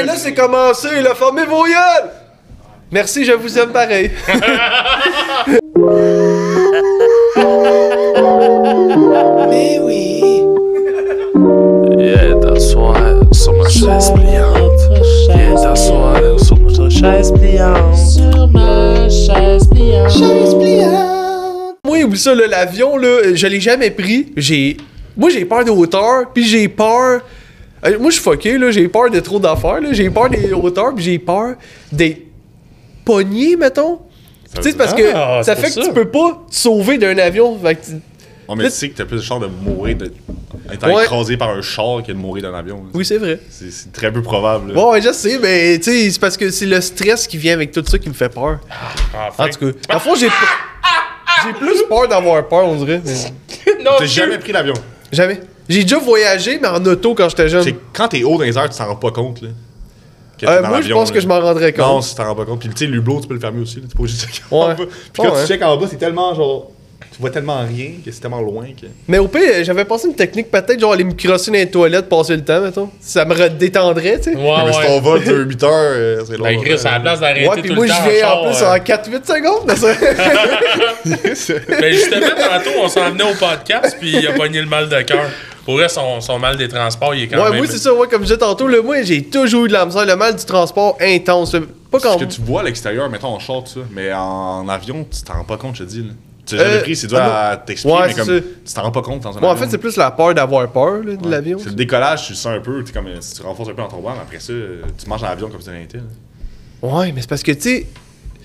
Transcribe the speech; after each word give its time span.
Et 0.00 0.04
là, 0.04 0.14
c'est 0.16 0.34
commencé, 0.34 1.00
la 1.02 1.14
formez 1.14 1.44
vos 1.44 1.64
gueules! 1.64 2.10
Merci, 2.92 3.24
je 3.24 3.32
vous 3.32 3.58
aime 3.58 3.70
pareil. 3.70 4.10
Mais 9.50 9.80
oui. 9.82 10.42
Viens 11.98 12.38
t'asseoir 12.40 12.96
sur 13.32 13.52
ma 13.54 13.68
chaise 13.68 14.12
pliante. 14.14 14.80
Viens 15.30 15.54
t'asseoir 15.54 16.38
sur 16.38 16.58
ma 16.60 16.88
chaise 16.88 17.32
pliante. 17.32 17.96
Sur 17.96 18.48
ma 18.48 19.08
chaise 19.08 19.68
pliante. 19.68 20.10
Chaise 20.10 20.54
pliante. 20.54 21.76
Moi, 21.84 22.04
oublie 22.04 22.18
ça, 22.18 22.34
là, 22.34 22.46
l'avion, 22.46 22.96
là, 22.96 23.34
je 23.34 23.46
l'ai 23.48 23.60
jamais 23.60 23.90
pris. 23.90 24.32
J'ai. 24.36 24.76
Moi, 25.16 25.30
j'ai 25.30 25.44
peur 25.44 25.64
de 25.64 25.70
hauteur, 25.70 26.30
puis 26.32 26.44
j'ai 26.46 26.68
peur. 26.68 27.22
Moi, 27.82 28.10
je 28.10 28.14
suis 28.14 28.22
fucké, 28.22 28.58
là, 28.58 28.70
j'ai 28.70 28.88
peur 28.88 29.10
de 29.10 29.20
trop 29.20 29.38
d'affaires, 29.38 29.80
là. 29.80 29.92
J'ai 29.92 30.10
peur 30.10 30.28
des 30.30 30.52
hauteurs, 30.52 30.94
puis 30.94 31.04
j'ai 31.04 31.18
peur 31.18 31.54
des 31.92 32.26
poignées, 33.04 33.56
mettons. 33.56 34.00
Tu 34.54 34.62
sais, 34.62 34.70
c'est 34.70 34.76
parce 34.78 34.94
que 34.94 35.02
Ah, 35.14 35.42
ça 35.42 35.54
fait 35.56 35.68
que 35.68 35.72
ça. 35.74 35.82
tu 35.82 35.92
peux 35.92 36.08
pas 36.08 36.44
te 36.50 36.54
sauver 36.54 36.98
d'un 36.98 37.16
avion. 37.18 37.58
Fait 37.62 37.74
que 37.74 37.84
tu- 37.84 37.92
Ouais, 38.48 38.56
mais 38.56 38.64
tu 38.64 38.70
sais 38.70 38.88
que 38.88 38.96
t'as 38.96 39.04
plus 39.04 39.18
de 39.18 39.22
chance 39.22 39.42
de 39.42 39.46
mourir 39.46 39.94
de... 39.96 40.10
Ouais. 40.86 41.04
écrasé 41.04 41.36
par 41.36 41.50
un 41.50 41.60
char 41.60 42.02
que 42.02 42.12
de 42.12 42.16
mourir 42.16 42.42
d'un 42.44 42.54
avion. 42.54 42.76
là. 42.78 42.82
Oui, 42.94 43.04
c'est 43.04 43.18
vrai. 43.18 43.38
C'est 43.50 43.92
très 43.92 44.10
peu 44.10 44.22
probable. 44.22 44.68
là. 44.68 44.74
Bon, 44.74 44.90
ouais, 44.92 45.02
je 45.02 45.12
sais, 45.12 45.38
mais 45.38 45.78
tu 45.78 45.90
sais, 45.90 46.10
c'est 46.10 46.18
parce 46.20 46.36
que 46.38 46.50
c'est 46.50 46.64
le 46.66 46.80
stress 46.80 47.26
qui 47.26 47.36
vient 47.36 47.52
avec 47.52 47.72
tout 47.72 47.84
ça 47.86 47.98
qui 47.98 48.08
me 48.08 48.14
fait 48.14 48.30
peur. 48.30 48.58
Enfin. 49.28 49.44
En 49.44 49.48
tout 49.50 49.72
cas, 49.72 49.94
en 49.96 49.98
fond, 50.00 50.14
j'ai 50.14 50.28
j'ai 51.44 51.52
plus 51.52 51.82
peur 51.88 52.08
d'avoir 52.08 52.46
peur, 52.48 52.64
on 52.64 52.76
dirait. 52.76 53.02
mais- 53.04 53.84
Non, 53.84 53.92
T'as 53.98 54.06
jamais 54.06 54.38
pris 54.38 54.52
l'avion? 54.52 54.74
Jamais. 55.12 55.40
J'ai 55.68 55.82
déjà 55.82 55.98
voyagé, 55.98 56.58
mais 56.60 56.68
en 56.68 56.84
auto 56.84 57.14
quand 57.14 57.28
j'étais 57.28 57.48
jeune. 57.48 57.62
C'est 57.62 57.74
quand 57.92 58.08
t'es 58.08 58.22
haut 58.24 58.38
dans 58.38 58.44
les 58.44 58.56
airs, 58.56 58.68
tu 58.70 58.78
t'en 58.78 58.86
rends 58.86 58.96
pas 58.96 59.10
compte. 59.10 59.42
Là, 59.42 59.48
Euh, 60.44 60.62
dans 60.62 60.68
moi, 60.68 60.80
je 60.80 60.92
pense 60.92 61.08
là. 61.08 61.14
que 61.14 61.20
je 61.20 61.26
m'en 61.26 61.40
rendrais 61.40 61.72
compte. 61.72 61.84
Non, 61.86 62.00
si 62.00 62.14
t'en 62.14 62.24
rends 62.28 62.34
pas 62.36 62.44
compte. 62.44 62.60
Puis 62.60 62.68
tu 62.68 62.76
sais, 62.76 62.86
l'hublot, 62.86 63.20
tu 63.22 63.26
peux 63.28 63.34
le 63.34 63.40
fermer 63.40 63.60
aussi. 63.62 63.76
Là. 63.76 63.82
Tu 63.90 63.96
peux 63.96 64.04
pas 64.04 64.08
juste 64.08 64.22
checker 64.22 64.42
en 64.50 64.68
Ouais. 64.68 64.74
bas. 64.76 64.84
Puis 64.86 65.22
quand 65.22 65.34
Ouais. 65.34 65.40
tu 65.42 65.46
checkes 65.48 65.62
en 65.62 65.76
bas, 65.76 65.86
c'est 65.90 65.96
tellement 65.96 66.32
genre. 66.34 66.70
Tu 67.12 67.20
vois 67.20 67.30
tellement 67.30 67.58
rien 67.66 67.92
que 68.04 68.12
c'est 68.12 68.20
tellement 68.20 68.40
loin 68.40 68.66
que. 68.80 68.86
Mais 69.08 69.18
au 69.18 69.26
pire, 69.26 69.42
j'avais 69.64 69.84
pensé 69.84 70.06
une 70.06 70.14
technique 70.14 70.50
peut-être 70.52 70.78
genre 70.78 70.92
aller 70.92 71.02
me 71.04 71.14
crosser 71.14 71.50
dans 71.50 71.56
les 71.56 71.68
toilettes, 71.68 72.08
passer 72.08 72.36
le 72.36 72.44
temps, 72.44 72.60
mettons. 72.60 72.90
Ça 73.00 73.24
me 73.24 73.48
détendrait, 73.48 74.18
tu 74.20 74.32
sais. 74.32 74.36
Ouais, 74.36 74.56
mais 74.64 74.72
si 74.72 74.80
ton 74.86 75.00
vol 75.00 75.24
dure 75.24 75.46
8 75.48 75.62
heures, 75.64 75.70
euh, 75.72 76.22
c'est 76.28 76.36
long. 76.36 76.44
Ben, 76.44 76.60
Chris, 76.60 76.80
à 76.84 76.92
la 76.92 77.00
place 77.00 77.18
d'arrêter 77.20 77.48
Ouais, 77.48 77.56
tout 77.56 77.62
puis 77.62 77.74
moi, 77.74 77.86
je 77.86 77.92
viens 77.92 78.30
en 78.30 78.44
plus 78.44 78.62
euh, 78.62 78.72
en 78.72 78.78
4-8 78.78 79.26
secondes. 79.26 79.66
là, 79.68 79.76
ça. 81.34 81.54
Ben, 81.80 81.92
justement, 81.92 82.26
tantôt, 82.36 82.70
on 82.80 82.88
s'en 82.88 83.10
venait 83.10 83.24
au 83.24 83.34
podcast, 83.34 83.96
puis 83.98 84.16
il 84.16 84.26
a 84.28 84.32
pogné 84.34 84.60
le 84.60 84.66
mal 84.68 84.88
de 84.88 85.00
cœur. 85.02 85.28
Pour 85.68 85.76
vrai, 85.76 85.90
son, 85.90 86.18
son 86.22 86.38
mal 86.38 86.56
des 86.56 86.66
transports, 86.66 87.14
il 87.14 87.24
est 87.24 87.28
quand 87.28 87.36
ouais, 87.36 87.50
même... 87.50 87.58
moi, 87.58 87.66
c'est 87.68 87.76
ça, 87.76 87.92
ouais, 87.92 88.08
comme 88.08 88.22
je 88.22 88.28
disais 88.28 88.38
tantôt, 88.38 88.66
là, 88.66 88.80
moi, 88.80 89.02
j'ai 89.02 89.22
toujours 89.22 89.66
eu 89.66 89.68
de 89.68 89.74
la 89.74 89.84
misère, 89.84 90.06
le 90.06 90.16
mal 90.16 90.34
du 90.34 90.42
transport 90.42 90.96
intense. 90.98 91.54
Pas 91.90 92.00
quand. 92.00 92.18
Ce 92.18 92.24
que 92.24 92.30
tu 92.30 92.40
vois 92.40 92.62
à 92.62 92.64
l'extérieur, 92.64 93.10
mettons 93.10 93.28
en 93.28 93.38
short, 93.38 93.68
ça. 93.68 93.80
Mais 93.90 94.10
en 94.10 94.66
avion, 94.66 95.04
tu 95.10 95.20
t'en 95.22 95.34
rends 95.34 95.44
pas 95.44 95.58
compte, 95.58 95.76
je 95.76 95.84
te 95.84 95.88
dis. 95.90 95.98
Là. 96.04 96.12
Tu 96.46 96.56
l'as 96.56 96.64
jamais 96.64 96.76
Euh, 96.76 96.80
pris, 96.80 96.96
c'est 96.96 97.06
dur 97.06 97.18
ah 97.20 97.50
à 97.50 97.56
t'expliquer, 97.58 97.94
Ouais, 97.98 98.06
mais 98.06 98.14
comme 98.14 98.24
ça. 98.24 98.40
tu 98.64 98.72
t'en 98.74 98.82
rends 98.84 98.90
pas 98.92 99.02
compte 99.02 99.20
dans 99.20 99.36
un 99.36 99.40
Moi, 99.42 99.50
en 99.52 99.56
fait, 99.56 99.68
c'est 99.68 99.76
plus 99.76 99.98
la 99.98 100.10
peur 100.10 100.32
d'avoir 100.32 100.66
peur 100.72 101.02
là, 101.04 101.16
de 101.16 101.22
Ouais. 101.22 101.30
l'avion. 101.30 101.58
C'est 101.58 101.68
le 101.68 101.74
décollage, 101.74 102.24
tu 102.28 102.32
le 102.32 102.36
sens 102.38 102.56
un 102.56 102.60
peu, 102.60 102.82
tu 102.82 102.90
comme, 102.94 103.04
si 103.20 103.34
tu 103.34 103.42
renforces 103.42 103.68
un 103.68 103.74
peu 103.74 103.82
dans 103.82 103.88
ton 103.88 104.00
ventre, 104.00 104.20
après 104.22 104.40
ça, 104.40 104.54
euh, 104.54 104.80
tu 104.96 105.06
manges 105.06 105.20
dans 105.20 105.26
l'avion 105.28 105.50
comme 105.50 105.60
si 105.60 105.66
de 105.66 105.72
rien. 105.72 105.86
Ouais, 106.80 107.12
mais 107.12 107.20
c'est 107.20 107.28
parce 107.28 107.42
que, 107.42 107.52
tu 107.52 107.60
sais. 107.60 107.86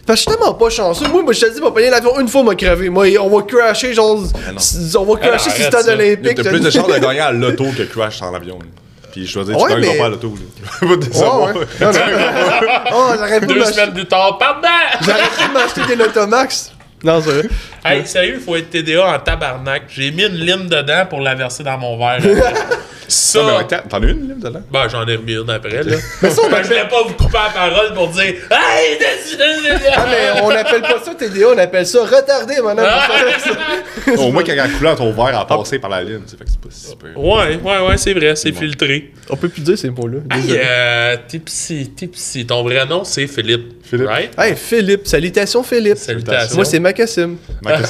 Parce 0.06 0.20
que 0.20 0.26
je 0.26 0.32
suis 0.32 0.38
tellement 0.40 0.54
pas 0.56 0.70
chanceux. 0.70 1.08
Moi, 1.08 1.24
moi 1.24 1.32
je 1.34 1.40
te 1.40 1.46
dis, 1.54 1.60
on 1.62 1.66
va 1.66 1.72
payer 1.72 1.90
l'avion 1.90 2.20
une 2.20 2.28
fois, 2.28 2.44
m'a 2.44 2.56
crevé. 2.56 2.90
Moi, 2.90 3.06
on 3.22 3.30
va 3.30 3.44
crasher, 3.44 3.94
genre. 3.94 4.18
On 4.98 5.04
va 5.04 5.16
crasher 5.20 5.50
Ah, 5.50 5.56
sur 5.56 5.64
le 5.64 5.72
stade 5.72 5.88
olympique. 5.90 6.36
T'as 6.44 6.50
plus 6.50 6.60
de 6.60 6.70
chances 6.70 6.88
de 6.88 6.98
gagner 7.00 7.20
à 7.22 7.32
l'auto 7.32 7.66
que 7.78 7.84
crash 7.84 8.20
dans 8.20 8.32
l'avion. 8.32 8.60
Puis 9.14 9.28
je 9.28 9.32
choisis, 9.32 9.56
tu 9.56 9.68
gagnes 9.70 9.80
mais- 9.80 9.98
pas 9.98 10.06
à 10.06 10.10
l'auto. 10.10 10.34
là. 10.82 10.88
Ouais, 10.88 10.96
ouais. 11.56 11.66
Oh, 12.94 13.10
j'aurais 13.16 13.40
pu 13.42 13.46
Deux 13.48 13.64
semaines 13.66 13.94
plus 13.94 14.06
tard, 14.08 14.38
pardon! 14.40 14.68
j'aurais 15.02 15.22
pu 15.22 15.54
m'acheter 15.54 15.82
des 15.88 15.96
Lotomax. 15.96 16.72
Non, 17.04 17.22
c'est 17.22 17.32
vrai. 17.32 17.44
Hey, 17.86 18.08
sérieux, 18.08 18.36
il 18.36 18.40
faut 18.40 18.56
être 18.56 18.70
TDA 18.70 19.06
en 19.06 19.20
tabarnak. 19.20 19.84
J'ai 19.90 20.10
mis 20.12 20.24
une 20.24 20.36
lime 20.38 20.70
dedans 20.70 21.06
pour 21.10 21.20
la 21.20 21.36
verser 21.36 21.64
dans 21.64 21.78
mon 21.78 21.98
verre. 21.98 22.22
ça... 23.10 23.42
Non, 23.42 23.48
mais 23.48 23.76
attends, 23.76 23.88
t'en 23.90 24.02
as 24.02 24.06
une, 24.06 24.30
là, 24.30 24.36
dedans? 24.38 24.62
Ben, 24.72 24.88
j'en 24.88 25.06
ai 25.06 25.18
remis 25.18 25.34
une 25.34 25.50
après, 25.50 25.84
là. 25.84 25.98
Mais 26.22 26.30
ça, 26.30 26.42
on 26.46 26.50
Ben, 26.50 26.64
je 26.64 26.68
voulais 26.70 26.88
pas 26.88 27.04
vous 27.06 27.14
couper 27.14 27.38
la 27.44 27.50
parole 27.50 27.94
pour 27.94 28.08
dire 28.08 28.36
Hey, 28.50 28.98
ah, 29.96 30.06
mais 30.10 30.42
on 30.44 30.50
appelle 30.50 30.82
pas 30.82 31.02
ça 31.04 31.14
TDA, 31.14 31.48
on 31.54 31.58
appelle 31.58 31.86
ça 31.86 32.04
retardé, 32.06 32.56
madame. 32.64 32.88
Au 34.18 34.32
moins, 34.32 34.44
quand 34.44 34.56
la 34.56 34.68
couleur 34.70 34.96
ton 34.96 35.12
verre 35.12 35.40
a 35.40 35.46
passé 35.48 35.80
par 35.80 35.90
la 35.90 36.04
ligne, 36.04 36.22
tu 36.26 36.32
sais, 36.32 36.38
fait 36.38 36.46
que 36.46 36.52
c'est 36.52 36.60
pas 36.60 36.70
si 36.70 36.88
super. 36.90 37.18
Ouais, 37.18 37.60
ouais, 37.62 37.88
ouais, 37.88 37.98
c'est 37.98 38.14
vrai, 38.14 38.36
c'est 38.36 38.52
filtré. 38.54 39.12
on 39.30 39.36
peut 39.36 39.50
plus 39.50 39.62
dire 39.62 39.78
ces 39.78 39.90
mots-là. 39.90 40.20
Hey, 40.32 40.42
désolé. 40.44 40.62
euh, 40.66 41.18
Tipsy, 41.28 41.92
Tipsy, 41.96 42.46
ton 42.46 42.64
vrai 42.64 42.86
nom, 42.86 43.04
c'est 43.04 43.28
Philippe. 43.28 43.74
Philippe. 43.84 44.08
Right? 44.08 44.32
Hey, 44.40 44.56
Philippe, 44.56 45.06
salutations 45.08 45.64
Philippe. 45.64 45.98
Salutations. 45.98 46.56
Moi, 46.56 46.66
c'est 46.66 46.80
Macassim. 46.98 47.38
Mec, 47.64 47.80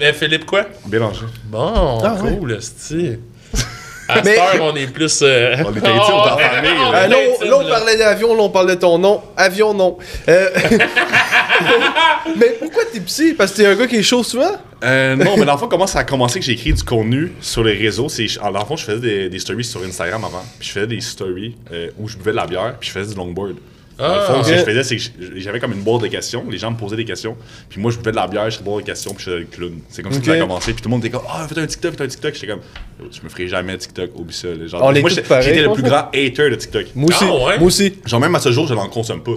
Mais 0.00 0.12
Philippe 0.12 0.46
quoi? 0.46 0.64
Bélanger. 0.86 1.26
Bon, 1.44 2.00
Ah, 2.02 2.14
ouais. 2.22 2.36
cool, 2.38 2.52
esti. 2.52 3.16
À 4.06 4.16
cette 4.16 4.24
Mais- 4.26 4.60
on 4.60 4.76
est 4.76 4.86
plus. 4.86 5.20
euh, 5.22 5.56
On 5.64 5.74
est 5.74 5.78
intime, 5.78 5.88
famille, 5.88 6.70
on. 6.78 6.92
Ah, 6.92 7.08
là, 7.08 7.16
on, 7.16 7.34
intime, 7.34 7.48
là, 7.48 7.56
on 7.56 7.60
là. 7.62 7.68
parlait 7.70 7.96
d'avion, 7.96 8.34
là, 8.36 8.42
on 8.42 8.50
parlait 8.50 8.74
de 8.76 8.80
ton 8.80 8.98
nom. 8.98 9.22
Avion, 9.34 9.72
non. 9.72 9.96
Euh, 10.28 10.50
mais 12.38 12.50
pourquoi 12.60 12.82
t'es 12.92 13.00
psy? 13.00 13.32
Parce 13.32 13.52
que 13.52 13.56
t'es 13.58 13.66
un 13.66 13.74
gars 13.74 13.86
qui 13.86 13.96
est 13.96 14.02
chaud 14.02 14.22
souvent? 14.22 14.52
Euh, 14.82 15.16
non, 15.16 15.38
mais 15.38 15.46
dans 15.46 15.54
le 15.54 15.58
fond, 15.58 15.68
comment 15.68 15.86
ça 15.86 16.00
a 16.00 16.04
commencé 16.04 16.38
que 16.38 16.44
j'ai 16.44 16.52
écrit 16.52 16.74
du 16.74 16.82
contenu 16.82 17.32
sur 17.40 17.64
les 17.64 17.78
réseaux? 17.78 18.10
C'est, 18.10 18.26
en 18.42 18.52
dans 18.52 18.60
le 18.60 18.66
fond, 18.66 18.76
je 18.76 18.84
faisais 18.84 19.00
des, 19.00 19.28
des 19.30 19.38
stories 19.38 19.64
sur 19.64 19.82
Instagram 19.82 20.22
avant. 20.22 20.44
Puis 20.58 20.68
je 20.68 20.72
faisais 20.74 20.86
des 20.86 21.00
stories 21.00 21.56
euh, 21.72 21.88
où 21.98 22.06
je 22.06 22.18
buvais 22.18 22.32
de 22.32 22.36
la 22.36 22.46
bière, 22.46 22.74
puis 22.78 22.90
je 22.90 22.98
faisais 22.98 23.10
du 23.12 23.16
longboard. 23.16 23.54
Ah, 23.98 24.24
fond, 24.26 24.42
ce 24.42 24.50
que 24.50 24.58
je 24.58 24.64
faisais, 24.64 24.82
c'est 24.82 24.96
que 24.96 25.02
j'avais 25.38 25.60
comme 25.60 25.72
une 25.72 25.82
boîte 25.82 26.02
de 26.02 26.08
questions. 26.08 26.44
Les 26.50 26.58
gens 26.58 26.70
me 26.70 26.76
posaient 26.76 26.96
des 26.96 27.04
questions. 27.04 27.36
Puis 27.68 27.80
moi, 27.80 27.90
je 27.90 27.98
buvais 27.98 28.10
de 28.10 28.16
la 28.16 28.26
bière, 28.26 28.50
je 28.50 28.60
boire 28.60 28.78
des 28.78 28.84
questions, 28.84 29.14
puis 29.14 29.24
je 29.24 29.30
faisais 29.30 29.40
le 29.40 29.46
clown. 29.46 29.78
C'est 29.88 30.02
comme 30.02 30.12
ça 30.12 30.20
que 30.20 30.26
ça 30.26 30.32
a 30.32 30.38
commencé. 30.38 30.72
Puis 30.72 30.82
tout 30.82 30.88
le 30.88 30.94
monde 30.94 31.04
était 31.04 31.16
comme, 31.16 31.26
ah, 31.28 31.46
faites 31.48 31.58
un 31.58 31.66
TikTok, 31.66 31.92
faites 31.92 32.00
un 32.00 32.06
TikTok. 32.08 32.34
J'étais 32.34 32.46
comme, 32.48 32.60
je 32.98 33.20
me 33.22 33.28
ferai 33.28 33.48
jamais 33.48 33.78
TikTok, 33.78 34.10
oublie 34.16 34.34
ça. 34.34 34.48
Genre, 34.66 34.96
est 34.96 35.00
moi, 35.00 35.10
j'étais 35.10 35.62
le 35.62 35.72
plus 35.72 35.82
grand 35.82 36.08
hater 36.12 36.50
de 36.50 36.54
TikTok. 36.56 36.86
Moi 36.94 37.10
aussi. 37.10 37.24
Ah, 37.24 37.46
ouais? 37.46 37.58
Moi 37.58 37.66
aussi. 37.66 37.94
Genre, 38.04 38.20
même 38.20 38.34
à 38.34 38.40
ce 38.40 38.50
jour, 38.50 38.66
je 38.66 38.74
n'en 38.74 38.88
consomme 38.88 39.22
pas. 39.22 39.36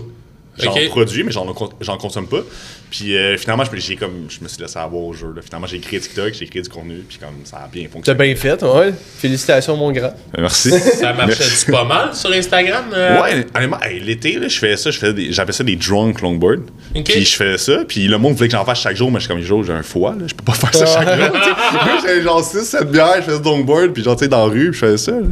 J'en 0.59 0.73
produis, 0.89 1.23
mais 1.23 1.31
j'en 1.31 1.45
j'en 1.81 1.97
consomme 1.97 2.27
pas. 2.27 2.41
Puis 2.89 3.15
euh, 3.17 3.37
finalement, 3.37 3.63
je, 3.63 3.77
j'ai 3.79 3.95
comme, 3.95 4.27
je 4.29 4.39
me 4.41 4.47
suis 4.47 4.61
laissé 4.61 4.79
avoir 4.79 5.03
au 5.03 5.13
jeu. 5.13 5.33
là. 5.35 5.41
Finalement, 5.41 5.67
j'ai 5.67 5.79
créé 5.79 5.99
TikTok, 5.99 6.33
j'ai 6.33 6.47
créé 6.47 6.61
du 6.61 6.69
contenu, 6.69 7.03
puis 7.07 7.17
comme 7.17 7.35
ça 7.43 7.57
a 7.57 7.67
bien 7.67 7.83
T'as 7.83 7.89
fonctionné. 7.89 8.23
bien 8.25 8.35
fait, 8.35 8.63
ouais. 8.63 8.93
Félicitations, 9.19 9.75
mon 9.75 9.91
grand. 9.91 10.13
Merci. 10.37 10.71
Ça 10.71 11.13
marchait-tu 11.13 11.71
pas 11.71 11.83
mal 11.83 12.15
sur 12.15 12.31
Instagram? 12.31 12.85
euh? 12.93 13.21
Ouais, 13.21 13.45
honnêtement, 13.55 13.79
hey, 13.81 13.99
l'été, 13.99 14.39
là, 14.39 14.47
je 14.47 14.57
faisais 14.57 14.77
ça, 14.77 14.89
je 14.91 14.99
faisais 14.99 15.13
des, 15.13 15.31
j'appelais 15.33 15.53
ça 15.53 15.63
des 15.63 15.75
drunk 15.75 16.21
longboard. 16.21 16.61
Puis 17.05 17.25
je 17.25 17.35
faisais 17.35 17.57
ça, 17.57 17.83
puis 17.87 18.07
le 18.07 18.17
monde 18.17 18.33
voulait 18.35 18.47
que 18.47 18.55
j'en 18.55 18.65
fasse 18.65 18.79
chaque 18.79 18.95
jour, 18.95 19.11
mais 19.11 19.19
je 19.19 19.25
suis 19.25 19.33
comme, 19.33 19.41
jour, 19.41 19.63
j'ai 19.63 19.73
un 19.73 19.83
foie, 19.83 20.11
là, 20.17 20.25
je 20.27 20.33
peux 20.33 20.43
pas 20.45 20.53
faire 20.53 20.73
ça 20.73 20.85
chaque 20.85 21.07
jour. 21.19 21.35
sais. 21.43 21.73
Moi, 21.85 21.97
j'avais 22.01 22.21
genre 22.21 22.43
6, 22.43 22.63
7 22.63 22.89
bières, 22.91 23.15
je 23.17 23.21
faisais 23.23 23.39
du 23.39 23.45
longboard, 23.45 23.91
puis 23.93 24.01
genre, 24.03 24.15
tu 24.15 24.23
sais, 24.23 24.29
dans 24.29 24.47
la 24.47 24.51
rue, 24.53 24.71
puis 24.71 24.79
je 24.79 24.85
faisais 24.85 24.97
ça. 24.97 25.11
là. 25.11 25.27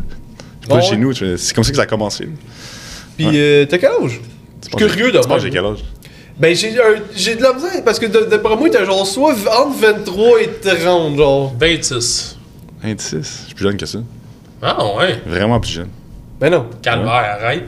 Puis 0.59 0.69
pas 0.69 0.75
Ouais? 0.75 0.81
chez 0.81 0.97
nous, 0.97 1.13
je 1.13 1.37
c'est 1.37 1.53
comme 1.53 1.63
ça 1.63 1.69
que 1.71 1.77
ça 1.77 1.83
a 1.83 1.85
commencé. 1.87 2.25
là. 2.25 2.31
Puis, 3.17 3.27
euh, 3.33 3.65
t'as 3.65 3.77
quel 3.77 3.91
âge? 4.03 4.19
Je 4.71 4.77
suis 4.77 4.87
curieux 4.87 5.11
de 5.11 5.19
Tu 5.19 5.27
penses 5.27 5.37
que 5.37 5.43
j'ai 5.43 5.49
quel 5.49 5.65
âge? 5.65 5.79
Ben, 6.37 6.53
j'ai 6.55 6.77
un- 6.81 7.01
j'ai 7.15 7.35
de 7.35 7.41
la 7.43 7.53
misère 7.53 7.83
parce 7.85 7.97
que 7.97 8.07
de- 8.07 8.25
d'après 8.25 8.55
moi, 8.57 8.69
t'as 8.69 8.83
genre 8.83 9.05
soit 9.07 9.33
entre 9.33 9.77
23 9.79 10.41
et 10.41 10.49
30, 10.61 11.15
genre. 11.17 11.53
26. 11.59 12.37
26, 12.83 13.17
je 13.41 13.45
suis 13.45 13.55
plus 13.55 13.63
jeune 13.63 13.77
que 13.77 13.85
ça. 13.85 13.99
Ah, 14.61 14.77
ouais. 14.97 15.21
Vraiment 15.25 15.59
plus 15.59 15.71
jeune. 15.71 15.89
Ben 16.39 16.49
non. 16.51 16.65
Calvaire, 16.81 17.37
arrête. 17.41 17.63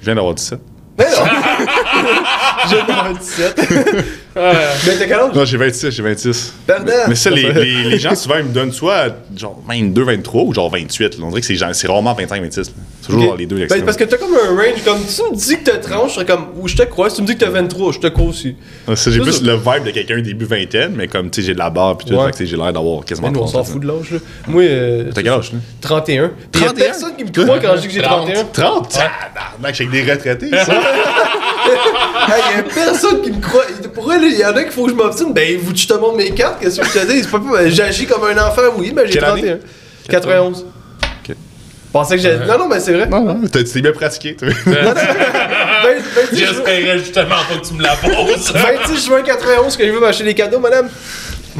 Je 0.00 0.04
viens 0.06 0.14
d'avoir 0.14 0.34
17. 0.34 0.58
Ben 0.96 1.06
non. 1.10 1.26
j'ai 2.70 2.76
pas 2.86 3.12
17. 3.18 3.60
Euh, 4.36 4.52
Mais 4.86 4.96
t'as 4.96 5.04
quel 5.06 5.12
âge? 5.14 5.34
Non, 5.34 5.44
j'ai 5.44 5.56
26, 5.56 5.90
j'ai 5.90 6.02
26. 6.02 6.54
Pardon. 6.66 6.92
Mais 7.08 7.14
ça, 7.16 7.28
les, 7.30 7.52
les, 7.52 7.82
les 7.84 7.98
gens, 7.98 8.14
souvent, 8.14 8.36
ils 8.38 8.44
me 8.44 8.52
donnent 8.52 8.70
soit 8.72 9.08
genre 9.36 9.60
22, 9.68 10.02
23 10.04 10.42
ou 10.44 10.54
genre 10.54 10.70
28. 10.70 11.18
là. 11.18 11.24
On 11.24 11.28
dirait 11.30 11.40
que 11.40 11.46
c'est 11.46 11.56
genre- 11.56 11.74
c'est 11.74 11.88
rarement 11.88 12.14
25, 12.14 12.40
26. 12.42 12.56
là. 12.68 12.72
C'est 13.02 13.12
toujours 13.12 13.36
les 13.36 13.46
deux 13.46 13.56
Ben, 13.56 13.62
extrêmes. 13.62 13.84
parce 13.84 13.96
que 13.96 14.04
t'as 14.04 14.16
comme 14.16 14.34
un 14.34 14.50
range, 14.54 14.82
comme 14.84 14.98
si 15.06 15.22
tu 15.22 15.30
me 15.30 15.34
dis 15.36 15.56
que 15.64 15.70
t'as 15.70 15.78
30, 15.78 16.08
je 16.10 16.14
serais 16.14 16.24
comme, 16.26 16.46
ou 16.60 16.68
je 16.68 16.76
te 16.76 16.82
crois, 16.84 17.10
si 17.10 17.16
tu 17.16 17.22
me 17.22 17.26
dis 17.26 17.34
que 17.36 17.40
t'as 17.44 17.50
23, 17.50 17.92
je 17.92 17.98
te 17.98 18.06
crois 18.08 18.26
aussi. 18.26 18.54
Ah, 18.86 18.94
ça, 18.94 19.10
j'ai 19.10 19.18
ça, 19.18 19.24
plus 19.24 19.32
ça- 19.32 19.44
le 19.44 19.54
vibe 19.56 19.84
de 19.86 19.90
quelqu'un 19.90 20.20
début 20.20 20.44
vingtaine, 20.44 20.92
mais 20.94 21.08
comme, 21.08 21.30
tu 21.30 21.40
sais, 21.40 21.46
j'ai 21.48 21.54
de 21.54 21.58
la 21.58 21.70
barre 21.70 21.96
puis 21.98 22.06
tout, 22.06 22.14
Ouais. 22.14 22.26
fait 22.26 22.30
que, 22.32 22.36
tu 22.36 22.44
sais, 22.44 22.50
j'ai 22.50 22.56
l'air 22.56 22.72
d'avoir 22.72 23.04
quasiment 23.04 23.28
Mais 23.28 23.32
nous, 23.34 23.40
on 23.40 23.46
30. 23.46 23.66
s'en 23.66 23.72
fout 23.72 23.82
de 23.82 23.86
l'âge, 23.88 24.10
là. 24.12 24.18
Moi, 24.46 24.62
euh, 24.62 25.10
T'as 25.12 25.22
quel 25.22 25.32
âge, 25.32 25.52
là? 25.52 25.58
31. 25.80 26.30
Puis 26.52 26.60
y 26.62 26.64
a 26.64 26.68
31? 26.68 26.84
personne 26.86 27.16
qui 27.16 27.24
me 27.24 27.30
croit 27.44 27.58
quand 27.58 27.74
je 27.76 27.80
dis 27.80 27.88
que 27.88 27.94
j'ai 27.94 28.02
30. 28.02 28.26
31. 28.32 28.44
30? 28.52 28.88
Tabarnak, 28.90 29.74
j'ai 29.74 29.84
avec 29.86 30.04
des 30.04 30.12
retraités, 30.12 30.50
ça. 30.50 30.80
Hey, 32.28 32.56
y 32.56 32.60
a 32.60 32.62
personne 32.62 33.22
qui 33.22 33.30
me 33.32 33.40
croit. 33.40 33.64
Pour 33.94 34.12
elle, 34.12 34.24
il 34.24 34.38
y 34.38 34.44
en 34.44 34.54
a 34.56 34.62
qu'il 34.62 34.72
faut 34.72 34.84
que 34.84 34.90
je 34.90 34.96
m'obstine. 34.96 35.32
Ben, 35.32 35.58
vous, 35.60 35.72
tu 35.72 35.86
te 35.86 35.94
montres 35.94 36.16
mes 36.16 36.30
cartes, 36.30 36.60
qu'est-ce 36.60 36.80
que 36.80 36.86
je 36.86 36.92
te 36.92 37.06
dis? 37.10 37.22
C'est 37.22 37.30
pas 37.30 37.38
plus- 37.40 37.70
J'agis 37.74 38.06
comme 38.06 38.24
un 38.24 38.36
enfant, 38.46 38.62
oui, 38.76 38.92
mais 38.94 39.06
j'ai 39.06 39.14
Quelle 39.14 39.24
année? 39.24 39.40
31. 39.42 39.58
91. 40.10 40.64
Ok. 40.64 41.28
Je 41.28 41.34
pensais 41.92 42.16
que 42.16 42.22
j'allais. 42.22 42.46
Non, 42.46 42.58
non, 42.58 42.68
mais 42.68 42.80
c'est 42.80 42.92
vrai. 42.92 43.06
Non, 43.06 43.20
non, 43.22 43.40
t'as- 43.52 43.60
tu 43.64 43.70
t'es 43.72 43.80
bien 43.80 43.92
pratiqué, 43.92 44.36
toi. 44.36 44.48
Ben, 44.66 44.94
26 46.14 46.36
juin- 46.36 46.46
J'espérais 46.48 46.98
justement 46.98 47.28
pas 47.48 47.56
que 47.60 47.66
tu 47.66 47.74
me 47.74 47.82
la 47.82 47.96
poses. 47.96 48.52
26 48.52 49.06
juin 49.06 49.22
91 49.22 49.76
que 49.76 49.86
je 49.86 49.92
veux 49.92 50.00
m'acheter 50.00 50.24
des 50.24 50.34
cadeaux, 50.34 50.58
madame. 50.60 50.88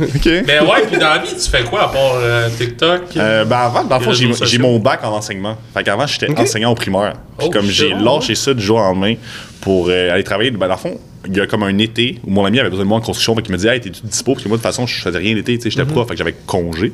OK. 0.00 0.26
Mais 0.46 0.60
ouais, 0.60 0.86
puis 0.88 0.98
dans 0.98 1.08
la 1.10 1.18
vie, 1.18 1.34
tu 1.34 1.50
fais 1.50 1.64
quoi 1.64 1.84
à 1.84 1.88
part 1.88 2.12
euh, 2.16 2.48
TikTok? 2.56 3.00
Euh, 3.16 3.44
ben 3.44 3.56
avant, 3.56 3.82
dans 3.82 3.98
le 3.98 4.04
fond, 4.04 4.12
Les 4.12 4.46
j'ai 4.46 4.58
mon 4.58 4.78
bac 4.78 5.00
en 5.02 5.08
enseignement. 5.08 5.56
Fait 5.74 5.82
qu'avant, 5.82 6.06
j'étais 6.06 6.28
enseignant 6.38 6.70
au 6.70 6.76
primaire. 6.76 7.14
Puis 7.36 7.48
Oh, 7.48 7.50
comme 7.50 7.66
j'ai 7.66 7.90
lâché 7.94 8.36
ça 8.36 8.54
du 8.54 8.62
jour 8.62 8.76
au 8.78 8.82
lendemain 8.82 9.14
pour 9.60 9.88
euh, 9.88 10.12
aller 10.12 10.24
travailler, 10.24 10.50
ben 10.50 10.68
dans 10.68 10.74
le 10.74 10.78
fond, 10.80 11.00
il 11.26 11.36
y 11.36 11.40
a 11.40 11.46
comme 11.46 11.62
un 11.64 11.76
été 11.78 12.18
où 12.24 12.30
mon 12.30 12.44
ami 12.44 12.60
avait 12.60 12.70
besoin 12.70 12.84
de 12.84 12.88
moi 12.88 12.98
en 12.98 13.00
construction. 13.00 13.34
Fait 13.34 13.42
qu'il 13.42 13.52
me 13.52 13.58
dit, 13.58 13.66
hey, 13.66 13.80
t'es-tu 13.80 14.06
dispo? 14.06 14.32
Parce 14.32 14.44
que 14.44 14.48
moi, 14.48 14.56
de 14.56 14.62
toute 14.62 14.66
façon, 14.70 14.86
je 14.86 15.00
faisais 15.00 15.18
rien 15.18 15.34
l'été, 15.34 15.56
tu 15.58 15.64
sais, 15.64 15.70
j'étais 15.70 15.84
prof, 15.84 16.06
fait 16.06 16.14
que 16.14 16.18
j'avais 16.18 16.34
congé. 16.46 16.92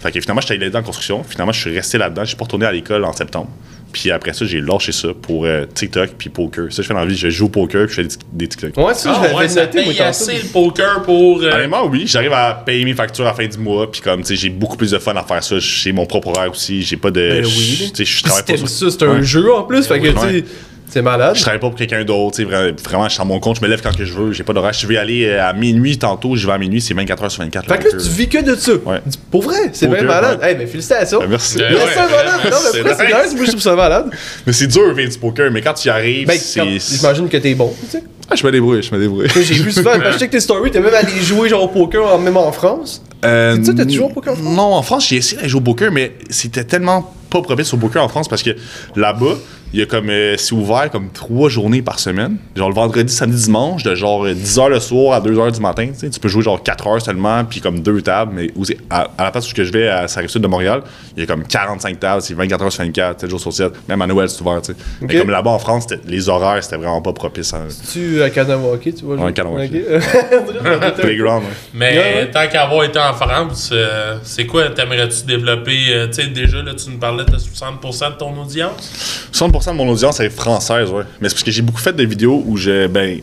Fait 0.00 0.10
que 0.10 0.20
finalement, 0.20 0.40
j'étais 0.40 0.54
allé 0.54 0.64
l'aider 0.64 0.78
en 0.78 0.82
construction. 0.82 1.22
Finalement, 1.22 1.52
je 1.52 1.60
suis 1.60 1.74
resté 1.74 1.98
là-dedans. 1.98 2.22
Je 2.22 2.28
suis 2.28 2.36
pas 2.36 2.44
retourné 2.44 2.66
à 2.66 2.72
l'école 2.72 3.04
en 3.04 3.12
septembre. 3.12 3.48
Puis 3.92 4.10
après 4.10 4.32
ça, 4.32 4.44
j'ai 4.44 4.60
lâché 4.60 4.92
ça 4.92 5.08
pour 5.22 5.44
euh, 5.46 5.64
TikTok 5.72 6.10
puis 6.18 6.28
poker. 6.28 6.72
Ça, 6.72 6.82
je 6.82 6.88
fais 6.88 6.92
dans 6.94 7.00
la 7.00 7.06
vie, 7.06 7.16
je 7.16 7.30
joue 7.30 7.46
au 7.46 7.48
poker 7.48 7.86
puis 7.86 7.94
je 7.96 8.02
fais 8.02 8.08
des, 8.08 8.14
des 8.32 8.48
TikTok. 8.48 8.76
Ouais, 8.84 8.94
ça, 8.94 9.14
Ah, 9.22 9.28
je 9.30 9.36
ouais, 9.36 9.48
ça 9.48 9.66
paye 9.68 9.98
assez 10.00 10.34
le 10.34 10.48
poker 10.52 11.02
pour. 11.02 11.40
euh, 11.42 11.50
Honnêtement, 11.52 11.86
oui, 11.86 12.04
j'arrive 12.06 12.32
à 12.32 12.62
payer 12.66 12.84
mes 12.84 12.94
factures 12.94 13.24
à 13.24 13.28
la 13.28 13.34
fin 13.34 13.46
du 13.46 13.56
mois, 13.58 13.90
puis 13.90 14.00
comme, 14.00 14.20
tu 14.22 14.28
sais, 14.28 14.36
j'ai 14.36 14.50
beaucoup 14.50 14.76
plus 14.76 14.90
de 14.90 14.98
fun 14.98 15.14
à 15.14 15.22
faire 15.22 15.42
ça. 15.42 15.58
J'ai 15.60 15.92
mon 15.92 16.04
propre 16.04 16.28
horaire 16.28 16.50
aussi, 16.50 16.82
j'ai 16.82 16.96
pas 16.96 17.10
de. 17.10 17.20
Ben 17.40 17.44
oui. 17.46 17.90
Tu 17.94 18.04
sais, 18.04 18.04
je 18.04 18.22
travaille 18.24 18.42
pas 18.44 18.56
sur- 18.56 18.68
ça, 18.68 18.90
c'est 18.90 19.02
un 19.04 19.14
Ouais. 19.18 19.22
jeu 19.22 19.54
en 19.54 19.62
plus, 19.62 19.86
fait 19.86 20.00
que, 20.00 20.08
tu 20.08 20.18
sais, 20.18 20.26
ouais. 20.26 20.44
C'est 20.88 21.02
malade. 21.02 21.34
Je 21.36 21.40
travaille 21.42 21.60
pas 21.60 21.68
pour 21.68 21.78
quelqu'un 21.78 22.04
d'autre, 22.04 22.36
tu 22.36 22.44
vraiment, 22.44 23.08
je 23.08 23.12
suis 23.12 23.20
à 23.20 23.24
mon 23.24 23.40
compte, 23.40 23.56
je 23.56 23.62
me 23.62 23.68
lève 23.68 23.80
quand 23.82 23.96
que 23.96 24.04
je 24.04 24.12
veux, 24.12 24.32
j'ai 24.32 24.44
pas 24.44 24.52
d'horaire. 24.52 24.74
Si 24.74 24.86
je 24.86 24.92
y 24.92 24.96
aller 24.96 25.26
euh, 25.26 25.44
à 25.48 25.52
minuit 25.52 25.98
tantôt, 25.98 26.36
je 26.36 26.46
vais 26.46 26.52
à 26.52 26.58
minuit, 26.58 26.80
c'est 26.80 26.94
24 26.94 27.24
h 27.24 27.28
sur 27.30 27.42
24. 27.42 27.66
Fait 27.68 27.78
que 27.78 27.84
là, 27.96 28.02
tu 28.02 28.08
vis 28.08 28.28
que 28.28 28.42
de 28.42 28.54
ça. 28.54 28.72
Ouais. 28.72 29.00
Pour 29.30 29.42
vrai, 29.42 29.70
c'est 29.72 29.88
bien 29.88 30.02
malade. 30.02 30.38
ouais. 30.40 30.50
Eh 30.52 30.54
ben, 30.54 30.66
félicitations. 30.66 31.20
Ben, 31.20 31.28
merci. 31.28 31.58
Ouais, 31.58 31.64
c'est 31.70 31.96
malade. 31.96 32.40
Non, 32.44 32.50
mais 32.50 32.70
c'est 32.72 32.82
pourquoi 32.82 32.94
c'est 32.96 33.06
nice. 33.06 33.34
Moi, 33.34 33.44
je 33.44 33.50
trouve 33.50 33.62
ça 33.62 33.74
malade. 33.76 34.10
Mais 34.46 34.52
c'est 34.52 34.66
dur, 34.66 34.94
du 34.94 35.18
poker, 35.18 35.50
mais 35.50 35.60
quand 35.62 35.74
tu 35.74 35.88
y 35.88 35.90
arrives, 35.90 36.26
Ben, 36.26 36.38
c'est. 36.38 36.62
j'imagine 36.78 37.28
que 37.28 37.36
t'es 37.36 37.54
bon, 37.54 37.72
tu 37.80 37.90
sais. 37.90 38.04
Ah, 38.28 38.34
je 38.34 38.44
me 38.44 38.50
débrouille, 38.50 38.82
je 38.82 38.92
me 38.92 39.00
débrouille. 39.00 39.28
J'ai 39.36 39.54
vu 39.54 39.70
souvent, 39.70 39.92
je 40.12 40.18
sais 40.18 40.26
que 40.26 40.32
tes 40.32 40.40
stories, 40.40 40.70
t'es 40.72 40.80
même 40.80 40.92
allé 40.94 41.22
jouer 41.22 41.48
genre 41.48 41.62
au 41.62 41.68
poker, 41.68 42.18
même 42.18 42.36
en 42.36 42.50
France. 42.50 43.02
Euh, 43.24 43.62
ça, 43.62 43.72
t'as-tu 43.72 43.94
joué 43.94 44.06
au 44.06 44.08
poker 44.08 44.32
en 44.32 44.36
France? 44.36 44.54
Non, 44.56 44.74
en 44.74 44.82
France, 44.82 45.08
j'ai 45.08 45.16
essayé 45.16 45.36
d'aller 45.36 45.48
jouer 45.48 45.60
au 45.60 45.64
poker, 45.64 45.92
mais 45.92 46.12
c'était 46.28 46.64
tellement 46.64 47.14
pas 47.30 47.40
propice 47.40 47.72
au 47.72 47.76
poker 47.76 48.02
en 48.02 48.08
France 48.08 48.28
parce 48.28 48.42
que 48.42 48.50
là-bas, 48.96 49.36
il 49.72 49.80
y 49.80 49.82
a 49.82 49.86
comme. 49.86 50.08
euh, 50.10 50.36
c'est 50.36 50.52
ouvert 50.54 50.90
comme 50.90 51.10
trois 51.10 51.48
journées 51.48 51.82
par 51.82 51.98
semaine. 51.98 52.36
Genre 52.54 52.68
le 52.68 52.74
vendredi, 52.74 53.12
samedi, 53.12 53.44
dimanche, 53.44 53.82
de 53.82 53.94
genre 53.94 54.24
euh, 54.24 54.32
10h 54.34 54.68
le 54.68 54.80
soir 54.80 55.14
à 55.14 55.20
2h 55.20 55.52
du 55.52 55.60
matin. 55.60 55.88
Tu 55.88 55.98
sais, 56.00 56.10
tu 56.10 56.20
peux 56.20 56.28
jouer 56.28 56.42
genre 56.42 56.62
4 56.62 56.86
heures 56.86 57.02
seulement, 57.02 57.44
puis 57.44 57.60
comme 57.60 57.80
deux 57.80 58.00
tables. 58.02 58.32
Mais 58.34 58.50
où 58.56 58.64
à, 58.90 59.08
à 59.18 59.24
la 59.24 59.30
place 59.30 59.50
où 59.50 59.54
je 59.56 59.62
vais, 59.72 59.88
à 59.88 60.02
la 60.02 60.08
sud 60.28 60.42
de 60.42 60.46
Montréal, 60.46 60.82
il 61.16 61.20
y 61.20 61.22
a 61.22 61.26
comme 61.26 61.44
45 61.44 61.98
tables, 62.00 62.22
c'est 62.22 62.34
24 62.34 62.62
heures 62.64 62.72
sur 62.72 62.82
24, 62.84 63.20
7 63.20 63.30
jours 63.30 63.40
sur 63.40 63.52
7. 63.52 63.72
Même 63.88 64.02
à 64.02 64.06
Noël, 64.06 64.28
c'est 64.28 64.40
ouvert, 64.42 64.60
tu 64.62 64.72
sais. 64.72 64.78
Ok. 65.02 65.08
Mais 65.12 65.18
comme 65.18 65.30
là-bas 65.30 65.50
en 65.50 65.58
France, 65.58 65.86
les 66.06 66.28
horaires, 66.28 66.62
c'était 66.62 66.76
vraiment 66.76 67.02
pas 67.02 67.12
propice 67.12 67.52
à 67.54 67.62
Tu 67.92 68.22
à 68.22 68.30
Kanawaki, 68.30 68.94
tu 68.94 69.04
vois. 69.04 69.16
Ouais, 69.16 69.32
Kanawaki. 69.32 69.80
Playground. 71.00 71.44
ouais. 71.44 71.50
Mais 71.74 71.98
ouais. 71.98 72.30
tant 72.30 72.46
qu'avoir 72.50 72.84
été 72.84 72.98
en 72.98 73.12
France, 73.14 73.70
euh, 73.72 74.16
c'est 74.22 74.46
quoi, 74.46 74.68
t'aimerais-tu 74.70 75.24
développer, 75.26 75.78
euh, 75.90 76.06
tu 76.08 76.14
sais, 76.22 76.26
déjà, 76.28 76.62
là, 76.62 76.74
tu 76.74 76.90
nous 76.90 76.98
parlais 76.98 77.24
de 77.24 77.36
60% 77.36 78.12
de 78.12 78.18
ton 78.18 78.36
audience? 78.40 79.28
60% 79.32 79.65
de 79.72 79.76
mon 79.76 79.88
audience 79.88 80.20
est 80.20 80.30
française, 80.30 80.90
ouais. 80.90 81.04
Mais 81.20 81.28
c'est 81.28 81.34
parce 81.34 81.44
que 81.44 81.50
j'ai 81.50 81.62
beaucoup 81.62 81.80
fait 81.80 81.92
de 81.92 82.04
vidéos 82.04 82.42
où 82.46 82.56
j'ai, 82.56 82.88
ben, 82.88 83.20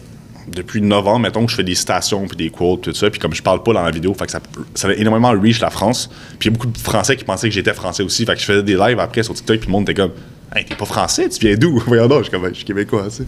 depuis 0.48 0.82
9 0.82 1.08
ans, 1.08 1.20
mettons, 1.20 1.46
que 1.46 1.52
je 1.52 1.56
fais 1.56 1.64
des 1.64 1.76
citations 1.76 2.28
puis 2.28 2.38
des 2.38 2.50
quotes, 2.50 2.82
tout 2.82 2.94
ça. 2.94 3.10
Puis 3.10 3.20
comme 3.20 3.34
je 3.34 3.42
parle 3.42 3.64
pas 3.64 3.74
dans 3.74 3.84
la 3.84 3.92
vidéo, 3.92 4.14
fait 4.14 4.26
que 4.26 4.32
ça, 4.32 4.40
ça 4.76 4.90
a 4.90 4.94
énormément 4.94 5.32
reach 5.32 5.60
la 5.60 5.70
France. 5.70 6.10
Puis 6.40 6.50
il 6.50 6.52
y 6.52 6.56
a 6.56 6.58
beaucoup 6.58 6.68
de 6.68 6.78
Français 6.78 7.16
qui 7.16 7.24
pensaient 7.24 7.48
que 7.48 7.56
j'étais 7.56 7.74
français 7.74 8.04
aussi. 8.04 8.26
Fait 8.26 8.34
que 8.34 8.40
je 8.40 8.46
faisais 8.46 8.64
des 8.64 8.76
lives 8.76 9.00
après 9.00 9.24
sur 9.24 9.34
TikTok, 9.34 9.60
puis 9.60 9.68
le 9.68 9.72
monde 9.72 9.84
était 9.84 9.94
comme, 9.94 10.12
hey, 10.56 10.66
t'es 10.66 10.76
pas 10.76 10.86
français, 10.86 11.28
tu 11.30 11.46
viens 11.46 11.56
d'où? 11.56 11.82
Voyons 11.88 12.08
donc, 12.08 12.20
je 12.20 12.24
suis 12.30 12.32
comme, 12.32 12.48
je 12.50 12.54
suis 12.56 12.66
québécois, 12.66 13.06
tu 13.10 13.18
sais. 13.18 13.24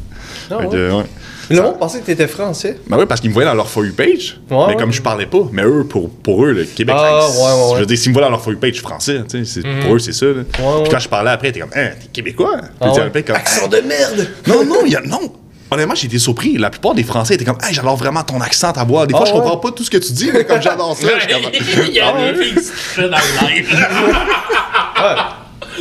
Ah, 0.51 0.57
ouais. 0.57 0.67
que, 0.69 0.91
ouais. 0.91 1.03
Le 1.49 1.61
monde 1.61 1.77
pensait 1.77 1.99
que 1.99 2.05
t'étais 2.05 2.27
français. 2.27 2.79
Ben 2.87 2.97
oui, 2.97 3.05
parce 3.07 3.21
qu'ils 3.21 3.29
me 3.29 3.33
voyaient 3.35 3.47
dans 3.49 3.53
leur 3.55 3.69
For 3.69 3.85
You 3.85 3.93
page. 3.93 4.39
Ouais, 4.49 4.57
mais 4.57 4.65
ouais. 4.73 4.75
comme 4.77 4.91
je 4.91 5.01
parlais 5.01 5.27
pas, 5.27 5.47
mais 5.51 5.63
eux, 5.63 5.85
pour, 5.87 6.09
pour 6.09 6.43
eux, 6.43 6.51
le 6.53 6.63
Québec, 6.65 6.95
Ah, 6.97 7.27
Je 7.75 7.79
veux 7.81 7.85
dire, 7.85 7.97
s'ils 7.97 8.09
me 8.09 8.15
voient 8.15 8.23
dans 8.23 8.31
leur 8.31 8.41
For 8.41 8.51
You 8.53 8.59
page, 8.59 8.69
je 8.71 8.75
suis 8.77 8.83
français. 8.83 9.21
tu 9.29 9.45
sais, 9.45 9.61
Pour 9.83 9.95
eux, 9.95 9.99
c'est 9.99 10.13
ça. 10.13 10.25
là. 10.25 10.33
ouais. 10.33 10.43
Puis 10.83 10.91
quand 10.91 10.99
je 10.99 11.07
parlais 11.09 11.29
après, 11.31 11.51
t'es 11.51 11.59
comme, 11.59 11.69
hein, 11.75 11.89
t'es 12.01 12.07
québécois? 12.11 12.57
Puis 12.61 12.69
Ah 12.81 13.01
après, 13.05 13.21
comme, 13.23 13.35
Accent 13.35 13.67
de 13.67 13.77
merde! 13.81 14.27
non, 14.47 14.65
non, 14.65 14.77
il 14.85 14.91
y 14.93 14.95
a, 14.95 15.01
non. 15.01 15.19
Honnêtement, 15.71 15.95
j'ai 15.95 16.05
été 16.07 16.19
surpris. 16.19 16.57
La 16.57 16.69
plupart 16.69 16.93
des 16.95 17.03
Français 17.03 17.35
étaient 17.35 17.45
comme, 17.45 17.57
hey, 17.67 17.73
j'adore 17.73 17.95
vraiment 17.97 18.23
ton 18.23 18.39
accent, 18.41 18.71
ta 18.71 18.83
voix. 18.83 19.05
Des 19.07 19.13
fois, 19.13 19.23
Ah 19.25 19.29
je 19.29 19.33
ouais? 19.33 19.39
comprends 19.41 19.57
pas 19.57 19.71
tout 19.71 19.83
ce 19.83 19.89
que 19.89 19.97
tu 19.97 20.13
dis, 20.13 20.29
mais 20.33 20.45
comme 20.45 20.61
j'adore 20.61 20.95
ça, 20.95 21.07
je 21.15 21.19
suis 21.21 21.31
comme, 21.31 21.51
Il 21.89 21.93
y 21.93 21.99
a 21.99 22.33
des 22.33 22.43
filles 22.43 22.55
qui 22.55 22.63
se 22.63 22.71
touchaient 22.71 23.09
dans 23.09 23.17
le 23.17 23.47
live. 23.55 23.85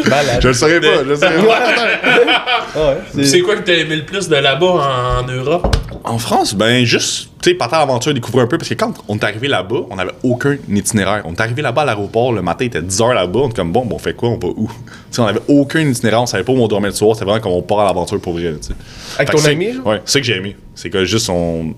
Malade. 0.08 0.40
je 0.42 0.48
le 0.48 0.54
saurais 0.54 0.80
pas, 0.80 1.04
je 1.04 1.08
le 1.08 1.16
saurais 1.16 1.46
pas. 1.46 1.60
Ah 2.76 2.88
ouais, 3.16 3.24
c'est- 3.24 3.40
quoi 3.40 3.54
que 3.56 3.62
t'as 3.62 3.74
aimé 3.74 3.94
le 3.96 4.04
plus 4.04 4.28
de 4.28 4.34
là-bas 4.36 5.20
en, 5.22 5.26
Europe? 5.30 5.76
En 6.02 6.18
France, 6.18 6.54
ben, 6.54 6.84
juste, 6.84 7.28
tu 7.40 7.50
sais, 7.50 7.54
partir 7.56 7.78
à 7.78 7.80
l'aventure, 7.82 8.12
découvrir 8.12 8.44
un 8.44 8.46
peu, 8.48 8.58
parce 8.58 8.68
que 8.68 8.74
quand 8.74 8.92
on 9.06 9.16
est 9.16 9.22
arrivé 9.24 9.46
là-bas, 9.46 9.82
on 9.90 9.96
n'avait 9.96 10.10
aucun 10.24 10.56
itinéraire. 10.68 11.22
On 11.24 11.32
est 11.32 11.40
arrivé 11.40 11.62
là-bas 11.62 11.82
à 11.82 11.84
l'aéroport, 11.84 12.32
le 12.32 12.42
matin, 12.42 12.64
il 12.64 12.66
était 12.66 12.80
10h 12.82 13.14
là-bas, 13.14 13.40
on 13.44 13.46
était 13.46 13.56
comme, 13.56 13.72
bon, 13.72 13.84
bon, 13.86 13.94
on 13.94 13.98
fait 13.98 14.14
quoi, 14.14 14.30
on 14.30 14.38
va 14.38 14.48
où? 14.48 14.68
Tu 15.10 15.16
sais, 15.16 15.22
on 15.22 15.26
avait 15.26 15.40
aucun 15.48 15.80
itinéraire, 15.80 16.22
on 16.22 16.26
savait 16.26 16.42
pas 16.44 16.52
où 16.52 16.58
on 16.60 16.66
dormait 16.68 16.88
le 16.88 16.94
soir, 16.94 17.14
c'était 17.14 17.24
vraiment 17.26 17.40
comme 17.40 17.52
on 17.52 17.62
part 17.62 17.80
à 17.80 17.84
l'aventure 17.84 18.20
pour 18.20 18.32
vrai, 18.32 18.52
tu 18.60 18.68
sais. 18.68 18.74
Avec 19.16 19.30
Fait 19.30 19.36
ton 19.36 19.42
c'est- 19.42 19.50
ami? 19.52 19.68
Ouais, 19.84 20.00
c'est 20.04 20.12
ça 20.14 20.20
que 20.20 20.26
j'ai 20.26 20.36
aimé. 20.36 20.56
C'est 20.74 20.90
que 20.90 21.04
juste, 21.04 21.28
on, 21.30 21.74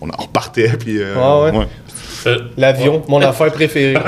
on, 0.00 0.06
on 0.18 0.26
partait, 0.28 0.68
puis. 0.78 0.98
euh, 1.02 1.14
Ah 1.18 1.40
ouais? 1.42 1.66
Fait- 2.22 2.38
L'avion, 2.56 3.02
mon 3.08 3.20
affaire 3.20 3.50
préférée. 3.52 3.94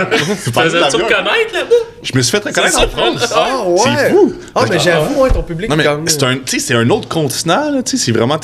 Tu 0.44 0.50
faisais-tu 0.52 0.96
reconnaître 0.96 1.52
là-bas? 1.52 1.74
Je 2.02 2.12
me 2.16 2.22
suis 2.22 2.30
fait 2.38 2.44
reconnaître 2.48 2.76
en 2.76 2.80
ça, 2.80 2.88
France. 2.88 3.32
Ah 3.34 3.64
ouais! 3.66 3.78
C'est 3.96 4.10
fou! 4.10 4.32
Ah, 4.54 4.64
mais 4.70 4.78
j'avoue, 4.78 5.20
ouais, 5.22 5.30
ton 5.30 5.42
public 5.42 5.68
Non, 5.70 5.76
mais 5.76 5.84
c'est 6.06 6.22
un, 6.22 6.36
tu 6.36 6.42
sais, 6.46 6.58
c'est 6.58 6.74
un 6.74 6.88
autre 6.90 7.08
continent, 7.08 7.70
là, 7.72 7.82
tu 7.82 7.96
sais, 7.96 8.04
c'est 8.04 8.12
vraiment. 8.12 8.38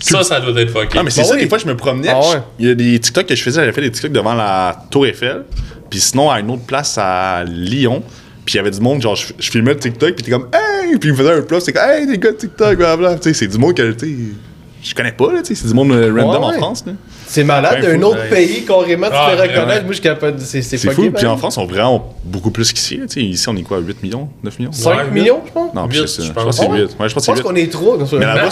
Ça, 0.00 0.22
ça 0.22 0.40
doit 0.40 0.60
être 0.60 0.70
fucké. 0.70 0.96
Non, 0.98 1.04
mais 1.04 1.10
c'est 1.10 1.22
Bah 1.22 1.28
ça, 1.28 1.34
oui. 1.34 1.40
des 1.42 1.48
fois, 1.48 1.58
je 1.58 1.66
me 1.66 1.76
promenais. 1.76 2.08
Ah 2.10 2.18
ouais. 2.20 2.42
Il 2.58 2.68
y 2.68 2.70
a 2.70 2.74
des 2.74 2.98
TikTok 2.98 3.26
que 3.26 3.34
je 3.34 3.42
faisais, 3.42 3.60
j'avais 3.60 3.72
fait 3.72 3.80
des 3.80 3.90
TikTok 3.90 4.12
devant 4.12 4.34
la 4.34 4.76
Tour 4.90 5.06
Eiffel, 5.06 5.44
puis 5.88 6.00
sinon, 6.00 6.30
à 6.30 6.40
une 6.40 6.50
autre 6.50 6.64
place 6.64 6.98
à 6.98 7.44
Lyon. 7.46 8.02
Puis 8.44 8.54
il 8.54 8.56
y 8.58 8.60
avait 8.60 8.70
du 8.70 8.80
monde, 8.80 9.00
genre, 9.00 9.16
je, 9.16 9.28
je 9.38 9.50
filmais 9.50 9.72
le 9.72 9.78
TikTok, 9.80 10.14
puis 10.14 10.22
t'es 10.24 10.30
comme, 10.30 10.48
hey! 10.52 10.98
Puis 10.98 11.08
il 11.08 11.12
me 11.12 11.16
faisait 11.16 11.32
un 11.32 11.40
plus, 11.40 11.60
c'est 11.60 11.72
comme, 11.72 11.88
hey, 11.88 12.06
les 12.06 12.18
gars 12.18 12.32
de 12.32 12.36
TikTok, 12.36 12.76
blablabla. 12.76 13.16
Tu 13.16 13.22
sais, 13.30 13.34
c'est 13.34 13.46
du 13.46 13.56
monde 13.56 13.74
que, 13.74 13.90
tu 13.92 14.06
sais, 14.06 14.14
je 14.84 14.94
connais 14.94 15.12
pas, 15.12 15.32
là, 15.32 15.40
tu 15.42 15.54
sais, 15.54 15.62
c'est 15.62 15.68
du 15.68 15.74
monde 15.74 15.90
euh, 15.92 16.12
random 16.14 16.42
Ouais, 16.42 16.48
en. 16.56 16.58
France, 16.58 16.84
là. 16.86 16.92
C'est 17.26 17.42
malade, 17.42 17.80
d'un 17.82 18.00
autre 18.02 18.20
Ouais. 18.20 18.28
pays, 18.28 18.64
carrément, 18.64 19.06
tu 19.08 19.12
Ah, 19.16 19.30
te 19.32 19.36
fais 19.36 19.42
reconnaître. 19.42 19.68
ouais. 19.68 19.80
Moi, 19.80 19.88
je 19.88 19.92
suis 19.94 20.02
capable. 20.02 20.38
C'est 20.40 20.62
c'est 20.62 20.76
fou. 20.92 21.10
Puis 21.10 21.26
en 21.26 21.36
France, 21.36 21.56
on 21.58 21.66
vraiment 21.66 22.14
beaucoup 22.24 22.50
plus 22.50 22.72
qu'ici, 22.72 23.00
sais. 23.08 23.22
Ici, 23.22 23.48
on 23.48 23.56
est 23.56 23.62
quoi, 23.62 23.78
8 23.78 24.02
millions, 24.02 24.28
9 24.42 24.58
millions? 24.58 24.72
5 24.72 24.96
Ouais, 24.96 25.10
millions, 25.10 25.40
je 25.46 25.52
pense? 25.52 25.74
Non, 25.74 25.88
c'est 25.90 26.06
ça. 26.06 26.22
je 26.22 26.28
Je 26.28 26.32
pense. 26.32 26.44
que 26.44 26.52
c'est 26.52 26.66
Ah 26.66 26.70
ouais? 26.70 26.78
8. 26.80 26.84
Ouais, 26.84 26.88
je 26.90 26.96
pense 26.96 27.08
Je 27.08 27.14
que 27.14 27.20
c'est 27.20 27.26
pense 27.32 27.38
8. 27.38 27.42
qu'on 27.42 27.54
est 27.56 27.72
3. 27.72 27.98
Dans 27.98 28.06
ce 28.06 28.16
Mais 28.16 28.26
là-bas, 28.26 28.48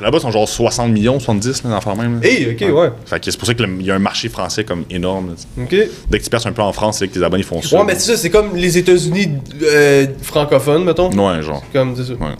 là-bas, 0.00 0.20
sont 0.20 0.30
genre 0.30 0.48
60 0.48 0.90
millions, 0.90 1.18
70, 1.20 1.62
là, 1.64 1.80
dans 1.84 1.92
le 1.92 1.96
même. 1.98 2.20
Hey, 2.22 2.48
ok, 2.52 2.74
ouais. 2.76 2.90
Fait 3.06 3.20
que 3.20 3.30
c'est 3.30 3.36
pour 3.38 3.46
ça 3.46 3.54
qu'il 3.54 3.82
y 3.82 3.90
a 3.90 3.94
un 3.94 3.98
marché 3.98 4.28
français 4.28 4.64
comme 4.64 4.84
énorme. 4.90 5.34
sais. 5.36 5.46
Ok. 5.62 5.88
Dès 6.10 6.18
que 6.18 6.24
tu 6.24 6.30
perces 6.30 6.46
un 6.46 6.52
peu 6.52 6.62
en 6.62 6.72
France, 6.72 6.98
c'est 6.98 7.08
que 7.08 7.14
tes 7.18 7.22
abonnés 7.24 7.42
font 7.42 7.60
ça. 7.62 7.76
Ouais, 7.78 7.84
mais 7.86 7.94
c'est 7.94 8.12
ça, 8.12 8.16
c'est 8.16 8.30
comme 8.30 8.56
les 8.56 8.78
États-Unis 8.78 9.28
euh, 9.62 10.06
francophones, 10.22 10.84
mettons. 10.84 11.10
Ouais, 11.10 11.42
genre. 11.42 11.62
Comme, 11.72 11.94
c'est 11.96 12.04
ça. 12.04 12.12
Ouais. 12.14 12.34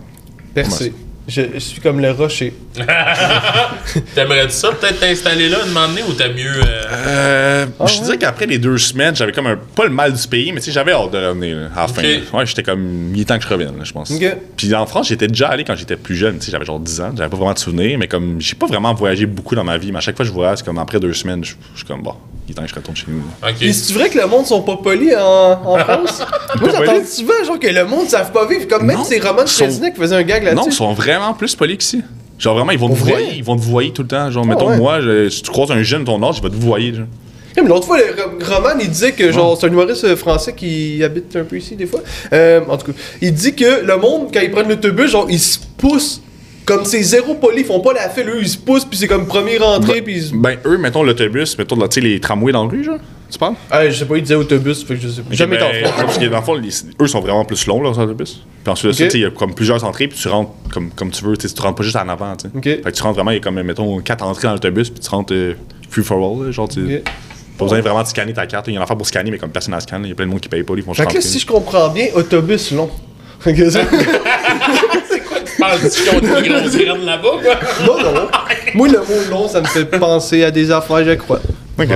Percé. 0.55 0.93
Je, 1.29 1.43
je 1.55 1.59
suis 1.59 1.81
comme 1.81 2.01
le 2.01 2.11
rocher. 2.11 2.55
T'aimerais-tu 4.15 4.53
ça 4.53 4.71
peut-être 4.73 4.99
t'installer 5.01 5.49
là, 5.49 5.59
demander 5.67 6.03
ou 6.09 6.13
t'as 6.15 6.29
mieux. 6.29 6.61
euh, 6.65 6.85
Euh, 7.07 7.67
Ah 7.79 7.87
je 7.87 7.99
te 7.99 8.05
dirais 8.05 8.19
qu'après 8.19 8.47
les 8.47 8.59
deux 8.59 8.79
semaines, 8.79 9.15
j'avais 9.15 9.33
comme 9.33 9.47
un. 9.47 9.57
Pas 9.57 9.85
le 9.85 9.91
mal 9.91 10.13
du 10.15 10.27
pays, 10.27 10.53
mais 10.53 10.61
tu 10.61 10.67
sais, 10.67 10.73
j'avais 10.73 10.93
hâte 10.93 11.11
de 11.13 11.19
revenir 11.19 11.57
là, 11.57 11.67
à 11.77 11.81
la 11.83 11.89
fin. 11.89 12.03
Ouais, 12.33 12.47
j'étais 12.47 12.63
comme. 12.63 13.13
Il 13.15 13.21
est 13.21 13.25
temps 13.25 13.37
que 13.39 13.45
je 13.45 13.49
revienne, 13.49 13.75
je 13.83 13.93
pense. 13.93 14.11
Puis 14.57 14.75
en 14.75 14.87
France, 14.87 15.09
j'étais 15.09 15.27
déjà 15.29 15.49
allé 15.49 15.65
quand 15.65 15.77
j'étais 15.77 15.97
plus 15.97 16.17
jeune. 16.17 16.39
Tu 16.39 16.47
sais, 16.47 16.53
j'avais 16.53 16.65
genre 16.65 16.81
10 16.81 17.01
ans. 17.03 17.13
J'avais 17.17 17.29
pas 17.29 17.37
vraiment 17.37 17.53
de 17.55 17.59
souvenirs, 17.59 17.99
mais 17.99 18.09
comme. 18.09 18.41
J'ai 18.41 18.55
pas 18.55 18.67
vraiment 18.67 18.95
voyagé 18.95 19.27
beaucoup 19.27 19.55
dans 19.55 19.65
ma 19.65 19.77
vie, 19.79 19.93
mais 19.93 19.99
à 19.99 20.01
chaque 20.01 20.17
fois 20.17 20.25
que 20.25 20.29
je 20.31 20.35
voyage, 20.35 20.59
c'est 20.59 20.65
comme 20.65 20.79
après 20.79 20.99
deux 21.01 21.13
semaines, 21.13 21.45
je 21.45 21.55
je 21.75 21.79
suis 21.79 21.87
comme, 21.87 22.03
bon, 22.03 22.15
il 22.49 22.53
est 22.53 22.55
temps 22.55 22.63
que 22.63 22.69
je 22.69 22.75
retourne 22.75 22.97
chez 22.97 23.07
nous. 23.09 23.23
Ok. 23.43 23.61
Et 23.61 23.73
c'est 23.73 23.93
vrai 23.93 24.09
que 24.09 24.19
le 24.19 24.27
monde 24.27 24.47
sont 24.47 24.63
pas 24.63 24.77
polis 24.77 25.15
en, 25.15 25.61
en 25.65 25.79
France? 25.85 26.23
Moi, 26.61 26.71
j'entends 26.73 27.05
souvent, 27.07 27.45
genre, 27.47 27.59
que 27.61 27.67
le 27.69 27.85
monde 27.85 28.05
ne 28.05 28.09
savent 28.11 28.33
pas 28.33 28.47
vivre. 28.47 28.67
Comme 28.69 28.87
même 28.87 28.97
Non, 28.99 29.05
c'est 29.05 29.19
Roman 29.21 29.47
sont- 29.47 29.65
Chesney 29.65 29.93
qui 29.93 30.01
faisait 30.01 30.17
un 30.17 30.23
gag 30.23 30.43
Non, 30.45 30.51
ils 30.51 30.55
là-dessus. 30.57 30.73
sont 30.73 30.93
vraiment 30.95 31.35
plus 31.35 31.55
polis 31.55 31.77
qu'ici. 31.79 32.03
Genre 32.39 32.55
vraiment, 32.55 32.71
ils 32.73 32.79
vont 32.79 32.89
te 32.89 32.95
Pour 32.95 33.05
vrai? 33.05 33.13
voyer, 33.13 33.35
ils 33.37 33.45
vont 33.45 33.57
te 33.57 33.63
voyer 33.63 33.91
tout 33.93 34.03
le 34.03 34.09
temps. 34.09 34.31
Genre, 34.31 34.47
mettons, 34.47 34.69
ouais. 34.71 34.77
moi, 34.79 35.01
je- 35.01 35.29
si 35.29 35.43
tu 35.43 35.51
croises 35.51 35.71
un 35.73 35.83
jeune 35.83 36.03
de 36.03 36.07
ton 36.07 36.23
âge, 36.23 36.37
il 36.39 36.43
va 36.43 36.51
te 36.51 36.55
voyer. 36.57 36.95
Genre. 36.95 37.07
Mais 37.57 37.65
L'autre 37.69 37.87
fois, 37.87 37.99
le 37.99 38.05
Ro- 38.05 38.55
Roman, 38.55 38.79
il 38.81 38.89
disait 38.89 39.11
que, 39.13 39.33
genre, 39.33 39.59
c'est 39.59 39.67
un 39.67 39.71
humoriste 39.71 40.05
euh, 40.05 40.15
français 40.17 40.53
qui 40.55 41.03
habite 41.03 41.35
un 41.35 41.43
peu 41.43 41.57
ici, 41.59 41.75
des 41.75 41.87
fois. 41.87 42.01
Euh, 42.33 42.61
en 42.69 42.77
tout 42.77 42.93
cas, 42.93 42.99
il 43.21 43.35
dit 43.35 43.55
que 43.55 43.85
le 43.85 43.97
monde, 43.97 44.29
quand 44.33 44.41
ils 44.41 44.51
prennent 44.53 44.69
l'autobus, 44.69 45.11
genre, 45.11 45.27
ils 45.29 45.41
se 45.41 45.59
poussent. 45.77 46.21
Comme 46.69 46.85
c'est 46.85 47.03
zéro 47.03 47.35
poli, 47.35 47.61
ils 47.63 47.65
font 47.65 47.81
pas 47.81 47.95
la 47.95 48.11
file, 48.11 48.29
eux, 48.29 48.41
ils 48.43 48.49
se 48.49 48.59
poussent, 48.59 48.85
puis 48.85 48.99
c'est 48.99 49.07
comme 49.07 49.27
premier 49.27 49.57
rentré, 49.57 50.03
puis 50.03 50.17
ils 50.17 50.23
se... 50.23 50.35
Ben, 50.35 50.59
eux, 50.67 50.77
mettons 50.77 51.03
l'autobus, 51.03 51.57
mettons, 51.57 51.77
là, 51.77 51.89
tu 51.89 51.95
sais, 51.95 52.07
les 52.07 52.21
tramways 52.21 52.53
dans 52.53 52.65
la 52.65 52.71
rue, 52.71 52.85
genre. 52.85 52.99
Tu 53.31 53.39
parles? 53.39 53.55
Ah, 53.71 53.89
je 53.89 53.95
sais 53.95 54.05
pas, 54.05 54.17
il 54.17 54.23
disait 54.23 54.35
autobus, 54.35 54.85
fait 54.85 54.97
que 54.97 55.01
je 55.01 55.09
sais 55.09 55.23
pas. 55.23 55.35
Jamais 55.35 55.57
en 55.57 55.71
ben, 55.71 55.87
France. 55.87 56.03
Parce 56.05 56.19
que 56.19 56.27
dans 56.27 56.37
le 56.37 56.45
fond, 56.45 56.55
les- 56.57 56.69
eux 57.01 57.07
sont 57.07 57.21
vraiment 57.21 57.47
plus 57.47 57.67
longs, 57.67 57.81
leurs 57.81 57.99
autobus. 57.99 58.43
Puis 58.63 58.71
ensuite, 58.71 58.91
de 58.91 58.97
ça, 58.97 59.05
Ok. 59.05 59.09
tu 59.09 59.13
sais, 59.13 59.19
il 59.19 59.23
y 59.23 59.25
a 59.25 59.31
comme 59.31 59.55
plusieurs 59.55 59.83
entrées, 59.85 60.09
puis 60.09 60.19
tu 60.19 60.29
rentres 60.29 60.51
comme, 60.71 60.91
comme 60.91 61.11
tu 61.11 61.25
veux. 61.25 61.39
Tu 61.39 61.49
rentres 61.59 61.77
pas 61.77 61.83
juste 61.83 61.97
en 61.97 62.07
avant, 62.07 62.37
tu 62.37 62.49
sais. 62.49 62.83
Fait 62.83 62.83
que 62.83 62.91
tu 62.91 63.03
rentres 63.03 63.15
vraiment, 63.15 63.31
il 63.31 63.35
y 63.35 63.39
a 63.39 63.41
comme, 63.41 63.63
mettons, 63.63 63.99
quatre 64.01 64.23
entrées 64.23 64.49
dans 64.49 64.53
l'autobus, 64.53 64.91
puis 64.91 65.01
tu 65.01 65.09
rentres 65.09 65.33
euh, 65.33 65.55
free 65.89 66.03
for 66.05 66.19
all, 66.19 66.47
là, 66.47 66.53
genre, 66.53 66.69
tu. 66.69 67.01
Pas 67.57 67.65
besoin 67.65 67.81
vraiment 67.81 68.03
de 68.03 68.09
scanner 68.09 68.35
ta 68.35 68.47
carte. 68.47 68.69
Il 68.69 68.73
y 68.73 68.77
a 68.77 68.79
une 68.79 68.83
affaire 68.85 68.97
pour 68.97 69.07
scanner, 69.07 69.31
mais 69.31 69.39
comme 69.39 69.51
personne 69.51 69.73
n'a 69.73 69.81
scanne, 69.81 70.03
il 70.05 70.11
y 70.11 70.13
a 70.13 70.15
plein 70.15 70.27
de 70.27 70.31
monde 70.31 70.41
qui 70.41 70.51
paye 70.51 70.63
pas, 70.63 70.75
ils 70.77 70.83
font 70.83 70.93
Fait 70.93 71.07
que 71.07 71.15
là, 71.15 71.21
si 71.23 71.39
je 71.39 71.47
comprends 71.47 71.89
bien, 71.89 72.09
autobus 72.15 72.71
long. 72.73 72.91
Penses-tu 75.59 76.03
qu'ils 76.03 76.17
ont 76.17 76.41
des 76.41 76.49
grosses 76.49 76.77
graines 76.77 77.05
là-bas, 77.05 77.29
quoi? 77.43 77.55
non, 77.87 78.13
non. 78.13 78.29
Moi, 78.75 78.89
le 78.89 78.99
mot 78.99 79.31
long, 79.31 79.49
ça 79.49 79.61
me 79.61 79.67
fait 79.67 79.85
penser 79.85 80.45
à 80.45 80.51
des 80.51 80.71
affaires, 80.71 81.05
je 81.05 81.13
crois. 81.15 81.41
Ok. 81.81 81.89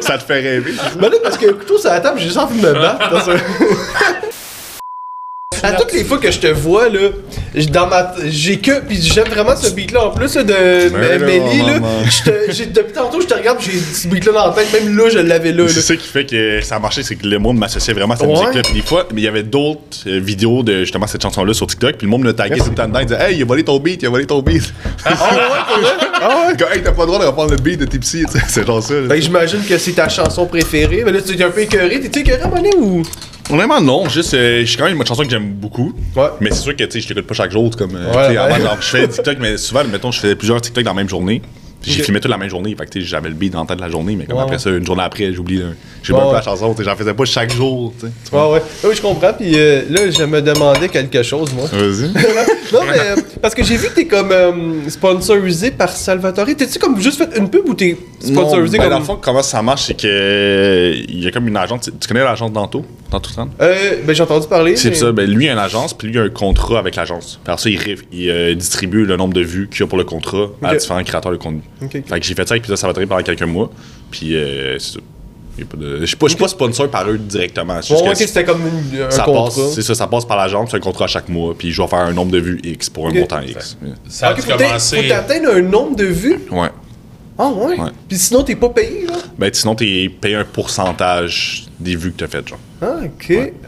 ça 0.00 0.18
te 0.18 0.24
fait 0.24 0.40
rêver. 0.40 0.72
Mais 1.00 1.08
là, 1.08 1.16
parce 1.22 1.38
que 1.38 1.46
le 1.46 1.54
couteau 1.54 1.78
sur 1.78 1.90
la 1.90 2.00
table, 2.00 2.18
j'ai 2.18 2.26
juste 2.26 2.36
envie 2.38 2.60
de 2.60 2.66
me 2.66 2.72
battre. 2.74 3.24
À 5.62 5.72
toutes 5.72 5.92
les 5.92 6.04
fois 6.04 6.18
que 6.18 6.30
je 6.30 6.38
te 6.40 6.46
vois, 6.48 6.88
là, 6.88 7.10
dans 7.70 7.86
ma. 7.86 8.14
J'ai 8.26 8.58
que. 8.58 8.80
Puis 8.80 9.00
j'aime 9.00 9.28
vraiment 9.28 9.54
ce 9.56 9.70
beat-là 9.70 10.06
en 10.06 10.10
plus 10.10 10.34
là, 10.34 10.42
de 10.42 10.52
là, 10.52 11.18
Melly, 11.18 11.58
là. 11.58 11.72
maman. 11.74 11.88
Je 12.04 12.30
te- 12.30 12.52
j'ai- 12.52 12.66
Depuis 12.66 12.92
tantôt, 12.92 13.20
je 13.20 13.26
te 13.26 13.34
regarde, 13.34 13.58
j'ai 13.60 13.78
ce 13.78 14.08
beat-là 14.08 14.32
dans 14.32 14.46
la 14.48 14.52
tête. 14.52 14.72
Même 14.72 14.96
là, 14.96 15.04
je 15.10 15.18
l'avais 15.18 15.52
là. 15.52 15.64
là. 15.64 15.68
C'est 15.68 15.80
ça 15.82 15.94
qui 15.96 16.08
fait 16.08 16.26
que 16.26 16.60
ça 16.62 16.76
a 16.76 16.78
marché, 16.78 17.02
c'est 17.02 17.16
que 17.16 17.26
le 17.26 17.38
monde 17.38 17.58
m'associait 17.58 17.94
vraiment 17.94 18.14
à 18.14 18.16
cette 18.16 18.26
Ouais. 18.26 18.32
musique-là. 18.38 18.62
Puis 18.62 18.74
des 18.74 18.82
fois, 18.82 19.06
mais 19.14 19.20
il 19.20 19.24
y 19.24 19.28
avait 19.28 19.42
d'autres 19.42 19.80
euh, 20.06 20.18
vidéos 20.20 20.62
de 20.62 20.80
justement 20.80 21.06
cette 21.06 21.22
chanson-là 21.22 21.54
sur 21.54 21.66
TikTok. 21.66 21.96
Puis 21.96 22.06
le 22.06 22.10
monde 22.10 22.24
me 22.24 22.32
taguait 22.32 22.58
tout 22.58 22.70
le 22.70 22.74
temps 22.74 22.88
dedans. 22.88 23.00
Il 23.00 23.06
disait 23.06 23.20
Hey, 23.30 23.36
il 23.36 23.42
a 23.42 23.44
volé 23.46 23.62
ton 23.64 23.78
beat, 23.78 24.02
il 24.02 24.06
a 24.06 24.10
volé 24.10 24.26
ton 24.26 24.40
beat. 24.42 24.72
Ah 25.04 25.10
ouais? 25.10 25.38
Ah 26.24 26.46
ouais? 26.48 26.56
Comme, 26.56 26.72
hey, 26.72 26.82
t'as 26.82 26.92
pas 26.92 27.02
le 27.02 27.06
droit 27.08 27.18
de 27.20 27.24
reprendre 27.26 27.50
le 27.50 27.56
beat 27.56 27.80
de 27.80 27.84
tes 27.84 27.98
psy. 27.98 28.24
tu 28.30 28.38
sais, 28.38 28.44
C'est 28.48 28.66
genre 28.66 28.82
ça. 28.82 28.94
là. 28.94 29.00
Ben, 29.08 29.20
j'imagine 29.20 29.60
que 29.64 29.76
c'est 29.78 29.92
ta 29.92 30.08
chanson 30.08 30.46
préférée. 30.46 31.02
Mais 31.04 31.12
là, 31.12 31.20
tu 31.20 31.36
es 31.38 31.42
un 31.44 31.50
peu 31.50 31.60
écœuré. 31.60 32.00
T'es-tu 32.00 32.20
écœuré 32.20 32.40
ou? 32.78 33.02
Honnêtement, 33.50 33.80
non. 33.80 34.08
Juste, 34.08 34.34
euh, 34.34 34.60
je 34.60 34.66
suis 34.66 34.76
quand 34.76 34.84
même 34.84 34.96
une 34.96 35.06
chanson 35.06 35.24
que 35.24 35.30
j'aime 35.30 35.52
beaucoup. 35.52 35.92
Ouais. 36.16 36.28
Mais 36.40 36.50
c'est 36.50 36.62
sûr 36.62 36.76
que 36.76 36.84
tu 36.84 36.90
sais, 36.92 37.00
je 37.00 37.08
t'écoute 37.08 37.26
pas 37.26 37.34
chaque 37.34 37.50
jour. 37.50 37.74
Comme, 37.76 37.96
euh, 37.96 38.12
Ouais, 38.12 38.36
avant, 38.36 38.56
genre, 38.56 38.76
je 38.80 38.86
fais 38.86 39.06
des 39.06 39.12
TikTok, 39.12 39.38
mais 39.40 39.56
souvent, 39.56 39.84
mettons, 39.84 40.10
je 40.10 40.20
faisais 40.20 40.36
plusieurs 40.36 40.60
TikTok 40.60 40.84
dans 40.84 40.90
la 40.92 40.96
même 40.96 41.08
journée. 41.08 41.42
J'ai 41.84 42.02
filmé 42.04 42.20
toute 42.20 42.30
la 42.30 42.38
même 42.38 42.48
journée. 42.48 42.76
Fait 42.78 42.86
que 42.86 43.00
j'avais 43.00 43.28
le 43.28 43.34
beat 43.34 43.52
dans 43.52 43.60
la 43.60 43.66
tête 43.66 43.78
de 43.78 43.82
la 43.82 43.90
journée. 43.90 44.14
Mais 44.14 44.24
comme 44.24 44.38
après 44.38 44.58
ça, 44.58 44.70
une 44.70 44.86
journée 44.86 45.02
après, 45.02 45.32
j'oublie. 45.32 45.62
J'ai 46.02 46.12
pas 46.12 46.20
un 46.20 46.22
peu 46.22 46.28
ouais. 46.28 46.34
la 46.34 46.42
chanson. 46.42 46.74
J'en 46.78 46.96
faisais 46.96 47.14
pas 47.14 47.24
chaque 47.24 47.52
jour. 47.52 47.92
Ouais, 48.32 48.50
ouais. 48.52 48.62
Oui, 48.84 48.90
je 48.94 49.02
comprends. 49.02 49.32
Puis 49.32 49.52
euh, 49.56 49.82
là, 49.90 50.08
je 50.08 50.22
me 50.22 50.40
demandais 50.40 50.88
quelque 50.88 51.24
chose, 51.24 51.52
moi. 51.52 51.66
Vas-y. 51.72 52.08
non, 52.72 52.80
mais 52.86 53.22
parce 53.40 53.54
que 53.54 53.64
j'ai 53.64 53.76
vu 53.76 53.88
que 53.88 53.94
t'es 53.94 54.06
comme 54.06 54.88
sponsorisé 54.88 55.72
par 55.72 55.90
Salvatore. 55.90 56.46
T'es-tu 56.56 56.78
comme 56.78 57.00
juste 57.00 57.18
fait 57.18 57.36
une 57.36 57.50
pub 57.50 57.68
ou 57.68 57.74
t'es 57.74 57.96
sponsorisé 58.20 58.78
non, 58.78 58.84
ben, 58.84 58.90
comme. 58.90 58.90
Dans 58.90 58.98
le 59.00 59.04
fond, 59.04 59.18
comment 59.20 59.42
ça 59.42 59.60
marche, 59.62 59.86
c'est 59.86 60.00
que 60.00 60.92
il 61.08 61.24
y 61.24 61.26
a 61.26 61.32
comme 61.32 61.48
une 61.48 61.56
agence. 61.56 61.82
Tu, 61.82 61.92
tu 61.92 62.08
connais 62.08 62.22
l'agence 62.22 62.52
Danto? 62.52 62.84
Euh, 63.60 63.96
ben 64.06 64.14
j'ai 64.14 64.22
entendu 64.22 64.46
parler. 64.48 64.76
C'est 64.76 64.90
mais- 64.90 64.94
ça, 64.94 65.12
ben 65.12 65.28
lui 65.30 65.46
il 65.46 65.48
a 65.48 65.52
une 65.52 65.58
agence, 65.58 65.94
puis 65.94 66.08
lui 66.08 66.14
il 66.14 66.18
a 66.18 66.22
un 66.22 66.28
contrat 66.30 66.78
avec 66.78 66.96
l'agence. 66.96 67.40
Alors 67.46 67.60
ça, 67.60 67.68
il, 67.70 67.78
ré- 67.78 67.98
il, 68.12 68.30
euh, 68.30 68.54
distribue 68.54 69.04
le 69.04 69.16
nombre 69.16 69.34
de 69.34 69.40
vues 69.42 69.68
qu'il 69.70 69.80
y 69.80 69.82
a 69.82 69.86
pour 69.86 69.98
le 69.98 70.04
contrat 70.04 70.46
à 70.62 70.74
différents 70.76 71.02
créateurs 71.04 71.32
de 71.32 71.36
contenu. 71.36 71.62
Fait 71.90 72.20
que 72.20 72.26
j'ai 72.26 72.34
fait 72.34 72.46
ça 72.48 72.54
avec 72.54 72.62
Pizza 72.62 72.76
Salvatore 72.76 73.06
pendant 73.08 73.22
quelques 73.22 73.42
mois, 73.42 73.70
puis 74.10 74.34
euh, 74.36 74.78
c'est 74.78 74.94
ça. 74.94 75.00
Je 75.58 76.06
suis 76.06 76.16
pas, 76.16 76.26
je 76.26 76.30
suis 76.30 76.38
pas 76.38 76.48
sponsor 76.48 76.88
par 76.88 77.08
eux 77.10 77.18
directement. 77.18 77.74
Bon, 77.74 78.14
c'était 78.14 78.42
comme 78.44 78.62
une- 78.62 79.02
un 79.02 79.10
ça 79.10 79.22
contrat. 79.24 79.44
passe, 79.44 79.74
c'est 79.74 79.82
ça, 79.82 79.94
ça 79.94 80.06
passe 80.06 80.24
par 80.24 80.38
l'agence, 80.38 80.70
c'est 80.70 80.78
un 80.78 80.80
contrat 80.80 81.04
à 81.04 81.08
chaque 81.08 81.28
mois, 81.28 81.54
puis 81.56 81.70
je 81.72 81.76
dois 81.76 81.88
faire 81.88 81.98
un 81.98 82.12
nombre 82.14 82.32
de 82.32 82.38
vues 82.38 82.58
X 82.64 82.88
pour 82.88 83.06
un 83.08 83.12
montant 83.12 83.40
X. 83.42 83.76
Ça 84.08 84.28
a 84.28 84.34
dû 84.34 84.40
faut 84.40 84.48
t'atteindre 84.56 85.50
un 85.54 85.60
nombre 85.60 85.94
de 85.96 86.06
vues. 86.06 86.38
Ouais. 86.50 86.68
Ah 87.38 87.48
ouais? 87.48 87.78
Ouais. 87.78 87.90
Puis 88.08 88.18
sinon, 88.18 88.42
t'es 88.44 88.56
pas 88.56 88.68
payé, 88.70 89.06
là? 89.06 89.14
Ben 89.38 89.50
sinon, 89.52 89.74
t'es 89.74 90.10
payé 90.20 90.36
un 90.36 90.44
pourcentage 90.44 91.64
des 91.80 91.96
vues 91.96 92.12
que 92.12 92.18
t'as 92.24 92.28
faites, 92.28 92.48
genre. 92.48 92.58
Ah, 92.82 92.96
ok. 93.04 93.10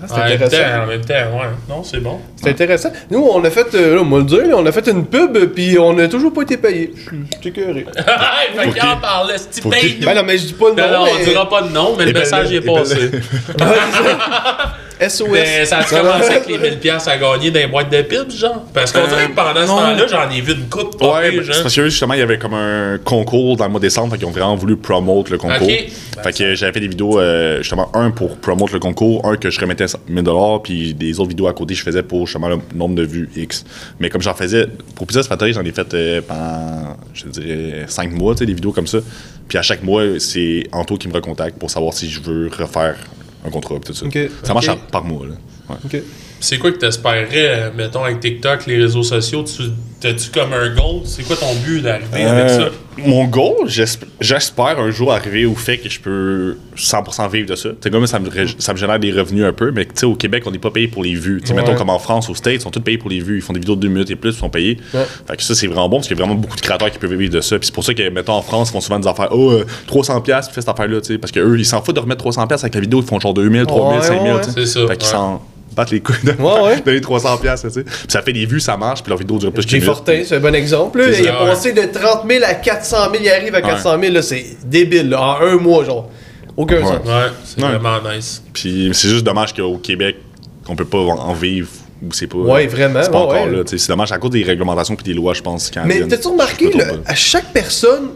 Ah, 0.02 0.06
c'est 0.06 0.12
En 0.12 0.16
même 0.16 0.38
temps, 0.38 0.44
intéressant. 0.44 0.82
en 0.82 0.86
même 0.86 1.04
temps, 1.04 1.14
ouais. 1.14 1.46
Non, 1.68 1.84
c'est 1.84 2.00
bon. 2.00 2.18
C'est 2.36 2.48
intéressant. 2.50 2.90
Nous, 3.10 3.20
on 3.24 3.44
a 3.44 3.50
fait, 3.50 3.72
euh, 3.74 3.94
là, 3.94 4.00
on 4.02 4.10
va 4.10 4.18
le 4.18 4.24
dire, 4.24 4.46
là, 4.46 4.54
on 4.56 4.66
a 4.66 4.72
fait 4.72 4.88
une 4.88 5.06
pub, 5.06 5.38
puis 5.54 5.78
on 5.78 5.96
a 5.98 6.08
toujours 6.08 6.32
pas 6.32 6.42
été 6.42 6.56
payé. 6.56 6.92
Je 6.96 7.00
suis- 7.02 7.48
écœuré. 7.48 7.86
fait 8.56 8.70
qu'il 8.70 8.82
en 8.82 8.96
parlait, 8.96 9.36
c'est 9.38 9.62
Faut 9.62 9.70
qu'il- 9.70 9.80
paye-nous. 9.80 10.04
Ben 10.06 10.14
non, 10.16 10.22
mais 10.26 10.36
je 10.36 10.46
dis 10.46 10.52
pas 10.54 10.70
le 10.70 10.74
Non, 10.74 10.82
nom, 10.90 10.92
non, 11.04 11.10
on 11.14 11.18
mais... 11.18 11.24
dira 11.24 11.48
pas 11.48 11.62
de 11.62 11.68
nom, 11.68 11.94
mais 11.96 12.06
le 12.06 12.12
ben 12.12 12.18
message 12.20 12.50
là, 12.50 12.56
est 12.56 12.60
ben 12.60 12.74
passé. 12.74 13.10
SOS. 15.00 15.28
Mais 15.30 15.64
ça 15.64 15.78
a 15.78 15.84
commencé 15.84 16.30
avec 16.30 16.46
les 16.48 16.58
1000$ 16.58 16.78
piastres 16.78 17.08
à 17.10 17.16
gagner 17.18 17.50
dans 17.50 17.60
les 17.60 17.66
boîtes 17.66 17.90
de 17.90 18.02
pips, 18.02 18.36
genre? 18.36 18.64
Parce 18.72 18.92
qu'on 18.92 19.06
dirait 19.06 19.28
que 19.28 19.34
pendant 19.34 19.62
ce 19.62 19.66
temps-là, 19.66 20.06
j'en 20.08 20.30
ai 20.30 20.40
vu 20.40 20.52
une 20.54 20.68
coupe 20.68 21.00
Ouais, 21.02 21.30
pire, 21.30 21.40
ben, 21.40 21.42
genre. 21.42 21.62
parce 21.62 21.74
que 21.74 21.84
justement, 21.84 22.14
il 22.14 22.20
y 22.20 22.22
avait 22.22 22.38
comme 22.38 22.54
un 22.54 22.98
concours 23.04 23.56
dans 23.56 23.64
le 23.64 23.70
mois 23.70 23.80
de 23.80 23.86
décembre, 23.86 24.12
fait 24.12 24.18
qu'ils 24.18 24.26
ont 24.26 24.30
vraiment 24.32 24.56
voulu 24.56 24.76
promote 24.76 25.30
le 25.30 25.38
concours. 25.38 25.66
Ok. 25.68 25.88
Fait 26.22 26.32
que 26.32 26.54
j'avais 26.54 26.72
fait 26.72 26.80
des 26.80 26.88
vidéos, 26.88 27.18
euh, 27.18 27.58
justement, 27.58 27.90
un 27.94 28.10
pour 28.10 28.36
promote 28.36 28.72
le 28.72 28.78
concours, 28.78 29.26
un 29.26 29.36
que 29.36 29.50
je 29.50 29.60
remettais 29.60 29.86
1000$, 29.86 30.62
puis 30.62 30.94
des 30.94 31.18
autres 31.18 31.30
vidéos 31.30 31.48
à 31.48 31.52
côté, 31.52 31.74
je 31.74 31.82
faisais 31.82 32.02
pour 32.02 32.26
justement 32.26 32.48
le 32.48 32.58
nombre 32.74 32.94
de 32.94 33.02
vues 33.02 33.28
X. 33.36 33.64
Mais 34.00 34.08
comme 34.10 34.22
j'en 34.22 34.34
faisais, 34.34 34.66
pour 34.94 35.06
Pizza 35.06 35.22
Factory, 35.22 35.52
j'en 35.52 35.64
ai 35.64 35.72
fait 35.72 35.92
euh, 35.94 36.20
pendant, 36.26 36.96
je 37.12 37.26
dirais, 37.26 37.84
5 37.88 38.12
mois, 38.12 38.34
tu 38.34 38.40
sais, 38.40 38.46
des 38.46 38.54
vidéos 38.54 38.72
comme 38.72 38.86
ça. 38.86 38.98
Puis 39.48 39.58
à 39.58 39.62
chaque 39.62 39.82
mois, 39.82 40.02
c'est 40.18 40.64
Anto 40.72 40.96
qui 40.96 41.08
me 41.08 41.14
recontacte 41.14 41.58
pour 41.58 41.70
savoir 41.70 41.92
si 41.92 42.08
je 42.08 42.20
veux 42.20 42.48
refaire 42.56 42.96
un 43.44 43.50
contrat, 43.50 43.76
tout 43.84 43.92
ça. 43.94 44.06
Ça 44.42 44.54
marche 44.54 44.68
Ok. 44.68 44.74
à- 44.74 44.90
par 44.90 45.04
mois, 45.04 45.26
là. 45.26 45.34
Ouais. 45.70 45.76
Ok. 45.84 46.02
C'est 46.44 46.58
quoi 46.58 46.70
que 46.72 46.78
euh, 46.84 47.70
mettons, 47.76 48.04
avec 48.04 48.20
TikTok, 48.20 48.66
les 48.66 48.76
réseaux 48.76 49.02
sociaux? 49.02 49.42
Tu- 49.44 49.62
T'as-tu 50.00 50.28
comme 50.28 50.52
un 50.52 50.68
goal? 50.74 51.00
C'est 51.06 51.22
quoi 51.22 51.34
ton 51.34 51.54
but 51.64 51.80
d'arriver 51.80 52.24
avec 52.24 52.50
Euh, 52.50 52.58
ça? 52.66 52.68
Mon 52.98 53.24
goal, 53.24 53.66
j'esp- 53.68 54.04
j'espère 54.20 54.78
un 54.78 54.90
jour 54.90 55.10
arriver 55.10 55.46
au 55.46 55.54
fait 55.54 55.78
que 55.78 55.88
je 55.88 55.98
peux 55.98 56.58
100% 56.76 57.26
vivre 57.30 57.48
de 57.48 57.54
ça. 57.54 57.70
Tu 57.70 57.76
sais, 57.84 57.90
comme 57.90 58.06
ça 58.06 58.18
me, 58.18 58.28
ça 58.58 58.74
me 58.74 58.78
génère 58.78 58.98
des 59.00 59.10
revenus 59.12 59.44
un 59.46 59.54
peu, 59.54 59.70
mais 59.70 59.86
tu 59.86 59.92
sais, 59.94 60.04
au 60.04 60.14
Québec, 60.14 60.42
on 60.46 60.50
n'est 60.50 60.58
pas 60.58 60.70
payé 60.70 60.88
pour 60.88 61.02
les 61.02 61.14
vues. 61.14 61.40
Tu 61.42 61.52
Ouais. 61.52 61.56
mettons 61.56 61.74
comme 61.74 61.88
en 61.88 61.98
France, 61.98 62.28
aux 62.28 62.34
States, 62.34 62.56
ils 62.56 62.60
sont 62.60 62.70
tous 62.70 62.80
payés 62.80 62.98
pour 62.98 63.08
les 63.08 63.20
vues. 63.20 63.36
Ils 63.36 63.40
font 63.40 63.54
des 63.54 63.60
vidéos 63.60 63.76
de 63.76 63.80
2 63.80 63.88
minutes 63.88 64.10
et 64.10 64.16
plus, 64.16 64.32
ils 64.32 64.38
sont 64.38 64.50
payés. 64.50 64.76
Ouais. 64.92 65.06
Fait 65.26 65.36
que 65.38 65.42
ça, 65.42 65.54
c'est 65.54 65.66
vraiment 65.68 65.88
bon 65.88 65.96
parce 65.96 66.08
qu'il 66.08 66.18
y 66.18 66.20
a 66.20 66.22
vraiment 66.24 66.38
beaucoup 66.38 66.56
de 66.56 66.60
créateurs 66.60 66.90
qui 66.90 66.98
peuvent 66.98 67.14
vivre 67.14 67.32
de 67.32 67.40
ça. 67.40 67.58
Puis 67.58 67.66
c'est 67.68 67.74
pour 67.74 67.84
ça 67.84 67.94
que, 67.94 68.06
mettons, 68.10 68.34
en 68.34 68.42
France, 68.42 68.68
ils 68.68 68.72
font 68.72 68.82
souvent 68.82 68.98
des 69.00 69.08
affaires, 69.08 69.28
oh, 69.30 69.52
euh, 69.52 69.64
300$, 69.86 70.48
tu 70.48 70.52
fais 70.52 70.60
cette 70.60 70.68
affaire-là, 70.68 71.00
tu 71.00 71.14
sais, 71.14 71.18
parce 71.18 71.32
qu'eux, 71.32 71.58
ils 71.58 71.64
s'en 71.64 71.80
foutent 71.80 71.96
de 71.96 72.00
remettre 72.00 72.22
300$ 72.22 72.60
avec 72.62 72.74
la 72.74 72.80
vidéo, 72.82 73.00
ils 73.00 73.06
font 73.08 73.18
genre 73.18 73.32
2000, 73.32 73.64
3000, 73.64 73.98
Ouais, 74.00 74.06
5000, 74.06 74.32
ouais, 74.34 74.40
tu 74.42 74.50
sais. 74.50 74.52
C'est 74.56 74.66
ça, 74.66 74.86
Fait 74.86 74.96
qu'ils 74.98 75.08
battent 75.74 75.90
les 75.90 76.00
couilles 76.00 76.16
de 76.24 76.32
Ouais, 76.32 76.60
ouais. 76.62 76.80
donner 76.80 77.00
300$, 77.00 77.60
tu 77.60 77.70
sais. 77.70 77.82
Puis 77.84 77.92
ça 78.08 78.22
fait 78.22 78.32
des 78.32 78.46
vues, 78.46 78.60
ça 78.60 78.76
marche, 78.76 79.02
puis 79.02 79.10
leur 79.10 79.18
vidéo 79.18 79.38
dure 79.38 79.52
plus 79.52 79.64
que 79.64 79.70
Jay. 79.70 79.80
Fortin, 79.80 80.22
c'est 80.24 80.36
un 80.36 80.40
bon 80.40 80.54
exemple. 80.54 80.98
là. 81.00 81.08
Il 81.10 81.24
ouais. 81.24 81.30
passé 81.32 81.72
de 81.72 81.82
30 81.82 82.22
000 82.28 82.44
à 82.46 82.54
400 82.54 82.96
000, 83.12 83.22
il 83.24 83.28
arrive 83.30 83.54
à 83.54 83.62
400 83.62 83.98
000, 84.00 84.12
là, 84.12 84.22
c'est 84.22 84.44
débile, 84.64 85.10
là, 85.10 85.20
en 85.20 85.40
un 85.42 85.56
mois, 85.56 85.84
genre. 85.84 86.08
Aucun 86.56 86.76
Ouais. 86.76 86.82
sens. 86.82 86.92
Ouais, 87.06 87.12
c'est 87.44 87.62
Ouais. 87.62 87.68
vraiment 87.70 87.98
nice. 88.14 88.42
Puis 88.52 88.90
c'est 88.92 89.08
juste 89.08 89.24
dommage 89.24 89.52
qu'au 89.54 89.76
Québec, 89.78 90.16
qu'on 90.64 90.76
peut 90.76 90.84
pas 90.84 90.98
en 90.98 91.32
vivre 91.32 91.68
ou 92.02 92.12
c'est 92.12 92.26
pas. 92.28 92.38
Ouais, 92.38 92.66
vraiment, 92.66 93.00
C'est 93.02 93.10
pas 93.10 93.18
ouais, 93.18 93.24
encore 93.24 93.46
ouais. 93.46 93.56
là. 93.56 93.64
tu 93.64 93.70
sais, 93.70 93.78
C'est 93.78 93.88
dommage 93.88 94.12
à 94.12 94.18
cause 94.18 94.30
des 94.30 94.42
réglementations 94.44 94.94
puis 94.94 95.04
des 95.04 95.14
lois, 95.14 95.34
je 95.34 95.42
pense. 95.42 95.70
Mais 95.84 96.06
t'as-tu 96.06 96.28
remarqué, 96.28 96.70
là, 96.72 96.84
à 97.06 97.14
chaque 97.14 97.52
personne, 97.52 98.10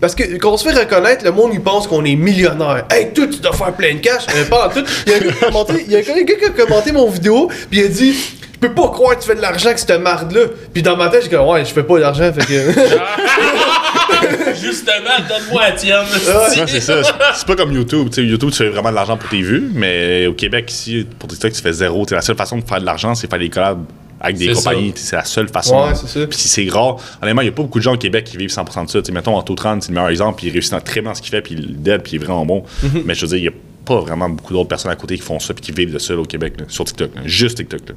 parce 0.00 0.14
que 0.14 0.36
quand 0.38 0.52
on 0.52 0.56
se 0.56 0.68
fait 0.68 0.78
reconnaître, 0.78 1.24
le 1.24 1.32
monde 1.32 1.50
il 1.52 1.60
pense 1.60 1.86
qu'on 1.86 2.04
est 2.04 2.14
millionnaire. 2.16 2.84
Hey, 2.90 3.12
toi, 3.12 3.26
tu 3.26 3.38
dois 3.40 3.52
faire 3.52 3.72
plein 3.72 3.94
de 3.94 4.00
cash. 4.00 4.24
Euh, 4.36 4.44
pas 4.44 4.66
en 4.66 4.70
tout. 4.70 4.84
Il 5.06 5.12
y 5.12 5.14
a 5.14 5.18
un 5.18 5.20
gars 5.20 5.32
qui 5.32 5.44
a 5.44 5.48
commenté, 5.48 5.84
il 5.86 5.92
y 5.92 5.96
a 5.96 5.98
un 5.98 6.22
gars 6.22 6.34
qui 6.36 6.44
a 6.44 6.50
commenté 6.50 6.92
mon 6.92 7.08
vidéo, 7.10 7.48
puis 7.70 7.80
il 7.80 7.84
a 7.84 7.88
dit 7.88 8.12
Je 8.14 8.58
peux 8.60 8.72
pas 8.74 8.88
croire 8.88 9.16
que 9.16 9.22
tu 9.22 9.28
fais 9.28 9.34
de 9.34 9.40
l'argent 9.42 9.66
avec 9.66 9.78
cette 9.78 10.00
marde-là. 10.00 10.42
Puis 10.72 10.82
dans 10.82 10.96
ma 10.96 11.08
tête, 11.08 11.22
j'ai 11.24 11.28
dit 11.30 11.36
Ouais, 11.36 11.64
je 11.64 11.72
fais 11.72 11.82
pas 11.82 11.98
d'argent, 11.98 12.32
fait 12.32 12.46
que. 12.46 12.72
Justement, 14.60 15.18
donne-moi 15.28 15.62
la 15.62 15.72
tienne. 15.72 16.00
Ouais, 16.00 16.66
c'est 16.66 16.80
ça. 16.80 17.02
C'est- 17.34 17.46
pas 17.46 17.56
comme 17.56 17.72
YouTube. 17.72 18.08
Tu 18.10 18.16
sais, 18.22 18.24
YouTube, 18.26 18.50
tu 18.50 18.56
fais 18.58 18.68
vraiment 18.68 18.90
de 18.90 18.94
l'argent 18.94 19.16
pour 19.16 19.28
tes 19.28 19.40
vues, 19.42 19.70
mais 19.74 20.26
au 20.26 20.32
Québec, 20.34 20.70
ici, 20.70 21.06
pour 21.18 21.28
TikTok, 21.28 21.52
tu 21.52 21.62
fais 21.62 21.72
zéro. 21.72 22.04
Tu 22.04 22.10
sais, 22.10 22.14
la 22.16 22.20
seule 22.22 22.36
façon 22.36 22.56
de 22.58 22.64
faire 22.64 22.80
de 22.80 22.86
l'argent, 22.86 23.14
c'est 23.14 23.28
faire 23.30 23.38
des 23.38 23.48
collabs 23.50 23.84
avec 24.20 24.36
des 24.36 24.52
compagnies. 24.52 24.92
ça. 24.94 25.02
C'est 25.04 25.16
la 25.16 25.24
seule 25.24 25.48
façon. 25.48 25.76
Ouais, 25.76 25.94
c'est 25.94 26.08
ça. 26.08 26.26
Puis 26.26 26.38
c'est 26.38 26.68
rare. 26.68 26.96
Honnêtement, 27.22 27.42
il 27.42 27.46
y 27.46 27.48
a 27.48 27.52
pas 27.52 27.62
beaucoup 27.62 27.78
de 27.78 27.84
gens 27.84 27.94
au 27.94 27.98
Québec 27.98 28.24
qui 28.24 28.36
vivent 28.36 28.50
100% 28.50 28.84
de 28.86 28.90
ça. 28.90 29.00
Tu 29.00 29.06
sais, 29.06 29.12
mettons, 29.12 29.36
Anto 29.36 29.54
Tran, 29.54 29.78
c'est 29.80 29.88
le 29.90 29.94
meilleur 29.94 30.10
exemple, 30.10 30.38
puis 30.38 30.48
il 30.48 30.52
réussit 30.52 30.72
dans- 30.72 30.80
très 30.80 31.00
bien 31.00 31.14
ce 31.14 31.22
qu'il 31.22 31.30
fait, 31.30 31.40
puis 31.42 31.54
il 31.54 31.80
dead, 31.82 32.02
puis 32.02 32.12
il 32.12 32.22
est 32.22 32.24
vraiment 32.24 32.44
bon. 32.46 32.64
Mhm. 32.82 33.02
Mais 33.04 33.14
je 33.14 33.22
veux 33.22 33.28
dire, 33.28 33.38
il 33.38 33.44
y 33.44 33.48
a 33.48 33.52
pas 33.84 34.00
vraiment 34.00 34.28
beaucoup 34.28 34.52
d'autres 34.52 34.68
personnes 34.68 34.90
à 34.90 34.96
côté 34.96 35.16
qui 35.16 35.22
font 35.22 35.38
ça 35.38 35.54
puis 35.54 35.62
qui 35.62 35.72
vivent 35.72 35.94
de 35.94 35.98
ça 35.98 36.12
là, 36.12 36.20
au 36.20 36.24
Québec, 36.26 36.54
là, 36.58 36.66
sur 36.68 36.84
TikTok. 36.84 37.14
là. 37.14 37.22
Juste 37.24 37.56
TikTok. 37.56 37.80
Là. 37.88 37.94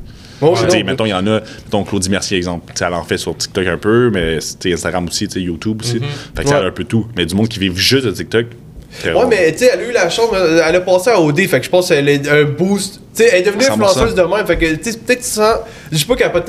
Ouais, 0.47 0.55
Je 0.55 0.61
veux 0.61 0.67
dire, 0.69 0.85
mettons, 0.85 1.05
il 1.05 1.09
y 1.09 1.13
en 1.13 1.27
a, 1.27 1.41
mettons 1.41 1.83
Claudie 1.83 2.09
Mercier, 2.09 2.37
exemple. 2.37 2.71
Tu 2.73 2.79
sais, 2.79 2.85
elle 2.85 2.93
en 2.93 3.03
fait 3.03 3.17
sur 3.17 3.35
TikTok 3.35 3.67
un 3.67 3.77
peu, 3.77 4.09
mais 4.09 4.37
Instagram 4.71 5.05
aussi, 5.07 5.25
YouTube 5.35 5.81
aussi. 5.81 5.99
Fait 6.33 6.43
que 6.43 6.49
Ouais. 6.49 6.55
elle 6.57 6.63
a 6.63 6.67
un 6.67 6.71
peu 6.71 6.85
tout. 6.85 7.07
Mais 7.17 7.25
du 7.25 7.35
monde 7.35 7.49
qui 7.49 7.59
vit 7.59 7.71
juste 7.75 8.05
de 8.05 8.11
TikTok. 8.11 8.45
Très 8.99 9.13
Ouais, 9.13 9.25
mais 9.29 9.51
tu 9.51 9.59
sais, 9.59 9.71
elle 9.73 9.79
a 9.79 9.83
eu 9.83 9.91
la 9.91 10.09
chance, 10.09 10.29
euh, 10.33 10.61
elle 10.67 10.75
a 10.75 10.81
passé 10.81 11.09
à 11.09 11.19
OD, 11.19 11.47
fait 11.47 11.59
que 11.59 11.65
je 11.65 11.69
pense 11.69 11.87
qu'elle 11.89 12.09
a 12.09 12.33
un 12.33 12.43
boost. 12.43 12.95
Tu 13.15 13.23
sais, 13.23 13.29
elle 13.31 13.39
est 13.41 13.45
devenue 13.45 13.63
100%. 13.63 13.71
influenceuse 13.73 14.15
de 14.15 14.21
même, 14.21 14.45
fait 14.45 14.57
que 14.57 14.75
tu 14.75 14.91
sais, 14.91 14.97
peut-être 14.97 15.23
sans. 15.23 15.53
Je 15.91 15.97
dis 15.97 16.05
pas 16.05 16.15
qu'elle 16.15 16.27
a 16.27 16.29
pas 16.29 16.43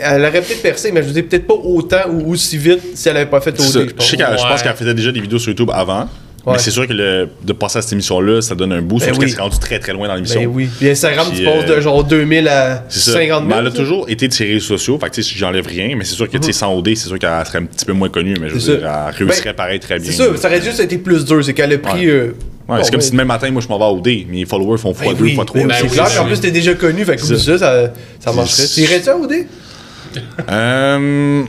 Elle 0.00 0.20
aurait 0.22 0.42
peut-être 0.42 0.62
percé, 0.62 0.92
mais 0.92 1.02
je 1.02 1.08
dis 1.10 1.22
peut-être 1.22 1.46
pas 1.46 1.54
autant 1.54 2.08
ou 2.10 2.32
aussi 2.32 2.56
vite 2.58 2.96
si 2.96 3.08
elle 3.08 3.16
avait 3.16 3.26
pas 3.26 3.40
fait 3.40 3.50
OD, 3.50 3.88
je 3.88 3.94
pense. 3.94 4.06
sais 4.08 4.16
Ouais. 4.16 4.62
qu'elle 4.62 4.76
faisait 4.76 4.94
déjà 4.94 5.12
des 5.12 5.20
vidéos 5.20 5.38
sur 5.38 5.50
YouTube 5.50 5.70
avant. 5.72 6.08
Ouais. 6.46 6.52
Mais 6.52 6.58
c'est 6.60 6.70
sûr 6.70 6.86
que 6.86 6.92
le- 6.92 7.28
de 7.42 7.52
passer 7.52 7.78
à 7.78 7.82
cette 7.82 7.92
émission-là, 7.94 8.40
ça 8.40 8.54
donne 8.54 8.72
un 8.72 8.80
boost 8.80 9.04
Ben 9.04 9.10
parce 9.10 9.18
oui. 9.18 9.24
qu'elle 9.26 9.34
s'est 9.34 9.42
rendue 9.42 9.58
très 9.58 9.80
très 9.80 9.92
loin 9.92 10.06
dans 10.06 10.14
l'émission. 10.14 10.40
Ben 10.40 10.46
oui. 10.52 10.68
Puis 10.78 10.88
Instagram, 10.88 11.26
tu 11.34 11.42
passes 11.44 11.66
de 11.66 11.72
euh, 11.72 11.80
genre 11.80 12.04
2000 12.04 12.46
à 12.46 12.84
C'est 12.88 13.00
ça. 13.00 13.12
50 13.14 13.42
Mais 13.44 13.48
000. 13.54 13.60
elle 13.60 13.66
a 13.66 13.70
toujours 13.72 14.08
été 14.08 14.28
de 14.28 14.32
ses 14.32 14.44
réseaux 14.44 14.60
sociaux. 14.78 14.96
Fait 15.00 15.10
que 15.10 15.14
tu 15.16 15.22
sais, 15.24 15.34
j'enlève 15.36 15.66
rien. 15.66 15.96
Mais 15.96 16.04
c'est 16.04 16.14
sûr 16.14 16.30
que 16.30 16.38
tu 16.38 16.44
sais, 16.44 16.52
sans 16.52 16.72
OD, 16.76 16.94
c'est 16.94 17.08
sûr 17.08 17.18
qu'elle 17.18 17.44
serait 17.46 17.58
un 17.58 17.64
petit 17.64 17.84
peu 17.84 17.92
moins 17.94 18.08
connue. 18.08 18.36
Mais 18.40 18.48
je 18.48 18.54
veux 18.54 18.60
dire, 18.60 18.78
elle 18.88 19.14
réussirait 19.26 19.50
Ben, 19.50 19.54
pareil 19.56 19.80
très 19.80 19.98
bien. 19.98 20.10
C'est 20.12 20.16
ça, 20.18 20.36
ça 20.36 20.46
aurait 20.48 20.62
juste 20.62 20.78
été 20.78 20.98
plus 20.98 21.24
dur, 21.24 21.44
c'est 21.44 21.52
qu'elle 21.52 21.72
a 21.72 21.78
pris. 21.78 22.06
Ouais. 22.06 22.12
euh, 22.12 22.32
Ouais, 22.68 22.78
c'est 22.82 22.90
comme 22.90 22.98
ben, 23.00 23.04
si 23.06 23.10
demain 23.12 23.24
matin, 23.24 23.48
moi, 23.52 23.62
je 23.62 23.68
m'en 23.68 23.78
vais 23.78 23.84
à 23.84 23.90
OD. 23.92 24.08
Mes 24.28 24.44
followers 24.44 24.78
font 24.78 24.92
ben 24.92 25.12
x2, 25.12 25.16
oui, 25.20 25.36
x3. 25.36 25.52
ben 25.54 25.66
Ben 25.68 25.74
c'est 25.80 25.86
clair 25.88 26.16
qu'en 26.16 26.26
plus 26.26 26.40
t'es 26.40 26.50
déjà 26.50 26.74
connu, 26.74 27.04
fait 27.04 27.14
que 27.16 27.22
C'est 27.22 27.38
ça, 27.38 27.58
ça, 27.58 27.92
ça 28.18 28.32
marcherait. 28.32 28.66
T'irais-tu 28.66 29.08
à 29.08 29.16
OD? 29.16 29.32
Euh. 30.50 31.42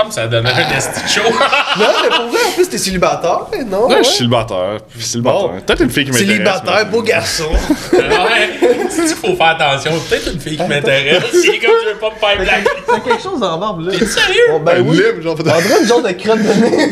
Semble 0.00 0.08
que 0.08 0.14
ça 0.14 0.26
donnerait 0.28 0.64
un 0.64 0.76
esti 0.76 1.02
de 1.04 1.08
show. 1.08 1.20
Non, 1.30 1.86
mais 2.02 2.08
pour 2.08 2.26
vrai, 2.28 2.38
en 2.48 2.52
plus, 2.52 2.68
t'es 2.68 2.78
célibataire, 2.78 3.40
non? 3.70 3.86
Ouais, 3.88 3.94
ouais? 3.96 3.98
je 4.02 4.08
suis 4.08 4.16
célibataire. 4.18 4.78
Célibataire. 4.98 5.40
Bon. 5.48 5.60
Peut-être 5.66 5.82
une 5.82 5.90
fille 5.90 6.04
qui 6.04 6.10
m'intéresse. 6.10 6.28
Célibataire, 6.30 6.74
mais- 6.86 6.90
beau 6.90 7.02
garçon. 7.02 7.44
ouais. 7.92 8.58
Il 9.02 9.08
faut 9.14 9.36
faire 9.36 9.46
attention. 9.58 9.92
Peut-être 10.08 10.32
une 10.34 10.40
fille 10.40 10.56
qui 10.56 10.62
m'intéresse. 10.64 11.22
C'est 11.32 11.58
comme 11.58 11.70
je 11.84 11.90
veux 11.90 11.98
pas 12.00 12.10
me 12.10 12.18
faire 12.18 12.36
blaguer. 12.38 12.68
T'as 12.86 13.00
quelque 13.00 13.22
chose 13.22 13.42
en 13.42 13.58
barbe, 13.58 13.86
là. 13.86 13.92
T'es 13.98 14.06
sérieux? 14.06 14.40
Bon, 14.50 14.60
ben 14.60 14.78
Un 14.78 14.80
oui. 14.80 14.96
lime, 14.96 15.22
genre, 15.22 15.36
On 15.38 15.42
dirait 15.42 15.80
une 15.82 15.86
genre 15.86 16.02
de 16.02 16.12
crotte 16.12 16.38
de 16.38 16.52
nez. 16.60 16.88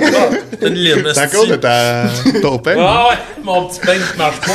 T'as 0.60 0.66
une 0.68 0.74
lime. 0.74 1.04
C'est 1.12 1.20
à 1.20 1.26
cause 1.26 1.48
de 1.48 1.56
ta... 1.56 2.04
ton 2.42 2.58
peigne? 2.58 2.78
Ah 2.80 3.08
ouais, 3.10 3.16
mon 3.42 3.66
petit 3.66 3.80
pain 3.80 3.94
qui 3.94 4.18
marche 4.18 4.40
pas. 4.40 4.52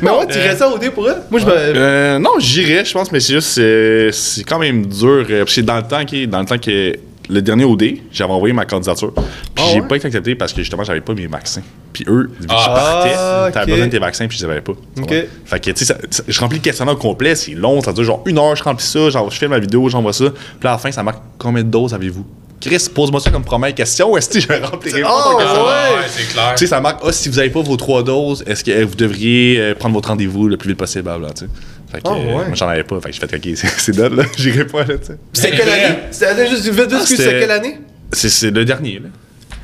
Mais 0.00 0.10
ouais, 0.10 0.26
tu 0.26 0.38
restes 0.38 0.62
au 0.62 0.78
dé 0.78 0.90
pour 0.90 1.08
elle? 1.08 1.22
Moi, 1.30 1.40
je 1.40 1.46
me. 1.46 1.52
Euh, 1.56 2.18
non, 2.18 2.32
j'irais, 2.38 2.84
je 2.84 2.92
pense, 2.92 3.10
mais 3.12 3.20
c'est 3.20 3.34
juste, 3.34 3.48
c'est, 3.48 4.10
c'est 4.12 4.42
quand 4.44 4.58
même 4.58 4.86
dur. 4.86 5.24
euh, 5.30 5.44
Parce 5.44 5.54
que 5.54 5.60
dans 5.60 5.76
le 5.76 5.82
temps 5.84 6.04
qui, 6.04 6.26
dans 6.26 6.40
le 6.40 6.44
temps 6.44 6.58
que 6.58 6.96
le 7.28 7.40
dernier 7.42 7.64
OD, 7.64 7.84
j'avais 8.12 8.32
envoyé 8.32 8.52
ma 8.52 8.64
candidature. 8.64 9.12
Puis 9.14 9.24
Ah 9.58 9.62
j'ai 9.72 9.80
ouais? 9.80 9.86
pas 9.88 9.96
été 9.96 10.06
accepté 10.06 10.34
parce 10.34 10.52
que 10.52 10.60
justement, 10.62 10.84
j'avais 10.84 11.00
pas 11.00 11.14
mes 11.14 11.26
vaccins. 11.26 11.62
Puis 11.92 12.04
eux, 12.08 12.30
vu 12.40 12.46
que 12.46 12.52
je 12.52 12.58
Ah. 12.58 12.74
partais, 12.74 13.14
Ah, 13.16 13.50
t'avais 13.52 13.72
besoin 13.72 13.86
de 13.86 13.92
tes 13.92 13.98
vaccins, 13.98 14.26
puis 14.26 14.38
je 14.38 14.44
les 14.46 14.50
avais 14.50 14.60
pas. 14.60 14.72
Ok. 14.72 15.10
Ouais. 15.10 15.28
Fait 15.44 15.60
que, 15.60 15.70
tu 15.70 15.84
sais, 15.84 15.94
je 16.26 16.40
remplis 16.40 16.58
le 16.58 16.62
questionnaire 16.64 16.94
au 16.94 16.98
complet, 16.98 17.34
c'est 17.34 17.52
long, 17.52 17.80
ça 17.82 17.92
dure 17.92 18.04
genre 18.04 18.22
une 18.26 18.38
heure, 18.38 18.56
je 18.56 18.62
remplis 18.62 18.86
ça, 18.86 19.10
genre, 19.10 19.30
je 19.30 19.38
fais 19.38 19.48
ma 19.48 19.58
vidéo, 19.58 19.88
j'envoie 19.88 20.12
ça. 20.12 20.30
Puis 20.30 20.40
là, 20.64 20.70
à 20.70 20.72
la 20.74 20.78
fin, 20.78 20.90
ça 20.90 21.02
marque 21.02 21.22
combien 21.38 21.62
de 21.62 21.68
doses 21.68 21.94
avez-vous? 21.94 22.24
Chris, 22.60 22.86
pose-moi 22.94 23.18
ça 23.20 23.30
comme 23.30 23.42
première 23.44 23.74
question, 23.74 24.16
est-ce 24.16 24.28
que 24.28 24.38
je 24.40 24.46
vais 24.48 24.58
remplir 24.60 24.80
questionnaire? 24.94 25.10
ouais. 25.10 25.96
ouais, 25.96 26.06
c'est 26.08 26.32
clair. 26.32 26.52
Tu 26.56 26.58
sais, 26.58 26.66
ça 26.68 26.80
marque, 26.80 27.00
ah, 27.04 27.12
si 27.12 27.28
vous 27.28 27.38
avez 27.38 27.50
pas 27.50 27.60
vos 27.60 27.76
trois 27.76 28.02
doses, 28.02 28.42
est-ce 28.46 28.62
que 28.64 28.84
vous 28.84 28.94
devriez 28.94 29.60
euh, 29.60 29.74
prendre 29.74 29.94
votre 29.94 30.08
rendez-vous 30.10 30.48
le 30.48 30.56
plus 30.56 30.68
vite 30.70 30.78
possible, 30.78 31.02
blablabla, 31.04 31.34
tu 31.34 31.44
sais. 31.46 31.50
Fait 31.92 31.98
que, 31.98 32.08
Ah, 32.08 32.12
euh, 32.12 32.24
ouais. 32.24 32.32
moi, 32.32 32.54
j'en 32.54 32.68
avais 32.68 32.84
pas, 32.84 33.00
fait 33.00 33.10
que 33.10 33.14
j'ai 33.20 33.26
fait, 33.26 33.36
ok, 33.36 33.70
c'est, 33.78 33.94
done, 33.94 34.16
là, 34.16 34.22
j'irai 34.36 34.64
pas, 34.66 34.80
là, 34.84 34.96
tu 34.98 35.06
sais. 35.08 35.18
C'était 35.32 35.56
quelle 35.56 35.68
année? 35.68 35.98
C'était 36.10 36.48
juste 36.48 36.64
vite, 36.64 36.74
vite, 36.74 36.88
Ah, 36.92 36.96
excuse, 37.00 37.16
c'était- 37.18 37.40
quelle 37.40 37.50
année? 37.50 37.78
C'est, 38.12 38.28
c'est 38.30 38.50
le 38.50 38.64
dernier, 38.64 38.94
là. 38.94 39.08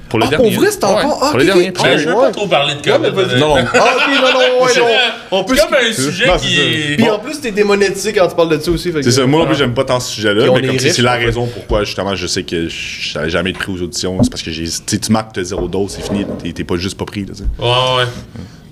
Pour 0.08 0.18
le 0.18 0.24
Ah, 0.24 0.28
dernier. 0.30 0.52
pour 0.52 0.62
vrai, 0.62 0.70
c'est 0.70 0.84
encore- 0.84 1.04
Ouais, 1.04 1.16
ah, 1.20 1.28
pour 1.30 1.38
le 1.38 1.44
ok, 1.44 1.46
dernier. 1.46 1.68
ok. 1.68 1.74
Puis 1.74 1.82
Ben, 1.82 1.88
là, 1.90 1.96
je 1.98 2.08
veux 2.08 2.14
Ouais. 2.14 2.20
pas 2.22 2.30
trop 2.30 2.46
parler 2.48 2.74
de 2.76 2.78
mais 2.78 2.92
COVID. 2.92 3.10
vas-y. 3.10 3.40
Non, 3.40 3.56
non. 3.56 3.64
Ah, 3.74 3.94
ok, 3.96 4.08
non, 4.08 4.32
non, 4.32 4.64
ouais, 4.64 4.72
non. 4.78 4.86
On 5.30 5.44
peut 5.44 5.54
C'est 5.54 5.62
comme 5.64 5.74
un 5.74 5.92
sujet 5.92 6.26
Non, 6.26 6.36
qui 6.38 6.54
c'est 6.54 6.62
est. 6.92 6.96
Puis 6.96 7.10
en 7.10 7.18
plus, 7.18 7.40
t'es 7.42 7.50
démonétisé 7.50 8.12
quand 8.14 8.26
tu 8.26 8.34
parles 8.34 8.48
de 8.56 8.58
ça 8.58 8.70
aussi. 8.70 8.90
C'est 9.02 9.10
ça, 9.10 9.26
moi 9.26 9.40
non 9.40 9.46
plus, 9.46 9.56
j'aime 9.56 9.74
pas 9.74 9.84
tant 9.84 10.00
ce 10.00 10.10
sujet-là, 10.14 10.46
mais 10.54 10.66
comme 10.66 10.78
si 10.78 10.90
c'est 10.92 11.02
la 11.02 11.16
en 11.16 11.18
raison 11.18 11.46
pourquoi, 11.46 11.84
justement, 11.84 12.14
je 12.16 12.26
sais 12.26 12.42
que 12.42 12.68
je 12.70 13.18
n'allais 13.18 13.28
jamais 13.28 13.50
être 13.50 13.58
pris 13.58 13.70
aux 13.70 13.82
auditions. 13.82 14.22
C'est 14.22 14.30
parce 14.30 14.42
que 14.42 14.50
j'ai, 14.50 14.64
tu 14.64 14.70
sais, 14.86 14.98
tu 14.98 15.12
marques, 15.12 15.32
t'as 15.34 15.42
zéro 15.42 15.68
dose, 15.68 15.90
c'est 15.94 16.02
fini, 16.06 16.24
t'es, 16.54 16.64
pas 16.64 16.76
juste 16.76 16.96
pas 16.96 17.04
pris, 17.04 17.26
là. 17.26 17.34
Ouais, 17.58 17.66
ouais. 18.04 18.08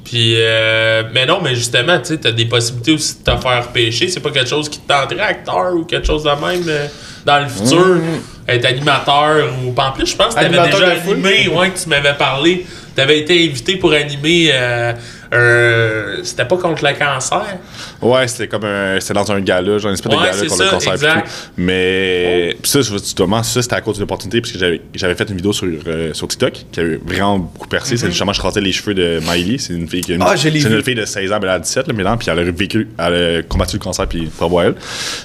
Puis, 0.07 0.35
euh, 0.37 1.03
mais 1.13 1.27
non, 1.27 1.41
mais 1.43 1.57
justement, 1.57 1.99
tu 1.99 2.11
sais, 2.11 2.19
t'as 2.19 2.31
des 2.31 2.45
possibilités 2.45 2.93
aussi 2.93 3.17
de 3.19 3.25
te 3.25 3.37
faire 3.39 3.67
pêcher. 3.75 4.07
C'est 4.07 4.21
pas 4.21 4.31
quelque 4.31 4.49
chose 4.49 4.69
qui 4.69 4.79
te 4.79 4.87
tenterait, 4.87 5.21
acteur 5.21 5.75
ou 5.75 5.85
quelque 5.85 6.07
chose 6.07 6.23
de 6.23 6.29
même 6.29 6.63
euh, 6.69 6.87
dans 7.25 7.41
le 7.41 7.49
futur, 7.49 7.97
être 8.47 8.65
animateur 8.67 9.53
ou. 9.65 9.75
En 9.77 9.91
plus, 9.91 10.07
je 10.07 10.15
pense 10.15 10.33
que 10.33 10.41
t'avais 10.41 10.71
déjà 10.71 10.91
animé, 10.91 11.49
ouais, 11.49 11.71
que 11.71 11.79
tu 11.83 11.89
m'avais 11.89 12.15
parlé. 12.15 12.65
T'avais 12.95 13.19
été 13.19 13.35
invité 13.49 13.77
pour 13.77 13.93
animer. 13.93 14.51
Euh, 14.53 14.93
C'était 16.23 16.45
pas 16.45 16.57
contre 16.57 16.85
le 16.85 16.93
cancer? 16.99 17.59
Ouais, 18.03 18.29
c'était 18.29 18.49
comme 18.49 18.65
un. 18.65 18.99
C'était 19.01 19.15
dans 19.15 19.31
un 19.31 19.41
gala, 19.41 19.79
genre 19.79 19.91
un 19.91 19.95
espèce 19.95 20.13
Ouais, 20.13 20.19
de 20.19 20.25
gala 20.25 20.47
contre 20.49 20.65
le 20.65 20.71
cancer 20.71 20.93
et 20.93 20.95
exact. 20.95 21.27
tout. 21.27 21.33
Mais. 21.57 22.57
Puis 22.63 22.71
ça, 22.71 22.81
justement, 22.83 23.43
ça, 23.43 23.63
c'était 23.63 23.75
à 23.75 23.81
cause 23.81 23.95
d'une 23.95 24.05
opportunité, 24.05 24.41
parce 24.41 24.53
que 24.53 24.59
j'avais, 24.59 24.81
j'avais 24.95 25.15
fait 25.15 25.29
une 25.31 25.37
vidéo 25.37 25.53
sur, 25.53 25.69
euh, 25.87 26.13
sur 26.15 26.29
TikTok 26.29 26.67
qui 26.73 26.81
a 26.81 26.83
eu 26.83 27.01
vraiment 27.05 27.39
beaucoup 27.39 27.69
percé. 27.69 27.97
C'est 27.97 28.09
justement, 28.09 28.33
je 28.33 28.41
rasais 28.41 28.61
les 28.61 28.73
cheveux 28.73 28.95
de 28.95 29.21
Miley. 29.21 29.59
C'est 29.59 29.75
une 29.75 29.89
fille 29.89 30.01
qui 30.01 30.13
a 30.13 30.15
une. 30.17 30.23
Ah, 30.23 30.37
je 30.37 30.49
l'ai 30.49 30.61
c'est 30.61 30.69
vu. 30.69 30.77
une 30.77 30.83
fille 30.83 30.95
de 30.95 31.05
16 31.05 31.33
ans, 31.33 31.39
mais 31.41 31.47
elle 31.47 31.55
a 31.55 31.59
17, 31.59 31.89
là, 31.89 31.95
maintenant, 31.95 32.17
puis 32.17 32.29
elle 32.31 32.39
a 32.39 32.43
vécu, 32.45 32.89
elle 32.99 33.15
a 33.15 33.43
combattu 33.43 33.77
le 33.77 33.83
cancer, 33.83 34.07
puis 34.07 34.29
à 34.41 34.65
elle. 34.65 34.75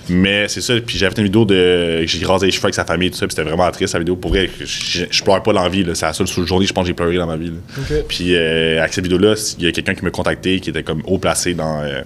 Mais 0.10 0.48
c'est 0.48 0.62
ça, 0.62 0.74
puis 0.86 0.98
j'avais 0.98 1.13
fait 1.15 1.22
une 1.22 1.27
vidéo 1.27 1.46
de. 1.46 2.05
J'ai 2.05 2.25
rasé 2.25 2.48
les 2.48 2.51
cheveux 2.51 2.65
avec 2.65 2.75
sa 2.75 2.86
famille, 2.86 3.12
tout 3.12 3.17
ça, 3.17 3.27
puis 3.27 3.36
c'était 3.36 3.48
vraiment 3.48 3.70
triste, 3.72 3.93
la 3.93 4.00
vidéo. 4.00 4.15
Pour 4.15 4.31
vrai, 4.31 4.50
je, 4.60 5.24
pleure 5.24 5.43
pas 5.43 5.53
dans 5.53 5.63
la 5.63 5.70
vie, 5.70 5.84
là. 5.84 5.96
C'est 5.96 6.05
la 6.05 6.13
seule 6.13 6.27
journée, 6.27 6.65
je 6.65 6.74
pense, 6.74 6.84
que 6.84 6.88
j'ai 6.88 6.93
pleuré 6.93 7.17
dans 7.17 7.27
ma 7.27 7.38
vie, 7.38 7.51
là. 7.51 7.58
Ok. 7.77 8.05
Puis 8.08 8.36
euh, 8.36 8.79
avec 8.79 8.93
cette 8.93 9.03
vidéo-là, 9.03 9.36
il 9.58 9.65
y 9.65 9.67
a 9.67 9.72
quelqu'un 9.72 9.90
qui 9.93 10.03
m'a 10.05 10.12
contacté, 10.12 10.60
qui 10.60 10.69
était 10.69 10.83
comme 10.83 11.01
haut 11.05 11.17
placé 11.17 11.53
dans 11.53 11.81
euh, 11.81 12.01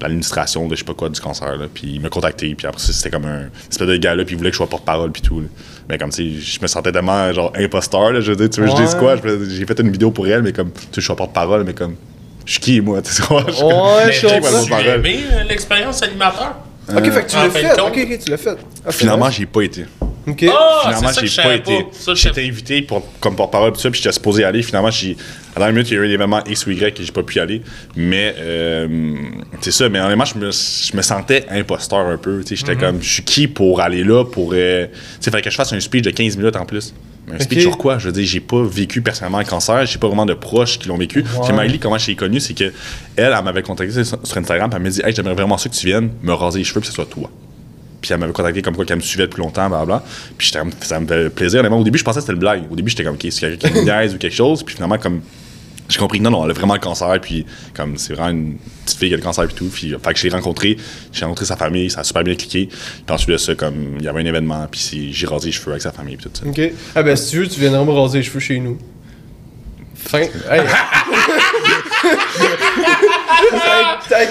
l'administration 0.00 0.66
de 0.66 0.74
je 0.74 0.80
sais 0.80 0.84
pas 0.84 0.94
quoi 0.94 1.08
du 1.08 1.20
cancer. 1.20 1.56
Là. 1.56 1.66
Puis 1.72 1.92
il 1.94 2.00
m'a 2.00 2.08
contacté, 2.08 2.54
puis 2.54 2.66
après 2.66 2.80
ça, 2.80 2.92
c'était 2.92 3.10
comme 3.10 3.26
un 3.26 3.48
espèce 3.70 3.86
de 3.88 3.96
gars-là, 3.96 4.24
puis 4.24 4.34
il 4.34 4.38
voulait 4.38 4.50
que 4.50 4.54
je 4.54 4.58
sois 4.58 4.68
porte-parole, 4.68 5.12
puis 5.12 5.22
tout. 5.22 5.40
là. 5.40 5.46
Mais 5.88 5.98
comme, 5.98 6.10
tu 6.10 6.40
sais, 6.40 6.40
je 6.40 6.60
me 6.62 6.66
sentais 6.66 6.92
tellement 6.92 7.32
genre 7.32 7.52
imposteur, 7.56 8.12
là. 8.12 8.20
Je 8.20 8.30
veux 8.32 8.36
dire, 8.36 8.48
tu 8.50 8.60
veux 8.60 8.66
que 8.68 8.76
je 8.76 8.82
dise 8.82 8.94
Ouais. 8.94 9.00
quoi? 9.00 9.16
J'ai 9.48 9.66
fait 9.66 9.78
une 9.80 9.90
vidéo 9.90 10.10
pour 10.10 10.26
elle, 10.26 10.42
mais 10.42 10.52
comme, 10.52 10.70
tu 10.72 10.80
sais, 10.80 10.86
je 10.96 11.00
suis 11.00 11.14
porte-parole, 11.14 11.64
mais 11.64 11.74
comme, 11.74 11.96
je 12.46 12.52
suis 12.52 12.60
qui, 12.60 12.80
moi? 12.80 13.02
Tu 13.02 13.10
sais, 13.12 13.22
je 13.22 13.22
suis 13.22 13.30
comme- 13.60 13.66
Ouais, 13.68 14.06
Mais 14.06 14.12
je 14.12 14.88
aimé 14.88 15.20
euh, 15.32 15.42
l'expérience 15.48 16.02
animateur? 16.02 16.56
Ok, 16.88 17.04
fait 17.10 17.22
que 17.24 17.30
tu 17.30 17.36
En 17.36 17.42
l'as 17.44 17.50
fait. 17.50 17.80
Ok, 17.80 17.98
ok, 18.10 18.18
tu 18.24 18.30
l'as 18.30 18.36
fait. 18.36 18.56
Ah, 18.86 18.90
Finalement, 18.92 19.30
j'ai 19.30 19.46
pas 19.46 19.62
été. 19.62 19.84
Ok. 20.26 20.44
Ah, 20.48 20.80
Finalement, 20.84 21.08
c'est 21.12 21.26
j'ai 21.26 21.42
pas 21.42 21.54
été. 21.54 21.86
J'étais 22.14 22.44
invité 22.46 22.82
pour, 22.82 23.06
comme 23.20 23.36
porte-parole, 23.36 23.72
puis 23.72 23.80
ça, 23.80 23.90
puis 23.90 24.00
j'étais 24.02 24.12
supposé 24.12 24.44
aller. 24.44 24.62
Finalement, 24.62 24.90
j'ai, 24.90 25.16
à 25.56 25.60
la 25.60 25.66
dernière 25.66 25.72
minute, 25.74 25.90
il 25.90 25.94
y 25.94 25.98
a 25.98 26.02
eu 26.02 26.06
un 26.08 26.10
événement 26.14 26.44
X 26.44 26.66
ou 26.66 26.70
Y 26.72 26.94
que 26.94 27.02
j'ai 27.02 27.12
pas 27.12 27.22
pu 27.22 27.36
y 27.36 27.40
aller. 27.40 27.62
Mais, 27.96 28.34
euh, 28.38 29.14
c'est 29.60 29.70
ça. 29.72 29.88
Mais 29.88 29.98
honnêtement, 30.00 30.24
je 30.26 30.34
me, 30.38 30.50
je 30.50 30.96
me 30.96 31.02
sentais 31.02 31.46
imposteur 31.50 32.00
un 32.06 32.16
peu. 32.18 32.40
tu 32.44 32.48
sais, 32.48 32.56
J'étais 32.56 32.76
comme, 32.76 33.02
je 33.02 33.08
suis 33.08 33.22
qui 33.24 33.48
pour 33.48 33.80
aller 33.80 34.04
là, 34.04 34.24
pour. 34.24 34.52
euh, 34.54 34.86
tu 34.86 34.92
sais, 35.20 35.30
fallait 35.30 35.42
que 35.42 35.50
je 35.50 35.56
fasse 35.56 35.72
un 35.72 35.80
speech 35.80 36.02
de 36.02 36.10
15 36.10 36.36
minutes 36.36 36.56
en 36.56 36.64
plus. 36.66 36.94
Un 37.32 37.38
speech 37.38 37.60
sur 37.62 37.78
quoi? 37.78 37.98
Je 37.98 38.06
veux 38.06 38.12
dire, 38.12 38.26
j'ai 38.26 38.40
pas 38.40 38.62
vécu 38.62 39.02
personnellement 39.02 39.38
le 39.38 39.44
cancer, 39.44 39.86
j'ai 39.86 39.98
pas 39.98 40.08
vraiment 40.08 40.26
de 40.26 40.34
proches 40.34 40.78
qui 40.80 40.88
l'ont 40.88 40.96
vécu. 40.98 41.22
Puis 41.22 41.52
Miley, 41.52 41.78
comment 41.78 41.96
je 41.96 42.08
l'ai 42.08 42.16
connue, 42.16 42.40
c'est 42.40 42.54
que 42.54 42.72
elle, 43.16 43.32
elle 43.36 43.44
m'avait 43.44 43.62
contacté 43.62 44.02
sur 44.04 44.18
sur 44.24 44.36
Instagram, 44.36 44.68
elle 44.74 44.82
m'a 44.82 44.88
dit, 44.88 45.00
hey, 45.04 45.14
j'aimerais 45.14 45.34
vraiment 45.34 45.56
ça 45.56 45.68
que 45.68 45.74
tu 45.74 45.86
viennes 45.86 46.10
me 46.22 46.32
raser 46.32 46.58
les 46.58 46.64
cheveux, 46.64 46.80
puis 46.80 46.88
que 46.88 46.94
ce 46.94 46.94
soit 46.94 47.06
toi. 47.06 47.30
Puis 48.00 48.12
elle 48.12 48.18
m'avait 48.18 48.32
contacté 48.32 48.62
comme 48.62 48.74
quoi 48.76 48.84
qu'elle 48.84 48.96
me 48.96 49.02
suivait 49.02 49.26
depuis 49.26 49.40
longtemps, 49.42 49.68
blablabla. 49.68 50.02
Puis 50.38 50.46
j'étais 50.48 50.58
comme- 50.60 50.72
ça 50.80 50.98
me 51.00 51.06
fait 51.06 51.30
plaisir. 51.30 51.60
Honnêtement, 51.60 51.78
au 51.80 51.84
début, 51.84 51.98
je 51.98 52.04
pensais 52.04 52.16
que 52.18 52.22
c'était 52.22 52.32
le 52.32 52.38
blague. 52.38 52.62
Au 52.70 52.76
début, 52.76 52.90
j'étais 52.90 53.04
comme, 53.04 53.14
OK, 53.14 53.26
c'est 53.30 53.40
quelqu'un 53.40 53.68
qui 53.68 53.74
me 53.74 53.82
niaise 53.84 54.14
ou 54.14 54.18
quelque 54.18 54.34
chose. 54.36 54.62
Puis 54.62 54.74
finalement, 54.74 54.96
comme, 54.98 55.20
j'ai 55.88 55.98
compris 55.98 56.18
que 56.18 56.24
non, 56.24 56.30
non, 56.30 56.44
elle 56.44 56.50
a 56.52 56.54
vraiment 56.54 56.74
le 56.74 56.80
cancer. 56.80 57.20
Puis 57.20 57.44
comme, 57.74 57.98
c'est 57.98 58.14
vraiment 58.14 58.30
une 58.30 58.56
petite 58.84 58.98
fille 58.98 59.08
qui 59.08 59.14
a 59.14 59.16
le 59.18 59.22
cancer 59.22 59.44
et 59.44 59.48
tout. 59.48 59.66
Puis, 59.72 59.94
fait 60.02 60.12
que 60.14 60.18
je 60.18 60.24
l'ai 60.28 60.32
rencontré. 60.34 60.76
J'ai 61.12 61.24
rencontré 61.24 61.44
sa 61.44 61.56
famille. 61.56 61.90
Ça 61.90 62.00
a 62.00 62.04
super 62.04 62.22
bien 62.24 62.34
cliqué. 62.36 62.68
Puis 62.68 63.14
ensuite 63.14 63.30
de 63.30 63.36
ça, 63.36 63.54
comme, 63.54 63.96
il 63.98 64.04
y 64.04 64.08
avait 64.08 64.20
un 64.22 64.26
événement. 64.26 64.66
Puis 64.70 65.10
j'ai 65.12 65.26
rasé 65.26 65.46
les 65.46 65.52
cheveux 65.52 65.72
avec 65.72 65.82
sa 65.82 65.92
famille. 65.92 66.16
Puis 66.16 66.26
tout 66.30 66.40
ça. 66.42 66.46
Ok. 66.48 66.72
Ah, 66.94 67.02
ben, 67.02 67.16
si 67.16 67.30
tu 67.32 67.38
veux, 67.40 67.48
tu 67.48 67.60
viendras 67.60 67.84
me 67.84 67.90
raser 67.90 68.18
les 68.18 68.24
cheveux 68.24 68.40
chez 68.40 68.58
nous. 68.60 68.78
Fin. 69.96 70.20
Hey. 70.20 70.30
ça. 74.08 74.26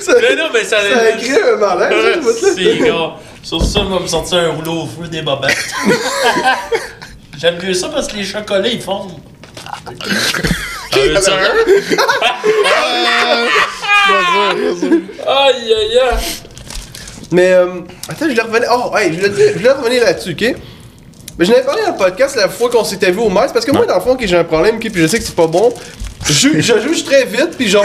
Ça 0.00 0.12
Mais 0.20 0.36
non, 0.36 0.44
mais 0.52 0.64
ça. 0.64 0.78
ça 0.80 0.98
a 1.00 1.12
créé 1.12 1.42
un 1.42 1.56
malaise. 1.56 2.18
hein. 2.26 2.32
C'est 2.54 2.78
gars. 2.78 3.12
Sur 3.42 3.64
ça, 3.64 3.80
on 3.80 3.88
va 3.90 4.00
me 4.00 4.06
sortir 4.06 4.38
un 4.38 4.48
rouleau 4.50 4.82
au 4.82 4.86
feu 4.86 5.08
des 5.08 5.22
bobettes. 5.22 5.56
J'aime 7.38 7.58
mieux 7.62 7.72
ça 7.74 7.88
parce 7.88 8.08
que 8.08 8.16
les 8.16 8.24
chocolats, 8.24 8.68
ils 8.68 8.80
fondent. 8.82 9.12
Un? 10.90 11.32
Aïe, 15.26 15.74
aïe, 15.74 15.98
aïe. 15.98 16.16
Mais, 17.30 17.52
euh, 17.52 17.66
attends, 18.08 18.24
je 18.24 18.30
voulais 18.30 18.42
revenir. 18.42 18.68
Oh, 18.72 18.96
hey, 18.96 19.12
je 19.12 19.16
voulais, 19.18 19.28
dire- 19.28 19.48
je 19.52 19.58
voulais 19.58 19.72
revenir 19.72 20.04
là-dessus, 20.04 20.32
ok? 20.32 20.56
Mais 21.38 21.44
je 21.44 21.50
n'avais 21.52 21.64
parlé 21.64 21.82
dans 21.82 21.92
le 21.92 21.96
podcast 21.96 22.36
la 22.36 22.48
fois 22.48 22.70
qu'on 22.70 22.84
s'était 22.84 23.10
vu 23.10 23.20
au 23.20 23.28
max, 23.28 23.52
parce 23.52 23.64
que 23.64 23.70
moi, 23.72 23.84
dans 23.86 23.94
le 23.96 24.00
fond, 24.00 24.12
ok, 24.12 24.22
j'ai 24.24 24.36
un 24.36 24.44
problème, 24.44 24.76
ok, 24.76 24.90
puis 24.90 25.02
je 25.02 25.06
sais 25.06 25.18
que 25.18 25.24
c'est 25.24 25.34
pas 25.36 25.46
bon. 25.46 25.72
Je, 26.26 26.60
je 26.60 26.80
juge 26.80 27.04
très 27.04 27.24
vite, 27.24 27.50
puis 27.56 27.68
genre, 27.68 27.84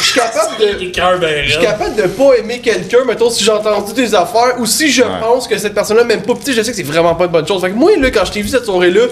je 0.00 0.04
suis 0.04 0.14
capable 0.20 0.58
de. 0.58 1.18
Ben 1.20 1.44
Je 1.44 1.52
suis 1.52 1.60
capable 1.60 1.94
de 1.96 2.02
pas 2.02 2.34
aimer 2.38 2.60
quelqu'un, 2.60 3.04
mettons, 3.06 3.30
si 3.30 3.44
j'ai 3.44 3.52
entendu 3.52 3.92
des 3.94 4.14
affaires 4.14 4.58
ou 4.58 4.66
si 4.66 4.90
je 4.90 5.02
pense 5.20 5.46
que 5.46 5.56
cette 5.56 5.74
personne-là 5.74 6.04
m'aime 6.04 6.22
pas. 6.22 6.34
Pis 6.34 6.40
tu 6.40 6.46
sais, 6.46 6.58
je 6.58 6.62
sais 6.62 6.70
que 6.72 6.76
c'est 6.76 6.82
vraiment 6.82 7.14
pas 7.14 7.24
une 7.26 7.30
bonne 7.30 7.46
chose. 7.46 7.60
Fait 7.62 7.70
que 7.70 7.74
moi, 7.74 7.92
là, 7.96 8.10
quand 8.10 8.24
je 8.24 8.32
t'ai 8.32 8.42
vu 8.42 8.48
cette 8.48 8.64
soirée-là, 8.64 9.02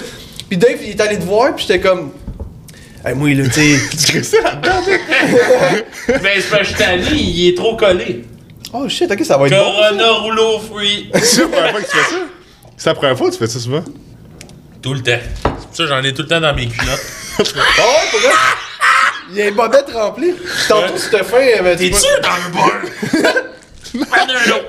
pis 0.50 0.56
Dave, 0.56 0.76
il 0.82 0.90
est 0.90 1.00
allé 1.00 1.18
te 1.18 1.24
voir, 1.24 1.54
pis 1.54 1.64
j'étais 1.66 1.80
comme. 1.80 2.10
Hey, 3.04 3.14
moi, 3.14 3.32
là, 3.34 3.44
tu 3.48 3.78
sais. 3.96 4.20
Ben, 6.08 6.30
c'est 6.36 6.50
parce 6.50 6.62
que 6.62 6.64
je 6.68 6.74
t'ai 6.74 6.84
allé, 6.84 7.16
il 7.16 7.48
est 7.48 7.56
trop 7.56 7.76
collé. 7.76 8.24
oh 8.72 8.88
shit, 8.88 9.10
ok, 9.10 9.24
ça 9.24 9.38
va 9.38 9.46
être 9.46 9.52
bon. 9.52 9.58
Corona 9.58 10.10
rouleau 10.12 10.58
free. 10.58 11.10
C'est 11.22 11.42
la 11.42 11.48
première 11.48 11.70
fois 11.72 11.80
que 11.80 11.86
tu 11.86 11.96
fais 11.96 12.10
ça? 12.10 12.16
C'est 12.76 12.88
la 12.90 12.94
première 12.94 13.18
fois 13.18 13.26
que 13.28 13.32
tu 13.32 13.38
fais 13.38 13.46
ça 13.46 13.58
souvent? 13.60 13.84
Tout 14.82 14.94
le 14.94 15.00
temps. 15.02 15.18
C'est 15.42 15.48
pour 15.50 15.76
ça 15.76 15.82
que 15.84 15.88
j'en 15.88 16.02
ai 16.02 16.12
tout 16.12 16.22
le 16.22 16.28
temps 16.28 16.40
dans 16.40 16.54
mes 16.54 16.66
culottes. 16.66 17.00
Ah 17.38 17.42
ouais, 17.44 18.10
pour 18.10 18.20
vrai? 18.20 18.30
Il 19.30 19.36
y 19.36 19.42
a 19.42 19.46
une 19.48 19.54
bobette 19.54 19.90
remplie. 19.92 20.34
Tantôt, 20.68 20.96
c'était 20.96 21.24
fin. 21.24 21.36
euh, 21.38 21.76
tu 21.76 21.90
T'es-tu 21.90 22.20
dans 22.22 22.36
le 22.36 22.52
bar? 22.52 22.72
Prends 24.10 24.22
un 24.22 24.48
lot. 24.48 24.62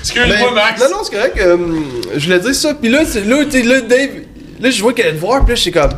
Excuse-moi, 0.00 0.36
Ben, 0.48 0.54
Max. 0.54 0.80
Non, 0.82 0.90
non, 0.90 1.04
c'est 1.04 1.14
correct. 1.16 1.38
euh, 1.38 1.56
je 2.16 2.24
voulais 2.24 2.40
dire 2.40 2.54
ça. 2.54 2.74
Puis 2.74 2.90
là, 2.90 3.04
c'est- 3.04 3.24
là, 3.24 3.44
t'es- 3.44 3.62
là, 3.62 3.80
Dave, 3.80 4.10
là, 4.60 4.70
je 4.70 4.82
vois 4.82 4.92
qu'elle 4.92 5.06
allait 5.08 5.16
te 5.16 5.20
voir, 5.20 5.40
puis 5.44 5.50
là, 5.50 5.54
j'étais 5.56 5.78
comme. 5.78 5.90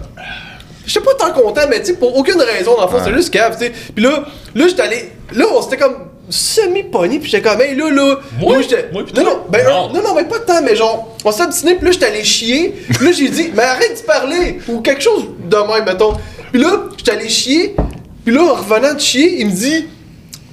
J'étais 0.84 1.00
pas 1.04 1.14
tant 1.14 1.32
content, 1.32 1.60
mais 1.70 1.78
tu 1.80 1.86
sais, 1.86 1.92
pour 1.94 2.16
aucune 2.16 2.40
raison, 2.40 2.74
dans 2.76 2.84
le 2.86 2.90
fond, 2.90 2.98
c'était 2.98 3.14
juste 3.16 3.32
cave, 3.32 3.56
tu 3.56 3.66
sais. 3.66 3.72
Puis 3.94 4.02
là, 4.04 4.24
là, 4.54 4.66
j'étais 4.68 4.82
allé. 4.82 5.12
Là, 5.32 5.44
on 5.52 5.62
s'était 5.62 5.78
comme 5.78 6.08
semi-pogné, 6.32 7.18
puis 7.18 7.30
j'étais 7.30 7.48
comme, 7.48 7.60
hey, 7.60 7.74
là, 7.76 7.90
là. 7.90 8.16
Moi? 8.40 8.56
là, 8.56 8.62
j'étais- 8.62 8.88
Moi, 8.92 9.04
pis 9.04 9.14
non, 9.14 9.24
non, 9.24 9.38
ben, 9.48 9.64
Non. 9.66 9.92
non, 9.92 10.02
non, 10.02 10.14
mais 10.14 10.24
pas 10.24 10.38
de 10.38 10.44
temps, 10.44 10.62
mais 10.64 10.74
genre, 10.74 11.16
on 11.24 11.30
s'est 11.32 11.42
obstiné, 11.44 11.74
puis 11.76 11.86
là, 11.86 11.92
j'étais 11.92 12.06
allé 12.06 12.24
chier. 12.24 12.74
Puis 12.88 13.04
là, 13.06 13.12
j'ai 13.12 13.28
dit, 13.28 13.50
mais 13.54 13.62
arrête 13.62 14.00
de 14.00 14.06
parler, 14.06 14.58
ou 14.68 14.80
quelque 14.80 15.02
chose 15.02 15.24
de 15.48 15.56
même, 15.56 15.84
mettons. 15.84 16.14
Puis 16.52 16.60
là, 16.60 16.84
j'étais 16.96 17.12
allé 17.12 17.28
chier, 17.28 17.76
puis 18.24 18.34
là, 18.34 18.42
en 18.42 18.54
revenant 18.54 18.94
de 18.94 19.00
chier, 19.00 19.40
il 19.40 19.46
me 19.46 19.52
dit, 19.52 19.86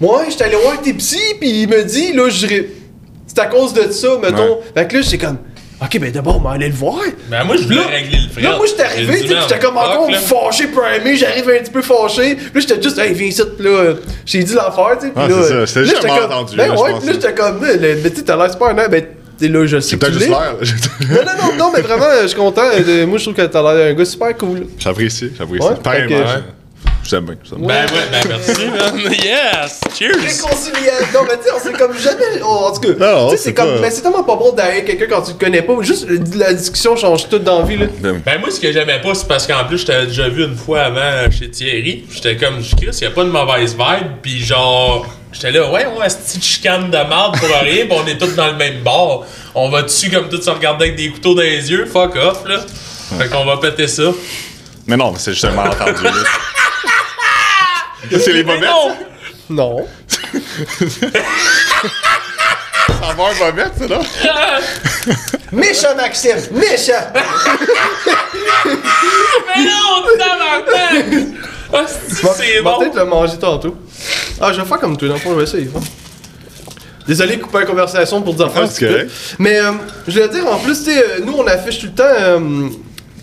ouais, 0.02 0.26
j'étais 0.30 0.44
allé 0.46 0.56
voir 0.58 0.80
tes 0.82 0.94
psy, 0.94 1.20
puis 1.40 1.64
il 1.64 1.70
me 1.70 1.84
dit, 1.84 2.14
là, 2.14 2.30
je. 2.30 2.48
C'est 3.28 3.40
à 3.40 3.46
cause 3.46 3.74
de 3.74 3.92
ça, 3.92 4.18
mettons. 4.22 4.58
Fait 4.74 4.88
que 4.88 4.96
là, 4.98 5.02
j'étais 5.04 5.20
comme. 5.26 5.38
Ok, 5.82 5.98
ben 6.00 6.12
d'abord, 6.12 6.38
on 6.38 6.42
va 6.42 6.52
aller 6.52 6.68
le 6.68 6.74
voir. 6.74 7.00
Ben, 7.30 7.44
moi, 7.46 7.56
je 7.56 7.64
voulais 7.64 7.78
Là- 7.78 7.88
régler 7.88 8.18
le 8.18 8.30
frais. 8.32 8.42
Là, 8.42 8.58
moi, 8.58 8.66
j'étais 8.68 8.84
arrivé, 8.84 9.22
tu 9.22 9.28
j'étais 9.28 9.60
comme 9.60 9.78
encore 9.78 10.10
fâché, 10.12 10.68
primé, 10.68 11.16
j'arrive 11.16 11.50
un 11.50 11.64
petit 11.64 11.72
peu 11.72 11.82
fâché. 11.82 12.36
Puis 12.36 12.46
là, 12.54 12.60
j'étais 12.60 12.82
juste, 12.82 12.98
hey, 13.00 13.14
viens 13.14 13.28
ici, 13.28 13.42
puis 13.58 13.66
là, 13.66 13.94
j'ai 14.26 14.44
dit 14.44 14.54
l'affaire, 14.54 14.98
tu 15.00 15.08
sais. 15.08 15.12
puis 15.14 15.24
Ah, 15.24 15.28
là, 15.30 15.36
c'est 15.42 15.50
ça, 15.50 15.68
c'était 15.68 15.80
là, 15.80 15.86
juste 15.86 16.02
comme- 16.02 16.10
malentendu, 16.12 16.58
Ben 16.58 16.72
ouais, 16.72 16.94
puis 17.00 17.08
là, 17.08 17.14
j'étais 17.14 17.34
comme, 17.34 17.60
mais 17.62 18.10
tu 18.10 18.16
sais, 18.18 18.24
t'as 18.24 18.36
l'air 18.36 18.52
super 18.52 18.68
honnête, 18.70 18.92
ben, 18.92 19.04
t'es 19.40 19.48
là, 19.48 19.66
je 19.66 19.80
sais 19.80 19.90
C'est 19.92 20.00
que 20.00 20.06
tu 20.08 20.14
juste 20.14 20.28
l'air. 20.28 20.56
Non, 21.10 21.16
non, 21.16 21.32
non, 21.52 21.58
non, 21.58 21.72
mais 21.74 21.82
vraiment, 21.82 22.06
je 22.24 22.28
suis 22.28 22.38
content. 22.38 22.62
euh, 22.74 23.06
Moi, 23.08 23.18
je 23.18 23.24
trouve 23.24 23.36
que 23.36 23.42
t'as 23.44 23.62
l'air 23.74 23.92
un 23.92 23.94
gars 23.94 24.06
super 24.06 24.36
cool. 24.38 24.68
J'apprécie, 24.78 25.32
j'apprécie. 25.38 25.66
Ouais, 25.66 25.76
Ouais. 27.12 27.20
t'aime 27.20 27.26
bien. 27.26 27.36
t'aime 27.50 27.60
bien. 27.60 27.68
Ben, 27.68 27.94
ouais, 27.94 28.02
ben, 28.12 28.30
merci, 28.30 28.66
man. 28.68 29.12
Yes! 29.12 29.82
Cheers! 29.98 30.16
Réconciliation. 30.16 31.08
Non, 31.14 31.20
mais 31.28 31.38
tu 31.38 31.44
sais, 31.44 31.50
on 31.56 31.60
s'est 31.60 31.74
comme 31.74 31.98
jamais. 31.98 32.42
oh, 32.44 32.68
en 32.70 32.72
tout 32.74 32.82
cas, 32.82 33.30
tu 33.30 33.38
sais, 33.38 33.44
c'est 33.44 33.54
comme. 33.54 33.76
pas- 33.76 33.82
Mais 33.82 33.92
c'est 33.92 34.02
tellement 34.02 34.24
pas 34.24 34.36
bon 34.36 34.52
d'aller 34.54 34.84
quelqu'un 34.84 35.06
quand 35.10 35.22
tu 35.24 35.32
le 35.34 35.38
connais 35.38 35.62
pas. 35.62 35.74
Juste 35.82 36.08
le- 36.08 36.20
la 36.38 36.54
discussion 36.54 36.96
change 36.96 37.28
tout 37.30 37.40
dans 37.40 37.60
la 37.60 37.66
vie, 37.66 37.78
là. 37.78 37.86
Ben, 38.00 38.22
Ben 38.26 38.40
moi 38.40 38.50
ce 38.52 38.60
que 38.60 38.72
j'aimais 38.72 39.00
pas 39.02 39.14
c'est 39.16 39.28
parce 39.28 39.46
qu'en 39.48 39.66
plus 39.66 39.80
je 39.80 39.86
t'avais 39.86 40.08
déjà 40.08 40.30
vu 40.30 40.44
une 40.46 40.56
fois 40.56 40.82
avant 40.82 41.30
chez 41.32 41.50
Thierry. 41.50 42.06
J'étais 42.12 42.38
comme 42.38 42.62
je 42.62 42.76
Chris, 42.76 42.98
y 43.02 43.06
a 43.06 43.12
pas 43.12 43.24
de 43.24 43.30
mauvaise 43.30 43.76
vibe 43.76 44.08
puis 44.22 44.44
genre 44.44 45.06
j'étais 45.32 45.52
là 45.52 45.70
ouais 45.72 45.86
ouais 45.86 46.10
cette 46.10 46.24
petite 46.26 46.44
chicane 46.44 46.86
de 46.92 46.98
merde 46.98 47.38
pour 47.40 47.48
rien, 47.50 47.86
pis 47.86 47.92
on 47.92 48.06
est 48.08 48.18
tous 48.18 48.36
dans 48.36 48.48
le 48.48 48.56
même 48.56 48.82
bar. 48.84 49.22
On 49.56 49.70
va 49.70 49.82
dessus 49.84 50.10
comme 50.10 50.30
tous 50.30 50.42
se 50.42 50.50
regarder 50.50 50.86
avec 50.86 50.98
des 50.98 51.10
couteaux 51.10 51.34
dans 51.36 51.42
les 51.42 51.70
yeux, 51.72 51.86
fuck 51.86 52.16
off 52.16 52.44
là. 52.48 52.60
Fait 53.18 53.28
qu'on 53.30 53.46
va 53.46 53.58
péter 53.58 53.88
ça. 53.88 54.04
Mais 54.88 54.98
non, 54.98 55.12
mais 55.12 55.18
c'est 55.20 55.34
juste 55.34 55.46
un 55.46 55.52
malentendu. 55.52 55.94
C'est 58.12 58.34
les 58.34 58.44
bobettes? 58.44 58.70
non! 58.70 58.96
Non. 59.50 59.88
Ça 62.88 63.14
va 63.16 63.24
un 63.24 63.52
bobette, 63.52 63.74
ça, 63.78 63.88
là? 63.88 64.00
Méchant, 65.52 65.96
Maxime! 65.96 66.36
Méchant! 66.52 66.94
Mais 69.56 69.64
non, 69.64 70.04
tabarnak! 70.18 71.26
Ah, 71.74 71.86
c'est- 71.88 72.28
c'est 72.36 72.44
Je 72.48 72.54
vais 72.58 72.62
bon! 72.62 72.80
peut-être 72.80 72.96
le 72.96 73.06
manger 73.06 73.38
tantôt. 73.38 73.76
Ah, 74.42 74.52
je 74.54 74.62
vais 74.62 74.68
faire 74.68 74.80
comme 74.80 74.98
toi, 74.98 75.08
dans 75.08 75.14
le 75.16 75.20
fond, 75.20 75.32
je 75.32 75.36
vais 75.38 75.44
essayer. 75.44 75.70
hein. 75.76 75.80
Désolé 77.08 77.38
de 77.38 77.42
couper 77.42 77.60
la 77.60 77.66
conversation 77.66 78.22
pour 78.22 78.34
dire. 78.36 78.50
Ah, 78.56 78.66
c'est 78.70 78.88
correct. 78.88 79.12
Mais 79.40 79.60
euh, 79.60 79.72
je 80.08 80.14
voulais 80.14 80.30
dire, 80.30 80.46
en 80.48 80.58
plus, 80.58 80.88
euh, 80.88 81.20
nous, 81.26 81.34
on 81.34 81.48
affiche 81.48 81.80
tout 81.80 81.88
le 81.88 81.92
temps, 81.94 82.04
euh, 82.06 82.70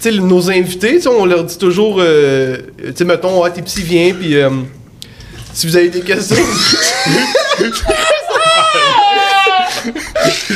sais, 0.01 0.13
nos 0.13 0.51
invités, 0.51 1.01
on 1.07 1.25
leur 1.25 1.45
dit 1.45 1.59
toujours, 1.59 1.97
euh, 2.01 2.57
tu 2.79 2.93
sais, 2.97 3.05
mettons, 3.05 3.43
ah, 3.45 3.51
tes 3.51 3.63
petits 3.63 3.83
viens, 3.83 4.13
puis 4.15 4.37
euh, 4.37 4.51
si 5.53 5.67
vous 5.67 5.77
avez 5.77 5.89
des 5.89 6.01
questions. 6.01 6.37
J'ai 7.59 7.65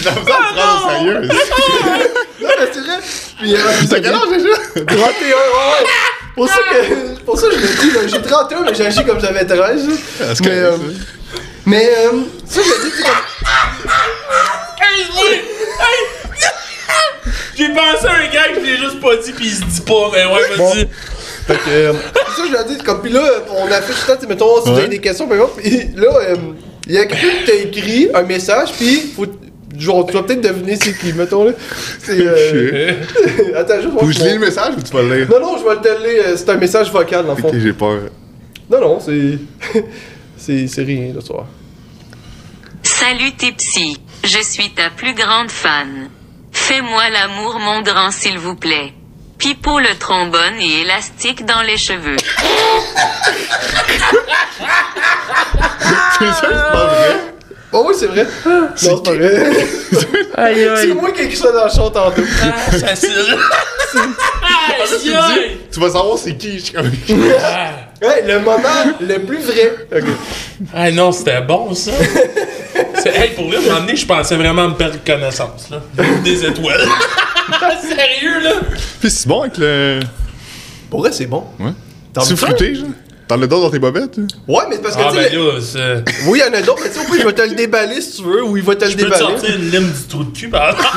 l'impression 0.00 0.20
de 0.22 0.54
prendre 0.54 0.86
au 0.86 0.90
sérieux. 0.90 1.20
non, 1.22 2.48
mais 2.58 2.68
c'est 2.72 2.80
vrai. 2.80 2.98
Puis, 3.38 3.54
euh, 3.54 3.58
T'as 3.88 4.00
quel 4.00 4.14
âge 4.14 4.28
déjà? 4.30 4.56
31, 4.74 4.96
ouais, 4.96 5.02
ouais. 5.02 5.86
Pour 6.34 6.48
ça 6.48 6.58
que, 6.70 7.20
pour 7.20 7.38
ça 7.38 7.46
que 7.48 7.54
je 7.54 7.58
me 7.60 7.80
dis, 7.80 7.90
là, 7.92 8.00
j'ai 8.06 8.22
31, 8.22 8.60
mais 8.62 8.74
j'ai 8.74 8.86
agi 8.86 9.04
comme 9.04 9.20
j'avais 9.20 9.44
13. 9.44 9.58
là. 9.58 9.94
Ah, 10.20 10.24
mais, 10.28 10.34
correct, 10.36 10.50
euh, 10.50 10.76
mais, 11.66 11.88
euh, 11.88 12.10
ça, 12.46 12.60
je 12.62 12.86
dis, 12.86 12.92
tu 12.96 13.02
comme. 13.02 13.12
J'ai 17.56 17.68
pensé 17.68 18.06
à 18.06 18.12
un 18.12 18.32
gars 18.32 18.48
que 18.54 18.60
je 18.60 18.66
l'ai 18.66 18.76
juste 18.78 19.00
pas 19.00 19.16
dit 19.16 19.32
pis 19.32 19.46
il 19.46 19.54
se 19.54 19.64
dit 19.64 19.80
pas, 19.82 20.10
mais 20.12 20.24
ouais, 20.24 20.56
vas-y. 20.56 20.88
Fait 21.46 21.54
que, 21.54 21.70
euh, 21.70 21.92
c'est 22.14 22.42
ça, 22.42 22.48
je 22.48 22.52
l'ai 22.68 22.76
dit, 22.76 22.82
comme, 22.82 23.02
pis 23.02 23.10
là, 23.10 23.22
on 23.50 23.66
affiche 23.66 23.96
tout 23.96 24.02
le 24.02 24.14
temps, 24.14 24.14
tu 24.14 24.20
sais, 24.20 24.26
mettons, 24.26 24.62
si 24.64 24.70
vous 24.70 24.78
avez 24.78 24.88
des 24.88 24.98
questions, 24.98 25.26
par 25.26 25.36
exemple, 25.36 25.62
pis 25.62 25.88
là, 25.96 26.08
euh, 26.08 26.36
il 26.86 26.94
y 26.94 26.98
a 26.98 27.06
quelqu'un 27.06 27.28
qui 27.38 27.44
t'a 27.44 27.54
écrit 27.54 28.08
un 28.14 28.22
message, 28.22 28.72
pis 28.72 29.12
faut, 29.14 29.26
genre, 29.76 30.06
tu 30.06 30.12
vas 30.12 30.22
peut-être 30.22 30.40
deviner 30.40 30.76
c'est 30.76 30.96
qui, 30.96 31.12
mettons, 31.12 31.44
là. 31.44 31.52
C'est, 32.02 32.18
euh, 32.18 32.92
attends, 33.56 33.76
juste 33.76 33.88
voir. 33.88 34.00
Faut 34.00 34.06
que 34.06 34.12
je 34.12 34.24
lis 34.24 34.34
le 34.34 34.38
message 34.38 34.74
ou 34.76 34.82
tu 34.82 34.92
vas 34.92 35.02
le 35.02 35.16
lire? 35.16 35.28
Non, 35.30 35.40
non, 35.40 35.58
je 35.58 35.64
vais 35.64 35.74
le 35.74 35.80
te 35.80 36.08
lire, 36.08 36.24
euh, 36.26 36.34
c'est 36.36 36.48
un 36.48 36.56
message 36.56 36.90
vocal, 36.90 37.26
dans 37.26 37.34
le 37.34 37.40
fond. 37.40 37.48
Ok, 37.48 37.54
j'ai 37.58 37.72
peur. 37.72 38.00
Non, 38.70 38.80
non, 38.80 39.00
c'est, 39.00 39.38
c'est, 40.36 40.66
c'est 40.66 40.82
rien, 40.82 41.12
le 41.14 41.20
soir. 41.20 41.46
Salut 42.82 43.32
Tipsy, 43.36 43.98
je 44.24 44.38
suis 44.42 44.70
ta 44.70 44.90
plus 44.96 45.14
grande 45.14 45.50
fan. 45.50 46.08
Fais-moi 46.70 47.02
l'amour 47.10 47.58
mon 47.58 47.80
grand 47.82 48.12
s'il 48.12 48.38
vous 48.38 48.54
plaît. 48.54 48.92
Pipo 49.38 49.80
le 49.80 49.98
trombone 49.98 50.54
et 50.60 50.82
élastique 50.82 51.44
dans 51.44 51.62
les 51.62 51.76
cheveux. 51.76 52.16
C'est 56.16 56.24
sûr, 56.26 56.32
c'est 56.42 56.48
pas 56.72 56.86
vrai. 56.86 57.16
Oh 57.72 57.86
oui, 57.88 57.94
c'est 57.98 58.06
vrai. 58.06 58.24
Non, 58.46 58.68
c'est 58.76 59.02
pas 59.02 59.10
vrai. 59.14 59.50
Aïe, 60.36 60.70
c'est 60.76 60.94
moi 60.94 61.10
qui 61.10 61.22
ai 61.22 61.24
écrit 61.24 61.36
ça 61.36 61.50
dans 61.50 61.64
le 61.64 61.70
chant 61.70 61.90
tantôt. 61.90 62.22
Ah, 62.40 62.52
facile. 62.70 63.36
Aïe, 63.92 65.12
aïe. 65.12 65.58
Tu 65.72 65.80
vas 65.80 65.90
savoir 65.90 66.18
c'est 66.18 66.36
qui. 66.36 66.60
je 66.60 66.64
suis 66.66 66.72
comme- 66.74 66.86
Ouais, 68.02 68.22
le 68.26 68.38
moment 68.38 68.96
le 69.00 69.18
plus 69.18 69.38
vrai. 69.40 69.74
Ok. 69.92 70.04
Ah 70.72 70.90
non, 70.92 71.10
c'était 71.10 71.40
bon 71.40 71.74
ça. 71.74 71.90
C'est- 73.02 73.16
hey, 73.16 73.30
pour 73.34 73.44
moment 73.46 73.80
donné, 73.80 73.96
je 73.96 74.06
pensais 74.06 74.36
vraiment 74.36 74.68
me 74.68 74.74
perdre 74.74 74.98
connaissance. 75.04 75.68
Là. 75.70 75.80
Des 76.24 76.44
étoiles. 76.44 76.80
Sérieux, 77.82 78.40
là? 78.42 78.52
Puis 79.00 79.10
c'est 79.10 79.26
bon 79.28 79.42
avec 79.42 79.58
le. 79.58 80.00
Pour 80.88 81.00
vrai, 81.00 81.10
c'est 81.12 81.26
bon. 81.26 81.44
Ouais. 81.58 81.72
T'en 82.12 82.20
C'est 82.22 82.36
fruité, 82.36 82.74
genre? 82.74 82.86
T'en 83.28 83.40
as 83.40 83.46
d'autres 83.46 83.62
dans 83.62 83.70
tes 83.70 83.78
bobettes? 83.78 84.18
hein? 84.18 84.26
Ouais, 84.48 84.64
mais 84.68 84.74
c'est 84.76 84.82
parce 84.82 84.96
que 84.96 85.02
Ah 85.04 85.10
tu 85.12 85.18
sais, 85.18 85.30
ben 85.30 85.38
le- 85.38 85.52
là, 85.52 85.60
c'est... 85.60 86.26
Oui, 86.26 86.40
il 86.44 86.48
y 86.48 86.50
en 86.50 86.58
a 86.58 86.62
d'autres, 86.62 86.80
mais 86.82 86.90
tu 86.90 86.96
sais, 86.98 87.06
au 87.06 87.08
pire, 87.12 87.20
je 87.22 87.26
vais 87.28 87.32
te 87.32 87.42
le 87.42 87.54
déballer 87.54 88.00
si 88.00 88.16
tu 88.16 88.22
veux, 88.24 88.42
ou 88.44 88.56
il 88.56 88.62
va 88.64 88.74
te 88.74 88.84
le 88.84 88.90
Je 88.90 88.96
peux 88.96 89.02
te 89.02 89.04
déballer. 89.04 89.22
sortir 89.24 89.54
une 89.54 89.70
lime 89.70 89.86
du 89.92 90.02
trou 90.08 90.24
de 90.24 90.36
cul, 90.36 90.48
par 90.48 90.70
exemple? 90.70 90.88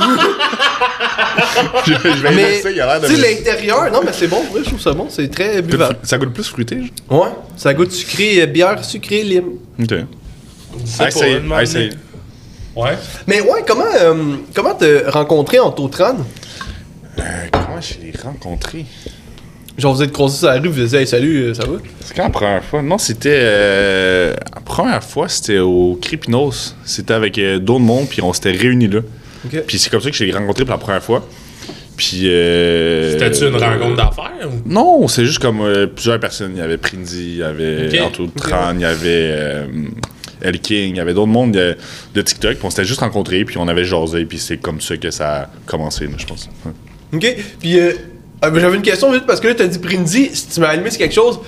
Je 1.86 1.94
je 2.10 2.22
vais 2.24 2.32
Mais, 2.32 2.58
essayer, 2.58 2.76
il 2.76 2.82
a 2.82 2.86
l'air 2.88 3.02
de. 3.02 3.08
tu 3.08 3.16
sais, 3.22 3.36
l'intérieur, 3.36 3.92
non, 3.92 4.02
mais 4.04 4.12
c'est 4.14 4.28
bon, 4.28 4.38
ouais, 4.52 4.62
je 4.64 4.70
trouve 4.70 4.82
ça 4.82 4.94
bon, 4.94 5.08
c'est 5.10 5.28
très 5.30 5.62
buvable. 5.62 5.98
Ça 6.02 6.18
goûte 6.18 6.34
plus 6.34 6.48
fruité, 6.50 6.78
genre. 7.08 7.22
Ouais, 7.22 7.30
ça 7.56 7.72
goûte 7.76 7.92
sucré, 7.92 8.42
euh, 8.42 8.46
bière 8.48 8.84
sucrée, 8.84 9.22
lime. 9.22 9.50
Ok. 9.80 9.94
C'est 10.86 11.08
Essaye, 11.08 11.40
pas, 11.42 11.58
une 11.58 11.62
essaye. 11.64 11.90
Ouais. 12.76 12.98
Mais 13.28 13.42
ouais, 13.42 13.64
comment 13.68 13.84
euh, 14.02 14.36
comment 14.54 14.74
t'as 14.74 15.10
rencontré 15.12 15.60
en 15.60 15.72
Tautran? 15.72 16.16
Euh, 17.20 17.22
comment 17.52 17.80
je 17.82 17.94
l'ai 18.04 18.14
rencontré? 18.24 18.86
Genre, 19.78 19.94
vous 19.96 20.04
êtes 20.04 20.12
croisés 20.12 20.38
sur 20.38 20.48
la 20.48 20.60
rue, 20.60 20.68
vous 20.70 20.82
disiez, 20.82 21.00
hey, 21.00 21.08
salut, 21.08 21.46
euh, 21.46 21.54
ça 21.56 21.66
va? 21.66 21.78
C'est 22.04 22.16
quand 22.16 22.24
la 22.24 22.30
première 22.30 22.64
fois? 22.64 22.82
Non, 22.84 22.98
c'était. 23.00 23.30
euh, 23.42 24.34
la 24.54 24.62
première 24.62 25.04
fois, 25.04 25.28
c'était 25.30 25.60
au 25.60 25.98
Crépinos. 26.02 26.76
C'était 26.86 27.14
avec 27.16 27.38
euh, 27.40 27.58
d'autres 27.60 27.80
mondes, 27.80 28.08
puis 28.08 28.22
on 28.22 28.34
s'était 28.34 28.52
réunis 28.52 28.88
là. 28.88 29.00
Puis 29.68 29.78
c'est 29.80 29.90
comme 29.90 30.00
ça 30.02 30.10
que 30.10 30.16
je 30.16 30.24
l'ai 30.24 30.32
rencontré 30.32 30.64
pour 30.64 30.74
la 30.74 30.78
première 30.80 31.04
fois. 31.04 31.28
Puis. 31.98 32.22
Euh, 32.26 33.12
C'était-tu 33.14 33.48
une 33.48 33.56
rencontre 33.56 33.96
d'affaires? 33.96 34.48
ou- 34.48 34.70
Non, 34.70 35.08
c'est 35.08 35.26
juste 35.26 35.40
comme 35.40 35.62
euh, 35.62 35.86
plusieurs 35.88 36.20
personnes. 36.20 36.52
Il 36.56 36.60
y 36.60 36.62
avait 36.62 36.78
Prindy, 36.78 37.18
il 37.34 37.38
y 37.38 37.44
avait 37.44 37.88
Ok. 37.88 38.02
Anto 38.08 38.28
Tran, 38.28 38.74
il 38.76 38.82
y 38.82 38.86
avait 38.86 39.68
euh, 40.44 40.50
El 40.50 40.60
King, 40.60 40.92
il 40.92 40.98
y 40.98 41.00
avait 41.00 41.14
d'autres 41.14 41.28
mondes 41.28 41.52
de, 41.52 42.22
TikTok. 42.22 42.56
Puis 42.56 42.66
on 42.66 42.70
s'était 42.70 42.86
juste 42.86 43.00
rencontrés, 43.00 43.46
puis 43.46 43.58
on 43.58 43.68
avait 43.68 43.86
jasé, 43.86 44.26
puis 44.26 44.40
c'est 44.40 44.58
comme 44.58 44.82
ça 44.82 44.98
que 44.98 45.12
ça 45.12 45.42
a 45.42 45.50
commencé, 45.66 46.08
je 46.18 46.26
pense. 46.26 46.50
Ok, 47.14 47.36
puis 47.60 47.80
euh, 47.80 47.94
ah, 48.42 48.50
j'avais 48.54 48.76
une 48.76 48.82
question 48.82 49.12
parce 49.26 49.40
que 49.40 49.48
là, 49.48 49.56
t'as 49.56 49.68
dit 49.68 49.80
Prindy, 49.80 50.30
si 50.34 50.48
tu 50.50 50.60
m'as 50.60 50.68
allumé 50.68 50.90
sur 50.90 51.00
quelque 51.00 51.14
chose. 51.14 51.40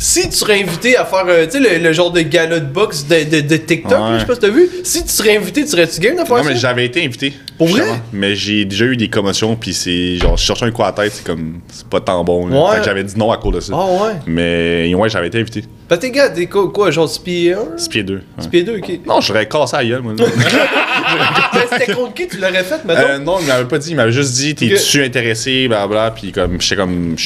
Si 0.00 0.28
tu 0.30 0.36
serais 0.36 0.62
invité 0.62 0.96
à 0.96 1.04
faire, 1.04 1.24
euh, 1.26 1.44
tu 1.46 1.52
sais, 1.52 1.58
le, 1.78 1.82
le 1.82 1.92
genre 1.92 2.12
de 2.12 2.20
gala 2.20 2.60
de 2.60 2.66
boxe 2.66 3.04
de, 3.06 3.24
de, 3.24 3.40
de 3.40 3.56
TikTok, 3.56 3.98
Ouais. 3.98 4.14
je 4.14 4.20
sais 4.20 4.26
pas 4.26 4.34
si 4.34 4.40
t'as 4.40 4.48
vu. 4.48 4.68
Si 4.84 5.02
tu 5.02 5.08
serais 5.10 5.36
invité, 5.36 5.62
tu 5.64 5.68
serais-tu 5.70 6.00
game 6.00 6.14
de 6.14 6.20
faire 6.24 6.36
Non, 6.36 6.42
ça? 6.44 6.48
mais 6.50 6.56
j'avais 6.56 6.84
été 6.86 7.04
invité. 7.04 7.32
Pour 7.58 7.66
vrai? 7.66 7.82
Mais 8.12 8.36
j'ai 8.36 8.64
déjà 8.64 8.84
eu 8.84 8.96
des 8.96 9.08
commotions, 9.10 9.56
puis 9.56 9.74
c'est 9.74 10.16
genre, 10.16 10.36
je 10.36 10.44
cherchais 10.44 10.66
un 10.66 10.70
coup 10.70 10.82
à 10.84 10.86
la 10.86 10.92
tête, 10.92 11.12
c'est 11.16 11.24
comme, 11.24 11.58
c'est 11.72 11.86
pas 11.88 12.00
tant 12.00 12.22
bon. 12.22 12.48
Ouais. 12.48 12.74
Fait 12.74 12.78
que 12.78 12.84
j'avais 12.84 13.02
dit 13.02 13.18
non 13.18 13.32
à 13.32 13.38
cause 13.38 13.54
de 13.56 13.60
ça. 13.60 13.72
Ah 13.74 13.86
ouais. 14.04 14.12
Mais 14.26 14.94
ouais, 14.94 15.08
j'avais 15.08 15.26
été 15.26 15.40
invité. 15.40 15.64
Que 15.90 15.94
t'es 15.96 16.10
gars, 16.12 16.28
t'es 16.30 16.46
quoi, 16.46 16.70
quoi, 16.70 16.90
genre 16.92 17.08
6 17.08 17.18
pieds 17.18 17.52
1? 17.54 17.58
6 17.78 17.88
pieds 17.88 18.02
2. 18.04 18.22
6 18.38 18.48
pieds 18.48 18.62
2, 18.62 18.76
ok. 18.78 19.00
Non, 19.04 19.20
j'aurais 19.20 19.48
cassé 19.48 19.76
la 19.78 19.84
gueule, 19.84 20.02
moi. 20.02 20.12
c'était 21.72 21.92
contre 21.92 22.14
qui 22.14 22.28
tu 22.28 22.36
l'aurais 22.36 22.62
fait, 22.62 22.84
maintenant? 22.84 23.04
Euh, 23.08 23.18
non, 23.18 23.38
il 23.40 23.46
m'avait 23.48 23.64
pas 23.66 23.78
dit, 23.78 23.90
il 23.90 23.96
m'avait 23.96 24.12
juste 24.12 24.34
dit, 24.34 24.54
t'es-tu 24.54 25.02
intéressé, 25.02 25.66
blablabla, 25.66 26.12
puis 26.12 26.30
comme, 26.30 26.60
j'étais 26.60 26.76
comme, 26.76 27.16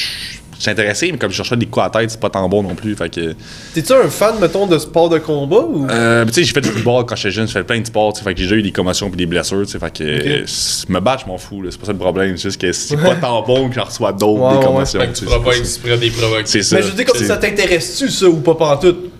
j'étais 0.63 0.81
intéressé, 0.81 1.11
mais 1.11 1.19
comme 1.19 1.31
je 1.31 1.37
cherchais 1.37 1.57
des 1.57 1.67
coups 1.67 1.85
à 1.85 1.85
la 1.87 1.91
tête, 1.91 2.11
c'est 2.11 2.21
pas 2.21 2.31
tant 2.31 2.49
bon 2.49 2.63
non 2.63 2.75
plus, 2.75 2.95
fait 2.95 3.13
que... 3.13 3.35
T'es-tu 3.75 3.93
un 3.93 4.09
fan, 4.09 4.37
mettons, 4.41 4.67
de 4.67 4.79
sport 4.79 5.09
de 5.09 5.19
combat 5.19 5.61
ou? 5.61 5.89
Euh, 5.91 6.25
tu 6.27 6.33
sais, 6.35 6.45
j'ai 6.45 6.53
fait 6.53 6.61
du 6.61 6.69
football 6.69 7.05
quand 7.05 7.17
j'étais 7.17 7.33
jeune, 7.33 7.47
j'ai 7.47 7.55
fait 7.55 7.65
plein 7.65 7.81
de 7.81 7.87
sports, 7.87 8.13
tu 8.13 8.19
sais, 8.19 8.25
fait 8.25 8.35
que 8.35 8.41
j'ai 8.41 8.47
déjà 8.47 8.57
eu 8.57 8.63
des 8.63 8.73
commotions 8.73 9.09
puis 9.09 9.17
des 9.17 9.27
blessures, 9.27 9.63
tu 9.67 9.73
sais, 9.73 9.79
fait 9.79 9.93
que 9.93 10.93
me 10.93 11.01
battre, 11.01 11.25
je 11.25 11.31
m'en 11.31 11.39
fous, 11.39 11.63
là, 11.63 11.71
c'est 11.71 11.81
pas 11.81 11.87
ça 11.87 11.93
le 11.93 11.99
problème, 11.99 12.37
c'est 12.37 12.49
juste 12.49 12.61
que 12.61 12.73
c'est 12.73 12.97
pas 12.97 13.17
tant 13.17 13.43
bon 13.43 13.69
que 13.69 13.75
j'en 13.75 13.85
reçois 13.85 14.13
d'autres, 14.13 14.51
des 14.51 14.59
ouais, 14.59 14.65
commotions. 14.65 15.01
Fait 15.01 15.09
que 15.09 15.19
tu 15.19 15.25
feras 15.25 15.41
pas 15.41 15.57
exprès 15.57 15.99
des 15.99 16.11
provocations. 16.11 16.47
C'est 16.47 16.63
ça. 16.63 16.77
Mais 16.77 16.83
je 16.83 16.89
veux 16.89 16.95
dire, 16.95 17.07
comme 17.07 17.21
ça 17.21 17.37
t'intéresse-tu, 17.37 18.09
ça, 18.09 18.27
ou 18.29 18.37
pas 18.37 18.55
pantoute? 18.55 19.11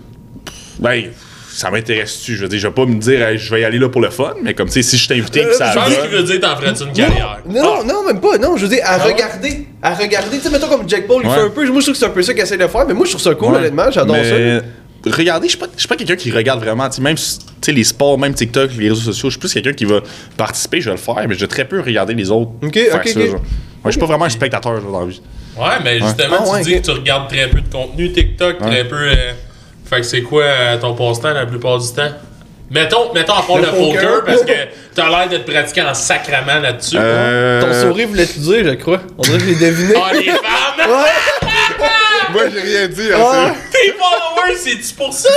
Ben, 0.79 1.05
ça 1.55 1.69
m'intéresse-tu, 1.69 2.35
je 2.35 2.41
veux 2.41 2.47
dire, 2.49 2.59
je 2.59 2.67
vais 2.67 2.73
pas 2.73 2.85
me 2.85 2.95
dire, 2.99 3.21
hey, 3.27 3.37
je 3.37 3.53
vais 3.53 3.61
y 3.61 3.63
aller 3.63 3.77
là 3.77 3.87
pour 3.87 4.01
le 4.01 4.09
fun, 4.09 4.33
mais 4.41 4.53
comme, 4.55 4.67
tu 4.67 4.73
sais, 4.73 4.81
si 4.81 4.97
je 4.97 5.07
t'ai 5.07 5.19
invité, 5.19 5.41
que 5.43 5.53
ça 5.53 5.71
Je 5.71 5.75
pense 5.79 5.95
qu'il 5.99 6.09
veut 6.09 6.23
dire 6.23 6.39
t'en 6.39 6.55
ferais-tu 6.55 6.83
une 6.83 6.93
carrière. 6.93 7.39
Non, 7.47 7.61
non, 7.61 7.83
non, 7.85 8.03
même 8.07 8.19
pas. 8.19 8.37
Non, 8.39 8.57
je 8.57 8.63
veux 8.63 8.69
dire, 8.69 8.81
à 8.83 8.97
regarder. 8.97 9.67
À 9.81 9.93
regarder. 9.93 10.37
Tu 10.37 10.43
sais, 10.43 10.49
mettons 10.49 10.67
comme 10.67 10.89
Jack 10.89 11.05
Paul, 11.07 11.21
il 11.23 11.29
Ouais. 11.29 11.35
fait 11.35 11.41
un 11.41 11.49
peu. 11.49 11.65
Moi, 11.67 11.79
je 11.79 11.85
trouve 11.85 11.93
que 11.93 11.99
c'est 11.99 12.05
un 12.05 12.09
peu 12.09 12.21
ça 12.23 12.33
qu'il 12.33 12.41
essaie 12.41 12.57
de 12.57 12.67
faire, 12.67 12.85
mais 12.87 12.93
moi, 12.93 13.05
je 13.05 13.11
trouve 13.11 13.21
ça 13.21 13.35
cool, 13.35 13.51
Ouais. 13.51 13.57
honnêtement. 13.59 13.91
J'adore 13.91 14.15
Mais 14.15 14.59
ça. 14.59 14.65
regarder, 15.15 15.47
je 15.47 15.51
suis 15.51 15.59
pas, 15.59 15.67
je 15.75 15.79
suis 15.81 15.87
pas 15.87 15.95
quelqu'un 15.95 16.15
qui 16.15 16.31
regarde 16.31 16.59
vraiment, 16.63 16.89
tu 16.89 16.95
sais, 16.95 17.01
même 17.01 17.15
tu 17.15 17.21
sais, 17.61 17.71
les 17.71 17.83
sports, 17.83 18.17
même 18.17 18.33
TikTok, 18.33 18.71
les 18.79 18.89
réseaux 18.89 19.11
sociaux, 19.11 19.29
je 19.29 19.33
suis 19.33 19.39
plus 19.39 19.53
quelqu'un 19.53 19.73
qui 19.73 19.85
va 19.85 20.01
participer, 20.37 20.81
je 20.81 20.85
vais 20.89 20.95
le 20.95 21.01
faire, 21.01 21.15
mais 21.27 21.35
je 21.35 21.39
vais 21.41 21.47
très 21.47 21.65
peu 21.65 21.79
regarder 21.81 22.13
les 22.15 22.31
autres. 22.31 22.51
Ok, 22.63 22.73
faire 22.73 22.95
ok, 22.95 23.07
ça, 23.07 23.19
ok. 23.19 23.25
genre. 23.27 23.33
Moi, 23.35 23.41
je 23.85 23.91
suis 23.91 23.99
pas 23.99 24.05
vraiment 24.05 24.25
un 24.25 24.29
spectateur 24.29 24.81
genre, 24.81 24.91
dans 24.91 25.01
la 25.01 25.05
vie. 25.07 25.21
Ouais, 25.57 25.65
mais 25.83 25.99
justement, 25.99 26.37
Ah, 26.39 26.43
tu 26.45 26.51
ouais, 26.53 26.61
dis 26.63 26.73
que 26.81 26.85
tu 26.85 26.91
regardes 26.91 27.29
très 27.29 27.47
peu 27.49 27.61
de 27.61 27.69
contenu 27.71 28.11
TikTok, 28.11 28.57
très 28.59 28.87
peu. 28.87 28.95
euh, 28.95 29.31
Fait 29.93 30.01
que 30.01 30.07
c'est 30.07 30.21
quoi 30.23 30.43
euh, 30.43 30.77
ton 30.77 30.95
passe-temps 30.95 31.33
la 31.33 31.45
plupart 31.45 31.77
du 31.77 31.87
temps? 31.93 32.09
Mettons, 32.71 33.13
mettons 33.13 33.33
à 33.33 33.43
part 33.43 33.57
Le 33.57 33.65
le, 33.65 33.67
poker, 33.69 34.01
poker. 34.01 34.23
parce 34.25 34.41
que 34.41 34.51
t'as 34.95 35.07
l'air 35.09 35.29
de 35.29 35.37
te 35.37 35.51
pratiquer 35.51 35.83
en 35.83 35.93
sacrament 35.93 36.59
là-dessus. 36.61 36.95
Euh, 36.99 37.61
Ton 37.61 37.73
sourire 37.89 38.07
voulait 38.07 38.25
te 38.25 38.39
dire, 38.39 38.63
je 38.65 38.73
crois? 38.73 39.01
On 39.19 39.21
dirait 39.21 39.37
que 39.37 39.43
je 39.43 39.49
l'ai 39.49 39.55
deviné. 39.55 39.93
Ah, 39.95 40.13
les 40.13 40.23
femmes! 40.23 41.89
Moi, 42.33 42.43
j'ai 42.53 42.61
rien 42.61 42.87
dit, 42.87 43.09
Ah. 43.15 43.53
Tes 43.71 43.93
followers, 43.93 44.57
c'est-tu 44.57 44.93
pour 44.95 45.13
ça? 45.13 45.29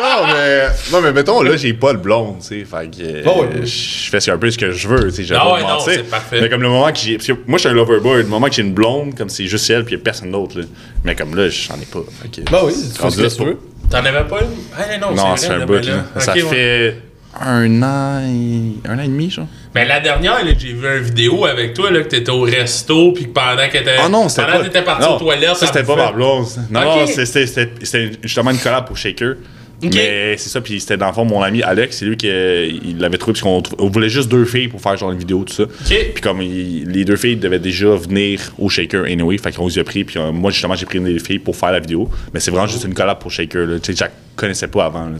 Non, 0.00 0.26
mais, 0.32 0.66
non, 0.92 1.00
mais 1.02 1.12
mettons, 1.12 1.42
là, 1.42 1.56
j'ai 1.56 1.74
pas 1.74 1.92
le 1.92 1.98
blonde, 1.98 2.36
tu 2.40 2.46
sais. 2.60 2.64
Fait 2.64 2.90
que. 2.90 3.02
euh, 3.02 3.22
Oh, 3.26 3.42
ouais. 3.42 3.66
Je 3.66 4.10
fais 4.10 4.30
un 4.30 4.38
peu 4.38 4.50
ce 4.50 4.58
que 4.58 4.72
je 4.72 4.88
veux, 4.88 5.12
tu 5.12 5.24
sais. 5.26 5.34
Ah 5.34 5.40
pas 5.40 5.54
ouais, 5.54 5.62
non, 5.62 5.78
c'est 5.80 6.02
parfait. 6.08 6.40
Mais 6.40 6.48
comme 6.48 6.62
le 6.62 6.68
moment 6.68 6.90
que 6.92 6.98
j'ai. 6.98 7.16
Parce 7.16 7.26
que 7.26 7.32
moi, 7.46 7.58
je 7.58 7.60
suis 7.60 7.68
un 7.68 7.72
loverboy. 7.74 8.18
Le 8.22 8.28
moment 8.28 8.46
que 8.48 8.54
j'ai 8.54 8.62
une 8.62 8.72
blonde, 8.72 9.14
comme 9.16 9.28
c'est 9.28 9.46
juste 9.46 9.68
elle, 9.70 9.84
puis 9.84 9.94
y 9.96 9.98
a 9.98 10.02
personne 10.02 10.30
d'autre, 10.30 10.58
là. 10.58 10.64
Mais 11.04 11.14
comme 11.14 11.34
là, 11.36 11.48
j'en 11.48 11.74
ai 11.76 11.84
pas. 11.86 12.00
Fait 12.22 12.42
que- 12.42 12.50
Bah 12.50 12.60
oui, 12.64 12.72
tu 12.72 13.00
fais 13.00 13.10
ce 13.10 13.16
que 13.16 13.36
tu 13.42 13.44
veux. 13.44 13.58
T'en 13.90 13.98
avais 13.98 14.24
pas 14.28 14.40
une? 14.40 14.48
Ah, 14.78 14.98
non, 14.98 15.14
Non, 15.14 15.36
c'est 15.36 15.48
un 15.48 15.66
bout, 15.66 15.72
ben 15.74 15.86
là. 15.86 16.04
Ça 16.20 16.32
fait 16.34 16.96
un 17.38 17.82
an 17.82 18.20
et... 18.24 18.88
un 18.88 18.98
an 18.98 19.02
et 19.02 19.08
demi, 19.08 19.30
genre. 19.30 19.46
Mais 19.74 19.84
la 19.84 20.00
dernière, 20.00 20.44
là, 20.44 20.50
j'ai 20.58 20.72
vu 20.72 20.86
une 20.96 21.02
vidéo 21.04 21.44
avec 21.44 21.74
toi, 21.74 21.90
là, 21.90 22.00
que 22.02 22.08
t'étais 22.08 22.30
au 22.30 22.40
resto, 22.42 23.12
puis 23.12 23.26
que 23.26 23.30
pendant 23.30 23.66
que 23.68 23.72
t'étais. 23.72 23.96
Ah 24.02 24.08
non, 24.08 24.28
c'était 24.28 24.46
pendant 24.46 24.58
que 24.58 24.64
t'étais 24.64 24.82
parti 24.82 25.06
non, 25.08 25.16
aux 25.16 25.18
toilettes. 25.20 25.56
Ça, 25.56 25.66
c'était 25.66 25.84
pas 25.84 25.96
ma 25.96 26.12
blonde. 26.12 26.46
Non, 26.70 26.80
Ok. 26.80 27.08
non, 27.16 27.24
c'était 27.24 28.10
justement 28.22 28.50
une 28.50 28.58
collab 28.58 28.86
pour 28.86 28.96
Shaker. 28.96 29.34
Ok. 29.82 29.92
Mais 29.94 30.36
c'est 30.36 30.50
ça, 30.50 30.60
puis 30.60 30.78
c'était 30.78 30.96
dans 30.98 31.06
le 31.06 31.12
fond 31.14 31.24
mon 31.24 31.40
ami 31.42 31.62
Alex, 31.62 31.96
c'est 31.98 32.04
lui 32.04 32.16
qui 32.16 32.26
il 32.28 32.98
l'avait 32.98 33.16
trouvé, 33.16 33.32
parce 33.32 33.42
qu'on 33.42 33.62
on 33.84 33.88
voulait 33.88 34.10
juste 34.10 34.28
deux 34.30 34.44
filles 34.44 34.68
pour 34.68 34.80
faire 34.80 34.96
genre 34.96 35.10
une 35.12 35.18
vidéo, 35.18 35.42
tout 35.44 35.54
ça. 35.54 35.64
Puis 35.86 36.20
comme 36.22 36.42
il- 36.42 36.86
les 36.88 37.04
deux 37.06 37.16
filles 37.16 37.36
devaient 37.36 37.58
déjà 37.58 37.94
venir 37.96 38.52
au 38.58 38.68
Shaker 38.68 39.04
anyway, 39.04 39.38
fait 39.38 39.52
qu'on 39.52 39.66
les 39.68 39.78
a 39.78 39.84
pris, 39.84 40.04
puis 40.04 40.18
euh, 40.18 40.32
moi 40.32 40.50
justement 40.50 40.74
j'ai 40.74 40.84
pris 40.84 40.98
une 40.98 41.04
des 41.04 41.18
filles 41.18 41.38
pour 41.38 41.56
faire 41.56 41.72
la 41.72 41.80
vidéo. 41.80 42.10
Mais 42.34 42.40
c'est 42.40 42.50
vraiment 42.50 42.66
juste 42.66 42.84
une 42.84 42.92
collab 42.94 43.18
pour 43.18 43.30
Shaker, 43.30 43.66
là. 43.66 43.78
Tu 43.80 43.92
sais, 43.94 43.98
je 43.98 44.04
la 44.04 44.10
connaissais 44.36 44.68
pas 44.68 44.84
avant, 44.84 45.06
là. 45.06 45.16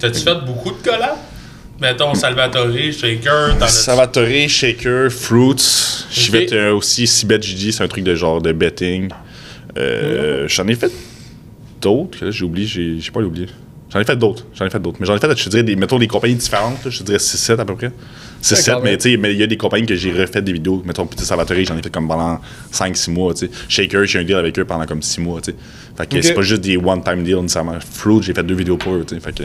T'as-tu 0.00 0.20
fait 0.20 0.34
beaucoup 0.46 0.70
de 0.70 0.82
collabs? 0.84 1.16
Mettons 1.80 2.12
Salvatore, 2.12 2.66
Shaker, 2.92 3.56
t'en 3.58 3.68
Salvatore, 3.68 4.48
Shaker, 4.48 5.10
Fruits. 5.12 6.04
J'ai 6.10 6.28
Ok. 6.28 6.36
fait 6.48 6.52
euh, 6.52 6.74
aussi 6.74 7.06
Sibet 7.06 7.40
GG, 7.40 7.72
c'est 7.72 7.84
un 7.84 7.88
truc 7.88 8.02
de 8.04 8.14
genre 8.16 8.42
de 8.42 8.52
betting. 8.52 9.08
Euh, 9.78 10.46
J'en 10.48 10.66
ai 10.66 10.74
fait 10.74 10.90
d'autres, 11.80 12.30
j'ai 12.30 12.44
oublié, 12.44 12.66
j'ai 12.66 12.98
j'ai 13.00 13.10
pas 13.12 13.20
oublié. 13.20 13.46
J'en 13.90 14.00
ai 14.00 14.04
fait 14.04 14.16
d'autres, 14.16 14.44
j'en 14.54 14.66
ai 14.66 14.70
fait 14.70 14.78
d'autres. 14.80 14.98
Mais 15.00 15.06
j'en 15.06 15.16
ai 15.16 15.18
fait, 15.18 15.34
je 15.36 15.44
te 15.44 15.48
dirais, 15.48 15.62
des, 15.62 15.74
mettons 15.76 15.98
des 15.98 16.06
compagnies 16.08 16.34
différentes, 16.34 16.84
là, 16.84 16.90
je 16.90 16.98
te 16.98 17.04
dirais 17.04 17.16
6-7 17.18 17.58
à 17.58 17.64
peu 17.64 17.74
près. 17.74 17.90
6-7, 18.42 18.70
quand 18.74 18.80
mais 18.82 18.96
tu 18.98 19.10
sais, 19.10 19.16
mais 19.16 19.32
il 19.32 19.38
y 19.38 19.42
a 19.42 19.46
des 19.46 19.56
compagnies 19.56 19.86
que 19.86 19.94
j'ai 19.94 20.12
refait 20.12 20.42
des 20.42 20.52
vidéos. 20.52 20.82
Mettons, 20.84 21.06
Petit 21.06 21.24
Salvatore, 21.24 21.56
j'en 21.64 21.76
ai 21.78 21.82
fait 21.82 21.90
comme 21.90 22.06
pendant 22.06 22.38
5-6 22.72 23.10
mois, 23.10 23.32
tu 23.32 23.46
sais. 23.46 23.50
Shaker, 23.68 24.04
j'ai 24.04 24.18
un 24.18 24.24
deal 24.24 24.36
avec 24.36 24.58
eux 24.58 24.64
pendant 24.66 24.84
comme 24.84 25.00
6 25.02 25.20
mois, 25.22 25.40
tu 25.40 25.52
sais. 25.52 25.56
Fait 25.96 26.06
que 26.06 26.20
c'est 26.22 26.34
pas 26.34 26.42
juste 26.42 26.60
des 26.60 26.76
one-time 26.76 27.24
deals 27.24 27.36
nécessairement. 27.40 27.78
Fruit, 27.80 28.22
j'ai 28.22 28.34
fait 28.34 28.42
deux 28.44 28.54
vidéos 28.54 28.76
pour 28.76 28.94
eux, 28.94 29.04
tu 29.08 29.14
sais. 29.14 29.20
Fait 29.20 29.32
que, 29.34 29.44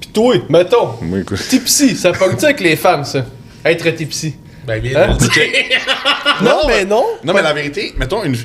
Pis 0.00 0.08
toi, 0.08 0.34
mettons, 0.48 0.94
écoute. 1.20 1.38
tipsy, 1.48 1.96
ça 1.96 2.12
pogne-tu 2.12 2.44
avec 2.44 2.60
les 2.60 2.76
femmes, 2.76 3.04
ça? 3.04 3.26
Être 3.64 3.90
tipsy. 3.90 4.34
Ben, 4.66 4.80
bien 4.80 5.10
Hein? 5.10 5.16
dit. 5.18 5.28
Non, 6.42 6.60
mais 6.68 6.84
non. 6.84 7.04
Non, 7.24 7.34
mais 7.34 7.42
la 7.42 7.52
vérité, 7.52 7.92
mettons 7.98 8.22
une. 8.24 8.36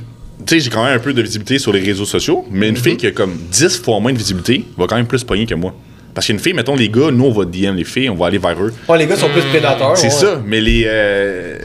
Tu 0.47 0.55
sais, 0.55 0.59
j'ai 0.61 0.69
quand 0.69 0.83
même 0.83 0.95
un 0.95 0.99
peu 0.99 1.13
de 1.13 1.21
visibilité 1.21 1.59
sur 1.59 1.73
les 1.73 1.81
réseaux 1.81 2.05
sociaux, 2.05 2.45
mais 2.49 2.69
une 2.69 2.75
Mhm. 2.75 2.81
fille 2.81 2.97
qui 2.97 3.07
a 3.07 3.11
comme 3.11 3.35
10 3.51 3.77
fois 3.81 3.99
moins 3.99 4.13
de 4.13 4.17
visibilité 4.17 4.63
va 4.77 4.87
quand 4.87 4.95
même 4.95 5.05
plus 5.07 5.23
pogner 5.23 5.45
que 5.45 5.55
moi. 5.55 5.75
Parce 6.13 6.25
qu'une 6.27 6.39
fille, 6.39 6.53
mettons 6.53 6.75
les 6.75 6.89
gars, 6.89 7.11
nous 7.11 7.25
on 7.25 7.31
va 7.31 7.45
DM 7.45 7.75
les 7.75 7.83
filles, 7.83 8.09
on 8.09 8.15
va 8.15 8.27
aller 8.27 8.37
vers 8.37 8.59
eux. 8.63 8.73
Ouais, 8.87 8.97
les 8.97 9.05
gars 9.07 9.17
sont 9.17 9.29
plus 9.29 9.41
prédateurs. 9.43 9.95
C'est 9.97 10.07
ouais. 10.07 10.13
ça, 10.13 10.41
mais 10.45 10.61
les. 10.61 10.83
euh, 10.87 11.59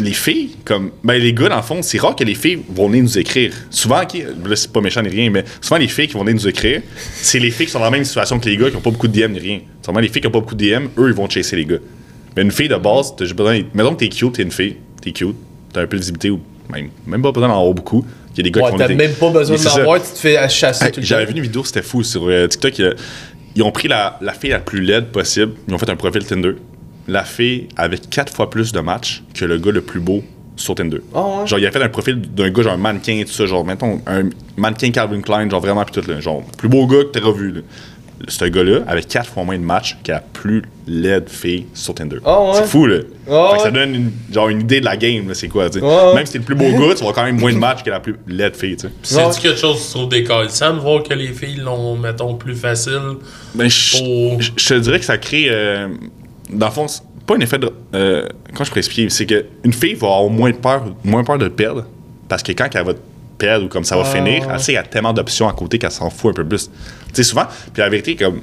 les 0.00 0.12
filles, 0.12 0.50
comme. 0.64 0.92
Ben, 1.02 1.20
les 1.20 1.32
gars, 1.32 1.48
dans 1.48 1.56
le 1.56 1.62
fond, 1.62 1.82
c'est 1.82 1.98
rare 1.98 2.14
que 2.14 2.22
les 2.22 2.36
filles 2.36 2.60
vont 2.70 2.88
venir 2.88 3.02
nous 3.02 3.18
écrire. 3.18 3.52
Souvent, 3.68 4.00
ok, 4.02 4.14
là, 4.48 4.54
c'est 4.54 4.72
pas 4.72 4.80
méchant 4.80 5.02
ni 5.02 5.08
rien, 5.08 5.28
mais 5.28 5.44
souvent, 5.60 5.76
les 5.78 5.88
filles 5.88 6.06
qui 6.06 6.14
vont 6.14 6.20
venir 6.20 6.36
nous 6.36 6.46
écrire, 6.48 6.82
c'est 7.14 7.40
les 7.40 7.50
filles 7.50 7.66
qui 7.66 7.72
sont 7.72 7.80
dans 7.80 7.86
la 7.86 7.90
même 7.90 8.04
situation 8.04 8.38
que 8.38 8.48
les 8.48 8.56
gars, 8.56 8.70
qui 8.70 8.76
ont 8.76 8.80
pas 8.80 8.92
beaucoup 8.92 9.08
de 9.08 9.20
DM 9.20 9.32
ni 9.32 9.40
rien. 9.40 9.60
Souvent, 9.84 9.98
les 9.98 10.06
filles 10.08 10.20
qui 10.22 10.28
ont 10.28 10.30
pas 10.30 10.38
beaucoup 10.40 10.54
de 10.54 10.64
DM, 10.64 10.84
eux, 10.98 11.08
ils 11.08 11.14
vont 11.14 11.28
chasser 11.28 11.56
les 11.56 11.64
gars. 11.66 11.78
Mais 12.36 12.42
une 12.42 12.52
fille 12.52 12.68
de 12.68 12.76
base, 12.76 13.12
t'as 13.16 13.24
juste 13.24 13.36
besoin. 13.36 13.60
Mettons 13.74 13.94
que 13.96 13.98
t'es 14.04 14.08
cute, 14.08 14.32
t'es 14.34 14.42
une 14.44 14.52
fille, 14.52 14.76
t'es 15.02 15.10
cute, 15.10 15.34
t'as 15.72 15.82
un 15.82 15.86
peu 15.88 15.96
de 15.96 16.02
visibilité 16.02 16.30
ou 16.30 16.38
même, 16.72 16.90
même 17.06 17.22
pas 17.22 17.32
besoin 17.32 17.48
d'en 17.48 17.58
avoir 17.58 17.74
beaucoup. 17.74 18.04
Il 18.32 18.38
y 18.38 18.40
a 18.40 18.42
des 18.44 18.50
gars 18.50 18.62
Ouais, 18.66 18.70
qui 18.72 18.76
t'as 18.78 18.86
venir- 18.86 18.98
même 18.98 19.14
pas 19.14 19.30
besoin 19.30 19.56
Mais 19.56 19.62
de 19.62 19.62
c'est 19.62 19.68
ça. 19.70 19.78
l'avoir, 19.78 20.02
tu 20.02 20.12
te 20.12 20.18
fais 20.18 20.48
chasser 20.48 20.84
Hey, 20.86 20.92
tout 20.92 21.00
le 21.00 21.06
J'avais 21.06 21.24
vu 21.26 21.32
une 21.32 21.40
vidéo, 21.42 21.64
c'était 21.64 21.82
fou 21.82 22.02
sur 22.04 22.28
euh, 22.28 22.46
TikTok. 22.46 22.80
euh, 22.80 22.94
Ils 23.56 23.62
ont 23.62 23.72
pris 23.72 23.88
la, 23.88 24.18
la 24.20 24.32
fille 24.32 24.50
la 24.50 24.60
plus 24.60 24.80
laide 24.80 25.06
possible. 25.06 25.52
Ils 25.66 25.74
ont 25.74 25.78
fait 25.78 25.90
un 25.90 25.96
profil 25.96 26.24
Tinder. 26.24 26.52
La 27.08 27.24
fille 27.24 27.68
avait 27.76 27.98
quatre 27.98 28.32
fois 28.32 28.50
plus 28.50 28.70
de 28.72 28.80
matchs 28.80 29.22
que 29.34 29.44
le 29.44 29.58
gars 29.58 29.72
le 29.72 29.80
plus 29.80 29.98
beau 29.98 30.22
sur 30.56 30.74
Tinder. 30.74 30.98
Ah 31.14 31.20
ouais? 31.40 31.46
Genre, 31.46 31.58
il 31.58 31.66
a 31.66 31.70
fait 31.72 31.82
un 31.82 31.88
profil 31.88 32.20
d'un 32.20 32.50
gars, 32.50 32.62
genre 32.62 32.74
un 32.74 32.76
mannequin, 32.76 33.22
tout 33.26 33.32
ça. 33.32 33.46
Genre, 33.46 33.64
mettons, 33.64 34.00
un 34.06 34.28
mannequin 34.56 34.90
Calvin 34.90 35.20
Klein, 35.22 35.48
genre 35.48 35.60
vraiment, 35.60 35.84
puis 35.84 36.00
tout, 36.00 36.08
là, 36.08 36.20
genre, 36.20 36.42
plus 36.58 36.68
beau 36.68 36.86
gars 36.86 36.98
que 37.04 37.18
t'as 37.18 37.20
revu. 37.24 37.50
Là. 37.52 37.60
Ce 38.26 38.44
gars-là 38.44 38.80
avait 38.88 39.02
quatre 39.02 39.28
fois 39.30 39.44
moins 39.44 39.56
de 39.58 39.62
matchs 39.62 39.96
que 40.02 40.10
la 40.10 40.18
plus 40.20 40.62
laide 40.88 41.28
fille 41.28 41.66
sur 41.72 41.94
Tinder. 41.94 42.16
Ah 42.24 42.42
ouais? 42.42 42.50
C'est 42.54 42.66
fou, 42.66 42.86
là. 42.86 42.98
Ah 43.30 43.48
Fait 43.52 43.56
que 43.58 43.62
ça 43.62 43.70
donne 43.70 43.94
une, 43.94 44.10
genre 44.32 44.48
une 44.48 44.62
idée 44.62 44.80
de 44.80 44.84
la 44.86 44.96
game, 44.96 45.28
là, 45.28 45.34
c'est 45.34 45.46
quoi, 45.48 45.70
tu 45.70 45.78
sais. 45.78 45.84
Ouais, 45.84 45.88
ouais? 45.88 46.14
Même 46.16 46.26
si 46.26 46.32
t'es 46.32 46.38
le 46.38 46.44
plus 46.44 46.54
beau 46.56 46.64
gars, 46.64 46.72
tu 46.72 46.78
vas 46.80 46.90
avoir 46.94 47.14
quand 47.14 47.24
même 47.24 47.38
moins 47.38 47.52
de 47.52 47.58
matchs 47.58 47.84
que 47.84 47.90
la 47.90 48.00
plus 48.00 48.16
laide 48.26 48.56
fille, 48.56 48.76
tu 48.76 48.88
sais. 48.88 48.92
C'est-tu 49.32 49.40
quelque 49.42 49.58
chose 49.60 49.78
que 49.78 49.84
tu 49.84 49.90
trouves 49.90 50.08
décalissant 50.08 50.74
de 50.74 50.80
voir 50.80 51.02
que 51.04 51.14
les 51.14 51.28
filles 51.28 51.56
l'ont, 51.56 51.96
mettons, 51.96 52.34
plus 52.34 52.54
facile? 52.56 52.98
Ben, 53.54 53.68
je, 53.70 53.98
Pour- 53.98 54.40
je- 54.42 54.50
je 54.56 54.68
te 54.68 54.74
dirais 54.74 54.98
que 54.98 55.04
ça 55.04 55.16
crée. 55.18 55.46
euh, 55.50 55.88
dans 56.50 56.66
le 56.66 56.72
fond, 56.72 56.86
pas 57.26 57.36
un 57.36 57.40
effet 57.40 57.58
de. 57.58 57.70
euh, 57.94 58.26
quand 58.54 58.64
je 58.64 58.70
pourrais 58.70 58.80
expliquer, 58.80 59.10
c'est 59.10 59.26
qu'une 59.26 59.72
fille 59.72 59.94
va 59.94 60.06
avoir 60.08 60.28
moins 60.30 60.50
peur, 60.52 60.84
moins 61.04 61.22
peur 61.22 61.38
de 61.38 61.48
perdre. 61.48 61.84
Parce 62.28 62.42
que 62.42 62.52
quand 62.52 62.68
elle 62.74 62.84
va 62.84 62.94
te 62.94 62.98
perdre 63.38 63.66
ou 63.66 63.68
comme 63.68 63.84
ça 63.84 63.96
va 63.96 64.02
Ah, 64.04 64.14
finir, 64.16 64.46
elle 64.52 64.58
sait 64.58 64.66
qu'il 64.66 64.74
y 64.74 64.76
a 64.78 64.82
tellement 64.82 65.12
d'options 65.12 65.48
à 65.48 65.52
côté 65.52 65.78
qu'elle 65.78 65.90
s'en 65.92 66.10
fout 66.10 66.32
un 66.32 66.34
peu 66.34 66.44
plus. 66.46 66.66
Tu 66.68 66.72
sais, 67.14 67.22
souvent, 67.22 67.44
puis 67.72 67.80
la 67.80 67.88
vérité, 67.88 68.16
comme. 68.16 68.40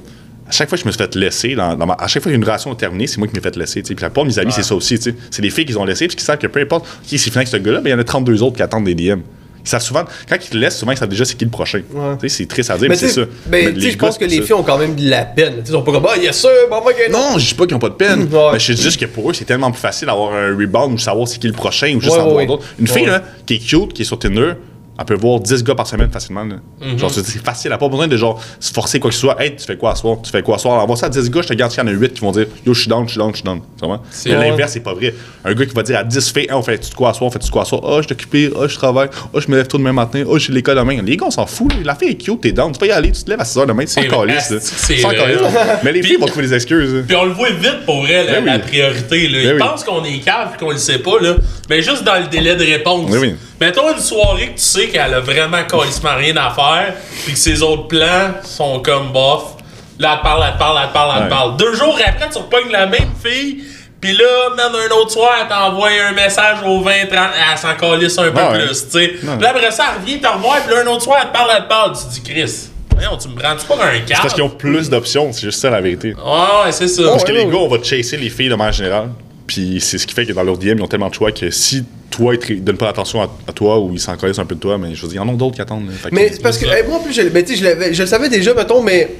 À 0.48 0.52
chaque 0.52 0.68
fois 0.68 0.78
que 0.78 0.82
je 0.82 0.86
me 0.86 0.92
suis 0.92 0.98
fait 1.02 1.12
laisser, 1.16 1.56
dans, 1.56 1.74
dans 1.74 1.86
ma- 1.86 1.96
à 1.98 2.06
chaque 2.06 2.22
fois 2.22 2.30
qu'une 2.30 2.44
relation 2.44 2.72
est 2.72 2.76
terminée, 2.76 3.08
c'est 3.08 3.18
moi 3.18 3.26
qui 3.26 3.34
m'ai 3.34 3.40
fait 3.40 3.56
laisser. 3.56 3.82
tu 3.82 3.88
sais. 3.88 3.94
Puis 3.96 4.02
la 4.04 4.10
plupart 4.10 4.22
de 4.22 4.28
mes 4.30 4.38
amis, 4.38 4.52
c'est 4.52 4.62
ça 4.62 4.76
aussi. 4.76 4.96
tu 4.96 5.10
sais. 5.10 5.16
C'est 5.28 5.42
les 5.42 5.50
filles 5.50 5.64
qui 5.64 5.76
ont 5.76 5.84
laissé, 5.84 6.06
puis 6.06 6.16
qui 6.16 6.22
savent 6.24 6.38
que 6.38 6.46
peu 6.46 6.60
importe 6.60 6.86
qui 7.02 7.18
c'est 7.18 7.30
fini 7.30 7.38
avec 7.38 7.48
ce 7.48 7.56
gars-là, 7.56 7.80
ben, 7.80 7.90
il 7.90 7.92
y 7.92 7.94
en 7.94 7.98
a 7.98 8.04
32 8.04 8.44
autres 8.44 8.54
qui 8.56 8.62
attendent 8.62 8.84
des 8.84 8.94
DM. 8.94 9.22
Ils 9.64 9.68
savent 9.68 9.82
souvent, 9.82 10.04
quand 10.28 10.36
ils 10.36 10.48
te 10.48 10.56
laissent, 10.56 10.78
souvent 10.78 10.92
ils 10.92 10.98
savent 10.98 11.08
déjà 11.08 11.24
c'est 11.24 11.34
qui 11.36 11.44
le 11.44 11.50
prochain. 11.50 11.80
Ouais. 11.92 12.14
Tu 12.20 12.28
sais, 12.28 12.36
C'est 12.36 12.46
triste 12.46 12.70
à 12.70 12.74
dire, 12.78 12.82
mais, 12.82 12.90
Mais 12.90 12.94
c'est 12.94 13.08
ça. 13.08 13.22
ben, 13.48 13.74
Mais 13.74 13.90
je 13.90 13.96
pense 13.98 14.16
que 14.18 14.24
les 14.24 14.36
ça. 14.36 14.42
filles 14.42 14.52
ont 14.54 14.62
quand 14.62 14.78
même 14.78 14.94
de 14.94 15.10
la 15.10 15.24
peine. 15.24 15.54
Tu 15.54 15.58
sais, 15.62 15.62
Ils 15.66 15.72
sont 15.72 15.82
pas 15.82 15.90
comme, 15.90 16.06
ah, 16.08 16.16
yes 16.16 16.36
sir, 16.38 16.50
bon, 16.70 16.80
gagner. 16.84 17.08
Non, 17.10 17.36
je 17.38 17.48
dis 17.48 17.54
pas 17.54 17.66
qu'ils 17.66 17.74
ont 17.74 17.80
pas 17.80 17.88
de 17.88 17.94
peine. 17.94 18.28
Ouais. 18.32 18.50
Mais 18.52 18.60
je 18.60 18.72
dis 18.72 18.82
juste 18.82 19.00
que 19.00 19.06
pour 19.06 19.28
eux, 19.28 19.34
c'est 19.34 19.46
tellement 19.46 19.72
plus 19.72 19.80
facile 19.80 20.06
d'avoir 20.06 20.32
un 20.32 20.56
rebound 20.56 20.92
ou 20.94 20.98
savoir 20.98 21.26
c'est 21.26 21.40
qui 21.40 21.48
le 21.48 21.54
prochain 21.54 21.92
ou 21.96 22.00
juste 22.00 22.14
Ouais, 22.14 22.20
en 22.22 22.28
voir 22.30 22.46
d'autres. 22.46 22.62
ouais. 22.62 22.68
Une 22.78 22.86
fille 22.86 23.06
là, 23.06 23.20
qui 23.46 23.54
est 23.54 23.58
cute, 23.58 23.92
qui 23.92 24.02
est 24.02 24.04
sur 24.04 24.16
Tinder, 24.20 24.52
elle 24.98 25.04
peut 25.04 25.14
voir 25.14 25.40
10 25.40 25.62
gars 25.64 25.74
par 25.74 25.86
semaine 25.86 26.10
facilement. 26.10 26.44
là. 26.44 26.56
Mhm. 26.80 26.98
Genre, 26.98 27.10
c'est 27.10 27.24
c'est 27.26 27.44
facile. 27.44 27.66
Elle 27.68 27.72
n'a 27.72 27.78
pas 27.78 27.88
besoin 27.88 28.08
de 28.08 28.16
genre 28.16 28.40
se 28.60 28.72
forcer 28.72 28.98
quoi 29.00 29.10
que 29.10 29.14
ce 29.14 29.20
soit. 29.20 29.40
Hey, 29.42 29.54
tu 29.56 29.64
fais 29.64 29.76
quoi 29.76 29.92
à 29.92 29.94
soir? 29.94 30.18
Tu 30.22 30.30
fais 30.30 30.42
quoi 30.42 30.56
à 30.56 30.58
soir? 30.58 30.82
Envoie 30.82 30.96
ça 30.96 31.06
à 31.06 31.08
10 31.08 31.30
gars, 31.30 31.42
je 31.42 31.48
te 31.48 31.54
garantis 31.54 31.76
qu'il 31.76 31.84
y 31.86 31.90
en 31.90 31.94
a 31.94 31.96
8 31.96 32.14
qui 32.14 32.20
vont 32.20 32.32
dire 32.32 32.46
Yo, 32.64 32.72
je 32.74 32.80
suis 32.80 32.88
down, 32.88 33.04
je 33.06 33.10
suis 33.12 33.18
down, 33.18 33.30
je 33.30 33.36
suis 33.36 33.44
down. 33.44 33.60
Tu 33.60 33.80
comprends? 33.82 34.02
C'est 34.10 34.30
Mais 34.30 34.36
vrai. 34.36 34.50
l'inverse, 34.50 34.72
c'est 34.72 34.80
pas 34.80 34.94
vrai. 34.94 35.14
Un 35.44 35.54
gars 35.54 35.66
qui 35.66 35.74
va 35.74 35.82
dire 35.82 35.98
à 35.98 36.04
10 36.04 36.32
filles, 36.32 36.42
Hey, 36.44 36.52
on 36.52 36.62
fait-tu 36.62 36.90
de 36.90 36.94
quoi 36.94 37.10
à 37.10 37.14
soir? 37.14 37.32
Fais-tu 37.32 37.46
de 37.46 37.52
quoi 37.52 37.62
à 37.62 37.64
soir? 37.64 37.82
Ah, 37.84 37.96
je 38.00 38.06
suis 38.06 38.12
occupé. 38.12 38.50
Ah, 38.56 38.66
je 38.68 38.74
travaille. 38.76 39.08
Ah, 39.34 39.38
je 39.38 39.50
me 39.50 39.56
lève 39.56 39.66
tôt 39.66 39.78
demain 39.78 39.92
matin. 39.92 40.24
Ah, 40.30 40.38
j'ai 40.38 40.52
l'école 40.52 40.76
demain. 40.76 41.00
Les 41.02 41.16
gars, 41.16 41.26
on 41.26 41.30
s'en 41.30 41.46
fout. 41.46 41.72
là. 41.72 41.78
La 41.84 41.94
fille 41.94 42.10
est 42.10 42.14
cute, 42.16 42.40
t'es 42.40 42.52
down. 42.52 42.72
Tu 42.72 42.78
peux 42.78 42.86
y 42.86 42.90
aller. 42.92 43.12
Tu 43.12 43.22
te 43.22 43.30
lèves 43.30 43.40
à 43.40 43.44
6 43.44 43.58
h 43.58 43.66
demain. 43.66 43.84
C'est 43.86 44.06
vrai. 44.06 44.26
lisse. 44.34 44.50
là. 44.50 44.58
C'est 44.60 44.94
vrai. 44.96 45.16
Mais 45.84 45.92
les 45.92 46.00
Puis- 46.00 46.10
filles 46.10 46.18
vont 46.18 46.26
trouver 46.26 46.46
des 46.46 46.54
excuses. 46.54 46.94
là. 46.94 47.02
Puis 47.06 47.16
on 47.16 47.24
le 47.24 47.32
voit 47.32 47.50
vite 47.50 47.84
pour 47.84 48.02
vrai, 48.02 48.24
la, 48.24 48.32
Ben 48.40 48.44
oui. 48.44 48.50
la 48.50 48.58
priorité. 48.58 49.28
Là. 49.28 49.38
Ils 49.40 49.46
Ben 49.48 49.52
oui. 49.54 49.58
pensent 49.58 49.84
qu'on 49.84 50.04
est 50.04 50.18
cave 50.20 50.52
et 50.54 50.58
qu'on 50.58 50.70
le 50.70 50.78
sait 50.78 50.98
pas, 50.98 51.20
là. 51.20 51.36
Mais 51.68 51.82
juste 51.82 52.04
dans 52.04 52.18
le 52.18 52.26
délai 52.28 52.54
de 52.56 52.64
réponse. 52.64 53.10
Ben 53.10 53.18
oui. 53.18 53.34
Mettons 53.60 53.90
une 53.94 54.00
soirée 54.00 54.48
que 54.48 54.58
tu 54.58 54.64
sais 54.64 54.85
qu'elle 54.88 55.14
a 55.14 55.20
vraiment 55.20 55.62
carrément 55.68 56.16
rien 56.18 56.36
à 56.36 56.50
faire, 56.50 56.94
puis 57.24 57.32
que 57.34 57.38
ses 57.38 57.62
autres 57.62 57.88
plans 57.88 58.30
sont 58.42 58.80
comme 58.80 59.12
bof. 59.12 59.54
Là, 59.98 60.12
elle 60.14 60.18
te 60.18 60.22
parle, 60.24 60.44
elle 60.46 60.52
te 60.54 60.58
parle, 60.58 60.78
elle 60.82 60.88
te 60.88 60.92
parle, 60.92 61.10
elle 61.14 61.18
te 61.18 61.22
Ouais. 61.24 61.30
parle. 61.30 61.56
Deux 61.56 61.74
jours 61.74 61.98
après, 62.06 62.28
tu 62.30 62.38
repognes 62.38 62.70
la 62.70 62.86
même 62.86 63.10
fille, 63.24 63.64
puis 64.00 64.12
là, 64.16 64.24
même 64.56 64.72
un 64.74 64.94
autre 64.94 65.10
soir, 65.12 65.30
elle 65.40 65.48
t'envoie 65.48 65.88
un 66.08 66.12
message 66.12 66.58
au 66.66 66.80
20, 66.82 67.06
30, 67.10 67.30
elle 67.52 67.58
s'en 67.58 67.74
calisse 67.74 68.18
un 68.18 68.30
peu 68.30 68.38
Ah 68.40 68.52
ouais. 68.52 68.66
plus, 68.66 68.84
tu 68.84 68.90
sais. 68.90 69.08
Puis 69.08 69.26
là, 69.40 69.50
après 69.50 69.70
ça, 69.70 69.84
elle 69.94 70.02
revient 70.02 70.18
te 70.20 70.28
revoir, 70.28 70.58
puis 70.66 70.74
là, 70.74 70.82
un 70.82 70.86
autre 70.88 71.02
soir, 71.02 71.18
elle 71.22 71.28
te 71.28 71.32
parle, 71.32 71.50
elle 71.56 71.62
te 71.64 71.68
parle. 71.68 71.92
Tu 71.96 72.04
te 72.04 72.12
dis, 72.12 72.22
Chris, 72.22 72.68
voyons, 72.94 73.16
tu 73.16 73.28
me 73.28 73.34
prends-tu 73.36 73.64
pas 73.66 73.74
un 73.74 73.78
C'est 73.94 74.04
câble? 74.04 74.20
parce 74.20 74.34
qu'ils 74.34 74.42
ont 74.42 74.48
plus 74.50 74.90
d'options. 74.90 75.32
C'est 75.32 75.42
juste 75.46 75.60
ça 75.60 75.70
la 75.70 75.80
vérité. 75.80 76.14
Ouais, 76.14 76.64
ouais, 76.66 76.72
c'est 76.72 76.88
ça. 76.88 77.02
Parce 77.04 77.24
que 77.24 77.32
les 77.32 77.46
gars, 77.46 77.56
on 77.56 77.68
va 77.68 77.82
chasser 77.82 78.18
les 78.18 78.28
filles 78.30 78.50
de 78.50 78.54
manière 78.54 78.72
générale. 78.74 79.08
Puis 79.46 79.80
c'est 79.80 79.96
ce 79.96 80.06
qui 80.06 80.14
fait 80.14 80.26
que 80.26 80.32
dans 80.32 80.42
leur 80.42 80.58
DM, 80.58 80.76
ils 80.76 80.82
ont 80.82 80.88
tellement 80.88 81.08
de 81.08 81.14
choix 81.14 81.30
que 81.32 81.50
si 81.50 81.84
toi, 82.10 82.34
ils 82.34 82.38
te 82.38 82.52
donnent 82.54 82.76
pas 82.76 82.88
attention 82.88 83.20
à, 83.22 83.30
à 83.46 83.52
toi 83.52 83.78
ou 83.80 83.92
ils 83.92 84.00
s'en 84.00 84.16
connaissent 84.16 84.38
un 84.38 84.44
peu 84.46 84.54
de 84.54 84.60
toi, 84.60 84.78
mais 84.78 84.94
je 84.94 85.02
veux 85.02 85.08
dire, 85.08 85.22
il 85.22 85.26
y 85.26 85.30
en 85.30 85.34
a 85.34 85.36
d'autres 85.36 85.56
qui 85.56 85.60
attendent. 85.60 85.90
Mais 86.12 86.30
c'est 86.32 86.42
parce 86.42 86.58
que, 86.58 86.66
hey, 86.66 86.84
moi 86.86 86.96
en 86.98 87.00
plus, 87.00 87.12
je, 87.12 87.22
ben, 87.28 87.44
tu 87.44 87.56
sais, 87.56 87.76
je, 87.78 87.92
je 87.92 88.02
le 88.02 88.08
savais 88.08 88.28
déjà, 88.28 88.54
mettons, 88.54 88.82
mais 88.82 89.10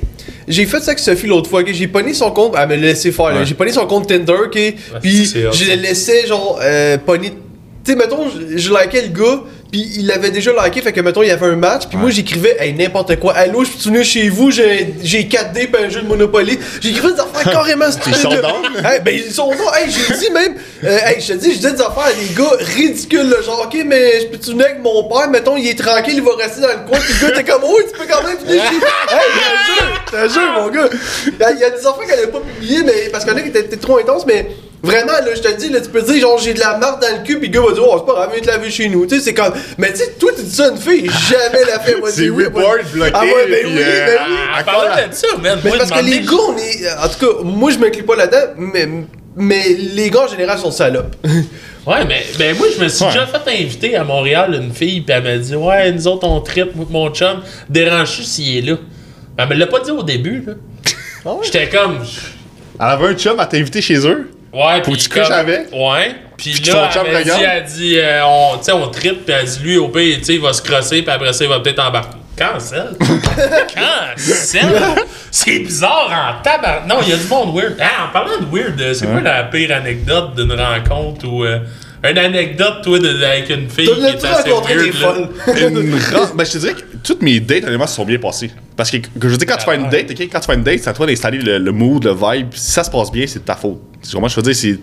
j'ai 0.48 0.64
fait 0.66 0.78
ça 0.80 0.92
avec 0.92 0.98
Sophie 0.98 1.26
l'autre 1.26 1.50
fois, 1.50 1.60
ok? 1.60 1.72
J'ai 1.72 1.88
pogné 1.88 2.14
son 2.14 2.30
compte, 2.30 2.54
elle 2.56 2.68
me 2.68 2.74
l'a 2.76 2.80
laissé 2.88 3.12
faire. 3.12 3.26
Ouais. 3.26 3.44
J'ai 3.44 3.54
pogné 3.54 3.72
son 3.72 3.86
compte 3.86 4.06
Tinder, 4.06 4.32
ok? 4.46 4.74
Puis 5.02 5.24
je 5.26 5.70
le 5.70 5.82
laissais, 5.82 6.26
genre, 6.26 6.58
euh, 6.62 6.96
pogner 6.98 7.32
tu 7.84 7.92
sais, 7.92 7.98
mettons, 7.98 8.28
je, 8.28 8.56
je 8.56 8.70
likais 8.70 9.02
le 9.02 9.08
gars, 9.08 9.42
puis 9.70 9.88
il 9.96 10.06
l'avait 10.06 10.30
déjà 10.30 10.52
liké, 10.64 10.80
fait 10.80 10.92
que, 10.92 11.00
mettons, 11.00 11.22
il 11.22 11.28
y 11.28 11.30
avait 11.30 11.46
un 11.46 11.56
match, 11.56 11.86
puis 11.88 11.98
moi, 11.98 12.10
j'écrivais, 12.10 12.56
hey, 12.60 12.72
n'importe 12.72 13.16
quoi. 13.18 13.34
Allô, 13.34 13.64
je 13.64 13.70
suis 13.70 13.90
venu 13.90 14.04
chez 14.04 14.28
vous, 14.28 14.50
j'ai 14.50 14.94
j'ai 15.02 15.24
4D, 15.24 15.70
puis 15.70 15.84
un 15.84 15.88
jeu 15.88 16.02
de 16.02 16.06
Monopoly. 16.06 16.58
J'écrivais 16.80 17.12
des 17.12 17.20
affaires 17.20 17.52
carrément 17.52 17.90
stupides. 17.90 18.14
sont 18.16 18.30
là. 18.30 18.42
down? 18.42 18.64
Hey, 18.84 19.00
ben, 19.04 19.14
ils 19.14 19.32
sont 19.32 19.50
là. 19.50 19.78
Hey, 19.78 19.90
j'ai 19.90 20.14
dit 20.16 20.30
même, 20.30 20.54
euh, 20.84 20.98
hey, 21.06 21.20
je 21.20 21.26
te 21.28 21.32
dis, 21.38 21.52
je 21.54 21.58
dis 21.58 21.72
des 21.72 21.80
affaires 21.80 22.06
à 22.06 22.12
des 22.12 22.34
gars 22.34 22.50
ridicules, 22.76 23.28
là, 23.28 23.42
genre, 23.42 23.62
ok, 23.66 23.82
mais 23.86 24.20
je 24.20 24.26
peux-tu 24.26 24.50
venir 24.52 24.66
avec 24.66 24.82
mon 24.82 25.04
père, 25.08 25.28
mettons, 25.30 25.56
il 25.56 25.66
est 25.68 25.78
tranquille, 25.78 26.14
il 26.16 26.22
va 26.22 26.36
rester 26.36 26.60
dans 26.60 26.68
le 26.68 26.88
coin, 26.88 26.98
puis 26.98 27.14
le 27.20 27.28
gars, 27.28 27.34
t'es 27.36 27.44
comme, 27.44 27.62
oui, 27.64 27.82
tu 27.92 27.98
peux 27.98 28.06
quand 28.08 28.22
même 28.22 28.36
venir 28.38 28.62
chez 28.62 28.76
Hey, 29.14 29.26
t'es 29.34 29.46
un 29.46 29.58
jeu, 29.66 29.92
t'es 30.10 30.16
un 30.16 30.28
jeu, 30.28 30.52
mon 30.60 30.68
gars. 30.68 30.88
Il 31.54 31.60
y 31.60 31.64
a- 31.64 31.70
des 31.70 31.86
affaires 31.86 32.06
qu'elle 32.08 32.18
avait 32.20 32.28
pas 32.32 32.40
publiées, 32.40 32.82
mais 32.84 33.08
parce 33.10 33.24
qu'il 33.24 33.32
y 33.32 33.36
en 33.36 33.38
a 33.38 33.42
qui 33.42 33.48
étaient 33.48 33.76
trop 33.76 33.98
intenses, 33.98 34.24
mais. 34.26 34.46
Vraiment, 34.82 35.12
là, 35.12 35.34
je 35.34 35.40
te 35.40 35.48
le 35.48 35.54
dis, 35.54 35.68
là, 35.70 35.80
tu 35.80 35.88
peux 35.88 36.02
dire, 36.02 36.20
genre, 36.20 36.38
j'ai 36.38 36.54
de 36.54 36.60
la 36.60 36.76
marde 36.78 37.00
dans 37.02 37.08
le 37.18 37.24
cul, 37.24 37.40
pis 37.40 37.48
le 37.48 37.52
gars 37.52 37.66
va 37.66 37.72
dire, 37.72 37.82
oh, 37.84 37.96
c'est 37.98 38.06
pas 38.06 38.12
grave, 38.12 38.30
viens 38.34 38.42
te 38.42 38.46
laver 38.46 38.70
chez 38.70 38.88
nous. 38.88 39.04
Tu 39.06 39.16
sais, 39.16 39.20
c'est 39.24 39.34
comme. 39.34 39.52
Mais 39.78 39.90
tu 39.92 39.98
sais, 39.98 40.12
toi, 40.18 40.30
tu 40.36 40.42
dis 40.44 40.54
ça 40.54 40.66
à 40.66 40.70
une 40.70 40.76
fille, 40.76 41.10
jamais 41.28 41.64
la 41.66 41.80
fait, 41.80 41.98
moi, 41.98 42.08
C'est 42.12 42.28
moi- 42.28 42.48
bloqué, 42.48 43.10
Ah 43.14 43.22
ouais, 43.24 43.46
ben 43.50 43.66
oui, 43.66 43.72
euh, 43.78 44.06
ben 44.06 44.18
oui. 44.28 44.36
Ah, 44.54 44.62
parlant 44.62 45.08
de 45.08 45.14
ça, 45.14 45.26
man. 45.42 45.58
Mais 45.64 45.70
moi, 45.70 45.78
parce 45.78 45.90
que 45.90 46.04
les 46.04 46.20
gars, 46.20 46.32
on 46.48 46.56
est. 46.56 46.88
En 47.04 47.08
tout 47.08 47.18
cas, 47.26 47.42
moi, 47.42 47.70
je 47.72 47.78
m'inclus 47.78 48.02
pas 48.04 48.16
là-dedans, 48.16 48.52
mais, 48.58 48.88
mais 49.34 49.68
les 49.94 50.08
gars, 50.10 50.22
en 50.24 50.28
général, 50.28 50.58
sont 50.58 50.70
salopes. 50.70 51.16
Ouais, 51.86 52.04
mais 52.04 52.26
ben 52.36 52.56
moi, 52.56 52.66
je 52.76 52.82
me 52.82 52.88
suis 52.88 53.04
Ouais. 53.04 53.12
déjà 53.12 53.26
fait 53.28 53.62
inviter 53.62 53.94
à 53.94 54.02
Montréal 54.02 54.52
une 54.60 54.72
fille, 54.74 55.02
puis 55.02 55.14
elle 55.16 55.22
m'a 55.22 55.36
dit 55.36 55.54
Ouais, 55.54 55.92
nous 55.92 56.08
autres, 56.08 56.26
on 56.26 56.40
trip, 56.40 56.74
moi, 56.74 56.84
pis 56.84 56.92
mon 56.92 57.10
chum, 57.10 57.42
dérange-tu 57.68 58.24
s'il 58.24 58.56
est 58.58 58.60
là? 58.68 58.76
Elle 59.38 59.48
me 59.50 59.54
l'a 59.54 59.68
pas 59.68 59.78
dit 59.78 59.92
au 59.92 60.02
début, 60.02 60.42
là. 60.44 60.54
Ah 61.24 61.34
ouais? 61.34 61.44
J'étais 61.44 61.68
comme. 61.68 61.98
Elle 62.80 62.86
avait 62.86 63.06
un 63.06 63.14
chum 63.14 63.38
à 63.38 63.46
t'inviter 63.46 63.80
chez 63.80 64.04
eux? 64.04 64.30
Ouais, 64.56 64.80
puis 64.82 64.92
que 64.92 64.98
tu 64.98 65.08
couches 65.08 65.22
comme- 65.28 65.32
avec? 65.32 65.68
Ouais. 65.72 66.14
Puis 66.38 66.52
là, 66.66 66.90
elle 67.06 67.12
m'a 67.12 67.22
dit, 67.22 67.30
elle 67.44 67.64
dit, 67.64 67.98
euh, 67.98 68.20
on, 68.26 68.58
tu 68.58 68.64
sais, 68.64 68.72
on 68.72 68.88
tripe, 68.88 69.24
puis 69.24 69.34
elle 69.38 69.46
dit, 69.46 69.58
lui, 69.62 69.76
au 69.78 69.88
pire, 69.88 70.18
tu 70.18 70.24
sais, 70.24 70.34
il 70.34 70.40
va 70.40 70.52
se 70.52 70.60
crosser, 70.62 71.02
puis 71.02 71.10
après 71.10 71.32
ça, 71.32 71.44
il 71.44 71.48
va 71.50 71.60
peut-être 71.60 71.78
embarquer. 71.82 72.16
Cancel. 72.36 72.88
Cancel. 73.74 74.66
C'est 75.30 75.58
bizarre 75.60 76.10
en 76.38 76.42
tabac. 76.42 76.84
Non, 76.88 76.96
il 77.02 77.08
y 77.08 77.12
a 77.12 77.16
du 77.16 77.26
monde 77.28 77.54
weird. 77.56 77.76
Ah, 77.80 78.08
en 78.08 78.12
parlant 78.12 78.38
de 78.40 78.46
weird, 78.54 78.80
euh, 78.80 78.94
c'est 78.94 79.06
quoi 79.06 79.20
la 79.20 79.44
pire 79.44 79.74
anecdote 79.74 80.34
d'une 80.36 80.52
rencontre 80.52 81.26
ou 81.26 81.44
euh, 81.44 81.58
une 82.08 82.18
anecdote, 82.18 82.82
toi, 82.82 82.98
de- 82.98 83.24
avec 83.24 83.48
une 83.50 83.68
fille 83.70 83.86
qui 83.88 84.00
est 84.04 84.24
assez 84.24 84.50
weird, 84.50 85.00
là? 85.00 85.14
folles? 85.14 85.28
Une 85.56 85.90
ben, 86.36 86.44
je 86.44 86.52
te 86.52 86.58
dirais 86.58 86.74
que 86.74 86.82
toutes 87.02 87.22
mes 87.22 87.40
dates, 87.40 87.64
honnêtement, 87.64 87.86
se 87.86 87.96
sont 87.96 88.04
bien 88.04 88.18
passées. 88.18 88.50
Parce 88.76 88.90
que, 88.90 88.98
que 88.98 89.06
je 89.22 89.28
veux 89.28 89.36
dire, 89.38 89.48
quand 89.48 89.56
tu 89.56 89.64
fais 89.64 89.76
une 89.76 89.88
date, 89.88 90.10
ok, 90.10 90.20
quand 90.30 90.40
tu 90.40 90.46
fais 90.46 90.54
une 90.54 90.62
date, 90.62 90.80
c'est 90.82 90.90
à 90.90 90.92
toi 90.92 91.06
d'installer 91.06 91.38
le, 91.38 91.56
le 91.58 91.72
mood, 91.72 92.04
le 92.04 92.12
vibe. 92.12 92.48
Si 92.54 92.72
ça 92.72 92.84
se 92.84 92.90
passe 92.90 93.10
bien, 93.10 93.26
c'est 93.26 93.38
de 93.38 93.44
ta 93.44 93.54
faute. 93.54 93.80
C'est 94.06 94.12
comment 94.14 94.28
je 94.28 94.36
veux 94.36 94.42
dire, 94.42 94.54
c'est. 94.54 94.78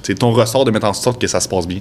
C'est 0.00 0.14
ton 0.14 0.32
ressort 0.32 0.64
de 0.64 0.70
mettre 0.70 0.86
en 0.86 0.94
sorte 0.94 1.20
que 1.20 1.26
ça 1.26 1.38
se 1.40 1.48
passe 1.48 1.66
bien. 1.66 1.80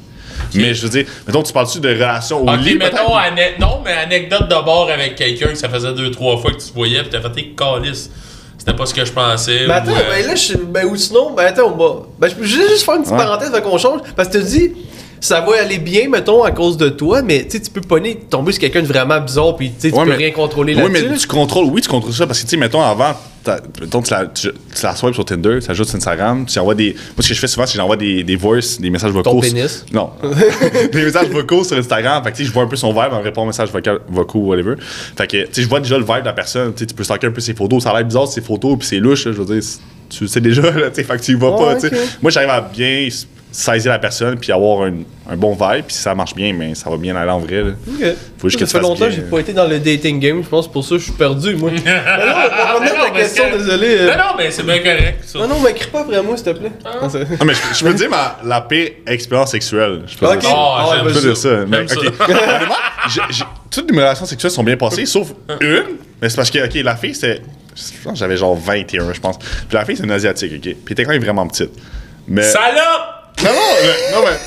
Mais 0.55 0.73
je 0.73 0.81
veux 0.83 0.89
dire, 0.89 1.05
mettons, 1.27 1.43
tu 1.43 1.53
parles-tu 1.53 1.79
de 1.79 1.87
relations 1.89 2.43
au 2.43 2.49
Ok, 2.49 2.59
lit, 2.61 2.75
mettons, 2.75 2.97
peut-être? 2.97 3.15
ane- 3.15 3.59
non, 3.59 3.79
mais 3.85 3.91
anecdote 3.93 4.49
de 4.49 4.65
bord 4.65 4.89
avec 4.91 5.15
quelqu'un 5.15 5.47
que 5.47 5.55
ça 5.55 5.69
faisait 5.69 5.93
deux, 5.93 6.11
trois 6.11 6.37
fois 6.37 6.51
que 6.51 6.57
tu 6.57 6.67
te 6.67 6.73
voyais, 6.73 7.01
pis 7.03 7.09
t'as 7.09 7.21
fait 7.21 7.31
tes 7.31 7.49
calices. 7.55 8.09
C'était 8.57 8.73
pas 8.73 8.85
ce 8.87 8.93
que 8.93 9.05
je 9.05 9.11
pensais. 9.13 9.65
Mais 9.67 9.73
attends, 9.75 9.91
ou, 9.91 9.95
euh, 9.95 10.09
ben 10.09 10.27
là, 10.27 10.35
je, 10.35 10.57
ben, 10.57 10.85
ou 10.87 10.95
sinon, 10.97 11.31
ben 11.35 11.45
attends, 11.45 11.71
on 11.73 11.77
va. 11.77 12.01
Ben, 12.19 12.27
je 12.27 12.35
peux 12.35 12.43
juste 12.43 12.83
faire 12.83 12.95
une 12.95 13.01
petite 13.03 13.13
Ouais. 13.13 13.19
parenthèse 13.23 13.53
avant 13.53 13.69
qu'on 13.69 13.77
change. 13.77 14.01
Parce 14.15 14.27
que 14.29 14.39
tu 14.39 14.43
dis, 14.43 14.71
ça 15.19 15.41
va 15.41 15.61
aller 15.61 15.77
bien, 15.79 16.09
mettons, 16.09 16.43
à 16.43 16.51
cause 16.51 16.77
de 16.77 16.89
toi, 16.89 17.21
mais 17.21 17.43
tu 17.45 17.51
sais, 17.57 17.59
tu 17.63 17.71
peux 17.71 17.81
pogner, 17.81 18.15
tomber 18.29 18.51
sur 18.51 18.61
quelqu'un 18.61 18.81
de 18.81 18.87
vraiment 18.87 19.19
bizarre, 19.19 19.55
puis 19.55 19.71
tu 19.79 19.87
Ouais, 19.89 20.03
peux 20.03 20.09
mais- 20.09 20.15
rien 20.15 20.31
contrôler 20.31 20.75
Oui, 20.75 20.81
là-dessus. 20.83 21.07
mais 21.09 21.17
tu 21.17 21.27
contrôles, 21.27 21.65
oui, 21.71 21.81
tu 21.81 21.89
contrôles 21.89 22.13
ça 22.13 22.27
parce 22.27 22.39
que, 22.39 22.43
tu 22.45 22.51
sais, 22.51 22.57
mettons, 22.57 22.81
avant, 22.81 23.13
t'as- 23.43 23.59
mettons, 23.81 24.01
tu 24.01 24.11
la, 24.11 24.25
tu, 24.27 24.49
tu 24.49 24.83
la 24.83 24.95
swipes 24.95 25.13
sur 25.15 25.25
Tinder, 25.25 25.59
tu 25.63 25.71
ajoutes 25.71 25.87
sur 25.87 25.95
Instagram, 25.97 26.45
tu 26.45 26.59
envoies 26.59 26.75
des. 26.75 26.93
Moi, 26.93 26.99
ce 27.21 27.29
que 27.29 27.33
je 27.33 27.39
fais 27.39 27.47
souvent, 27.47 27.65
c'est 27.65 27.73
que 27.73 27.77
j'envoie 27.79 27.97
des, 27.97 28.23
des 28.23 28.35
voices, 28.35 28.79
des 28.79 28.89
messages 28.89 29.11
vocaux. 29.11 29.31
Ton 29.31 29.39
pénis. 29.41 29.85
Non. 29.91 30.11
des 30.91 31.03
messages 31.03 31.29
vocaux 31.29 31.63
sur 31.63 31.77
Instagram. 31.77 32.23
Fait 32.23 32.31
que, 32.31 32.37
tu 32.37 32.43
sais, 32.43 32.47
je 32.49 32.53
vois 32.53 32.63
un 32.63 32.67
peu 32.67 32.75
son 32.75 32.89
vibe 32.91 33.13
en 33.13 33.21
répondant 33.21 33.43
aux 33.45 33.47
messages 33.47 33.71
vocal- 33.71 33.99
vocaux, 34.09 34.39
whatever. 34.39 34.75
Fait 35.17 35.27
que, 35.27 35.37
tu 35.45 35.53
sais, 35.53 35.61
je 35.63 35.67
vois 35.69 35.79
déjà 35.79 35.97
le 35.97 36.03
vibe 36.05 36.19
de 36.21 36.25
la 36.25 36.33
personne. 36.33 36.73
Tu 36.73 36.79
sais, 36.79 36.85
tu 36.85 36.93
peux 36.93 37.03
stalker 37.03 37.27
un 37.27 37.31
peu 37.31 37.41
ses 37.41 37.53
photos. 37.53 37.83
Ça 37.83 37.91
a 37.91 37.93
l'air 37.97 38.05
bizarre, 38.05 38.27
ses 38.27 38.41
photos, 38.41 38.77
puis 38.77 38.87
c'est 38.87 38.99
louche, 38.99 39.25
là, 39.25 39.31
je 39.31 39.37
veux 39.41 39.53
dire. 39.53 39.63
c'est- 39.63 39.79
Tu 40.09 40.25
sais 40.27 40.39
déjà, 40.39 40.61
là, 40.61 40.89
tu 40.89 40.95
sais, 40.95 41.03
fait 41.03 41.17
que 41.17 41.21
tu 41.23 41.31
y 41.31 41.35
vas 41.35 41.51
pas, 41.51 41.75
tu 41.75 41.81
sais. 41.81 41.87
ok. 41.93 42.01
Moi, 42.21 42.31
j'arrive 42.31 42.49
à 42.49 42.61
bien 42.61 43.09
saisir 43.59 43.91
la 43.91 43.97
personne, 43.97 44.37
puis 44.37 44.51
avoir 44.51 44.83
un, 44.83 44.93
un 45.27 45.35
bon 45.35 45.53
vibe, 45.53 45.85
puis 45.85 45.95
si 45.95 46.01
ça 46.03 46.13
marche 46.13 46.35
bien, 46.35 46.53
mais 46.53 46.75
ça 46.75 46.91
va 46.91 46.97
bien 46.97 47.15
aller 47.15 47.31
en 47.31 47.39
vrai, 47.39 47.63
là. 47.63 47.71
Ok. 47.87 48.05
Faut 48.37 48.49
juste 48.49 48.59
que 48.59 48.67
ça 48.67 48.77
tu 48.77 48.83
fait 48.83 48.87
longtemps 48.87 49.05
que 49.05 49.11
j'ai 49.11 49.21
pas 49.23 49.39
été 49.39 49.51
dans 49.51 49.65
le 49.67 49.79
dating 49.79 50.19
game, 50.19 50.43
je 50.43 50.47
pense 50.47 50.71
pour 50.71 50.83
ça 50.83 50.91
que 50.91 50.97
je 50.99 51.05
suis 51.05 51.13
perdu, 51.13 51.55
moi. 51.55 51.71
mais 51.73 51.79
non, 51.79 51.91
on 51.91 51.95
va 51.95 52.51
Ah, 52.51 52.75
non, 52.79 52.91
mais 53.13 53.19
question, 53.19 53.45
c'est- 53.51 53.57
désolé. 53.57 53.87
euh. 54.01 54.11
Non, 54.11 54.17
non, 54.17 54.23
mais 54.37 54.51
c'est 54.51 54.61
bien 54.61 54.77
correct. 54.77 55.23
ça. 55.25 55.39
Non, 55.39 55.47
non, 55.47 55.59
m'écris 55.61 55.89
pas 55.89 56.01
après 56.01 56.21
moi, 56.21 56.37
s'il 56.37 56.45
te 56.45 56.49
plaît. 56.51 56.71
Non, 57.01 57.09
c'est- 57.09 57.25
Ah, 57.39 57.45
mais 57.45 57.53
je, 57.55 57.59
je 57.79 57.83
peux 57.83 57.93
dire 57.95 58.09
ma, 58.11 58.37
la 58.45 58.61
pire 58.61 58.89
expérience 59.07 59.49
sexuelle. 59.51 60.01
Je 60.05 60.15
peux 60.17 60.27
Ok. 60.27 60.37
dire 60.37 60.49
ça. 60.49 60.55
Ah, 60.55 60.85
Ah, 60.91 60.95
Je 61.07 61.13
peux 61.15 61.19
dire 61.21 61.37
ça. 61.37 61.49
Mais, 61.67 61.87
j'ai- 63.09 63.43
toutes 63.71 63.91
mes 63.91 63.97
relations 64.03 64.25
sexuelles 64.27 64.51
sont 64.51 64.63
bien 64.63 64.77
passées, 64.77 65.05
sauf 65.07 65.33
une. 65.61 65.83
Mais 66.21 66.29
c'est 66.29 66.35
parce 66.35 66.51
que, 66.51 66.63
ok, 66.63 66.75
la 66.83 66.95
fille, 66.95 67.15
c'était. 67.15 67.41
Je 67.75 68.03
pense 68.03 68.13
que 68.13 68.19
j'avais 68.19 68.37
genre 68.37 68.55
21, 68.55 69.13
je 69.13 69.19
pense. 69.19 69.37
Puis 69.39 69.47
la 69.73 69.83
fille, 69.85 69.95
c'est 69.97 70.03
une 70.03 70.11
asiatique, 70.11 70.51
ok. 70.55 70.61
Puis 70.61 70.75
elle 70.85 70.91
était 70.93 71.05
quand 71.05 71.11
même 71.11 71.23
vraiment 71.23 71.47
petite. 71.47 71.71
Mais. 72.27 72.43
Salope! 72.43 73.15
Non, 73.43 73.49
non, 73.51 73.59
mais- 73.81 74.15
non, 74.15 74.23
mais. 74.25 74.37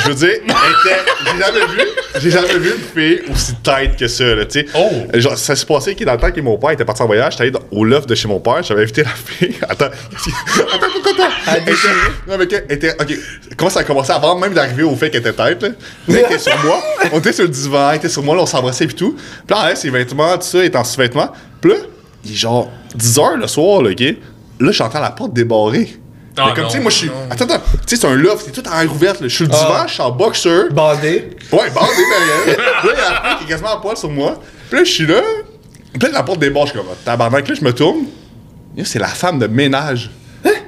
Je 0.00 0.08
veux 0.10 0.14
dire, 0.14 0.28
elle 0.30 0.90
était. 0.90 1.00
J'ai 1.24 1.38
jamais 1.40 1.66
vu. 1.72 1.88
J'ai 2.20 2.30
jamais 2.30 2.58
vu 2.58 2.70
une 2.72 3.02
fille 3.02 3.22
aussi 3.32 3.54
tête 3.56 3.96
que 3.96 4.06
ça, 4.06 4.24
là, 4.34 4.44
tu 4.44 4.60
sais. 4.60 4.66
Oh. 4.76 4.90
Genre, 5.14 5.36
ça 5.36 5.56
s'est 5.56 5.66
passé 5.66 5.94
que 5.94 6.04
dans 6.04 6.12
le 6.12 6.18
temps 6.18 6.30
que 6.30 6.40
mon 6.40 6.56
père 6.58 6.70
était 6.70 6.84
parti 6.84 7.02
en 7.02 7.06
voyage, 7.06 7.32
j'étais 7.32 7.42
allé 7.44 7.50
dans- 7.52 7.62
au 7.70 7.84
loft 7.84 8.08
de 8.08 8.14
chez 8.14 8.28
mon 8.28 8.38
père, 8.38 8.62
j'avais 8.62 8.82
invité 8.82 9.02
la 9.02 9.10
fille. 9.10 9.56
Attends. 9.68 9.86
Attends, 9.86 9.92
attends, 10.74 11.10
attends. 11.10 11.32
Elle 11.56 11.62
était- 11.62 11.72
Non, 12.28 12.36
mais 12.38 12.46
qu'elle 12.46 12.66
était. 12.68 12.92
Ok. 13.00 13.12
Comment 13.56 13.70
ça 13.70 13.80
a 13.80 13.84
commencé 13.84 14.12
avant 14.12 14.38
même 14.38 14.52
d'arriver 14.52 14.82
au 14.84 14.94
fait 14.94 15.10
qu'elle 15.10 15.20
était 15.26 15.32
tête, 15.32 15.62
là? 15.62 15.68
Elle 16.08 16.16
était 16.18 16.38
sur 16.38 16.56
moi. 16.64 16.80
On 17.12 17.18
était 17.18 17.32
sur 17.32 17.44
le 17.44 17.50
divan, 17.50 17.90
elle 17.90 17.96
était 17.96 18.08
sur 18.08 18.22
moi, 18.22 18.36
là, 18.36 18.42
on 18.42 18.46
s'embrassait 18.46 18.84
et 18.84 18.88
tout. 18.88 19.16
Puis 19.46 19.56
là, 19.56 19.68
elle, 19.70 19.76
ses 19.76 19.90
vêtements, 19.90 20.36
tout 20.36 20.42
ça, 20.46 20.58
elle 20.58 20.66
est 20.66 20.76
en 20.76 20.84
sous-vêtements. 20.84 21.32
Puis 21.60 21.70
là, 21.72 21.76
il 22.24 22.32
est 22.32 22.36
genre 22.36 22.70
10 22.94 23.16
h 23.18 23.36
le 23.36 23.46
soir, 23.46 23.82
là, 23.82 23.90
ok? 23.90 24.04
Là, 24.60 24.70
j'entends 24.72 25.00
la 25.00 25.10
porte 25.10 25.32
débarrer. 25.32 25.88
Ah, 26.38 26.44
Mais 26.48 26.54
comme, 26.54 26.66
tu 26.66 26.72
sais, 26.72 26.80
moi, 26.80 26.90
je 26.90 26.96
suis. 26.96 27.10
Attends, 27.30 27.44
attends. 27.44 27.62
Tu 27.86 27.96
sais, 27.96 27.96
c'est 28.00 28.06
un 28.06 28.14
loft, 28.14 28.44
c'est 28.46 28.52
tout 28.52 28.68
en 28.68 28.80
air 28.80 28.92
ouverte, 28.92 29.20
là. 29.20 29.28
Je 29.28 29.34
suis 29.34 29.44
le 29.44 29.50
divan, 29.50 29.64
Ah. 29.74 29.84
je 29.86 29.92
suis 29.94 30.02
en 30.02 30.10
boxer. 30.10 30.68
Bandé. 30.70 31.30
Ouais, 31.52 31.70
bandé 31.70 31.92
derrière. 32.10 32.58
là, 32.58 32.82
il 32.84 32.86
y 32.86 32.90
a 32.90 33.10
la 33.22 33.28
fille 33.30 33.38
qui 33.38 33.44
est 33.44 33.48
quasiment 33.48 33.74
à 33.76 33.80
poil 33.80 33.96
sur 33.96 34.10
moi. 34.10 34.40
Puis 34.70 34.78
là, 34.78 34.84
je 34.84 34.90
suis 34.90 35.06
là. 35.06 35.20
Puis 35.92 36.02
là, 36.02 36.08
la 36.12 36.22
porte 36.22 36.38
débarre, 36.38 36.66
je 36.66 36.70
suis 36.72 36.78
comme, 36.78 36.88
tabarnak, 37.04 37.48
là, 37.48 37.54
je 37.54 37.64
me 37.64 37.72
tourne. 37.72 38.00
Là, 38.76 38.84
C'est 38.84 38.98
la 38.98 39.08
femme 39.08 39.38
de 39.38 39.46
ménage. 39.46 40.10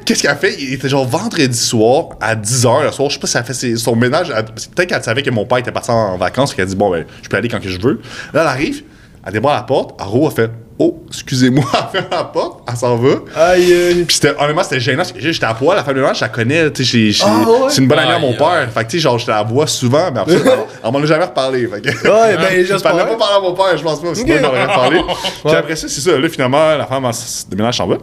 Qu'est-ce 0.04 0.22
qu'elle 0.24 0.36
fait? 0.38 0.56
Il 0.58 0.72
était 0.74 0.88
genre 0.88 1.06
vendredi 1.06 1.56
soir 1.56 2.08
à 2.20 2.34
10h 2.34 2.82
le 2.82 2.90
soir. 2.90 3.08
Je 3.10 3.14
sais 3.14 3.20
pas 3.20 3.26
si 3.28 3.36
elle 3.36 3.44
fait 3.44 3.54
ses- 3.54 3.76
son 3.76 3.94
ménage. 3.94 4.28
Peut-être 4.74 4.88
qu'elle 4.88 5.04
savait 5.04 5.22
que 5.22 5.30
mon 5.30 5.44
père 5.46 5.58
était 5.58 5.70
parti 5.70 5.92
en 5.92 6.16
vacances. 6.16 6.52
Qu'elle 6.52 6.64
a 6.64 6.66
dit, 6.66 6.74
bon, 6.74 6.90
ben, 6.90 7.04
je 7.22 7.28
peux 7.28 7.36
aller 7.36 7.48
quand 7.48 7.60
que 7.60 7.68
je 7.68 7.78
veux. 7.80 8.00
Là, 8.32 8.40
elle 8.40 8.46
arrive, 8.48 8.82
elle 9.24 9.32
débarre 9.32 9.54
la 9.54 9.62
porte. 9.62 10.00
Aro 10.00 10.26
a 10.26 10.32
fait, 10.32 10.50
oh, 10.80 10.98
excusez-moi, 11.08 11.64
elle 11.94 12.00
ferme 12.00 12.06
la 12.10 12.24
porte. 12.24 12.62
Elle 12.68 12.76
s'en 12.76 12.96
va. 12.96 13.10
Aïe, 13.36 13.72
aïe. 13.72 14.04
Puis 14.04 14.16
c'était, 14.16 14.34
honnêtement, 14.36 14.62
c'était 14.64 14.80
gênant. 14.80 14.96
parce 14.98 15.12
que 15.12 15.20
J'étais 15.20 15.44
à 15.46 15.54
poil, 15.54 15.76
la 15.76 15.84
femme 15.84 15.94
de 15.94 16.00
ménage, 16.00 16.16
je 16.16 16.22
la 16.22 16.28
connais. 16.30 16.70
Tu 16.72 16.84
sais, 16.84 16.90
j'ai- 16.90 17.10
j'ai- 17.12 17.24
Ah, 17.26 17.48
ouais? 17.48 17.56
c'est 17.68 17.80
une 17.82 17.86
bonne 17.88 17.98
amie 18.00 18.10
à 18.12 18.18
mon 18.18 18.30
Aïe, 18.30 18.36
père. 18.38 18.68
Fait 18.74 18.84
que, 18.84 18.90
tu 18.90 18.96
sais, 18.96 19.02
genre, 19.02 19.18
je 19.18 19.26
la 19.30 19.42
vois 19.44 19.66
souvent, 19.68 20.10
mais 20.12 20.20
après, 20.20 20.38
ça, 20.38 20.56
on 20.82 20.90
m'en 20.90 20.98
a 20.98 21.06
jamais 21.06 21.24
reparlé. 21.24 21.66
Fait 21.68 21.80
que, 21.80 21.88
Ouais, 21.88 22.36
ben, 22.36 22.64
je 22.66 22.82
parlais 22.82 23.04
pas 23.04 23.16
parler 23.16 23.36
à 23.36 23.40
mon 23.40 23.54
père, 23.54 23.76
je 23.76 23.82
pense 23.84 24.00
pas, 24.02 24.14
sinon 24.14 24.36
j'en 24.42 24.48
aurais 24.48 24.66
parlé. 24.66 25.00
Puis 25.44 25.54
après 25.54 25.76
ça, 25.76 25.86
c'est 25.88 26.00
ça. 26.00 26.18
Là, 26.18 26.28
finalement, 26.28 26.76
la 26.76 26.86
femme 26.86 27.04
elle 27.04 27.10
s- 27.10 27.46
de 27.48 27.54
ménage 27.56 27.76
s'en 27.76 27.86
va. 27.86 27.96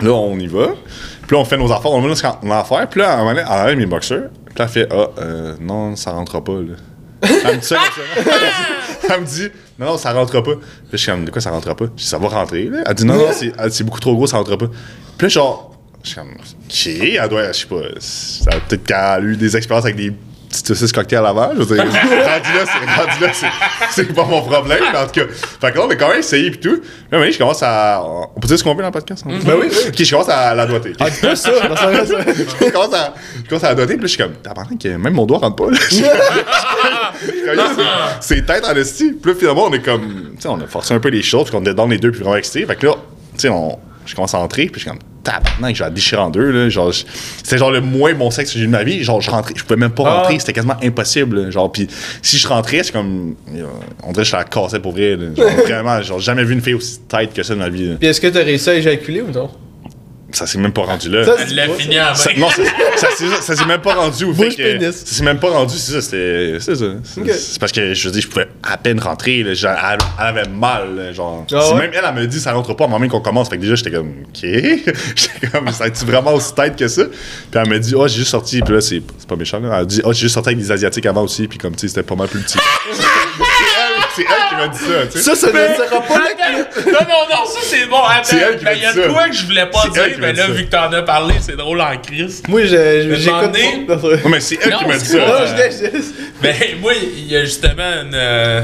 Là, 0.00 0.10
on 0.10 0.36
y 0.38 0.46
va. 0.48 0.66
Puis 1.26 1.36
là, 1.36 1.38
on 1.42 1.44
fait 1.44 1.56
nos 1.56 1.70
affaires, 1.72 1.92
on 1.92 2.00
va 2.00 2.08
là 2.08 2.14
ce 2.16 2.22
qu'on 2.22 2.50
a 2.50 2.58
à 2.58 2.64
faire. 2.64 2.88
Puis 2.88 3.00
là, 3.00 3.12
à 3.12 3.14
un 3.14 3.18
moment 3.18 3.30
donné, 3.30 3.42
elle 3.48 3.60
enlève 3.62 3.76
mes 3.78 3.86
boxers. 3.86 4.24
Puis 4.46 4.54
là, 4.58 4.64
elle 4.64 4.68
fait 4.68 4.88
Ah, 4.90 5.06
euh, 5.20 5.54
non, 5.60 5.94
ça 5.96 6.10
rentrera 6.10 6.42
pas, 6.42 6.52
là. 6.54 6.74
Elle 7.22 7.54
me 7.56 7.60
dit 7.60 7.66
ça 7.66 7.76
comme 7.76 8.24
ça. 8.24 8.32
Elle 9.10 9.20
me 9.20 9.26
dit 9.26 9.48
Non, 9.78 9.86
non, 9.86 9.98
ça 9.98 10.12
rentrera 10.12 10.42
pas. 10.42 10.54
Puis 10.54 10.62
je 10.92 10.96
suis 10.98 11.10
comme 11.10 11.24
De 11.24 11.30
quoi 11.30 11.40
ça 11.40 11.50
rentrera 11.50 11.74
pas? 11.74 11.86
Je 11.86 12.02
dis 12.02 12.04
Ça 12.06 12.18
va 12.18 12.28
rentrer, 12.28 12.64
là. 12.64 12.82
Elle 12.86 12.94
dit 12.94 13.04
Non, 13.04 13.14
non, 13.16 13.28
c'est 13.32 13.84
beaucoup 13.84 14.00
trop 14.00 14.14
gros, 14.14 14.26
ça 14.26 14.36
rentrera 14.38 14.58
pas. 14.58 14.68
Puis 15.18 15.26
là, 15.26 15.28
genre, 15.28 15.76
je 16.02 16.08
suis 16.08 16.16
comme 16.16 16.30
Ok, 16.30 16.86
elle 16.86 17.28
doit, 17.28 17.52
je 17.52 17.58
sais 17.60 17.66
pas, 17.66 17.82
ça- 17.98 18.50
peut-être 18.68 18.84
qu'elle 18.84 18.96
a 18.96 19.20
eu 19.20 19.36
des 19.36 19.56
expériences 19.56 19.84
avec 19.84 19.96
des 19.96 20.12
petites 20.52 20.68
saucisses 20.68 20.92
cocktails 20.92 21.24
avant. 21.24 21.50
Je 21.54 21.62
veux 21.62 21.74
dire, 21.74 21.84
rendu 21.84 23.22
là, 23.22 23.30
c'est, 23.90 24.14
pas 24.14 24.24
mon 24.24 24.42
problème, 24.42 24.80
mais 24.92 24.98
en 24.98 25.06
tout 25.06 25.20
cas. 25.20 25.26
Fait 25.32 25.72
que 25.72 25.78
là, 25.78 25.84
on 25.86 25.90
a 25.90 25.96
quand 25.96 26.08
même 26.08 26.18
essayé 26.18 26.50
pis 26.50 26.58
tout. 26.58 26.80
Là, 27.10 27.18
mais 27.18 27.32
je 27.32 27.38
commence 27.38 27.62
à. 27.62 28.02
On 28.04 28.40
peut 28.40 28.46
dire 28.46 28.58
ce 28.58 28.64
qu'on 28.64 28.74
veut 28.74 28.82
dans 28.82 28.88
le 28.88 28.92
podcast? 28.92 29.24
hein? 29.26 29.38
Ben 29.44 29.54
oui, 29.60 29.68
oui. 29.70 29.76
Ok, 29.88 30.02
je 30.02 30.10
commence 30.10 30.28
à 30.28 30.54
la 30.54 30.66
doiter. 30.66 30.92
Ah, 31.00 31.10
dis 31.10 31.20
pas 31.20 31.34
ça, 31.34 31.50
je, 31.62 32.70
commence 32.70 32.94
à, 32.94 33.14
je 33.42 33.48
commence 33.48 33.64
à 33.64 33.68
la 33.68 33.74
doter, 33.74 33.94
puis 33.94 34.02
là, 34.02 34.06
je 34.06 34.12
suis 34.12 34.22
comme, 34.22 34.34
t'as 34.42 34.52
que 34.52 34.88
même 34.96 35.14
mon 35.14 35.26
doigt 35.26 35.38
rentre 35.38 35.56
pas, 35.56 35.70
là. 35.70 35.78
c'est, 38.20 38.36
c'est 38.36 38.46
tête 38.46 38.64
en 38.64 38.76
esti. 38.76 39.12
Puis 39.12 39.32
là, 39.32 39.38
finalement, 39.38 39.64
on 39.66 39.72
est 39.72 39.82
comme, 39.82 40.32
tu 40.36 40.42
sais, 40.42 40.48
on 40.48 40.60
a 40.60 40.66
forcé 40.66 40.94
un 40.94 41.00
peu 41.00 41.08
les 41.08 41.22
choses, 41.22 41.44
puis 41.44 41.52
qu'on 41.52 41.62
était 41.62 41.74
dans 41.74 41.86
les 41.86 41.98
deux, 41.98 42.10
puis 42.10 42.20
vraiment 42.20 42.36
excités. 42.36 42.66
Fait 42.66 42.76
que 42.76 42.86
là, 42.86 42.94
tu 43.34 43.40
sais, 43.40 43.48
on, 43.48 43.78
je 44.04 44.14
commence 44.14 44.34
à 44.34 44.38
entrer, 44.38 44.66
puis 44.66 44.80
je 44.80 44.88
suis 44.88 44.90
comme, 44.90 44.98
tabarnak, 45.22 45.78
la 45.78 45.90
déchirer 45.90 46.20
en 46.22 46.30
deux, 46.30 46.50
là. 46.50 46.68
Genre, 46.68 46.92
je- 46.92 47.04
c'était 47.42 47.58
genre 47.58 47.70
le 47.70 47.80
moins 47.80 48.14
bon 48.14 48.30
sexe 48.30 48.52
que 48.52 48.58
j'ai 48.58 48.64
eu 48.64 48.66
de 48.68 48.72
ma 48.72 48.82
vie. 48.84 49.02
Genre, 49.04 49.20
je 49.20 49.30
rentrais, 49.30 49.54
je 49.56 49.62
pouvais 49.62 49.76
même 49.78 49.90
pas 49.92 50.04
Ah. 50.06 50.14
rentrer, 50.20 50.38
c'était 50.38 50.52
quasiment 50.52 50.76
impossible, 50.82 51.42
là. 51.44 51.50
Genre, 51.50 51.70
puis 51.70 51.86
si 52.22 52.38
je 52.38 52.48
rentrais, 52.48 52.82
c'est 52.82 52.92
comme, 52.92 53.34
euh, 53.54 53.64
on 54.02 54.12
dirait 54.12 54.24
que 54.24 54.30
je 54.30 54.36
la 54.36 54.44
cassais 54.44 54.80
pour 54.80 54.92
vrai, 54.92 55.16
là. 55.16 55.26
Genre, 55.36 55.46
vraiment, 55.66 56.02
genre, 56.02 56.18
jamais 56.20 56.44
vu 56.44 56.54
une 56.54 56.60
fille 56.60 56.74
aussi 56.74 57.00
tête 57.08 57.32
que 57.32 57.42
ça 57.42 57.54
de 57.54 57.58
ma 57.58 57.68
vie. 57.68 57.94
Puis 57.98 58.08
est-ce 58.08 58.20
que 58.20 58.26
t'as 58.28 58.42
réussi 58.42 58.70
à 58.70 58.74
éjaculer 58.74 59.20
ou 59.22 59.30
non? 59.30 59.50
Ça 60.32 60.46
s'est 60.46 60.58
même 60.58 60.72
pas 60.72 60.82
rendu 60.82 61.08
là. 61.10 61.24
Ça, 61.24 61.34
Elle 61.40 61.54
l'a 61.54 61.68
fini 61.68 61.94
Ça- 62.14 62.30
non, 62.36 62.48
ça, 62.50 63.08
ça, 63.40 63.54
s'est- 63.56 63.64
même 63.66 63.80
pas 63.80 63.94
rendu 63.94 64.24
au 64.24 64.32
fait 64.34 64.48
que. 64.50 64.56
pénis. 64.78 64.96
Ça 65.04 65.14
s'est 65.16 65.22
même 65.24 65.38
pas 65.38 65.50
rendu, 65.50 65.76
c'est 65.76 65.92
ça, 65.92 66.00
c'était. 66.00 66.56
C'est 66.58 66.74
ça. 66.74 66.84
C'est 67.38 67.58
parce 67.60 67.72
que 67.72 67.94
je 67.94 68.08
veux 68.08 68.12
dire, 68.12 68.22
je 68.22 68.28
pouvais 68.28 68.48
à 68.62 68.76
peine 68.76 68.98
rentrer, 68.98 69.42
là, 69.42 69.54
genre, 69.54 69.76
elle, 69.92 69.98
elle 70.18 70.26
avait 70.26 70.48
mal, 70.48 70.96
là, 70.96 71.12
genre. 71.12 71.46
Ah 71.52 71.68
ouais? 71.74 71.80
Même 71.80 71.90
elle, 71.94 72.04
elle 72.06 72.14
me 72.14 72.26
dit, 72.26 72.40
ça 72.40 72.52
rentre 72.52 72.74
pas 72.74 72.84
avant 72.84 72.98
même 72.98 73.10
qu'on 73.10 73.20
commence. 73.20 73.48
Fait 73.48 73.56
que 73.56 73.62
déjà, 73.62 73.74
j'étais 73.74 73.90
comme, 73.90 74.08
ok. 74.28 74.40
j'étais 74.42 75.46
comme, 75.52 75.68
ça 75.70 75.90
tu 75.90 76.04
vraiment 76.04 76.32
aussi 76.34 76.54
tête 76.54 76.76
que 76.76 76.88
ça? 76.88 77.04
Puis 77.04 77.60
elle 77.62 77.68
m'a 77.68 77.78
dit, 77.78 77.94
oh, 77.94 78.08
j'ai 78.08 78.16
juste 78.18 78.30
sorti, 78.30 78.60
puis 78.62 78.74
là, 78.74 78.80
c'est 78.80 79.02
c'est 79.18 79.28
pas 79.28 79.36
méchant, 79.36 79.60
là. 79.60 79.78
Elle 79.80 79.86
dit, 79.86 80.00
oh, 80.04 80.12
j'ai 80.12 80.20
juste 80.20 80.34
sorti 80.34 80.48
avec 80.50 80.58
des 80.58 80.72
Asiatiques 80.72 81.06
avant 81.06 81.22
aussi, 81.22 81.46
puis 81.46 81.58
comme, 81.58 81.74
tu 81.74 81.80
sais, 81.80 81.88
c'était 81.88 82.02
pas 82.02 82.14
mal 82.16 82.28
plus 82.28 82.40
petit. 82.40 82.58
c'est 84.16 84.22
elle, 84.22 84.48
qui 84.48 84.54
m'a 84.56 84.68
dit 84.68 84.78
ça, 84.78 85.06
tu 85.06 85.18
sais. 85.18 85.22
Ça, 85.22 85.34
ça 85.34 85.46
ne 85.48 85.52
sera 85.74 86.00
pas 86.02 86.18
le 86.18 86.92
non, 86.92 86.98
non, 87.00 87.26
non, 87.30 87.46
ça 87.46 87.60
c'est 87.62 87.86
bon. 87.86 88.02
Attends, 88.02 88.20
C'est 88.24 88.36
elle 88.38 88.58
qui 88.58 88.64
m'a 88.64 88.72
il 88.74 88.82
y 88.82 88.86
a 88.86 88.92
de 88.92 89.08
quoi 89.12 89.28
que 89.28 89.34
je 89.34 89.44
voulais 89.46 89.66
pas 89.66 89.88
dire, 89.88 90.16
mais 90.18 90.32
là, 90.32 90.46
ça. 90.46 90.52
vu 90.52 90.64
que 90.66 90.70
t'en 90.70 90.92
as 90.92 91.02
parlé, 91.02 91.34
c'est 91.40 91.56
drôle 91.56 91.80
en 91.80 91.96
crise. 91.98 92.42
Moi, 92.48 92.62
je- 92.62 92.68
je- 92.68 93.08
Mais 93.10 93.16
j'écoute. 93.16 94.02
Ouais, 94.04 94.20
mais 94.30 94.40
c'est 94.40 94.58
elle 94.62 94.70
Non, 94.70 94.78
qui 94.78 94.84
m'a 94.86 94.96
dit 94.98 95.04
ça. 95.06 95.18
Non. 95.18 95.24
Ben, 96.42 96.54
moi, 96.80 96.92
il 96.94 97.26
y 97.32 97.36
a 97.36 97.44
justement 97.44 97.82
une, 98.02 98.14
euh, 98.14 98.62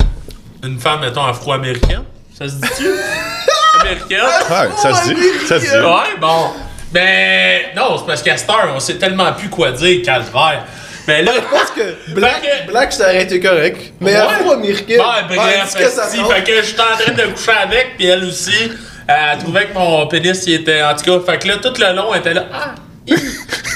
une 0.64 0.78
femme, 0.78 1.00
mettons, 1.00 1.24
afro-américaine. 1.24 2.02
Ça 2.36 2.48
se 2.48 2.54
dit-tu? 2.54 2.86
Américaine? 3.80 4.20
Ouais, 4.50 4.68
ça 4.82 4.94
se 4.94 5.08
dit. 5.08 5.16
Ça 5.46 5.60
se 5.60 5.64
dit. 5.64 5.70
Ouais, 5.76 6.16
bon. 6.20 6.50
Ben, 6.92 7.60
non, 7.76 7.98
c'est 7.98 8.06
parce 8.06 8.22
qu'à 8.22 8.36
cette 8.36 8.48
heure, 8.50 8.72
on 8.74 8.80
sait 8.80 8.94
tellement 8.94 9.32
plus 9.32 9.48
quoi 9.50 9.72
dire, 9.72 10.02
calvaire. 10.04 10.64
Mais 11.08 11.22
là, 11.22 11.32
Je 11.34 11.40
pense 11.56 11.70
que 11.70 12.12
Black, 12.12 12.42
que- 12.42 12.70
Black 12.70 12.92
ça 12.92 13.04
aurait 13.04 13.22
été 13.22 13.40
correct. 13.40 13.92
Mais 14.00 14.12
Ouais. 14.12 14.16
afro-américain. 14.18 14.96
Bon, 14.98 15.04
ouais, 15.04 15.36
bref, 15.36 15.64
est-ce 15.64 15.76
que 15.76 15.88
ça 15.90 16.08
sort? 16.08 16.32
fait 16.32 16.42
que 16.44 16.62
j'étais 16.62 16.80
en 16.80 16.96
train 17.02 17.12
de 17.12 17.22
coucher 17.32 17.50
avec, 17.60 17.96
puis 17.96 18.06
elle 18.06 18.24
aussi, 18.24 18.72
elle 19.08 19.38
trouvait 19.38 19.66
que 19.66 19.74
mon 19.74 20.06
pénis, 20.06 20.40
il 20.46 20.54
était, 20.54 20.82
en 20.82 20.94
tout 20.94 21.04
cas, 21.20 21.32
fait 21.32 21.38
que 21.38 21.48
là, 21.48 21.56
tout 21.56 21.72
le 21.76 21.96
long, 21.96 22.12
elle 22.14 22.20
était 22.20 22.34
là, 22.34 22.44
ah, 22.52 22.74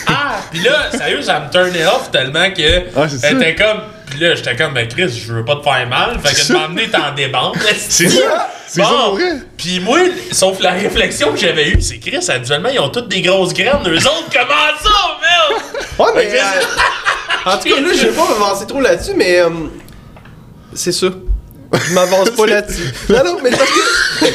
ah, 0.09 0.37
puis 0.51 0.61
là, 0.61 0.91
sérieux, 0.91 1.22
ça 1.22 1.41
me 1.41 1.51
turnait 1.51 1.87
off 1.87 2.11
tellement 2.12 2.51
que, 2.51 2.83
Ah, 2.95 3.09
c'est 3.09 3.18
ça. 3.18 3.28
elle 3.30 3.43
était 3.43 3.55
comme, 3.55 3.80
puis 4.11 4.20
là, 4.20 4.35
j'étais 4.35 4.55
comme, 4.57 4.74
ben 4.74 4.87
Chris, 4.87 5.09
je 5.26 5.33
veux 5.33 5.45
pas 5.45 5.57
te 5.57 5.62
faire 5.62 5.89
mal, 5.89 6.18
fait 6.22 6.35
que 6.35 6.39
de 6.39 6.45
ça. 6.45 6.53
m'emmener 6.53 6.89
t'en 6.91 7.12
débande, 7.16 7.57
C'est 7.89 8.09
ça. 8.11 8.49
C'est 8.68 8.83
ça 8.83 8.89
Bon. 8.89 9.18
Puis 9.57 9.80
moi, 9.80 9.99
sauf 10.33 10.61
la 10.61 10.72
réflexion 10.72 11.33
que 11.33 11.39
j'avais 11.39 11.68
eue, 11.70 11.80
c'est 11.83 11.99
Chris, 11.99 12.24
habituellement, 12.28 12.68
ils 12.70 12.80
ont 12.80 12.89
toutes 12.91 13.09
des 13.09 13.20
grosses 13.22 13.53
graines, 13.55 13.87
eux 13.87 13.97
autres, 13.97 14.28
comment 14.33 14.72
ça, 14.83 15.18
merde? 15.20 15.62
Ouais, 15.99 16.07
mais. 16.14 16.39
En 17.47 17.59
tout 17.59 17.68
cas, 17.68 17.80
là, 17.80 17.88
je 17.95 18.07
vais 18.07 18.12
pas 18.12 18.28
m'avancer 18.28 18.66
trop 18.66 18.80
là-dessus, 18.80 19.12
mais. 19.16 19.40
euh, 19.40 19.49
c'est 20.74 20.93
ça. 20.93 21.09
Je 21.72 21.95
m'avance 21.95 22.30
pas 22.30 22.47
là-dessus. 22.47 22.93
Non, 23.09 23.24
non, 23.24 23.36
mais 23.43 23.51
parce 23.51 23.70
que. 23.70 24.26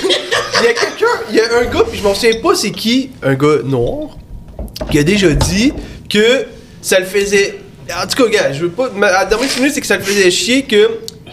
Il 0.59 0.65
y 0.65 0.69
a 0.69 0.73
quelqu'un, 0.73 1.05
il 1.29 1.35
y 1.35 1.39
a 1.39 1.43
un 1.59 1.65
gars, 1.65 1.83
puis 1.87 1.99
je 1.99 2.03
m'en 2.03 2.15
souviens 2.15 2.39
pas 2.41 2.55
c'est 2.55 2.71
qui, 2.71 3.11
un 3.21 3.35
gars 3.35 3.57
noir, 3.63 4.17
qui 4.89 4.97
a 4.97 5.03
déjà 5.03 5.29
dit 5.29 5.71
que 6.09 6.45
ça 6.81 6.97
le 6.99 7.05
faisait. 7.05 7.59
En 7.95 8.07
tout 8.07 8.23
cas, 8.23 8.29
gars, 8.29 8.53
je 8.53 8.61
veux 8.63 8.69
pas. 8.69 8.89
la 8.99 9.25
dernière 9.25 9.47
minute, 9.57 9.71
c'est 9.75 9.81
que 9.81 9.85
ça 9.87 9.97
le 9.97 10.03
faisait 10.03 10.31
chier 10.31 10.63
que. 10.63 10.89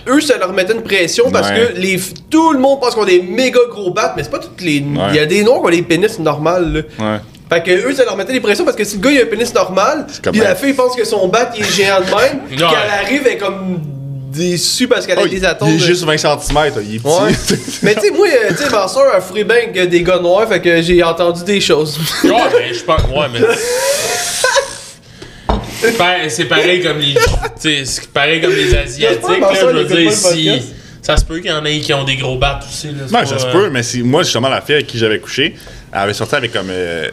Eux, 0.06 0.20
ça 0.20 0.36
leur 0.36 0.52
mettait 0.52 0.74
une 0.74 0.82
pression 0.82 1.30
parce 1.30 1.48
Ouais. 1.48 1.72
que 1.74 1.80
les, 1.80 1.98
tout 2.28 2.52
le 2.52 2.58
monde 2.58 2.78
pense 2.82 2.94
qu'on 2.94 3.04
a 3.04 3.06
des 3.06 3.22
méga 3.22 3.60
gros 3.70 3.90
battes, 3.90 4.12
mais 4.14 4.22
c'est 4.24 4.30
pas 4.30 4.38
toutes 4.40 4.60
les. 4.60 4.84
Il 4.84 5.14
y 5.14 5.18
a 5.18 5.24
des 5.24 5.42
noirs 5.42 5.60
qui 5.62 5.66
ont 5.68 5.70
des 5.70 5.82
pénis 5.82 6.18
normales, 6.18 6.70
là. 6.98 7.12
Ouais. 7.14 7.20
Fait 7.48 7.62
que 7.62 7.70
eux, 7.70 7.94
ça 7.94 8.04
leur 8.04 8.16
mettait 8.16 8.32
des 8.32 8.40
pressions 8.40 8.64
parce 8.64 8.76
que 8.76 8.84
si 8.84 8.96
le 8.96 9.02
gars 9.02 9.10
il 9.10 9.18
a 9.20 9.22
un 9.22 9.26
pénis 9.26 9.52
normal, 9.54 10.06
puis 10.32 10.40
la 10.40 10.54
fille 10.54 10.72
pense 10.72 10.96
que 10.96 11.04
son 11.04 11.28
bat 11.28 11.50
il 11.56 11.62
est 11.62 11.70
géant 11.72 12.00
de 12.00 12.06
même, 12.06 12.40
puis 12.48 12.56
qu'elle 12.56 12.66
arrive 12.66 13.22
elle 13.26 13.32
est 13.32 13.36
comme 13.38 13.80
déçue 14.32 14.88
parce 14.88 15.06
qu'elle 15.06 15.18
a 15.18 15.22
Oh, 15.22 15.28
des 15.28 15.44
atomes. 15.44 15.68
il 15.68 15.74
est 15.76 15.78
de- 15.78 15.84
juste 15.84 16.02
20 16.04 16.16
cm, 16.16 16.38
il 16.82 16.96
est 16.96 16.98
petit. 16.98 17.06
Ouais. 17.06 17.58
Mais 17.82 17.94
tu 17.94 18.00
sais, 18.00 18.10
moi, 18.10 18.26
euh, 18.26 18.48
tu 18.48 18.56
sais, 18.64 18.70
ma 18.70 18.88
soeur 18.88 19.14
a 19.14 19.20
fourré 19.20 19.44
bien 19.44 19.66
que 19.72 19.84
des 19.84 20.02
gars 20.02 20.18
noirs, 20.18 20.48
fait 20.48 20.60
que 20.60 20.82
j'ai 20.82 21.02
entendu 21.04 21.44
des 21.44 21.60
choses. 21.60 21.98
Ouais, 22.24 22.30
ben, 22.30 22.74
je 22.74 22.82
pense. 22.82 23.02
Ouais, 23.02 23.26
mais. 23.32 23.40
C'est 25.80 25.96
pa- 25.98 26.28
C'est 26.28 26.44
pareil 26.46 26.82
comme 26.82 26.98
les. 26.98 27.14
C'est 27.56 28.08
pareil 28.12 28.40
comme 28.40 28.54
les 28.54 28.74
Asiatiques, 28.74 29.28
là. 29.40 29.50
Je 29.60 29.66
veux 29.66 29.84
dire, 29.84 30.12
si. 30.12 30.50
Ça 31.02 31.18
se 31.18 31.24
peut 31.26 31.36
qu'il 31.40 31.50
y 31.50 31.52
en 31.52 31.62
ait 31.66 31.80
qui 31.80 31.92
ont 31.92 32.04
des 32.04 32.16
gros 32.16 32.38
battes 32.38 32.64
aussi, 32.66 32.86
là. 32.86 33.04
pas, 33.12 33.26
ça 33.26 33.38
se 33.38 33.44
euh, 33.46 33.52
peut, 33.52 33.68
mais 33.70 33.82
si, 33.82 34.02
moi, 34.02 34.22
justement, 34.22 34.48
la 34.48 34.62
fille 34.62 34.76
avec 34.76 34.86
qui 34.86 34.96
j'avais 34.96 35.18
couché, 35.18 35.54
elle 35.92 35.98
avait 35.98 36.14
sorti 36.14 36.34
avec 36.34 36.50
comme, 36.50 36.68
euh, 36.70 37.10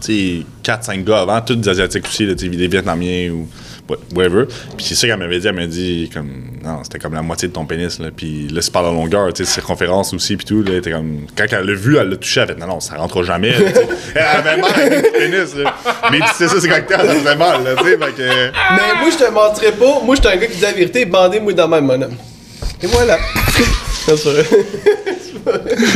4-5 0.00 1.04
gars 1.04 1.20
avant, 1.20 1.40
tous 1.40 1.54
des 1.56 1.68
Asiatiques 1.68 2.06
aussi, 2.06 2.26
là, 2.26 2.34
des 2.34 2.68
Vietnamiens 2.68 3.30
ou 3.30 3.48
what- 3.88 3.98
whatever. 4.14 4.44
Puis 4.76 4.86
c'est 4.86 4.94
ça 4.94 5.06
qu'elle 5.06 5.18
m'avait 5.18 5.38
dit, 5.38 5.46
elle 5.46 5.54
m'a 5.54 5.66
dit, 5.66 6.10
comme, 6.12 6.30
non, 6.64 6.82
c'était 6.84 6.98
comme 6.98 7.14
la 7.14 7.22
moitié 7.22 7.48
de 7.48 7.52
ton 7.52 7.64
pénis, 7.66 7.98
là. 7.98 8.08
Puis 8.16 8.48
là, 8.48 8.62
c'est 8.62 8.72
par 8.72 8.82
la 8.82 8.90
longueur, 8.90 9.32
tu 9.32 9.44
sais, 9.44 9.50
circonférence 9.50 10.12
aussi, 10.14 10.36
puis 10.36 10.46
tout, 10.46 10.62
là, 10.62 10.70
elle 10.72 10.78
était 10.78 10.92
comme, 10.92 11.26
quand 11.36 11.44
elle 11.50 11.64
l'a 11.66 11.74
vu, 11.74 11.96
elle 11.96 12.08
l'a 12.08 12.16
touché, 12.16 12.40
elle 12.40 12.50
a 12.50 12.54
fait, 12.54 12.60
non, 12.60 12.66
non, 12.66 12.80
ça 12.80 12.96
rentrera 12.96 13.22
jamais, 13.24 13.50
là. 13.50 13.58
Elle 14.14 14.22
avait 14.22 14.60
mal 14.60 14.70
avec 14.74 15.04
le 15.04 15.18
pénis, 15.18 15.54
là. 15.56 15.74
Mais 16.10 16.18
tu 16.20 16.26
sais, 16.36 16.48
ça, 16.48 16.60
c'est 16.60 16.68
quand 16.68 16.82
ça 16.88 16.98
faisait 17.14 17.36
mal, 17.36 17.62
là, 17.64 17.74
tu 17.76 17.84
sais, 17.84 17.98
fait 17.98 18.12
que. 18.12 18.22
Mais 18.22 19.00
moi, 19.00 19.10
je 19.10 19.24
te 19.24 19.30
mentirais 19.30 19.72
pas, 19.72 20.00
moi, 20.04 20.14
j'étais 20.16 20.28
un 20.28 20.36
gars 20.36 20.46
qui 20.46 20.56
dit 20.56 20.62
la 20.62 20.72
vérité, 20.72 21.04
bandez-moi 21.04 21.52
dans 21.52 21.68
ma 21.68 21.80
mon 21.80 22.02
homme. 22.02 22.16
Et 22.82 22.86
voilà. 22.86 23.18
C'est 24.06 24.16
ça. 24.16 24.30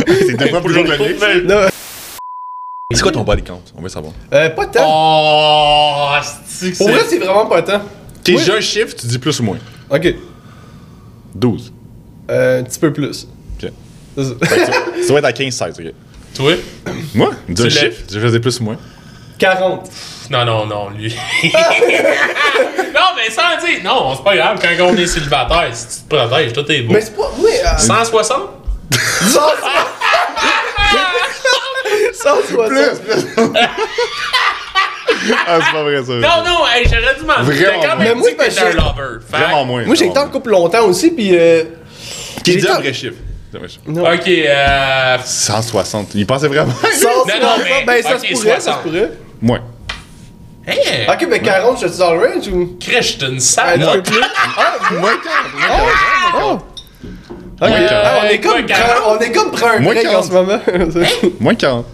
C'est 0.07 0.49
fois 0.49 0.61
plus 0.61 0.73
long 0.73 0.83
que 0.83 0.89
le 0.91 1.74
C'est 2.95 3.01
quoi 3.03 3.11
ton 3.11 3.21
body 3.23 3.43
count? 3.43 3.61
On 3.77 3.81
veut 3.81 3.89
savoir. 3.89 4.13
euh, 4.33 4.49
pas 4.49 4.65
tant. 4.67 4.83
Oh, 4.87 6.09
c'est 6.47 6.71
Pour 6.77 6.89
vrai, 6.89 7.01
c'est. 7.07 7.17
vraiment 7.19 7.45
pas 7.45 7.61
tant. 7.61 7.75
Ok, 7.75 7.81
Oui. 8.27 8.37
j'ai 8.43 8.53
un 8.53 8.61
chiffre, 8.61 8.95
tu 8.95 9.05
dis 9.07 9.19
plus 9.19 9.39
ou 9.39 9.43
moins. 9.43 9.57
Ok. 9.89 10.15
12. 11.35 11.73
Euh, 12.31 12.59
un 12.61 12.63
petit 12.63 12.79
peu 12.79 12.91
plus. 12.93 13.27
Ok. 13.61 13.69
C'est 14.17 14.23
ça. 14.23 14.73
Doit 15.09 15.19
être 15.19 15.25
à 15.25 15.31
15-16, 15.31 15.71
ok. 15.87 15.93
Toi? 16.35 16.53
Moi? 17.13 17.31
Dis 17.49 17.61
un 17.61 17.65
Tu 17.65 17.71
chiffre, 17.71 18.01
je 18.11 18.19
faisais 18.19 18.39
plus 18.39 18.59
ou 18.59 18.63
moins. 18.63 18.77
40. 19.37 19.89
Non, 20.31 20.45
non, 20.45 20.65
non, 20.65 20.89
lui. 20.89 21.13
non, 21.43 21.49
mais 23.15 23.29
sans 23.29 23.63
dire. 23.65 23.83
Non, 23.83 24.15
c'est 24.15 24.23
pas 24.23 24.35
grave, 24.35 24.59
quand 24.61 24.85
on 24.85 24.95
est 24.97 25.07
célibataire, 25.07 25.69
si 25.73 25.85
tu 25.99 26.03
te 26.09 26.15
protèges, 26.15 26.53
tout 26.53 26.71
est 26.71 26.81
beau. 26.81 26.93
Mais 26.93 27.01
c'est 27.01 27.15
pas. 27.15 27.29
Oui, 27.37 27.51
euh, 27.65 27.77
160? 27.77 28.37
160. 28.91 29.51
Ah, 35.47 35.59
c'est 35.65 35.71
pas 35.73 35.83
vrai 35.83 36.03
ça. 36.03 36.13
Non, 36.13 36.43
non, 36.45 36.59
hey, 36.73 36.83
j'aurais 36.85 37.15
dû 37.19 37.25
m'en 37.25 37.33
Vraiment 37.41 37.51
J'ai 37.51 37.65
quand 37.65 37.87
moins. 37.87 37.95
même 37.95 38.07
Mais 38.07 38.13
moi, 38.15 38.29
dit 38.29 38.35
que 38.35 38.43
t'étais 38.43 38.61
un 38.61 38.71
lover. 38.71 39.19
Vraiment 39.29 39.65
moins. 39.65 39.83
Moi, 39.85 39.95
j'ai 39.95 40.05
été 40.07 40.19
en 40.19 40.27
couple 40.29 40.51
longtemps 40.51 40.83
aussi, 40.85 41.11
puis. 41.11 41.29
Euh, 41.37 41.63
Qui 42.43 42.57
dit 42.57 42.67
un 42.67 42.79
vrai 42.79 42.93
chiffre? 42.93 43.17
Non. 43.87 44.03
Ok, 44.11 44.27
euh. 44.27 45.17
160. 45.23 46.09
Il 46.15 46.27
pensait 46.27 46.47
vraiment. 46.47 46.73
160, 46.83 47.27
Non, 47.27 47.33
non, 47.41 47.63
mais- 47.63 47.85
ben 47.85 48.03
ça 48.03 48.15
ok, 48.15 48.25
se 48.25 48.33
pourrait, 48.33 48.49
ça 48.59 48.61
60. 48.61 48.75
se 48.83 48.89
pourrait. 48.89 49.11
Moins. 49.41 49.61
Hey! 50.67 51.07
Ok, 51.07 51.29
ben 51.29 51.41
40, 51.41 51.81
je 51.81 51.87
suis 51.87 51.97
dans 51.99 52.13
le 52.13 52.19
range 52.19 52.47
ou? 52.49 52.77
Crèche, 52.79 53.17
t'es 53.17 53.27
une 53.27 53.35
Un 53.37 53.39
sale. 53.39 53.79
peu 53.93 54.01
plus. 54.03 54.19
Ah, 54.57 54.93
Moins 54.95 55.11
40. 55.63 55.89
oh! 56.41 56.59
Ok, 57.61 57.69
Ouais, 57.69 57.87
ah, 57.89 58.19
on, 58.21 58.27
est 58.27 58.39
comme 58.41 58.51
prend- 58.53 58.65
40? 58.65 59.03
on 59.07 59.19
est 59.19 59.31
comme 59.31 59.51
prend 59.51 59.67
un 59.67 59.79
Moins 59.79 59.93
break 59.93 60.07
en 60.07 60.11
40. 60.11 60.25
ce 60.25 60.31
moment. 60.31 60.59
Moins 61.39 61.55
40. 61.55 61.85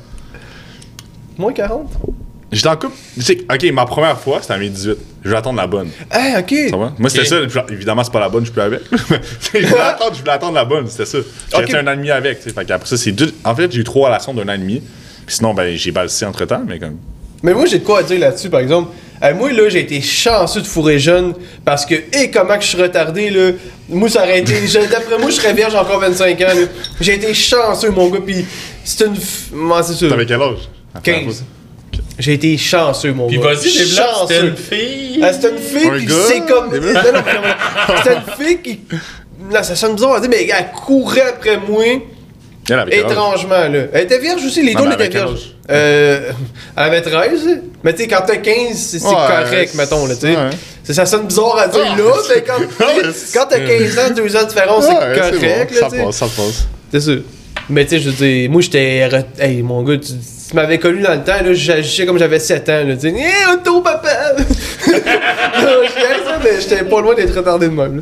Moins 1.42 1.54
40? 1.54 1.88
J'étais 2.52 2.68
en 2.68 2.76
couple. 2.76 2.94
Tu 3.16 3.22
sais, 3.24 3.38
ok, 3.52 3.72
ma 3.74 3.86
première 3.86 4.20
fois, 4.20 4.40
c'était 4.42 4.54
à 4.54 4.58
mes 4.58 4.70
18. 4.70 4.96
Je 5.24 5.30
vais 5.30 5.36
attendre 5.38 5.58
la 5.58 5.66
bonne. 5.68 5.90
Ah, 6.12 6.40
ok. 6.40 6.54
Ça 6.70 6.78
va? 6.78 6.94
Moi, 7.00 7.10
c'était 7.10 7.26
ça. 7.26 7.38
Évidemment, 7.70 8.04
c'est 8.04 8.12
pas 8.14 8.20
la 8.20 8.30
bonne, 8.30 8.46
je 8.46 8.52
peux 8.52 8.62
avec. 8.62 8.82
Tu 8.92 8.98
sais, 8.98 9.62
je 9.62 9.68
voulais 9.68 9.82
attendre, 9.82 10.14
je 10.14 10.20
voulais 10.20 10.32
attendre 10.34 10.54
la 10.54 10.66
bonne, 10.66 10.88
c'était 10.88 11.06
ça. 11.06 11.18
J'ai 11.50 11.56
Ok. 11.58 11.62
resté 11.62 11.78
un 11.78 11.88
an 11.88 11.94
et 11.94 11.96
demi 11.98 12.12
avec. 12.12 12.40
tu 12.40 12.50
sais. 12.50 12.54
Fait 12.54 12.66
qu'après 12.66 12.88
ça, 12.88 12.98
c'est 12.98 13.12
deux. 13.14 13.34
En 13.44 13.56
fait, 13.56 13.72
j'ai 13.72 13.80
eu 13.80 13.84
trois 13.84 14.08
relations 14.10 14.34
d'un 14.34 14.48
an 14.50 14.54
et 14.54 14.58
demi. 14.60 14.84
Puis 15.26 15.36
sinon, 15.38 15.54
ben, 15.56 15.76
j'ai 15.76 15.92
balsé 15.92 16.26
entre 16.26 16.46
temps, 16.46 16.62
mais 16.68 16.78
comme. 16.78 16.98
Mais 17.42 17.54
moi, 17.56 17.66
j'ai 17.66 17.80
de 17.80 17.84
quoi 17.86 18.00
à 18.00 18.04
dire 18.04 18.20
là-dessus, 18.20 18.50
par 18.50 18.60
exemple. 18.60 18.92
Euh, 19.24 19.34
moi, 19.34 19.52
là, 19.54 19.70
j'ai 19.70 19.80
été 19.82 20.02
chanceux 20.02 20.62
de 20.62 20.68
fourrer 20.68 21.00
jeune 21.00 21.34
parce 21.64 21.86
que, 21.86 21.96
et 21.96 22.30
comment 22.32 22.58
que 22.58 22.64
je 22.64 22.68
suis 22.70 22.82
retardé, 22.82 23.30
là. 23.30 23.52
Moi, 23.90 24.10
ça 24.10 24.24
aurait 24.24 24.40
été. 24.42 24.68
je- 24.68 24.90
D'après 24.92 25.18
moi, 25.20 25.30
je 25.30 25.36
serais 25.36 25.54
vierge 25.54 25.74
encore 25.76 26.00
25 26.02 26.40
ans, 26.42 26.46
là. 26.48 26.66
J'ai 27.00 27.16
été 27.16 27.34
chanceux, 27.34 27.92
mon 27.92 28.10
gars, 28.10 28.20
pis 28.20 28.46
c'est 28.84 29.06
une. 29.08 29.14
f- 29.16 29.54
Moi, 29.54 29.82
c'est 29.84 29.94
sûr. 29.94 30.10
T'avais 30.10 30.26
quel 30.26 30.42
âge? 30.42 30.58
La 30.96 31.02
première 31.02 31.20
15. 31.26 31.36
fois? 31.38 31.46
J'ai 32.20 32.34
été 32.34 32.58
chanceux, 32.58 33.14
mon 33.14 33.28
Pis 33.28 33.38
gars. 33.38 33.44
vas-y, 33.54 33.70
c'était 33.70 34.02
Chanceux. 34.02 34.46
une 34.48 34.56
fille. 34.56 35.20
Ah, 35.24 35.34
c'était 35.34 35.50
une 35.50 35.58
fille, 35.58 35.88
Un 35.90 35.98
gars? 36.00 36.16
c'est 36.28 36.40
comme. 36.42 36.66
Non, 36.66 36.72
Des- 36.72 36.80
non, 36.94 36.94
non, 36.94 37.12
non. 37.14 37.96
C'était 38.04 38.16
une 38.16 38.46
fille 38.46 38.58
qui. 38.62 38.80
Là, 39.52 39.64
ça 39.64 39.76
sonne 39.76 39.96
bizarre 39.96 40.16
à 40.16 40.20
dire, 40.20 40.30
mais 40.30 40.48
elle 40.48 40.72
courait 40.72 41.22
après 41.30 41.58
moi. 41.58 41.84
Elle 42.70 42.80
avait 42.80 42.92
quel 42.92 43.06
âge? 43.06 43.12
Étrangement, 43.12 43.68
là. 43.68 43.80
Elle 43.92 44.04
était 44.04 44.20
vierge 44.20 44.46
aussi, 44.46 44.62
les 44.64 44.74
Non, 44.76 44.82
deux 44.84 44.90
mais 44.90 44.94
étaient 44.94 45.04
avec 45.04 45.12
quel 45.14 45.22
vierges. 45.26 45.40
âge? 45.42 45.56
Euh. 45.72 46.32
Elle 46.78 46.84
avait 46.84 47.02
13. 47.02 47.62
Mais 47.84 47.94
tu 47.94 48.04
sais, 48.04 48.08
quand 48.08 48.22
t'as 48.26 48.38
15, 48.38 48.76
c'est 48.78 49.00
c'est 49.00 49.08
Ouais, 49.08 49.14
correct, 49.14 49.70
c'est- 49.72 49.78
mettons, 49.78 50.06
là, 50.06 50.14
tu 50.16 50.22
sais. 50.22 50.36
ouais. 50.36 50.50
C'est- 50.84 50.94
Ça 50.94 51.06
sonne 51.06 51.26
bizarre 51.28 51.58
à 51.58 51.68
dire 51.68 51.82
Ah. 51.86 51.98
là, 51.98 52.04
mais 52.36 52.42
quand, 52.46 52.54
c'est- 53.14 53.34
quand 53.38 53.46
t'as 53.50 53.60
15 53.60 53.98
ans, 53.98 54.14
2 54.16 54.36
ans 54.38 54.44
de 54.44 54.48
différence, 54.48 54.86
Ouais, 54.86 54.94
c'est 54.94 55.20
correct, 55.40 55.42
bon. 55.42 55.48
là, 55.76 55.80
Ça 55.82 55.90
tu 55.90 55.98
sais. 55.98 56.04
passe, 56.06 56.16
ça 56.18 56.26
passe. 56.28 56.68
C'est 56.92 57.00
sûr. 57.02 57.22
Mais 57.72 57.86
tu 57.86 57.92
sais, 57.92 58.00
je 58.00 58.10
veux 58.10 58.16
dire, 58.16 58.50
moi 58.52 58.62
j'étais. 58.62 59.08
re- 59.08 59.26
Hey, 59.40 59.62
mon 59.64 59.82
gars, 59.84 59.98
tu, 59.98 60.12
tu 60.50 60.56
m'avais 60.56 60.78
connu 60.78 61.02
dans 61.02 61.14
le 61.14 61.24
temps, 61.24 61.42
là, 61.44 61.54
j'agissais 61.54 62.06
comme 62.06 62.18
j'avais 62.20 62.40
7 62.40 62.70
ans, 62.70 62.84
là. 62.86 62.96
Tu 62.96 63.10
sais, 63.10 63.16
eh, 63.18 63.54
auto, 63.54 63.82
papa! 63.82 64.10
j'étais 66.60 66.84
pas 66.84 67.02
loin 67.02 67.16
d'être 67.16 67.36
retardé 67.36 67.68
de 67.68 67.74
même. 67.74 68.02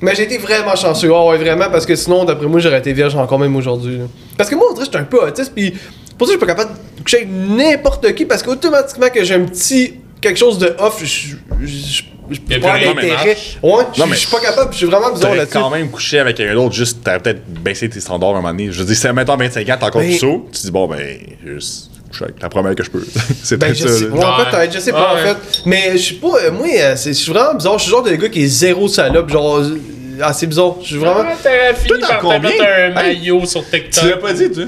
Mais 0.00 0.14
j'ai 0.14 0.22
été 0.24 0.38
vraiment 0.38 0.74
chanceux. 0.76 1.10
Oh, 1.12 1.30
ouais, 1.30 1.38
vraiment, 1.38 1.68
parce 1.70 1.86
que 1.86 1.94
sinon, 1.94 2.24
d'après 2.24 2.46
moi, 2.46 2.60
j'aurais 2.60 2.78
été 2.78 2.92
vierge 2.92 3.14
encore 3.16 3.38
même 3.38 3.54
aujourd'hui. 3.56 3.98
là. 3.98 4.04
Parce 4.36 4.48
que 4.48 4.54
moi, 4.54 4.66
on 4.70 4.74
dirait 4.74 4.86
que 4.86 4.92
j'étais 4.92 5.02
un 5.02 5.04
peu 5.08 5.22
autiste, 5.22 5.52
puis 5.54 5.74
pour 6.18 6.26
ça 6.26 6.34
je 6.34 6.38
suis 6.38 6.46
pas 6.46 6.52
capable 6.54 6.70
de 6.98 7.02
coucher 7.02 7.16
avec 7.18 7.28
n'importe 7.30 8.14
qui 8.14 8.26
parce 8.26 8.42
qu'automatiquement 8.42 9.08
que 9.08 9.24
j'ai 9.24 9.34
un 9.34 9.44
petit 9.44 9.94
quelque 10.20 10.38
chose 10.38 10.58
de 10.58 10.74
off, 10.78 11.02
je 11.02 12.02
je- 12.30 12.40
rien, 12.48 12.58
l'intérêt. 12.60 12.94
ménage. 12.94 13.58
Ouais, 13.62 13.84
je 13.94 14.00
Non, 14.00 14.06
je 14.10 14.14
suis 14.14 14.28
pas 14.28 14.40
capable, 14.40 14.72
je 14.72 14.76
suis 14.78 14.86
vraiment 14.86 15.12
bizarre 15.12 15.34
là-dessus. 15.34 15.52
quand 15.58 15.70
même 15.70 15.90
couché 15.90 16.18
avec 16.18 16.38
un 16.40 16.54
autre, 16.56 16.74
juste, 16.74 17.02
t'aurais 17.04 17.18
peut-être 17.20 17.42
baissé 17.48 17.88
tes 17.88 18.00
standards 18.00 18.30
à 18.30 18.32
un 18.32 18.36
moment 18.36 18.50
donné. 18.50 18.68
Je 18.70 18.78
veux 18.78 18.84
dire, 18.84 18.96
si 18.96 19.06
maintenant 19.08 19.36
25 19.36 19.68
ans, 19.68 19.76
t'es 19.78 19.84
encore 19.86 20.00
Ben- 20.00 20.08
plus 20.10 20.18
saut, 20.18 20.48
tu 20.52 20.60
dis, 20.62 20.70
bon, 20.70 20.86
ben, 20.86 20.98
juste 21.44 21.90
coucher 22.10 22.24
avec 22.24 22.42
la 22.42 22.48
première 22.48 22.74
que 22.74 22.82
je 22.82 22.90
peux. 22.90 23.04
c'est 23.42 23.56
Ben, 23.56 23.66
peut-être 23.68 23.78
je 23.82 23.88
ça. 23.88 23.98
sais, 23.98 24.04
ouais, 24.06 24.18
Ouais. 24.18 24.44
peut-être, 24.50 24.72
je 24.74 24.78
sais 24.80 24.92
pas 24.92 25.14
Ouais. 25.14 25.20
en 25.20 25.24
fait. 25.34 25.62
Mais 25.66 25.90
je 25.92 25.96
suis 25.98 26.14
pas, 26.16 26.28
euh, 26.44 26.50
moi, 26.52 26.66
euh, 26.76 26.94
c'est- 26.96 27.10
je 27.12 27.18
suis 27.18 27.32
vraiment 27.32 27.54
bizarre. 27.54 27.78
Je 27.78 27.82
suis 27.84 27.90
le 27.92 27.96
genre 27.96 28.04
de 28.04 28.14
gars 28.16 28.28
qui 28.28 28.42
est 28.42 28.48
zéro 28.48 28.88
salope. 28.88 29.30
Genre, 29.30 29.58
euh, 29.58 29.78
ah, 30.22 30.32
c'est 30.32 30.46
bizarre. 30.46 30.74
Je 30.82 30.86
suis 30.86 30.96
vraiment. 30.96 31.24
T'aurais 31.42 31.74
fini 31.74 32.00
par 32.00 32.20
te 32.20 32.26
mettre 32.42 32.62
un 32.64 32.88
Hey. 32.88 32.94
maillot 32.94 33.44
sur 33.46 33.64
Tu 33.64 33.70
TikTok. 33.70 34.04
l'as 34.10 34.16
pas 34.16 34.32
dit, 34.32 34.50
tu 34.50 34.60
Euh, 34.60 34.66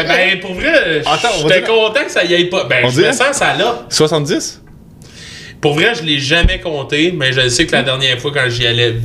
c'est 0.00 0.04
vrai. 0.06 0.30
ben, 0.34 0.40
pour 0.40 0.54
vrai, 0.54 1.00
Attends, 1.06 1.28
on 1.40 1.48
va 1.48 1.54
j'étais 1.54 1.66
dire- 1.66 1.74
content 1.74 2.04
que 2.04 2.10
ça 2.10 2.22
y 2.24 2.34
aille 2.34 2.50
pas. 2.50 2.64
Ben, 2.64 2.84
On 2.84 2.90
je 2.90 3.00
me 3.00 3.12
sens 3.12 3.36
ça 3.36 3.54
là. 3.56 3.86
70? 3.88 4.60
Pour 5.64 5.72
vrai, 5.76 5.94
je 5.94 6.02
l'ai 6.02 6.18
jamais 6.18 6.60
compté, 6.60 7.10
mais 7.16 7.32
je 7.32 7.48
sais 7.48 7.64
que 7.64 7.72
la 7.72 7.82
dernière 7.82 8.18
fois 8.20 8.30
quand 8.34 8.44
j'y 8.50 8.66
allais. 8.66 8.96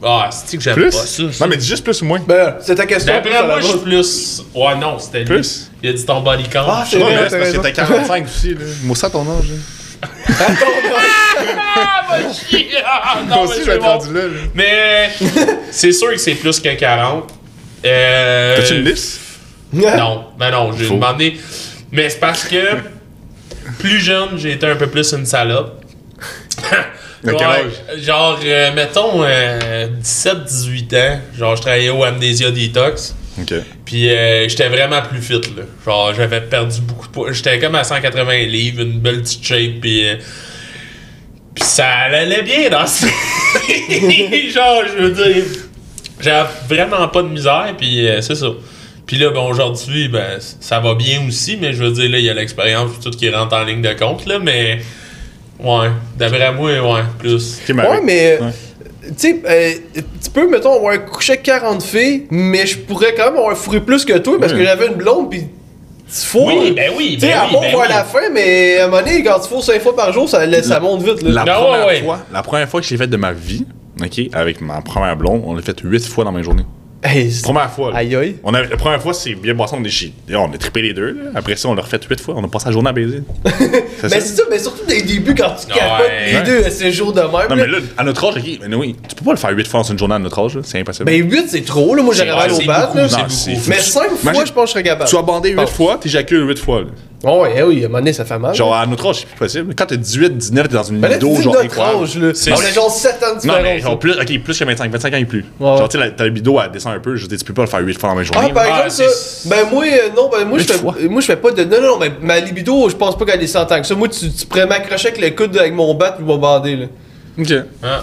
Ah, 0.00 0.30
c'est 0.30 0.56
que 0.56 0.62
j'aime 0.62 0.74
Plus? 0.74 0.90
pas 0.94 1.02
ça. 1.04 1.32
ça? 1.32 1.44
Non, 1.44 1.50
mais 1.50 1.56
dis 1.56 1.66
juste 1.66 1.82
plus 1.82 2.00
ou 2.00 2.04
moins. 2.04 2.20
Ben, 2.24 2.54
c'est 2.60 2.76
ta 2.76 2.86
question. 2.86 3.12
D'après 3.12 3.44
moi, 3.44 3.60
je 3.60 3.66
suis 3.66 3.78
plus. 3.78 4.42
Ouais, 4.54 4.76
non, 4.76 5.00
c'était 5.00 5.18
lui. 5.20 5.24
Plus? 5.24 5.68
Il 5.82 5.90
a 5.90 5.92
dit 5.94 6.06
ton 6.06 6.20
body 6.20 6.44
count. 6.44 6.64
Ah, 6.68 6.84
c'est 6.88 6.98
vrai, 6.98 7.26
parce 7.28 7.50
que 7.50 7.56
t'as 7.58 7.70
45 7.72 8.24
aussi, 8.28 8.54
là. 8.54 8.60
Moi, 8.84 8.94
ça, 8.94 9.10
ton 9.10 9.22
âge, 9.22 9.46
là. 9.48 10.06
Ah! 10.30 12.06
Ah, 12.84 13.22
Moi 13.26 13.36
mais 13.36 13.42
aussi, 13.42 13.58
je 13.58 13.64
c'est 13.64 13.70
vais 13.70 13.74
être 13.76 13.82
bon. 13.82 13.88
rendu 13.88 14.14
là, 14.14 14.22
là. 14.22 14.28
Mais 14.54 15.10
c'est 15.72 15.90
sûr 15.92 16.10
que 16.12 16.18
c'est 16.18 16.36
plus 16.36 16.60
que 16.60 16.68
40. 16.72 17.30
Euh, 17.84 18.56
T'as-tu 18.58 18.74
une 18.74 18.84
liste? 18.84 19.20
Non, 19.72 20.26
ben 20.38 20.52
non, 20.52 20.70
j'ai 20.78 20.88
demandé. 20.88 21.36
Mais 21.90 22.08
c'est 22.08 22.20
parce 22.20 22.44
que 22.44 22.76
plus 23.80 23.98
jeune, 23.98 24.30
j'ai 24.38 24.52
été 24.52 24.66
un 24.66 24.76
peu 24.76 24.86
plus 24.86 25.12
une 25.12 25.26
salope. 25.26 25.82
Ouais? 27.24 28.00
Genre, 28.02 28.38
euh, 28.44 28.72
mettons, 28.74 29.24
17-18 29.24 30.96
ans. 30.96 31.20
Genre, 31.36 31.56
je 31.56 31.60
travaillais 31.62 31.90
au 31.90 32.04
Amnesia 32.04 32.50
Detox. 32.50 33.14
Puis 33.84 34.08
euh, 34.08 34.48
j'étais 34.48 34.68
vraiment 34.68 35.02
plus 35.02 35.20
fit, 35.20 35.40
là. 35.56 35.64
Genre, 35.84 36.14
j'avais 36.14 36.40
perdu 36.40 36.80
beaucoup 36.80 37.06
de 37.06 37.12
poids. 37.12 37.32
J'étais 37.32 37.58
comme 37.58 37.74
à 37.74 37.84
180 37.84 38.38
livres, 38.46 38.82
une 38.82 39.00
belle 39.00 39.22
petite 39.22 39.44
shape, 39.44 39.80
puis... 39.80 40.08
euh, 40.08 40.16
puis 41.54 41.64
ça 41.64 41.86
allait 41.86 42.42
bien 42.42 42.68
dans 42.68 42.86
ce... 42.86 43.06
Genre, 44.52 44.82
je 44.86 45.02
veux 45.02 45.10
dire... 45.10 45.44
J'avais 46.20 46.48
vraiment 46.68 47.08
pas 47.08 47.22
de 47.22 47.28
misère, 47.28 47.74
puis 47.76 48.06
euh, 48.06 48.20
c'est 48.20 48.34
ça. 48.34 48.48
Puis 49.06 49.18
là, 49.18 49.30
bon, 49.30 49.48
aujourd'hui, 49.48 50.08
ben, 50.08 50.38
ça 50.38 50.80
va 50.80 50.94
bien 50.94 51.26
aussi, 51.26 51.56
mais 51.60 51.72
je 51.72 51.82
veux 51.84 51.92
dire, 51.92 52.10
là, 52.10 52.18
il 52.18 52.24
y 52.24 52.30
a 52.30 52.34
l'expérience, 52.34 52.98
tout 53.02 53.10
qui 53.10 53.30
rentre 53.30 53.54
en 53.54 53.64
ligne 53.64 53.82
de 53.82 53.92
compte, 53.92 54.26
là, 54.26 54.38
mais... 54.38 54.80
Ouais, 55.58 55.88
d'après 56.16 56.52
moi, 56.52 56.70
ouais, 56.70 57.00
plus. 57.18 57.60
Ouais, 57.68 58.00
mais. 58.04 58.38
Ouais. 58.40 58.48
Tu 59.02 59.12
sais, 59.16 59.42
euh, 59.48 59.72
tu 60.22 60.30
peux, 60.30 60.48
mettons, 60.50 60.74
avoir 60.76 61.04
couché 61.06 61.34
avec 61.34 61.44
40 61.44 61.80
filles, 61.82 62.26
mais 62.30 62.66
je 62.66 62.76
pourrais 62.78 63.14
quand 63.14 63.26
même 63.30 63.38
avoir 63.38 63.56
fourré 63.56 63.80
plus 63.80 64.04
que 64.04 64.18
toi 64.18 64.36
parce 64.40 64.52
que 64.52 64.62
j'avais 64.64 64.88
une 64.88 64.94
blonde, 64.94 65.30
pis 65.30 65.44
tu 66.08 66.26
fous. 66.26 66.44
Oui, 66.46 66.72
ben 66.72 66.90
oui, 66.96 67.14
Tu 67.14 67.20
sais, 67.26 67.32
ben 67.32 67.38
à 67.38 67.46
oui, 67.46 67.52
part 67.52 67.60
ben 67.62 67.70
voir 67.72 67.86
oui. 67.88 67.92
la 67.94 68.04
fin, 68.04 68.30
mais 68.32 68.78
à 68.78 68.84
un 68.84 68.88
moment 68.88 69.02
donné, 69.02 69.22
quand 69.24 69.40
tu 69.40 69.48
fous 69.48 69.62
5 69.62 69.80
fois 69.80 69.94
par 69.96 70.12
jour, 70.12 70.28
ça, 70.28 70.62
ça 70.62 70.78
monte 70.80 71.02
vite, 71.02 71.22
là. 71.22 71.44
La, 71.44 71.52
Ah, 71.54 71.60
première 71.60 71.86
ouais, 71.86 71.92
ouais. 71.94 72.02
Fois, 72.02 72.18
la 72.32 72.42
première 72.42 72.68
fois 72.68 72.80
que 72.80 72.86
je 72.86 72.92
l'ai 72.92 72.96
faite 72.98 73.10
de 73.10 73.16
ma 73.16 73.32
vie, 73.32 73.64
ok, 74.00 74.20
avec 74.32 74.60
ma 74.60 74.80
première 74.82 75.16
blonde, 75.16 75.42
on 75.46 75.54
l'a 75.54 75.62
fait 75.62 75.78
8 75.82 76.06
fois 76.06 76.24
dans 76.24 76.32
ma 76.32 76.42
journée. 76.42 76.64
Hey, 77.08 77.30
Première 77.42 77.70
fois. 77.70 77.92
là. 77.92 77.98
Aïe 77.98 78.16
aïe. 78.16 78.36
On 78.42 78.52
a, 78.54 78.62
la 78.62 78.76
première 78.76 79.00
fois, 79.00 79.14
c'est 79.14 79.34
bien 79.34 79.54
passé, 79.54 79.76
on 79.78 79.84
est 79.84 79.88
chez. 79.88 80.12
On 80.34 80.52
a 80.52 80.58
trippé 80.58 80.82
les 80.82 80.92
deux. 80.92 81.12
là. 81.12 81.30
Après 81.34 81.54
ça, 81.56 81.68
on 81.68 81.74
l'a 81.74 81.82
refait 81.82 82.00
8 82.08 82.20
fois. 82.20 82.34
On 82.36 82.44
a 82.44 82.48
passé 82.48 82.66
la 82.66 82.72
journée 82.72 82.88
à 82.90 82.92
baiser. 82.92 83.22
Mais 84.02 84.08
ça? 84.08 84.20
c'est 84.20 84.20
ça, 84.20 84.42
mais 84.50 84.58
surtout 84.58 84.84
des 84.86 85.02
débuts 85.02 85.34
quand 85.34 85.50
tu 85.58 85.66
Ouais. 85.72 85.78
capotes 85.78 86.06
les 86.26 86.34
Ouais. 86.36 86.42
deux 86.42 86.64
à 86.66 86.70
ces 86.70 86.92
jours 86.92 87.12
de 87.12 87.20
même. 87.20 87.30
Non, 87.30 87.38
là. 87.38 87.56
mais 87.56 87.66
là, 87.66 87.78
à 87.96 88.04
notre 88.04 88.24
âge, 88.26 88.34
mais 88.68 88.76
oui, 88.76 88.94
tu 89.08 89.14
peux 89.14 89.24
pas 89.24 89.30
le 89.32 89.36
faire 89.38 89.50
8 89.50 89.66
fois 89.66 89.80
dans 89.80 89.88
une 89.90 89.98
journée 89.98 90.14
à 90.14 90.18
notre 90.18 90.38
âge, 90.38 90.58
c'est 90.62 90.80
impossible. 90.80 91.04
Ben 91.06 91.22
8 91.30 91.44
c'est 91.48 91.64
trop, 91.64 91.94
là. 91.94 92.02
Moi 92.02 92.14
j'aurais 92.14 92.28
mal 92.36 92.52
au 92.52 92.58
bat, 92.66 92.92
Mais 92.94 93.08
5 93.78 94.10
fois, 94.10 94.44
je 94.44 94.52
pense 94.52 94.62
que 94.62 94.66
je 94.66 94.72
serais 94.72 94.82
capable. 94.82 95.08
tu 95.08 95.16
as 95.16 95.22
bandé 95.22 95.50
8 95.50 95.56
Bon. 95.56 95.66
fois, 95.66 95.98
t'éjacules 96.00 96.46
8 96.48 96.58
fois. 96.58 96.82
Oh, 97.28 97.42
ouais, 97.42 97.60
oui, 97.62 97.82
à 97.82 97.86
un 97.86 97.88
moment 97.88 97.98
donné, 97.98 98.12
ça 98.12 98.24
fait 98.24 98.38
mal. 98.38 98.54
Genre, 98.54 98.72
à 98.74 98.86
notre 98.86 99.06
âge, 99.08 99.16
c'est 99.16 99.26
plus 99.26 99.36
possible. 99.36 99.74
Quand 99.74 99.86
t'as 99.86 99.96
18, 99.96 100.36
19, 100.38 100.68
t'es 100.68 100.74
dans 100.74 100.82
une 100.84 101.00
tu 101.00 101.08
libido, 101.08 101.28
dis 101.34 101.42
genre 101.42 101.56
incroyable. 101.60 102.02
âge, 102.04 102.18
là. 102.18 102.30
C'est- 102.34 102.52
On 102.52 102.56
a 102.60 102.70
genre 102.70 102.90
7 102.90 103.14
ans 103.14 103.26
de 103.28 103.32
Non, 103.34 103.38
différence. 103.40 103.62
mais 103.64 103.80
genre 103.80 103.98
plus, 103.98 104.12
ok, 104.12 104.42
plus 104.44 104.58
que 104.58 104.64
25, 104.64 104.90
25 104.92 105.12
ans 105.14 105.16
et 105.16 105.24
plus. 105.24 105.44
Ouais. 105.58 105.66
Genre, 105.76 105.88
tu 105.88 105.98
sais, 105.98 106.04
la- 106.04 106.10
ta 106.12 106.24
libido, 106.24 106.56
elle 106.64 106.70
descend 106.70 106.94
un 106.94 107.00
peu. 107.00 107.16
Je 107.16 107.26
dire, 107.26 107.36
tu 107.38 107.44
peux 107.44 107.52
pas 107.54 107.62
le 107.62 107.68
faire 107.68 107.80
8 107.80 107.98
fois 107.98 108.10
dans 108.10 108.14
la 108.14 108.20
même 108.22 108.32
journée. 108.32 108.48
Ah, 108.50 108.54
par 108.54 108.64
Ah, 108.64 108.86
exemple, 108.86 108.90
c'est- 109.10 109.48
ça. 109.48 109.48
Ben, 109.56 109.68
moi, 109.70 109.84
euh, 109.84 110.08
non, 110.16 110.28
ben, 110.30 110.44
moi, 110.44 110.58
je 110.58 110.64
fais, 110.64 110.82
moi, 111.08 111.20
je 111.20 111.26
fais 111.26 111.36
pas 111.36 111.50
de. 111.50 111.64
Non, 111.64 111.80
non, 111.82 111.98
mais 111.98 112.12
ma 112.22 112.38
libido, 112.38 112.88
je 112.88 112.94
pense 112.94 113.18
pas 113.18 113.24
qu'elle 113.24 113.40
descend 113.40 113.66
tant 113.68 113.80
que 113.80 113.86
ça. 113.86 113.94
Moi, 113.96 114.08
tu, 114.08 114.30
tu 114.30 114.46
pourrais 114.46 114.66
m'accrocher 114.66 115.08
avec 115.08 115.20
le 115.20 115.30
coude 115.30 115.56
avec 115.58 115.74
mon 115.74 115.92
bat 115.94 116.12
puis 116.12 116.24
mon 116.24 116.38
bandé, 116.38 116.76
là. 116.76 116.86
Ok. 117.38 117.50
Hein? 117.82 118.00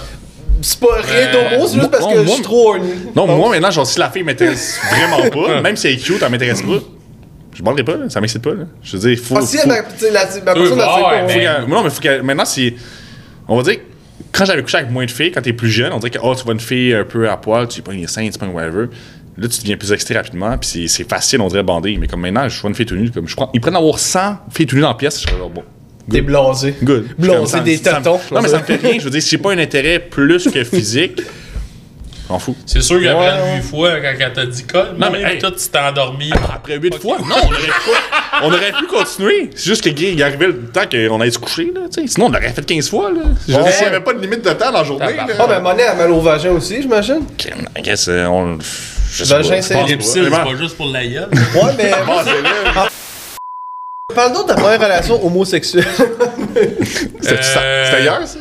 C'est 0.62 0.80
pas 0.80 0.96
rien 1.02 1.28
Euh, 1.28 1.32
d'homo, 1.34 1.68
c'est 1.68 1.76
moi- 1.76 1.82
juste 1.84 1.92
parce 1.92 2.04
non, 2.04 2.14
que 2.14 2.24
je 2.24 2.28
suis 2.30 2.42
trop 2.42 2.70
horny. 2.70 2.90
Non, 3.16 3.26
moi 3.28 3.50
maintenant, 3.50 3.72
genre, 3.72 3.86
si 3.88 4.00
la 4.00 4.10
fille 4.10 4.24
m'intéresse 4.24 4.80
vraiment 4.92 5.30
pas, 5.30 5.62
même 5.62 5.76
si 5.76 5.88
elle 5.88 5.94
est 5.94 5.98
cute, 5.98 6.22
elle 6.22 6.30
m'intéresse 6.30 6.62
pas, 6.62 6.80
je 7.56 7.62
banderai 7.64 7.84
pas, 7.84 7.96
là, 7.98 8.10
ça 8.10 8.20
m'excite 8.22 8.42
pas. 8.42 8.54
Là. 8.54 8.66
Je 8.84 8.98
veux 8.98 9.10
dire, 9.10 9.24
faut. 9.24 9.36
Ah, 9.38 9.42
si 9.42 9.58
faut- 9.58 9.68
la, 9.70 9.76
ma 9.76 9.84
personne, 9.84 10.78
mais- 11.28 11.68
non, 11.68 11.84
mais 11.84 11.90
faut 11.90 12.02
qu'elle- 12.02 12.24
maintenant, 12.24 12.46
c'est. 12.46 12.74
On 13.48 13.58
va 13.58 13.64
dire, 13.64 13.80
quand 14.32 14.46
j'avais 14.46 14.62
couché 14.64 14.78
avec 14.78 14.90
moins 14.92 15.06
de 15.06 15.12
filles, 15.12 15.32
quand 15.32 15.42
t'es 15.42 15.54
plus 15.54 15.70
jeune, 15.70 15.92
on 15.94 16.00
dirait 16.00 16.12
que 16.12 16.20
oh, 16.22 16.34
tu 16.36 16.44
vois 16.44 16.54
une 16.54 16.60
fille 16.60 16.94
un 16.94 17.04
peu 17.04 17.30
à 17.30 17.38
poil, 17.38 17.68
tu 17.68 17.82
pas 17.82 17.92
les 17.94 18.08
seins, 18.08 18.30
tu 18.30 18.38
pas 18.40 18.46
whatever. 18.48 18.88
Là, 19.38 19.48
tu 19.48 19.60
deviens 19.62 19.78
plus 19.78 19.92
excité 19.92 20.14
rapidement, 20.14 20.56
puis 20.58 20.70
c'est- 20.70 20.88
c'est 20.88 21.10
facile, 21.10 21.42
on 21.42 21.48
dirait, 21.48 21.64
bander. 21.64 21.98
Mais 22.00 22.08
comme 22.08 22.22
maintenant, 22.22 22.48
je 22.48 22.60
vois 22.62 22.70
une 22.70 22.76
fille 22.76 22.86
tout 22.86 22.96
nue, 22.96 23.10
comme 23.12 23.28
je 23.28 23.36
prends. 23.36 23.50
Ils 23.54 23.60
prennent 23.62 23.76
avoir 23.76 23.98
100 24.00 24.38
filles 24.54 24.68
tout 24.68 24.76
nues 24.76 24.82
dans 24.84 24.90
la 24.90 24.94
pièce, 24.96 25.18
je 25.22 25.28
serais 25.28 25.38
genre, 25.38 25.50
bon. 25.50 25.64
T'es 26.10 26.22
blasé. 26.22 26.76
Good. 26.84 27.06
Blasé 27.18 27.46
Ça 27.48 27.60
me- 27.62 27.64
des 27.66 27.78
ça 27.78 27.92
me- 27.92 28.04
tatons. 28.04 28.20
Non, 28.32 28.42
mais 28.42 28.50
ça 28.50 28.60
me 28.60 28.64
fait 28.64 28.76
rien. 28.76 29.00
Je 29.00 29.06
veux 29.06 29.10
dire, 29.10 29.22
si 29.24 29.30
j'ai 29.30 29.38
pas 29.38 29.54
un 29.54 29.58
intérêt 29.58 30.00
plus 30.00 30.50
que 30.50 30.64
physique, 30.66 31.22
m'en 32.30 32.40
fous. 32.40 32.56
C'est 32.66 32.82
sûr 32.82 33.02
qu'après 33.02 33.56
huit 33.56 33.62
fois, 33.64 34.00
quand 34.00 34.14
elle 34.20 34.34
t'a 34.34 34.46
dit 34.46 34.64
colle, 34.66 34.96
Non, 34.98 35.10
mais 35.12 35.22
hey. 35.22 35.40
toi, 35.40 35.52
tu 35.52 35.68
t'es 35.70 35.80
endormi. 35.80 36.32
Après 36.54 36.78
8 36.78 36.96
fois, 37.00 37.18
non, 37.20 37.36
on 37.44 37.48
aurait, 37.48 37.58
pu, 37.58 37.92
on 38.44 38.48
aurait 38.48 38.72
pu 38.72 38.86
continuer. 38.88 39.50
C'est 39.56 39.66
juste 39.66 39.84
que 39.84 39.90
Guy, 39.90 40.14
il 40.14 40.24
arrivait 40.24 40.48
le 40.48 40.60
temps 40.68 40.86
qu'on 40.90 41.20
allait 41.22 41.32
se 41.32 41.40
coucher, 41.40 41.72
là, 41.76 41.82
tu 41.94 42.02
sais. 42.02 42.08
Sinon, 42.08 42.28
on 42.28 42.30
l'aurait 42.30 42.50
fait 42.54 42.66
15 42.66 42.90
fois, 42.90 43.12
là. 43.12 43.22
Je 43.48 43.54
Ouais. 43.56 43.62
n'y 43.80 43.86
avait 43.88 44.00
pas 44.00 44.14
de 44.14 44.20
limite 44.20 44.44
de 44.44 44.52
temps 44.52 44.72
dans 44.72 44.80
la 44.80 44.84
journée, 44.84 45.06
Ah. 45.20 45.26
Ah, 45.40 45.48
ben, 45.48 45.60
Monet 45.60 45.84
a 45.84 45.96
mal 45.96 46.12
au 46.12 46.22
vagin 46.22 46.52
aussi, 46.52 46.82
j'imagine. 46.82 47.24
Ok, 47.34 47.50
I 47.78 47.82
guess, 47.82 48.08
euh, 48.08 48.26
on. 48.28 48.58
Je 49.12 49.24
sais 49.26 49.34
Vagin, 49.36 49.62
c'est 49.62 49.74
pas. 49.76 49.86
C'est 50.00 50.58
juste 50.58 50.76
pour 50.78 50.88
la 50.88 51.06
gueule. 51.06 51.30
Ouais, 51.56 51.72
mais. 51.78 51.92
Bon, 52.06 52.14
c'est 52.24 52.42
là. 52.42 52.88
Parle 54.16 54.34
donc 54.34 54.48
de 54.48 54.54
ta 54.54 54.60
première 54.60 54.80
relation 54.80 55.26
homosexuelle. 55.26 55.86
C'était 57.22 57.42
ça- 57.42 57.60
Euh, 57.62 57.86
c'était 57.90 58.04
hier, 58.04 58.22
ça? 58.28 58.38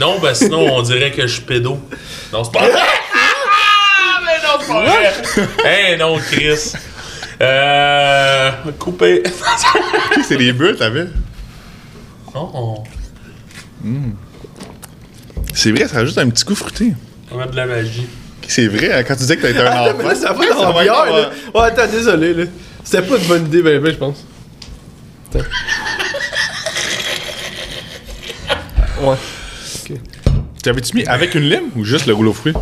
Non, 0.00 0.18
ben 0.18 0.34
sinon, 0.34 0.74
on 0.76 0.82
dirait 0.82 1.10
que 1.10 1.22
je 1.22 1.32
suis 1.34 1.42
pédo. 1.42 1.78
Non, 2.32 2.44
c'est 2.44 2.52
pas 2.52 2.68
vrai. 2.68 2.80
Ah, 4.02 4.20
mais 4.24 4.38
non, 4.46 4.58
c'est 4.60 4.68
pas 4.68 4.82
vrai. 4.82 5.12
Hey, 5.64 5.96
non, 5.98 6.18
Chris. 6.18 6.72
Euh. 7.40 8.50
Coupé. 8.78 9.22
C'est 10.28 10.36
les 10.36 10.52
buts, 10.52 10.76
t'avais? 10.78 11.06
Oh, 12.34 12.84
C'est 15.54 15.72
vrai, 15.72 15.88
ça 15.88 15.96
rajoute 15.96 16.18
un 16.18 16.28
petit 16.28 16.44
goût 16.44 16.54
fruité. 16.54 16.92
on 17.30 17.36
va 17.36 17.40
mettre 17.42 17.52
de 17.52 17.56
la 17.56 17.66
magie. 17.66 18.06
C'est 18.46 18.66
vrai, 18.66 18.92
hein, 18.92 19.02
quand 19.04 19.14
tu 19.14 19.20
disais 19.20 19.36
que 19.36 19.42
t'étais 19.46 19.60
un 19.60 19.70
mais 19.70 19.90
enfant. 19.90 20.08
là, 20.08 20.14
ça 20.14 20.32
va 20.32 20.46
dans 20.48 20.72
la 20.72 20.82
bière, 20.82 21.04
là. 21.06 21.30
Ouais, 21.54 21.62
attends, 21.66 21.86
désolé, 21.86 22.34
là. 22.34 22.44
C'était 22.84 23.02
pas 23.02 23.16
une 23.16 23.24
bonne 23.26 23.46
idée, 23.46 23.62
ben, 23.62 23.80
ben, 23.80 23.92
je 23.92 23.96
pense. 23.98 24.24
Attends. 25.34 25.44
Ouais. 29.02 29.16
T'avais-tu 30.62 30.96
mis 30.96 31.06
avec 31.06 31.34
une 31.34 31.48
lime 31.48 31.70
ou 31.76 31.84
juste 31.84 32.06
le 32.06 32.14
rouleau 32.14 32.32
fruit? 32.32 32.52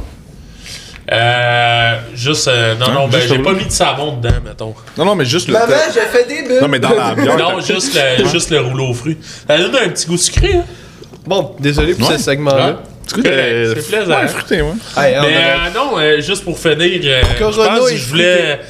Euh. 1.11 1.99
Juste. 2.15 2.49
euh, 2.49 2.75
non, 2.75 2.87
Hein, 2.87 2.93
non, 2.95 3.09
ben 3.09 3.19
juste 3.21 3.35
j'ai 3.35 3.43
pas 3.43 3.53
mis 3.55 3.65
de 3.65 3.71
savon 3.71 4.17
dedans, 4.17 4.35
mettons. 4.45 4.75
Non, 4.97 5.05
non, 5.07 5.15
mais 5.15 5.25
juste 5.25 5.49
le. 5.49 5.55
Maman, 5.55 5.73
j'ai 5.93 6.01
fait 6.01 6.29
des 6.29 6.43
bulles. 6.47 6.59
Non, 6.61 6.69
mais 6.69 6.79
dans 6.79 6.91
la 6.95 7.15
bière. 7.17 7.37
Non, 7.39 7.61
juste 7.61 7.99
le, 8.19 8.27
juste 8.29 8.51
le 8.51 8.61
rouleau 8.61 8.89
aux 8.89 8.95
fruits. 8.95 9.17
Ça 9.47 9.57
donne 9.59 9.75
un 9.77 9.89
petit 9.89 10.07
goût 10.07 10.19
sucré, 10.19 10.55
hein. 10.57 10.65
Bon, 11.27 11.55
désolé 11.59 11.95
pour 11.95 12.09
Ouais. 12.09 12.17
ce 12.19 12.23
segment-là. 12.25 12.83
C'est 13.07 13.89
plaisant. 13.89 14.21
Ouais, 14.21 14.29
fruité, 14.29 14.61
ouais. 14.61 14.73
Mais 14.97 15.15
euh, 15.17 15.57
non, 15.75 15.99
euh, 15.99 16.21
juste 16.21 16.45
pour 16.45 16.59
finir, 16.59 16.79
euh, 17.05 17.23
je 17.39 17.45
pense 17.45 17.91
que 17.91 17.97
je 17.97 18.07
voulais. 18.09 18.61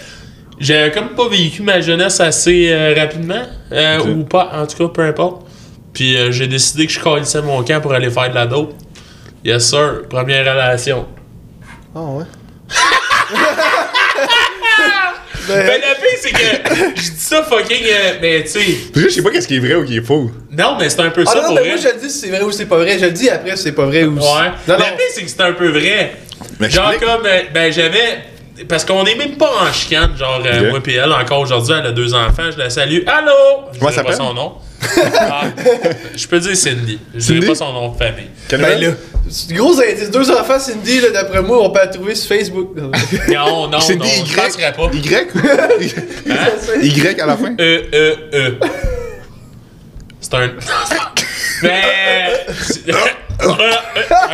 J'ai 0.61 0.91
comme 0.93 1.11
pas 1.11 1.29
vécu 1.29 1.62
ma 1.62 1.81
jeunesse 1.81 2.18
assez 2.20 2.68
euh, 2.70 2.95
rapidement, 2.97 3.43
euh, 3.72 3.99
ou 4.01 4.24
pas, 4.24 4.51
en 4.55 4.66
tout 4.66 4.76
cas, 4.76 4.93
peu 4.93 5.03
importe. 5.03 5.43
Puis 5.93 6.16
euh, 6.16 6.31
j'ai 6.33 6.47
décidé 6.49 6.87
que 6.87 6.93
je 6.93 7.01
calissais 7.01 7.43
mon 7.43 7.62
camp 7.64 7.81
pour 7.81 7.93
aller 7.93 8.11
faire 8.11 8.29
de 8.31 8.35
la 8.35 8.47
dope. 8.47 8.74
Yes 9.49 9.70
sir, 9.70 10.03
première 10.11 10.40
relation. 10.44 11.07
Ah, 11.94 12.01
ouais. 12.01 12.24
Ben 15.49 15.66
ben, 15.66 15.80
le 15.80 15.94
pire 15.94 16.18
c'est 16.20 16.30
que 16.30 16.94
je 16.94 17.11
dis 17.11 17.16
ça 17.20 17.42
fucking, 17.42 17.82
euh, 17.86 18.12
mais 18.20 18.42
tu 18.42 18.49
sais, 18.51 18.61
je 18.94 19.09
sais 19.09 19.22
pas 19.22 19.30
qu'est-ce 19.30 19.49
qui 19.49 19.57
est 19.57 19.61
vrai 19.61 19.76
ou 19.76 19.84
qui 19.86 19.96
est 19.96 20.03
faux. 20.05 20.30
non 20.51 20.76
mais 20.78 20.90
c'est 20.90 21.01
un 21.01 21.09
peu 21.09 21.24
ah 21.26 21.30
ça 21.30 21.36
non, 21.40 21.46
pour 21.46 21.55
mais 21.55 21.61
vrai. 21.62 21.68
moi, 21.70 21.78
je 21.78 21.88
le 21.88 21.94
dis 22.01 22.11
si 22.11 22.18
c'est 22.20 22.28
vrai 22.28 22.42
ou 22.42 22.53
c'est 22.53 22.66
pas 22.66 22.76
vrai. 22.76 22.99
Je 22.99 23.07
le 23.07 23.12
dis 23.12 23.30
après 23.30 23.57
si 23.57 23.62
c'est 23.62 23.72
pas 23.72 23.86
vrai 23.86 24.05
ou 24.05 24.20
si- 24.20 24.26
Ouais. 24.26 24.49
Non, 24.68 24.74
non. 24.78 24.84
Le 24.90 24.96
pire 24.96 25.07
c'est 25.14 25.22
que 25.22 25.30
c'est 25.30 25.40
un 25.40 25.53
peu 25.55 25.68
vrai. 25.70 26.16
Mais 26.61 26.68
Genre 26.68 26.92
comme, 26.99 27.24
euh, 27.24 27.40
ben 27.55 27.72
j'avais, 27.72 28.18
Parce 28.69 28.85
qu'on 28.85 29.05
est 29.05 29.15
même 29.15 29.37
pas 29.37 29.51
en 29.63 29.73
chicane, 29.73 30.17
genre 30.17 30.43
euh, 30.45 30.61
Ok. 30.65 30.71
moi 30.71 30.81
pis 30.83 30.95
elle, 30.95 31.13
encore 31.13 31.41
aujourd'hui, 31.41 31.75
elle 31.79 31.87
a 31.87 31.93
deux 31.93 32.13
enfants, 32.15 32.51
je 32.53 32.59
la 32.59 32.71
salue. 32.71 33.01
Allô! 33.07 33.33
Je 33.73 33.79
Comment 33.79 33.91
dirai 33.91 34.03
pas 34.05 34.13
son 34.17 34.35
nom. 34.35 34.53
Ah, 35.21 35.43
je 36.17 36.27
peux 36.29 36.39
dire 36.39 36.57
Cindy. 36.57 36.99
Je 37.15 37.21
Cindy? 37.21 37.41
dirai 37.41 37.53
pas 37.53 37.55
son 37.57 37.73
nom 37.73 37.89
de 37.91 37.97
famille. 37.99 38.29
Quel 38.49 38.61
Ben 38.61 38.81
nom? 38.81 38.89
là, 38.89 38.95
gros 39.57 39.81
indice. 39.81 40.11
Deux 40.11 40.31
enfants, 40.31 40.59
Cindy, 40.59 41.01
là, 41.01 41.11
d'après 41.11 41.43
moi, 41.43 41.59
on 41.63 41.71
peut 41.71 41.81
la 41.81 41.89
trouver 41.89 42.15
sur 42.15 42.29
Facebook. 42.29 42.71
Non, 43.29 43.69
non, 43.69 43.81
C'est 43.81 43.97
non, 43.97 44.05
des 44.05 44.25
je 44.25 44.37
penserais 44.37 44.73
pas. 44.73 44.91
Y? 44.93 44.99
Y? 46.81 47.07
Y 47.17 47.21
à 47.21 47.27
la 47.27 47.37
fin? 47.37 47.55
E, 47.59 47.83
E, 47.93 48.17
E. 48.33 48.59
C'est 50.21 50.35
un. 50.35 50.51
Mais. 51.63 52.47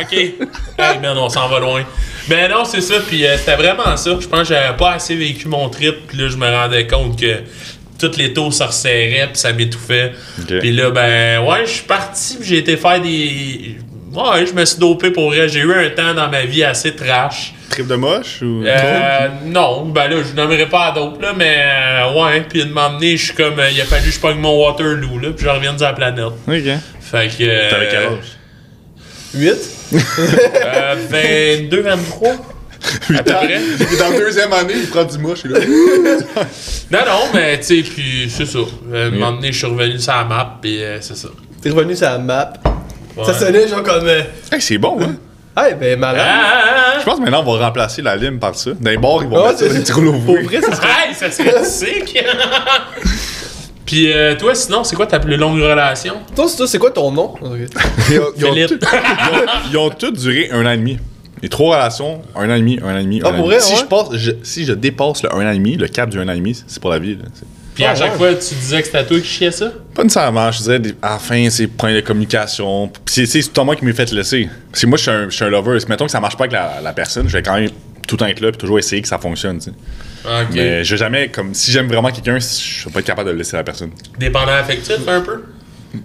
ok. 0.01 0.13
Hey, 0.13 0.99
man, 1.01 1.17
on 1.17 1.29
s'en 1.29 1.47
va 1.47 1.59
loin. 1.59 1.83
Ben 2.27 2.49
non, 2.49 2.65
c'est 2.65 2.81
ça. 2.81 2.95
Puis 3.07 3.25
euh, 3.25 3.37
c'était 3.37 3.55
vraiment 3.55 3.95
ça. 3.97 4.17
Je 4.19 4.27
pense 4.27 4.47
que 4.47 4.53
j'avais 4.53 4.75
pas 4.77 4.93
assez 4.93 5.15
vécu 5.15 5.47
mon 5.47 5.69
trip. 5.69 6.07
Puis 6.07 6.17
là, 6.17 6.27
je 6.29 6.37
me 6.37 6.47
rendais 6.47 6.87
compte 6.87 7.19
que 7.19 7.39
toutes 7.99 8.17
les 8.17 8.33
taux 8.33 8.51
se 8.51 8.63
resserraient. 8.63 9.27
Puis 9.27 9.37
ça 9.37 9.53
m'étouffait. 9.53 10.13
Ok. 10.39 10.59
Puis 10.59 10.71
là, 10.71 10.91
ben 10.91 11.43
ouais, 11.45 11.65
je 11.65 11.71
suis 11.71 11.83
parti. 11.83 12.37
Puis 12.37 12.47
j'ai 12.47 12.57
été 12.57 12.77
faire 12.77 13.01
des. 13.01 13.77
Ouais, 14.13 14.45
je 14.45 14.53
me 14.53 14.63
suis 14.63 14.79
dopé 14.79 15.11
pour 15.11 15.29
vrai. 15.29 15.49
J'ai 15.49 15.59
eu 15.59 15.73
un 15.73 15.89
temps 15.89 16.13
dans 16.13 16.29
ma 16.29 16.45
vie 16.45 16.63
assez 16.63 16.95
trash. 16.95 17.53
Trip 17.69 17.87
de 17.87 17.95
moche 17.95 18.41
ou. 18.41 18.63
Euh, 18.65 19.27
non, 19.45 19.85
ben 19.87 20.07
là, 20.07 20.17
je 20.23 20.33
nommerai 20.35 20.67
pas 20.67 20.85
à 20.85 20.91
d'autres, 20.93 21.21
là, 21.21 21.33
mais 21.35 21.57
euh, 21.57 22.13
ouais, 22.13 22.41
puis 22.41 22.63
de 22.63 22.71
m'emmener, 22.71 23.17
je 23.17 23.25
suis 23.25 23.33
comme, 23.33 23.59
euh, 23.59 23.69
il 23.69 23.81
a 23.81 23.85
fallu 23.85 24.05
que 24.05 24.11
je 24.11 24.19
pogne 24.19 24.37
mon 24.37 24.65
Waterloo, 24.65 25.19
là, 25.19 25.31
puis 25.35 25.45
je 25.45 25.49
reviens 25.49 25.73
de 25.73 25.81
la 25.81 25.93
planète. 25.93 26.25
Ok. 26.25 26.63
Fait 27.01 27.27
que. 27.27 27.69
T'avais 27.69 27.87
quel 27.89 28.03
âge? 28.03 28.37
8. 29.33 29.74
Euh, 29.93 30.95
22, 31.09 31.81
23. 31.81 32.29
À 32.29 33.23
peu 33.23 33.33
près. 33.33 33.59
Dans 33.99 34.09
la 34.11 34.17
deuxième 34.19 34.53
année, 34.53 34.73
il 34.75 34.87
prend 34.89 35.03
du 35.03 35.17
moche, 35.17 35.43
là. 35.45 35.59
Non, 36.91 36.99
non, 36.99 37.19
mais 37.33 37.59
tu 37.59 37.65
sais, 37.65 37.81
puis 37.83 38.29
c'est 38.29 38.45
ça. 38.45 38.59
Euh, 38.93 39.09
de 39.09 39.17
m'emmener, 39.17 39.51
je 39.51 39.57
suis 39.57 39.65
revenu 39.67 39.97
sur 39.99 40.13
la 40.13 40.23
map, 40.23 40.59
puis 40.61 40.83
euh, 40.83 40.99
c'est 41.01 41.17
ça. 41.17 41.29
T'es 41.61 41.71
revenu 41.71 41.95
sur 41.95 42.05
la 42.05 42.19
map. 42.19 42.53
Ouais. 43.17 43.23
Ça 43.25 43.33
sonnait 43.33 43.67
genre 43.67 43.81
comme. 43.81 44.05
euh, 44.07 44.21
Hey, 44.51 44.61
c'est 44.61 44.77
bon, 44.77 44.97
hein? 45.01 45.15
Hey, 45.57 45.73
ben 45.73 45.97
malade. 45.97 46.21
Ah, 46.27 46.63
ah, 46.95 46.99
Je 46.99 47.05
pense 47.05 47.15
que 47.15 47.21
maintenant, 47.21 47.41
on 47.45 47.57
va 47.57 47.65
remplacer 47.67 48.01
la 48.01 48.17
lime 48.17 48.39
par 48.39 48.53
ça. 48.55 48.71
Dans 48.79 48.91
les 48.91 48.97
bars, 48.97 49.19
ils 49.21 49.29
vont 49.29 49.37
Ouais, 49.41 49.53
mettre 49.53 49.67
petits 49.79 49.91
rouleaux 49.93 50.19
Pour 50.25 50.35
vrai, 50.41 50.59
ça 50.61 50.67
ah. 50.71 50.75
serait. 50.75 50.87
Hey, 51.07 51.15
ça 51.15 51.31
serait 51.31 51.63
sick! 51.63 52.23
Puis 53.85 54.11
euh, 54.11 54.35
toi, 54.35 54.55
sinon, 54.55 54.83
c'est 54.83 54.95
quoi 54.95 55.05
ta 55.07 55.19
plus 55.19 55.37
longue 55.37 55.59
relation? 55.59 56.15
Toi, 56.35 56.47
c'est 56.49 56.57
toi, 56.57 56.67
c'est 56.67 56.79
quoi 56.79 56.91
ton 56.91 57.11
nom? 57.11 57.35
Ils 58.09 58.19
ont, 58.19 58.23
ils 58.37 58.45
ont 58.45 58.53
Philippe. 58.53 58.79
tout- 58.79 58.87
ils 58.91 59.37
ont- 59.37 59.45
ils 59.71 59.77
ont 59.77 59.89
tous 59.91 60.11
duré 60.11 60.49
un 60.51 60.65
an 60.65 60.71
et 60.71 60.77
demi. 60.77 60.97
Les 61.41 61.49
trois 61.49 61.75
relations, 61.77 62.21
un 62.35 62.49
an 62.49 62.55
et 62.55 62.59
demi, 62.59 62.79
un 62.83 62.95
an 62.95 62.97
et 62.97 63.03
demi, 63.03 63.21
Ah, 63.23 63.27
un 63.27 63.31
an 63.31 63.33
et 63.33 63.37
pour 63.37 63.47
demi. 63.47 63.55
vrai, 63.57 63.63
Si, 63.65 63.73
ouais? 63.73 63.79
je 63.81 63.85
passe, 63.85 64.07
je- 64.13 64.31
si 64.41 64.65
je 64.65 64.73
dépasse 64.73 65.21
le 65.21 65.33
un 65.35 65.45
an 65.47 65.51
et 65.51 65.57
demi, 65.57 65.75
le 65.75 65.87
cap 65.87 66.09
du 66.09 66.19
un 66.19 66.27
an 66.27 66.31
et 66.31 66.37
demi, 66.37 66.59
c'est 66.65 66.79
pour 66.81 66.89
la 66.89 66.97
vie. 66.99 67.15
là. 67.15 67.23
C'est- 67.33 67.45
Puis 67.75 67.83
à 67.83 67.91
Ah, 67.91 67.95
chaque 67.95 68.11
ouais. 68.13 68.17
fois, 68.17 68.33
tu 68.35 68.55
disais 68.55 68.79
que 68.79 68.85
c'était 68.87 69.05
toi 69.05 69.19
qui 69.19 69.27
chiais 69.27 69.51
ça? 69.51 69.69
Pas 69.93 70.01
nécessairement, 70.03 70.49
je 70.51 70.61
dirais, 70.63 70.79
des- 70.79 70.95
à 71.01 71.09
la 71.11 71.19
fin, 71.19 71.47
c'est 71.49 71.67
problème 71.67 71.99
de 72.01 72.05
communication. 72.07 72.87
Puis 72.87 73.13
c'est- 73.13 73.25
c'est 73.41 73.51
tout 73.53 73.63
moi 73.65 73.75
qui 73.75 73.83
m'ai 73.85 73.91
fait 73.93 74.09
laisser. 74.13 74.49
Parce 74.71 74.81
que 74.81 74.87
moi, 74.87 74.97
je 74.97 75.01
suis 75.03 75.11
un, 75.11 75.25
je 75.29 75.35
suis 75.35 75.43
un 75.45 75.49
lover. 75.49 75.79
Si, 75.79 75.87
mettons 75.89 76.05
que 76.05 76.11
ça 76.11 76.21
marche 76.21 76.37
pas 76.37 76.45
avec 76.45 76.53
la, 76.53 76.79
la 76.81 76.93
personne, 76.93 77.27
je 77.27 77.33
vais 77.33 77.43
quand 77.43 77.55
même 77.55 77.69
tout 78.07 78.15
le 78.15 78.19
temps 78.19 78.25
être 78.27 78.39
là 78.39 78.49
puis 78.51 78.57
toujours 78.57 78.79
essayer 78.79 79.01
que 79.01 79.07
ça 79.09 79.17
fonctionne. 79.19 79.59
tu 79.59 79.71
Ok. 80.25 80.49
Mais 80.53 80.83
je 80.83 80.91
vais 80.91 80.97
jamais, 80.97 81.29
comme 81.29 81.53
si 81.53 81.71
j'aime 81.71 81.87
vraiment 81.87 82.09
quelqu'un, 82.11 82.37
je 82.39 82.85
vais 82.85 82.91
pas 82.91 82.99
être 82.99 83.05
capable 83.05 83.27
de 83.27 83.31
le 83.33 83.37
laisser 83.39 83.55
à 83.55 83.59
la 83.59 83.63
personne. 83.63 83.91
Dépendant 84.19 84.51
affectif, 84.53 84.97
un 85.07 85.21
peu? 85.21 85.43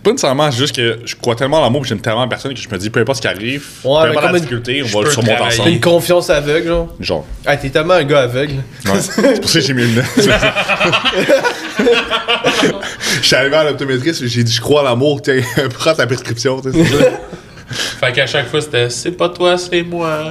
Pas 0.04 0.10
nécessairement, 0.12 0.50
c'est 0.52 0.58
juste 0.58 0.76
que 0.76 1.00
je 1.04 1.16
crois 1.16 1.34
tellement 1.34 1.58
en 1.58 1.62
l'amour, 1.62 1.80
puis 1.82 1.88
j'aime 1.88 2.00
tellement 2.00 2.20
la 2.20 2.28
personne 2.28 2.54
que 2.54 2.60
je 2.60 2.68
me 2.68 2.78
dis, 2.78 2.90
peu 2.90 3.00
importe 3.00 3.16
ce 3.16 3.22
qui 3.22 3.28
arrive, 3.28 3.64
Ouais, 3.82 4.02
peu 4.04 4.10
importe 4.10 4.24
la 4.26 4.38
difficulté, 4.38 4.82
on 4.84 4.86
va 4.98 5.04
le 5.04 5.10
surmonter 5.10 5.42
ensemble. 5.42 5.68
Une 5.70 5.80
confiance 5.80 6.30
aveugle, 6.30 6.68
genre. 6.68 6.94
Genre. 7.00 7.26
Ah, 7.44 7.56
t'es 7.56 7.70
tellement 7.70 7.94
un 7.94 8.04
gars 8.04 8.20
aveugle. 8.20 8.54
Ouais. 8.86 9.00
c'est 9.00 9.40
pour 9.40 9.50
ça 9.50 9.58
que 9.58 9.64
j'ai 9.66 9.74
mis 9.74 9.82
une 9.82 10.00
Je 13.20 13.26
suis 13.26 13.36
arrivé 13.36 13.56
à 13.56 13.64
l'optométriste, 13.64 14.24
j'ai 14.26 14.44
dit, 14.44 14.52
je 14.52 14.60
crois 14.60 14.82
à 14.82 14.84
l'amour, 14.84 15.20
tiens, 15.22 15.40
prends 15.78 15.94
ta 15.94 16.06
prescription. 16.06 16.60
tu 16.60 16.70
sais, 16.72 16.84
c'est 16.84 16.98
ça. 16.98 17.10
Fait 18.00 18.12
qu'à 18.12 18.26
chaque 18.26 18.48
fois, 18.48 18.60
c'était 18.60 18.90
c'est 18.90 19.12
pas 19.12 19.28
toi, 19.28 19.56
c'est 19.56 19.82
moi. 19.82 20.24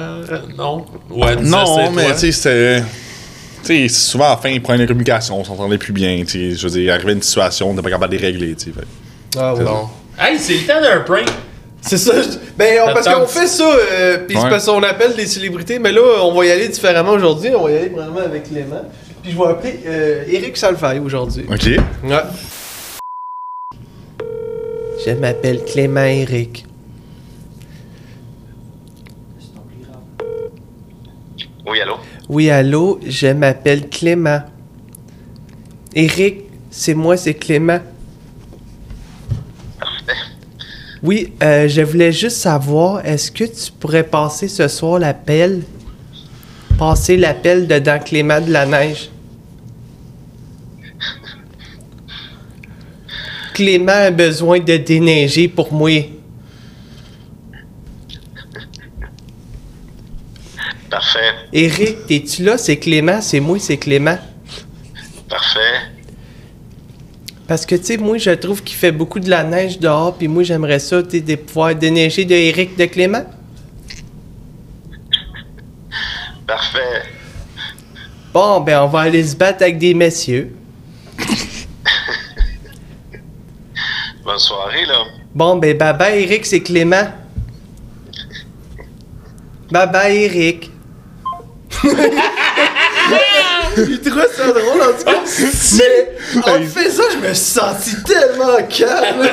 Non. 0.58 0.84
Ouais, 1.08 1.36
Non, 1.36 1.64
c'est 1.76 1.90
mais 1.90 2.12
tu 2.12 2.18
sais, 2.18 2.32
c'était. 2.32 2.82
Tu 3.64 3.88
sais, 3.88 3.88
souvent 3.88 4.26
à 4.26 4.30
la 4.30 4.36
fin, 4.38 4.48
ils 4.48 4.62
prennent 4.62 4.80
la 4.80 4.86
communication, 4.86 5.38
on 5.38 5.44
s'entendait 5.44 5.78
plus 5.78 5.92
bien. 5.92 6.22
tu 6.26 6.50
sais, 6.50 6.56
Je 6.56 6.62
veux 6.66 6.70
dire, 6.72 6.82
il 6.82 6.90
arrivait 6.90 7.12
une 7.12 7.22
situation, 7.22 7.68
on 7.68 7.70
n'était 7.72 7.82
pas 7.82 7.90
capable 7.90 8.12
de 8.14 8.18
les 8.18 8.26
régler. 8.26 8.54
tu 8.54 8.66
sais, 8.66 8.72
fait. 8.72 8.86
Ah, 9.38 9.54
ouais. 9.54 9.64
Bon. 9.64 9.88
Hey, 10.18 10.38
c'est 10.38 10.54
le 10.54 10.66
temps 10.66 10.80
d'un 10.80 11.00
prank. 11.00 11.26
C'est 11.82 11.96
ça. 11.98 12.12
je- 12.22 12.28
Ben, 12.58 12.80
on- 12.86 12.92
parce 12.92 13.08
qu'on 13.08 13.26
fait 13.26 13.46
ça, 13.46 13.64
euh, 13.64 14.18
Ouais. 14.28 14.34
parce 14.50 14.66
qu'on 14.66 14.82
appelle 14.82 15.14
des 15.14 15.26
célébrités, 15.26 15.78
mais 15.78 15.92
là, 15.92 16.00
on 16.22 16.34
va 16.34 16.44
y 16.46 16.50
aller 16.50 16.68
différemment 16.68 17.12
aujourd'hui. 17.12 17.50
On 17.56 17.64
va 17.64 17.70
y 17.70 17.76
aller 17.76 17.88
vraiment 17.88 18.20
avec 18.20 18.44
Clément. 18.50 18.82
Puis 19.22 19.32
je 19.32 19.36
vais 19.38 19.46
appeler 19.46 19.80
euh, 19.86 20.24
Eric 20.28 20.56
Salfaille 20.56 20.98
aujourd'hui. 20.98 21.44
OK. 21.50 21.66
Ouais. 22.04 22.22
Je 25.06 25.10
m'appelle 25.12 25.64
Clément 25.64 26.02
Eric. 26.04 26.66
Oui, 31.66 31.80
allô? 31.80 31.94
Oui, 32.32 32.48
allô, 32.48 33.00
je 33.04 33.26
m'appelle 33.26 33.88
Clément. 33.88 34.42
Eric, 35.96 36.42
c'est 36.70 36.94
moi, 36.94 37.16
c'est 37.16 37.34
Clément. 37.34 37.80
Oui, 41.02 41.32
euh, 41.42 41.66
je 41.66 41.82
voulais 41.82 42.12
juste 42.12 42.36
savoir, 42.36 43.04
est-ce 43.04 43.32
que 43.32 43.42
tu 43.42 43.72
pourrais 43.80 44.04
passer 44.04 44.46
ce 44.46 44.68
soir 44.68 45.00
l'appel? 45.00 45.62
Passer 46.78 47.16
l'appel 47.16 47.66
dedans 47.66 47.98
Clément 47.98 48.40
de 48.40 48.52
la 48.52 48.64
Neige. 48.64 49.10
Clément 53.54 53.90
a 53.90 54.12
besoin 54.12 54.60
de 54.60 54.76
déneiger 54.76 55.48
pour 55.48 55.72
moi. 55.72 56.19
Parfait, 60.90 61.34
Eric, 61.52 62.06
t'es-tu 62.06 62.42
là? 62.42 62.58
C'est 62.58 62.76
Clément, 62.78 63.20
c'est 63.20 63.38
moi, 63.40 63.58
c'est 63.60 63.76
Clément. 63.76 64.18
parfait. 65.28 65.82
Parce 67.46 67.64
que, 67.66 67.74
tu 67.76 67.84
sais, 67.84 67.96
moi, 67.96 68.18
je 68.18 68.30
trouve 68.30 68.62
qu'il 68.62 68.76
fait 68.76 68.92
beaucoup 68.92 69.18
de 69.20 69.28
la 69.30 69.42
neige 69.44 69.78
dehors, 69.78 70.16
puis 70.16 70.28
moi, 70.28 70.42
j'aimerais 70.42 70.78
ça, 70.78 71.02
tu 71.02 71.10
sais, 71.10 71.20
de 71.20 71.34
pouvoir 71.36 71.74
déneiger 71.74 72.24
de 72.24 72.34
Eric 72.34 72.76
de 72.76 72.84
Clément. 72.86 73.24
Parfait. 76.46 77.02
Bon, 78.32 78.60
ben, 78.60 78.82
on 78.82 78.86
va 78.88 79.00
aller 79.00 79.24
se 79.24 79.34
battre 79.36 79.62
avec 79.62 79.78
des 79.78 79.94
messieurs. 79.94 80.54
Bonne 84.24 84.38
soirée, 84.38 84.86
là. 84.86 85.04
Bon, 85.34 85.56
ben, 85.56 85.76
bye 85.76 85.96
bye, 85.96 86.22
Eric, 86.22 86.46
c'est 86.46 86.60
Clément. 86.60 87.08
Bye 89.70 89.90
bye, 89.92 90.16
Eric. 90.24 90.69
Il 93.76 94.00
trouve 94.00 94.26
ça 94.36 94.46
drôle, 94.48 94.82
en 94.82 94.92
tout 94.98 95.04
cas. 95.04 95.20
Mais 95.78 96.42
en 96.42 96.62
faisant, 96.66 97.02
je 97.12 97.16
me 97.28 97.34
suis 97.34 97.44
senti 97.44 97.94
tellement 98.02 98.56
calme. 98.68 99.28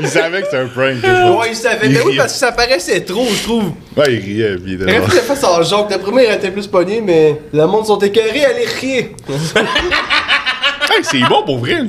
Il 0.00 0.08
savait 0.08 0.40
que 0.40 0.46
c'était 0.46 0.58
un 0.62 0.66
prank. 0.68 1.02
Ouais, 1.40 1.48
il 1.50 1.56
savait. 1.56 1.86
Il 1.86 1.92
Mais 1.92 1.98
oui, 2.00 2.04
riait. 2.12 2.16
parce 2.18 2.32
que 2.32 2.38
ça 2.38 2.52
paraissait 2.52 3.00
trop, 3.02 3.26
je 3.28 3.42
trouve. 3.42 3.64
Ouais, 3.96 4.14
il 4.14 4.20
riait, 4.20 4.56
puis 4.56 4.72
il 4.74 4.82
était 4.82 4.98
le 4.98 5.02
faire 5.02 5.36
sans 5.36 5.62
joke. 5.62 5.88
Il 5.90 6.08
aurait 6.12 6.34
été 6.36 6.50
plus 6.50 6.66
pogné, 6.66 7.00
mais 7.00 7.40
le 7.52 7.66
monde 7.66 7.86
sont 7.86 7.98
écœurés 7.98 8.44
à 8.44 8.52
les 8.52 8.66
rire. 8.66 9.06
Hey, 10.90 11.02
c'est 11.02 11.20
bon 11.28 11.42
pour 11.44 11.58
vrai. 11.58 11.82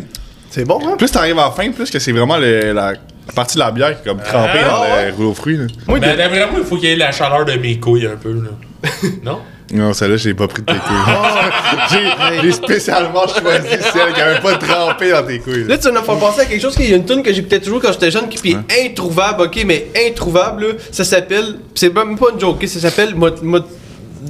C'est 0.50 0.66
bon, 0.66 0.80
hein? 0.86 0.96
Plus 0.98 1.12
t'arrives 1.12 1.40
à 1.40 1.46
la 1.46 1.52
fin, 1.52 1.72
plus 1.72 1.90
que 1.90 2.00
c'est 2.00 2.12
vraiment 2.12 2.38
le- 2.38 2.74
la 2.74 2.94
partie 3.36 3.56
de 3.56 3.60
la 3.60 3.72
bière 3.72 4.02
qui 4.02 4.08
est 4.08 4.12
comme 4.12 4.22
trempée 4.24 4.60
Ah, 4.64 4.70
dans 4.70 4.82
ouais. 4.96 5.08
le 5.10 5.14
rouleau 5.16 5.30
aux 5.32 5.34
fruits. 5.34 5.58
là. 5.58 5.66
Moi, 5.88 6.00
Ben, 6.00 6.16
d'après 6.18 6.46
moi, 6.48 6.60
il 6.60 6.66
faut 6.66 6.76
qu'il 6.78 6.90
y 6.90 6.94
ait 6.94 6.96
la 6.96 7.12
chaleur 7.12 7.46
de 7.46 7.54
mes 7.54 7.80
couilles 7.80 8.06
un 8.08 8.16
peu, 8.18 8.34
là. 8.34 8.50
non? 9.24 9.40
Non, 9.74 9.92
celle-là, 9.94 10.18
je 10.18 10.28
l'ai 10.28 10.34
pas 10.36 10.48
pris 10.48 10.62
de 10.62 10.68
tes 10.68 10.74
Ah. 10.78 11.90
couilles. 11.90 12.00
J'ai- 12.34 12.42
J'ai 12.42 12.52
spécialement 12.52 13.26
choisi 13.28 13.68
celle 13.92 14.14
qui 14.14 14.22
avait 14.22 14.40
pas 14.42 14.56
trempé 14.58 15.12
dans 15.12 15.24
tes 15.24 15.40
couilles. 15.40 15.64
Là, 15.68 15.78
tu 15.78 15.88
me 15.90 16.00
fait 16.00 16.20
penser 16.20 16.42
à 16.42 16.46
quelque 16.46 16.62
chose 16.62 16.76
qui 16.76 16.90
y 16.90 16.94
a 16.94 16.98
une 16.98 17.06
tune 17.06 17.24
que 17.24 17.34
j'écoutais 17.34 17.60
toujours 17.60 17.82
quand 17.82 17.92
j'étais 17.92 18.12
jeune, 18.12 18.28
qui 18.30 18.38
puis 18.38 18.58
est 18.70 18.86
introuvable, 18.90 19.44
ok, 19.44 19.64
mais 19.66 19.88
introuvable, 20.08 20.68
là, 20.68 20.74
ça 20.92 21.04
s'appelle. 21.04 21.56
C'est 21.76 21.94
même 21.94 22.18
pas 22.20 22.28
une 22.34 22.40
joke, 22.40 22.58
ok, 22.62 22.68
ça 22.68 22.80
s'appelle. 22.82 23.16
Moi, 23.16 23.32
moi, 23.42 23.62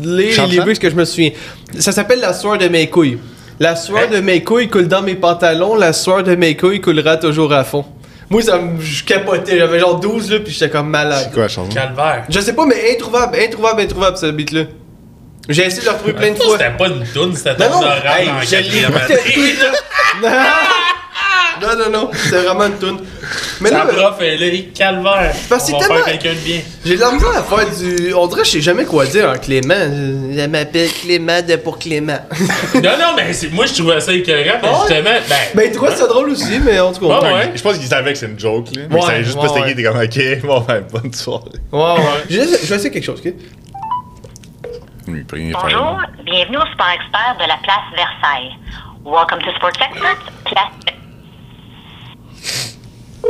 les 0.01 0.31
Chante-la. 0.31 0.51
les 0.51 0.59
lyrics 0.59 0.79
que 0.79 0.89
je 0.89 0.95
me 0.95 1.03
souviens. 1.05 1.31
Ça 1.79 1.91
s'appelle 1.91 2.19
La 2.19 2.33
sueur 2.33 2.57
de 2.57 2.67
mes 2.67 2.87
couilles. 2.89 3.17
La 3.59 3.75
sueur 3.75 4.09
de 4.09 4.17
mes 4.19 4.43
couilles 4.43 4.69
coule 4.69 4.87
dans 4.87 5.01
mes 5.01 5.15
pantalons, 5.15 5.75
la 5.75 5.93
sueur 5.93 6.23
de 6.23 6.35
mes 6.35 6.55
couilles 6.55 6.79
coulera 6.81 7.17
toujours 7.17 7.51
à 7.53 7.63
fond. 7.63 7.85
Moi, 8.29 8.41
ça 8.41 8.57
me. 8.57 8.79
Je 8.81 9.03
capotais, 9.03 9.57
j'avais 9.57 9.79
genre 9.79 9.99
12 9.99 10.31
là, 10.31 10.39
puis 10.39 10.51
j'étais 10.53 10.69
comme 10.69 10.89
malade. 10.89 11.21
C'est 11.25 11.33
quoi 11.33 11.43
la 11.43 11.49
chanson? 11.49 11.69
Calvaire. 11.73 12.25
Je 12.29 12.39
sais 12.39 12.53
pas, 12.53 12.65
mais 12.65 12.91
introuvable, 12.95 13.37
introuvable, 13.37 13.81
introuvable, 13.81 14.17
ce 14.17 14.27
beat-là. 14.27 14.63
J'ai 15.49 15.65
essayé 15.65 15.81
de 15.81 15.85
le 15.87 15.91
retrouver 15.91 16.13
plein 16.13 16.31
de 16.31 16.35
fois. 16.37 16.57
C'était 16.57 16.71
pas 16.77 16.87
une 16.87 17.05
toune, 17.13 17.35
c'était 17.35 17.51
Non, 17.57 17.69
ton 17.71 17.81
non, 17.81 17.87
oral 17.87 18.01
hey, 18.21 18.29
en 18.29 18.41
je 18.41 18.49
quatrième 18.51 18.95
année. 18.95 19.55
temps. 19.55 20.27
Non, 21.61 21.75
non, 21.77 21.89
non, 21.91 22.11
c'est 22.13 22.41
vraiment 22.43 22.65
une 22.65 22.77
toune. 22.79 22.99
Mais 23.61 23.69
là, 23.69 23.85
prof 23.85 24.21
est 24.21 24.37
là, 24.37 24.57
calvaire. 24.75 25.33
Parce 25.49 25.69
que 25.69 25.75
On 25.75 25.77
va 25.79 25.83
c'est 25.85 25.93
faire 25.93 26.03
tellement- 26.05 26.19
quelqu'un 26.21 26.33
de 26.39 26.45
bien. 26.45 26.61
j'ai 26.85 26.95
de 26.95 26.99
la 26.99 27.11
misère 27.11 27.37
à 27.37 27.43
faire 27.43 27.69
du. 27.77 28.13
On 28.13 28.27
dirait 28.27 28.41
que 28.41 28.47
je 28.47 28.51
sais 28.51 28.61
jamais 28.61 28.85
quoi 28.85 29.05
dire 29.05 29.29
en 29.29 29.37
Clément. 29.37 29.73
Je 29.75 30.45
m'appelle 30.47 30.89
Clément 30.89 31.41
de 31.41 31.55
pour 31.57 31.77
Clément. 31.79 32.19
non, 32.75 32.81
non, 32.81 33.13
mais 33.15 33.31
c'est- 33.33 33.51
moi, 33.53 33.65
je 33.65 33.73
trouvais 33.73 33.99
ça 34.01 34.13
écœurant, 34.13 34.59
mais 34.61 34.67
Ouais. 34.69 34.75
justement, 34.87 35.19
ben. 35.29 35.35
ben, 35.55 35.71
tu 35.71 35.77
vois, 35.77 35.95
c'est 35.95 36.07
drôle 36.07 36.29
aussi, 36.31 36.59
mais 36.59 36.79
en 36.79 36.91
tout 36.91 37.07
cas. 37.07 37.19
Ah 37.21 37.33
ouais. 37.33 37.51
Je 37.55 37.61
pense 37.61 37.77
qu'il 37.77 37.87
savait 37.87 38.11
que 38.13 38.17
c'est 38.19 38.25
une 38.27 38.39
joke, 38.39 38.67
là. 38.75 38.83
Mais 38.89 38.95
Ouais, 38.95 39.01
il 39.01 39.05
savait 39.07 39.23
juste 39.23 39.35
ouais, 39.37 39.41
pas 39.41 39.47
c'était 39.49 39.61
ouais. 39.61 39.69
qui, 39.69 39.75
t'es 39.75 39.83
comme, 39.83 40.01
ok, 40.01 40.41
bon, 40.47 40.59
ben, 40.67 40.83
bonne 40.91 41.13
soirée. 41.13 41.43
Ouais, 41.71 41.79
ouais. 41.81 41.99
Je 42.29 42.39
vais 42.39 42.45
je 42.45 42.51
vais 42.67 42.75
essayer 42.75 42.91
quelque 42.91 43.05
chose, 43.05 43.21
ok? 43.25 43.33
Bonjour, 45.05 45.99
bienvenue 46.23 46.57
au 46.57 46.65
Sport 46.73 46.87
Expert 46.95 47.35
de 47.37 47.47
la 47.47 47.57
place 47.61 47.85
Versailles. 47.95 48.51
Welcome 49.05 49.39
to 49.43 49.51
Sports 49.57 49.71
Experts, 49.81 50.31
place 50.45 50.93
Ouais, 53.23 53.29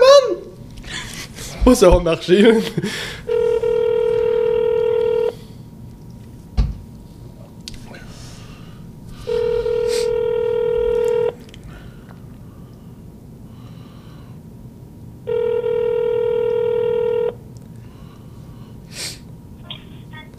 man! 0.00 0.38
Oh, 1.66 1.74
ça 1.74 1.90
va 1.90 1.98
marcher, 1.98 2.40
là. 2.40 2.54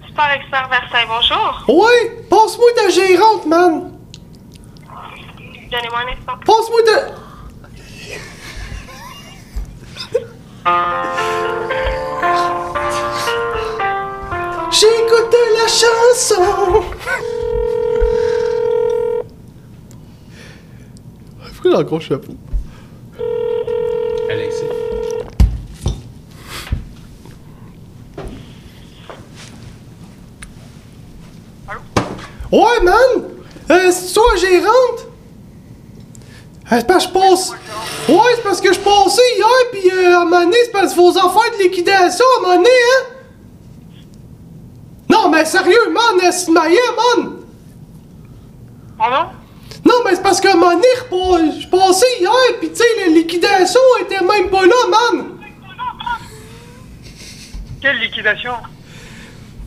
Sport 0.10 0.32
Expert 0.36 0.70
Versailles, 0.70 1.08
bonjour. 1.08 1.66
Ouais! 1.68 2.26
Passe-moi 2.30 2.70
ta 2.76 2.90
gérante, 2.90 3.46
man! 3.46 3.99
Donnez-moi 5.72 6.00
un 6.00 6.08
instant. 6.18 6.38
Passe-moi 6.46 6.82
ta. 6.84 6.98
J'écoutais 14.72 15.50
la 15.54 15.68
chanson! 15.68 16.84
Pourquoi 21.54 21.72
j'ai 21.72 21.76
encore 21.76 22.00
le 22.00 22.04
chapeau? 22.04 22.34
Alexis. 24.30 24.64
Ouais, 32.52 32.82
man! 32.84 33.24
Euh, 33.70 33.92
c'est 33.92 34.14
toi, 34.14 34.36
gérante? 34.38 35.09
C'est 36.70 36.86
parce 36.86 37.08
que 37.08 37.14
je 37.14 37.20
passe. 37.20 37.52
Ouais, 38.08 38.32
c'est 38.36 38.44
parce 38.44 38.62
que 38.62 38.72
je 38.72 38.80
passais 38.80 39.22
hier, 39.38 39.48
pis 39.72 39.90
euh, 39.92 40.18
à 40.18 40.22
un 40.22 40.26
moment 40.26 40.42
donné, 40.42 40.58
c'est 40.66 40.72
parce 40.72 40.94
faut 40.94 41.10
en 41.18 41.30
faire 41.30 41.58
de 41.58 41.64
liquidation 41.64 42.26
à 42.26 42.40
un 42.40 42.42
moment 42.42 42.56
donné, 42.58 42.70
hein? 42.70 43.06
Non, 45.10 45.30
mais 45.30 45.46
sérieux, 45.46 45.90
man, 45.92 46.32
maillait, 46.50 46.80
man! 46.96 47.32
Pardon? 48.98 49.32
Non, 49.84 49.96
mais 50.06 50.16
c'est 50.16 50.22
parce 50.22 50.40
qu'à 50.40 50.52
un 50.52 50.56
moment 50.56 50.74
donné, 50.74 50.88
je 51.60 51.68
passais 51.68 52.20
hier, 52.20 52.32
pis 52.62 52.70
tu 52.70 52.76
sais, 52.76 52.86
la 53.00 53.08
liquidation 53.08 53.82
était 54.02 54.24
même 54.24 54.50
pas 54.50 54.66
là, 54.66 54.76
man! 54.92 55.40
Quelle 57.82 57.98
liquidation? 57.98 58.54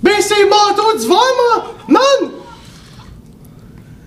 Ben, 0.03 0.21
c'est 0.21 0.45
manteau 0.45 0.97
d'hiver, 0.97 1.17
man! 1.89 1.99
Man! 2.21 2.31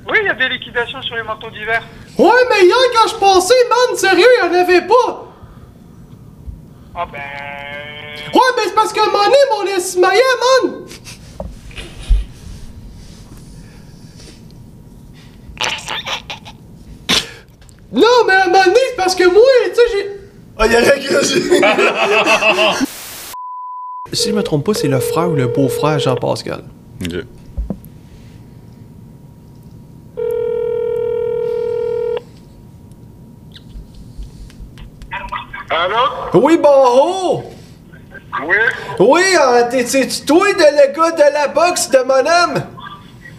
Oui, 0.07 0.17
il 0.21 0.27
y 0.27 0.29
a 0.29 0.33
des 0.33 0.49
liquidations 0.49 1.01
sur 1.01 1.15
les 1.15 1.23
manteaux 1.23 1.49
d'hiver. 1.49 1.83
Ouais, 2.17 2.31
mais 2.49 2.65
hier, 2.65 2.75
quand 2.93 3.09
je 3.09 3.15
passais, 3.15 3.53
man, 3.69 3.97
sérieux, 3.97 4.25
il 4.37 4.45
y 4.45 4.49
en 4.49 4.53
avait 4.53 4.87
pas! 4.87 5.33
Ah 6.95 7.05
ben... 7.11 7.19
Ouais, 8.33 8.51
mais 8.55 8.63
c'est 8.67 8.75
parce 8.75 8.93
qu'à 8.93 9.03
un 9.03 9.07
moment 9.07 9.25
donné, 9.25 9.35
mon 9.51 9.65
estimaillait, 9.77 10.21
man! 10.63 10.85
Non, 17.91 18.25
mais 18.27 18.33
à 18.33 18.43
un 18.43 18.47
moment 18.47 18.63
donné, 18.65 18.79
c'est 18.89 18.95
parce 18.95 19.15
que 19.15 19.23
moi, 19.25 19.41
tu 19.65 19.75
sais, 19.75 19.81
j'ai. 19.91 20.09
Ah, 20.57 20.67
il 20.67 20.75
a 20.75 20.79
raccroché! 20.79 21.41
si 24.13 24.29
je 24.29 24.35
me 24.35 24.43
trompe 24.43 24.65
pas, 24.65 24.73
c'est 24.73 24.87
le 24.87 24.99
frère 24.99 25.29
ou 25.29 25.35
le 25.35 25.47
beau-frère 25.47 25.99
Jean-Pascal. 25.99 26.63
Ok. 27.01 27.25
Allô? 35.69 36.24
Oui, 36.35 36.57
bon! 36.57 37.43
Oui? 38.43 38.55
Oui, 38.99 39.23
t'es- 39.71 39.85
c'est-tu 39.85 40.25
toi 40.25 40.45
de 40.51 40.57
le 40.59 40.93
gars 40.93 41.11
de 41.11 41.33
la 41.33 41.47
boxe 41.47 41.89
de 41.89 41.99
mon 41.99 42.13
homme? 42.15 42.63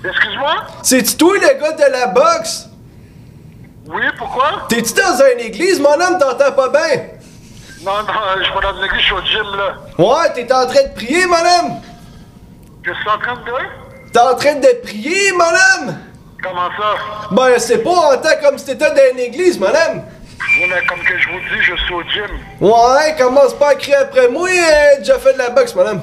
Excuse-moi? 0.03 0.55
C'est-tu 0.82 1.16
toi 1.16 1.34
le 1.34 1.61
gars 1.61 1.72
de 1.72 1.92
la 1.92 2.07
boxe? 2.07 2.68
Oui, 3.86 4.03
pourquoi? 4.18 4.66
T'es-tu 4.68 4.94
dans 4.94 5.16
une 5.34 5.40
église, 5.40 5.78
mon 5.78 5.92
homme, 5.92 6.18
t'entends 6.18 6.53
pas 6.53 6.68
bien? 6.70 7.03
Non, 7.82 7.92
non, 8.03 8.12
je 8.38 8.44
suis 8.44 8.53
pas 8.53 8.61
dans 8.61 8.78
une 8.78 8.84
église, 8.84 9.01
je 9.01 9.05
suis 9.05 9.14
au 9.14 9.20
gym, 9.20 9.57
là. 9.57 9.74
Ouais, 9.99 10.32
t'es 10.34 10.51
en 10.53 10.66
train 10.66 10.82
de 10.82 10.94
prier, 10.94 11.26
mon 11.26 11.36
homme? 11.36 11.80
Je 12.82 12.92
suis 12.92 13.09
en 13.11 13.18
train 13.18 13.34
de... 13.34 14.11
T'es 14.12 14.18
en 14.18 14.34
train 14.34 14.55
de 14.55 14.80
prier, 14.82 15.32
mon 15.32 15.44
homme? 15.44 15.97
Comment 16.42 16.68
ça? 16.78 16.94
Ben, 17.32 17.59
c'est 17.59 17.78
pas 17.78 17.90
en 17.90 18.16
tant 18.16 18.28
comme 18.42 18.57
si 18.59 18.64
t'étais 18.64 18.90
dans 18.90 19.12
une 19.12 19.18
église, 19.20 19.59
mon 19.61 19.66
homme. 19.66 20.03
Oui, 20.41 20.66
mais 20.68 20.87
comme 20.87 21.01
que 21.01 21.18
je 21.18 21.28
vous 21.28 21.39
dis, 21.39 21.62
je 21.62 21.76
suis 21.76 21.95
au 21.95 22.03
gym. 22.03 22.39
Ouais, 22.61 23.14
commence 23.18 23.55
pas 23.55 23.70
à 23.70 23.74
crier 23.74 23.97
après 23.97 24.28
moi, 24.28 24.49
euh, 24.49 24.99
déjà 24.99 25.18
fait 25.18 25.32
de 25.32 25.39
la 25.39 25.51
boxe, 25.51 25.74
homme. 25.76 26.03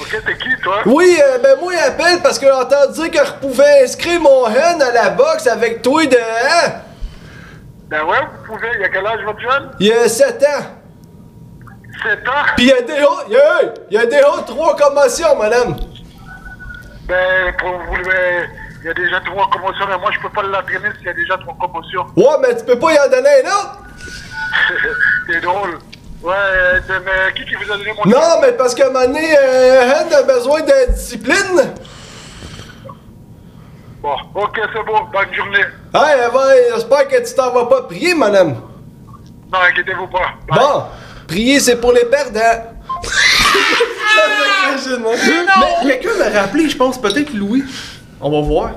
Ok, 0.00 0.16
t'es 0.24 0.36
qui, 0.36 0.56
toi? 0.62 0.82
Oui, 0.86 1.18
euh, 1.20 1.38
ben 1.38 1.58
moi, 1.60 1.72
il 1.74 1.78
appelle 1.78 2.20
parce 2.22 2.38
que 2.38 2.46
j'ai 2.46 2.52
entendu 2.52 3.08
dire 3.08 3.20
que 3.20 3.26
je 3.26 3.32
pouvais 3.34 3.82
inscrire 3.82 4.20
mon 4.20 4.46
hen 4.48 4.80
à 4.80 4.92
la 4.92 5.10
boxe 5.10 5.46
avec 5.48 5.82
toi 5.82 6.06
de... 6.06 6.16
Hein? 6.16 6.72
Ben 7.88 8.04
ouais, 8.04 8.18
vous 8.20 8.54
pouvez. 8.54 8.68
Il 8.74 8.80
y 8.80 8.84
a 8.84 8.88
quel 8.90 9.06
âge, 9.06 9.20
votre 9.24 9.40
jeune? 9.40 9.70
Il 9.80 9.86
y 9.88 9.92
a 9.92 10.08
7 10.08 10.42
ans. 10.44 10.64
7 12.02 12.28
ans? 12.28 12.32
Pis 12.56 12.64
il 12.64 12.68
y 12.68 12.72
a 12.72 12.82
des 12.82 13.02
hauts... 13.02 13.22
Il 13.28 13.32
y 13.32 13.36
a, 13.36 13.60
il 13.90 13.94
y 13.94 13.98
a 13.98 14.06
des 14.06 14.20
hauts 14.20 14.42
trois 14.46 14.76
commotions, 14.76 15.36
madame. 15.36 15.76
Ben, 17.08 17.54
pour 17.58 17.70
vous, 17.70 18.04
ben, 18.04 18.48
il 18.80 18.86
y 18.86 18.90
a 18.90 18.94
déjà 18.94 19.20
trois 19.20 19.48
commotions, 19.50 19.86
mais 19.88 19.98
moi, 19.98 20.10
je 20.12 20.20
peux 20.20 20.28
pas 20.30 20.42
l'entraîner 20.42 20.88
s'il 20.96 21.06
y 21.06 21.10
a 21.10 21.14
déjà 21.14 21.36
trois 21.38 21.56
commotions. 21.60 22.06
Ouais, 22.16 22.36
mais 22.40 22.56
tu 22.56 22.64
peux 22.64 22.78
pas 22.78 22.92
y 22.94 22.98
en 23.00 23.08
donner 23.10 23.28
un 23.44 23.48
autre? 23.48 23.78
C'est 25.26 25.40
drôle. 25.40 25.78
Ouais, 26.22 26.34
mais 26.88 27.32
qui 27.34 27.44
qui 27.44 27.54
vous 27.54 27.70
a 27.72 27.76
donné 27.76 27.92
mon 27.92 28.10
Non, 28.10 28.40
mais 28.42 28.52
parce 28.52 28.76
moment 28.76 29.00
donné, 29.02 29.36
euh, 29.38 29.82
Hen 29.82 30.12
a 30.12 30.22
besoin 30.22 30.60
de 30.62 30.92
discipline. 30.92 31.74
Bon, 34.02 34.14
ok, 34.34 34.60
c'est 34.72 34.84
bon. 34.84 35.04
Bonne 35.12 35.34
journée. 35.34 35.64
Hey, 35.94 36.18
elle 36.24 36.30
va- 36.32 36.74
j'espère 36.74 37.08
que 37.08 37.28
tu 37.28 37.34
t'en 37.34 37.52
vas 37.52 37.66
pas 37.66 37.82
prier, 37.82 38.14
madame. 38.14 38.56
Non, 39.52 39.58
inquiétez-vous 39.70 40.08
pas. 40.08 40.34
Bye. 40.48 40.58
Bon, 40.58 40.82
prier, 41.28 41.60
c'est 41.60 41.80
pour 41.80 41.92
les 41.92 42.04
perdants. 42.04 42.74
Moi. 45.00 45.12
Mais 45.84 45.98
quelqu'un 45.98 46.16
m'a 46.18 46.40
rappelé, 46.40 46.68
je 46.68 46.76
pense, 46.76 47.00
peut-être 47.00 47.32
Louis. 47.32 47.64
On 48.20 48.30
va 48.30 48.40
voir. 48.40 48.74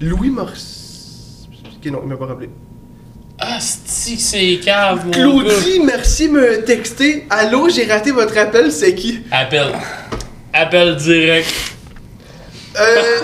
Louis 0.00 0.30
Morris. 0.30 1.46
Ok, 1.76 1.92
non, 1.92 2.00
il 2.02 2.08
m'a 2.08 2.16
pas 2.16 2.26
rappelé. 2.26 2.50
Ah, 3.38 3.58
c'est 3.60 4.16
c'est 4.18 4.60
cave, 4.64 5.04
mon 5.06 5.10
gars. 5.10 5.18
Claudie, 5.18 5.80
merci 5.84 6.28
de 6.28 6.32
me 6.32 6.64
texter. 6.64 7.26
Allô, 7.30 7.68
j'ai 7.68 7.84
raté 7.84 8.10
votre 8.10 8.36
appel, 8.38 8.70
c'est 8.72 8.94
qui? 8.94 9.20
Appel. 9.30 9.66
Appel 10.52 10.96
direct. 10.96 11.52
Euh. 12.80 13.20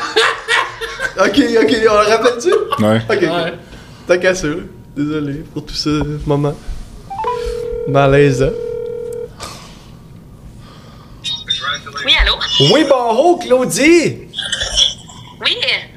ok, 1.18 1.40
ok, 1.62 1.76
on 1.90 2.00
le 2.00 2.08
rappelle-tu? 2.08 2.52
Ouais. 2.84 3.00
Ok, 3.08 3.22
Ouais. 3.22 3.54
T'as 4.06 4.34
ça. 4.34 4.48
Désolé 4.96 5.44
pour 5.54 5.64
tout 5.64 5.74
ce 5.74 6.18
moment. 6.26 6.54
Malaisant. 7.88 8.50
Oui, 12.04 12.12
allô? 12.20 12.34
Oui, 12.72 12.84
bonjour, 12.88 13.38
Claudie! 13.38 14.29
Oui, 15.40 15.56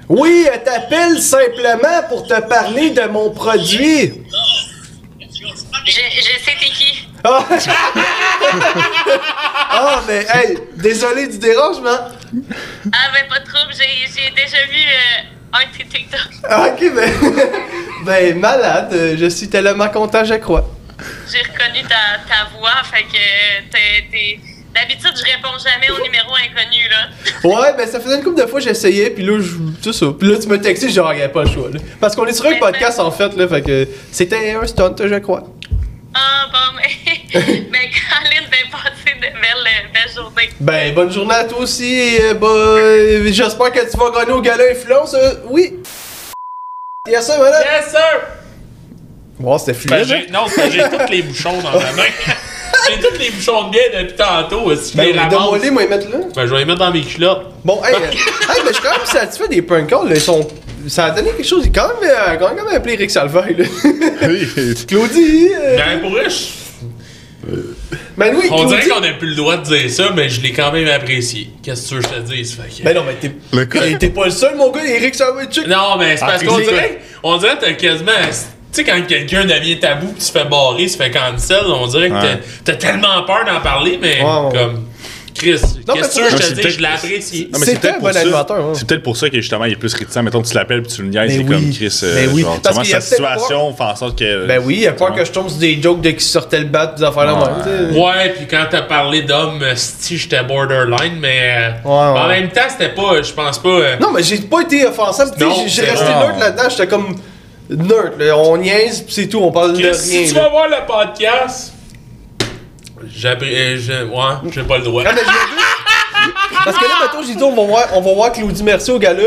Oui, 0.09 0.47
elle 0.51 0.63
t'appelle 0.63 1.19
simplement 1.19 2.03
pour 2.09 2.25
te 2.25 2.39
parler 2.41 2.91
de 2.91 3.03
mon 3.07 3.29
produit. 3.31 4.13
je, 5.85 5.91
je 5.91 6.21
sais 6.43 6.55
t'es 6.59 6.69
qui. 6.69 7.07
Ah, 7.25 7.45
Ah, 9.75 10.01
mais 10.07 10.25
hey, 10.33 10.57
désolé 10.75 11.27
du 11.27 11.37
dérangement. 11.37 11.97
Ah, 12.91 13.09
ben 13.13 13.27
pas 13.29 13.39
de 13.39 13.45
trouble, 13.45 13.73
j'ai 13.73 14.29
déjà 14.31 14.65
vu 14.65 14.79
euh, 14.79 15.57
un 15.59 15.65
de 15.71 15.77
tes 15.77 15.85
TikTok. 15.85 16.29
Ah, 16.49 16.67
Ok, 16.69 16.93
ben, 16.93 17.11
ben 18.05 18.39
malade, 18.39 18.89
euh, 18.93 19.15
je 19.17 19.25
suis 19.27 19.49
tellement 19.49 19.89
content, 19.89 20.23
je 20.23 20.35
crois. 20.35 20.69
J'ai 21.31 21.39
reconnu 21.41 21.81
ta, 21.83 22.19
ta 22.27 22.49
voix, 22.57 22.81
fait 22.91 23.03
que 23.03 23.69
t'es 23.71 24.39
D'habitude, 24.73 25.11
je 25.15 25.23
réponds 25.23 25.57
jamais 25.63 25.89
aux 25.91 26.01
numéros 26.03 26.33
inconnus, 26.35 26.89
là. 26.89 27.09
Ouais, 27.43 27.73
ben 27.77 27.87
ça 27.87 27.99
faisait 27.99 28.15
une 28.17 28.23
couple 28.23 28.41
de 28.41 28.47
fois 28.47 28.59
que 28.59 28.65
j'essayais, 28.65 29.09
puis 29.11 29.23
là, 29.23 29.39
je. 29.39 29.51
C'est 29.81 29.93
ça. 29.93 30.07
Puis 30.17 30.27
là, 30.29 30.37
tu 30.39 30.47
m'as 30.47 30.57
texté, 30.57 30.87
j'ai 30.87 30.93
dit, 30.93 30.99
regarde 30.99 31.31
pas 31.31 31.43
le 31.43 31.49
choix, 31.49 31.69
là. 31.71 31.79
Parce 31.99 32.15
qu'on 32.15 32.25
est 32.25 32.33
sur 32.33 32.45
un 32.45 32.51
Ben, 32.51 32.59
podcast, 32.59 32.99
en 32.99 33.11
fait, 33.11 33.35
là, 33.35 33.47
fait 33.47 33.61
que 33.61 33.87
c'était 34.11 34.53
un 34.53 34.65
stunt, 34.65 34.95
je 34.99 35.15
crois. 35.19 35.43
Ah, 36.15 36.47
bon, 36.51 36.77
mais. 36.77 37.39
mais 37.71 37.89
Colin, 37.89 38.47
ben, 38.49 38.69
passez 38.71 39.15
de 39.15 39.21
belles, 39.21 39.91
belles 39.93 40.13
journées. 40.15 40.49
Ben, 40.59 40.93
bonne 40.93 41.11
journée 41.11 41.33
à 41.35 41.43
toi 41.43 41.59
aussi, 41.59 41.85
et 41.93 42.21
euh, 42.23 42.33
bah, 42.35 42.47
euh, 42.47 43.23
j'espère 43.31 43.71
que 43.71 43.91
tu 43.91 43.97
vas 43.97 44.09
gagner 44.11 44.31
au 44.33 44.41
gala 44.41 44.63
influence. 44.71 45.13
euh, 45.13 45.35
oui! 45.49 45.73
Yes, 47.07 47.25
sir, 47.25 47.37
madame! 47.39 47.61
Yes, 47.63 47.91
sir! 47.91 48.21
Wow, 49.39 49.57
c'était 49.57 49.73
Ben, 49.87 50.05
fluide. 50.05 50.25
j'ai- 50.27 50.31
non, 50.31 50.45
c'est 50.47 50.61
que 50.63 50.71
j'ai 50.71 50.83
tous 50.97 51.11
les 51.11 51.21
bouchons 51.23 51.59
dans 51.61 51.71
ma 51.79 51.91
main. 51.93 52.03
j'ai 52.89 52.99
tous 52.99 53.17
les 53.19 53.29
bouchons 53.31 53.67
de 53.67 53.71
bière 53.71 53.83
depuis 54.01 54.15
tantôt. 54.15 54.71
Est-ce 54.71 54.81
que 54.81 54.91
je 54.91 54.97
Ben, 54.97 55.13
les 55.13 55.19
ramasse? 55.19 55.61
les, 55.63 55.71
moi, 55.71 55.83
les 55.83 55.87
mettre 55.89 56.09
là. 56.09 56.17
Ben, 56.35 56.45
je 56.45 56.51
vais 56.51 56.59
les 56.59 56.65
mettre 56.65 56.79
dans 56.79 56.91
mes 56.91 57.01
culottes. 57.01 57.45
Bon, 57.63 57.81
hey, 57.83 57.93
euh, 57.95 57.97
hey, 58.07 58.61
mais 58.65 58.69
je 58.69 58.73
suis 58.73 58.83
quand 58.83 58.97
même 58.97 59.05
satisfait 59.05 59.47
des 59.47 59.61
prank 59.61 59.87
calls, 59.87 60.07
là. 60.09 60.15
Ils 60.15 60.21
sont. 60.21 60.47
Ça 60.87 61.05
a 61.05 61.11
donné 61.11 61.31
quelque 61.31 61.47
chose. 61.47 61.65
Quand 61.73 61.87
même, 62.01 62.09
euh, 62.11 62.35
quand 62.37 62.53
même 62.53 62.67
appelé 62.75 62.95
Rick 62.95 63.09
Salvaille, 63.11 63.55
là. 63.57 63.65
Claudie! 64.87 65.49
euh, 65.57 65.77
Ben, 65.77 66.01
pour 66.01 66.11
je- 66.11 66.63
Ben 68.17 68.33
oui, 68.35 68.47
on 68.51 68.65
dirait 68.65 68.87
qu'on 68.87 68.99
n'a 68.99 69.13
plus 69.13 69.29
le 69.29 69.35
droit 69.35 69.57
de 69.57 69.63
dire 69.63 69.89
ça, 69.89 70.11
mais 70.15 70.29
je 70.29 70.41
l'ai 70.41 70.51
quand 70.53 70.71
même 70.71 70.87
apprécié. 70.87 71.49
Qu'est-ce 71.63 71.83
que 71.83 71.87
tu 71.89 71.95
veux 71.95 72.01
que 72.01 72.07
je 72.09 72.13
te 72.13 72.19
dise? 72.35 72.53
Fait 72.55 72.69
que- 72.81 72.83
Ben 72.83 72.95
non, 72.95 73.03
mais 73.07 73.15
t'es. 73.15 73.31
Le 73.55 73.65
cas- 73.65 73.79
T'es- 73.97 74.09
pas 74.09 74.25
le 74.25 74.31
seul, 74.31 74.55
mon 74.55 74.71
gars, 74.71 74.85
Eric 74.85 75.15
Salvaille, 75.15 75.47
check. 75.49 75.67
Non, 75.67 75.97
mais 75.97 76.15
c'est 76.17 76.23
Ah, 76.23 76.27
parce 76.31 76.43
qu'on 76.43 76.57
dirait, 76.59 76.99
on 77.23 77.37
dirait 77.37 77.55
que 77.55 77.61
t'as 77.65 77.73
quasiment. 77.73 78.11
Tu 78.73 78.83
sais, 78.83 78.83
quand 78.83 78.99
quelqu'un 79.07 79.45
devient 79.45 79.79
tabou 79.79 80.07
pis 80.07 80.25
tu 80.25 80.31
fais 80.31 80.45
barrer, 80.45 80.87
se 80.87 80.97
fait 80.97 81.11
cancel, 81.11 81.59
on 81.67 81.85
dirait 81.87 82.09
que 82.09 82.15
Ouais. 82.15 82.39
t'as- 82.65 82.73
tellement 82.73 83.21
peur 83.25 83.45
d'en 83.45 83.61
parler, 83.61 83.99
mais 84.01 84.19
Ouais, 84.21 84.51
comme. 84.51 84.85
Chris, 85.35 85.59
Non, 85.87 85.95
qu'est-ce 85.95 86.09
que 86.15 86.21
mais 86.21 86.27
tu 86.27 86.31
veux 86.31 86.37
que 86.37 86.43
faut- 86.43 86.49
je 86.49 86.49
te 86.49 86.55
peut-être- 86.61 86.69
Je 86.69 86.79
l'ai 86.79 86.85
apprécié. 86.87 87.49
Non, 87.51 87.59
mais 87.59 87.65
C'était 87.65 87.71
c'est 87.71 87.79
peut-être 87.81 87.99
pour 87.99 88.09
peut-être 88.87 89.03
pour 89.03 89.17
ça 89.17 89.29
que 89.31 89.41
justement 89.41 89.65
il 89.65 89.73
est 89.73 89.75
plus 89.75 89.93
réticent. 89.95 90.17
Mettons, 90.23 90.41
tu 90.43 90.53
l'appelles 90.53 90.83
puis 90.83 90.91
tu 90.93 91.01
le 91.01 91.07
niaises, 91.09 91.31
c'est 91.31 91.37
oui. 91.39 91.45
comme 91.45 91.71
Chris. 91.71 91.99
euh, 92.03 92.15
Ben 92.15 92.29
oui. 92.33 92.41
genre, 92.43 92.59
Parce 92.61 92.75
comment 92.75 92.85
sa 92.85 93.01
situation 93.01 93.73
fait 93.73 93.83
en 93.83 93.95
sorte 93.95 94.19
que. 94.19 94.45
Ben 94.45 94.61
oui, 94.63 94.77
il 94.81 94.87
a 94.87 94.91
peur 94.93 95.13
que 95.15 95.25
je 95.25 95.31
tombe 95.31 95.49
sur 95.49 95.57
des 95.57 95.81
jokes 95.81 96.01
de 96.01 96.11
qui 96.11 96.23
sortait 96.23 96.59
le 96.59 96.65
bat, 96.65 96.85
des 96.95 97.03
affaires 97.03 97.25
là 97.25 97.33
Ouais. 97.33 97.49
tu. 97.63 97.97
Ouais, 97.99 98.29
puis 98.37 98.45
quand 98.47 98.65
t'as 98.69 98.83
parlé 98.83 99.23
d'homme, 99.23 99.59
si 99.75 100.17
j'étais 100.17 100.43
borderline, 100.43 101.17
mais. 101.19 101.73
euh, 101.85 101.89
ouais. 101.89 102.19
En 102.19 102.27
même 102.27 102.49
temps, 102.49 102.61
c'était 102.69 102.93
pas. 102.93 103.21
Je 103.23 103.33
pense 103.33 103.57
pas. 103.57 103.69
euh, 103.69 103.95
Non, 103.99 104.11
mais 104.13 104.21
j'ai 104.23 104.37
pas 104.37 104.61
été 104.61 104.85
offensable. 104.85 105.31
tu 105.37 105.45
J'ai 105.67 105.81
resté 105.81 106.05
neutre 106.05 106.39
là-dedans. 106.39 106.69
J'étais 106.69 106.87
comme 106.87 107.15
neutre. 107.69 108.17
là. 108.19 108.37
On 108.37 108.57
niaise, 108.57 109.01
pis 109.01 109.13
c'est 109.13 109.27
tout. 109.27 109.39
On 109.39 109.51
parle 109.51 109.73
de 109.73 109.77
rien. 109.83 109.93
si 109.93 110.27
tu 110.27 110.33
là. 110.35 110.43
vas 110.43 110.49
voir 110.49 110.67
le 110.67 110.85
podcast, 110.87 111.73
j'appré- 113.15 113.55
euh, 113.55 113.77
je- 113.77 114.03
ouais, 114.05 114.51
j'ai 114.51 114.63
pas 114.63 114.77
le 114.77 114.83
droit. 114.83 115.03
Ah. 115.05 115.11
Parce 116.65 116.77
que 116.77 116.83
là, 116.85 116.91
mettons, 117.03 117.25
j'ai 117.27 117.35
dit, 117.35 117.43
on 117.43 117.55
va 117.55 117.63
voir, 117.65 117.85
on 117.95 118.01
va 118.01 118.13
voir 118.13 118.31
Claudie 118.31 118.63
Mercier 118.63 118.93
au 118.93 118.99
gala. 118.99 119.23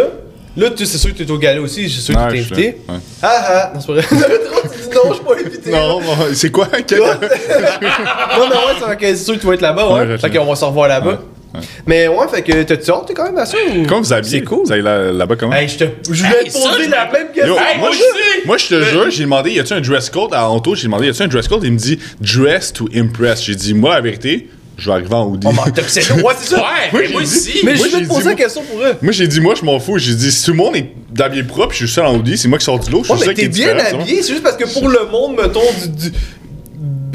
Là, 0.56 0.70
tu 0.70 0.86
c'est 0.86 0.96
sûr 0.96 1.12
que 1.14 1.22
t'es 1.22 1.30
au 1.30 1.36
gala 1.36 1.60
aussi, 1.60 1.90
c'est 1.90 2.00
sûr 2.00 2.14
que 2.14 2.34
je 2.36 2.42
suis 2.42 2.52
invité. 2.54 2.78
ouais. 2.88 2.94
Ah 3.22 3.44
ah, 3.46 3.72
non, 3.74 3.80
c'est 3.80 3.86
pas 3.88 3.92
vrai. 3.92 4.04
tu 4.08 4.88
dis 4.88 4.88
non, 4.94 5.02
je 5.08 5.14
suis 5.14 5.24
pas 5.24 5.34
invité. 5.34 5.70
Non, 5.70 6.00
non, 6.00 6.16
c'est 6.32 6.50
quoi? 6.50 6.66
Non, 6.72 8.48
mais 8.48 8.56
ouais, 8.56 8.96
c'est 9.00 9.16
sûr 9.16 9.34
que 9.34 9.40
tu 9.40 9.46
vas 9.46 9.52
être 9.54 9.60
là-bas, 9.60 9.88
ouais. 9.92 10.06
Fait 10.18 10.18
sais. 10.18 10.30
qu'on 10.38 10.46
va 10.46 10.56
se 10.56 10.64
revoir 10.64 10.88
là-bas. 10.88 11.18
Ouais. 11.60 11.66
Mais 11.86 12.08
ouais, 12.08 12.28
fait 12.32 12.42
que 12.42 12.62
t'as-tu 12.62 12.90
hâte, 12.90 13.06
t'es 13.08 13.14
quand 13.14 13.24
même 13.24 13.38
à 13.38 13.46
ça 13.46 13.56
ou? 13.56 13.86
Comment 13.86 14.00
vous 14.00 14.12
habillez? 14.12 14.38
C'est 14.40 14.44
cool. 14.44 14.64
Vous 14.66 14.72
allez 14.72 14.82
là- 14.82 15.12
là-bas 15.12 15.36
comment? 15.36 15.52
Hey, 15.54 15.68
je 15.68 15.78
te. 15.78 15.84
Je 16.10 16.22
voulais 16.24 16.38
Hey, 16.42 16.46
te 16.48 16.52
ça, 16.52 16.68
poser 16.70 16.84
je 16.84 16.90
la 16.90 17.10
même 17.10 17.26
question. 17.34 17.54
Yo, 17.54 17.60
Hey, 17.60 17.78
moi, 17.78 17.88
moi 17.88 17.90
je, 17.92 17.96
aussi! 17.96 18.46
moi, 18.46 18.56
je 18.58 18.66
te 18.66 18.82
jure, 18.84 19.10
j'ai 19.10 19.22
demandé, 19.24 19.50
y 19.52 19.60
a-tu 19.60 19.72
un 19.72 19.80
dress 19.80 20.10
code 20.10 20.32
à 20.34 20.48
Anto? 20.48 20.74
J'ai 20.74 20.84
demandé, 20.84 21.06
y 21.06 21.10
a-tu 21.10 21.22
un 21.22 21.28
dress 21.28 21.48
code? 21.48 21.64
Il 21.64 21.72
me 21.72 21.78
dit, 21.78 21.98
dress 22.20 22.72
to 22.72 22.88
impress. 22.94 23.42
J'ai 23.44 23.54
dit, 23.54 23.74
moi, 23.74 23.94
la 23.94 24.00
vérité, 24.00 24.48
je 24.78 24.86
vais 24.86 24.92
arriver 24.92 25.14
en 25.14 25.26
hoodie. 25.26 25.46
Oh, 25.50 25.54
mais 25.64 25.72
t'as 25.72 25.82
c'est 25.88 26.12
Ouais, 26.12 26.34
c'est 26.38 26.50
ça. 26.54 26.56
Ouais, 26.58 26.62
Moi, 26.92 27.00
mais 27.00 27.06
j'ai 27.06 27.12
moi 27.14 27.22
dit- 27.22 27.26
aussi. 27.28 27.52
Mais 27.64 27.74
Moi, 27.74 27.86
je 27.86 27.92
vais 27.92 27.98
j'ai 28.00 28.04
te 28.04 28.08
poser 28.08 28.18
la 28.20 28.30
moi- 28.30 28.34
question 28.34 28.62
pour 28.62 28.82
eux. 28.82 28.94
Moi, 29.00 29.12
j'ai 29.12 29.26
dit, 29.26 29.40
moi, 29.40 29.54
je 29.58 29.64
m'en 29.64 29.80
fous. 29.80 29.96
J'ai 29.98 30.14
dit, 30.14 30.30
si 30.30 30.44
tout 30.44 30.50
le 30.50 30.56
monde 30.58 30.76
est 30.76 30.88
habillé 31.18 31.44
propre, 31.44 31.72
je 31.72 31.78
suis 31.78 31.88
seul 31.88 32.04
en 32.04 32.14
hoodie, 32.14 32.36
c'est 32.36 32.48
moi 32.48 32.58
qui 32.58 32.64
sors 32.66 32.78
du 32.78 32.90
lot. 32.90 32.98
Je 33.02 33.04
suis 33.04 33.12
Ouais, 33.14 33.26
mais 33.28 33.34
qui 33.34 33.40
t'es 33.40 33.46
est 33.46 33.48
bien 33.48 33.68
différent, 33.72 33.84
tu 33.88 33.94
vois. 33.94 34.02
habillé, 34.04 34.22
c'est 34.22 34.32
juste 34.32 34.42
parce 34.42 34.56
que 34.56 34.64
pour 34.70 34.88
le 34.90 35.06
monde, 35.10 35.36
mettons, 35.40 35.60
du, 35.80 36.10
du 36.10 36.16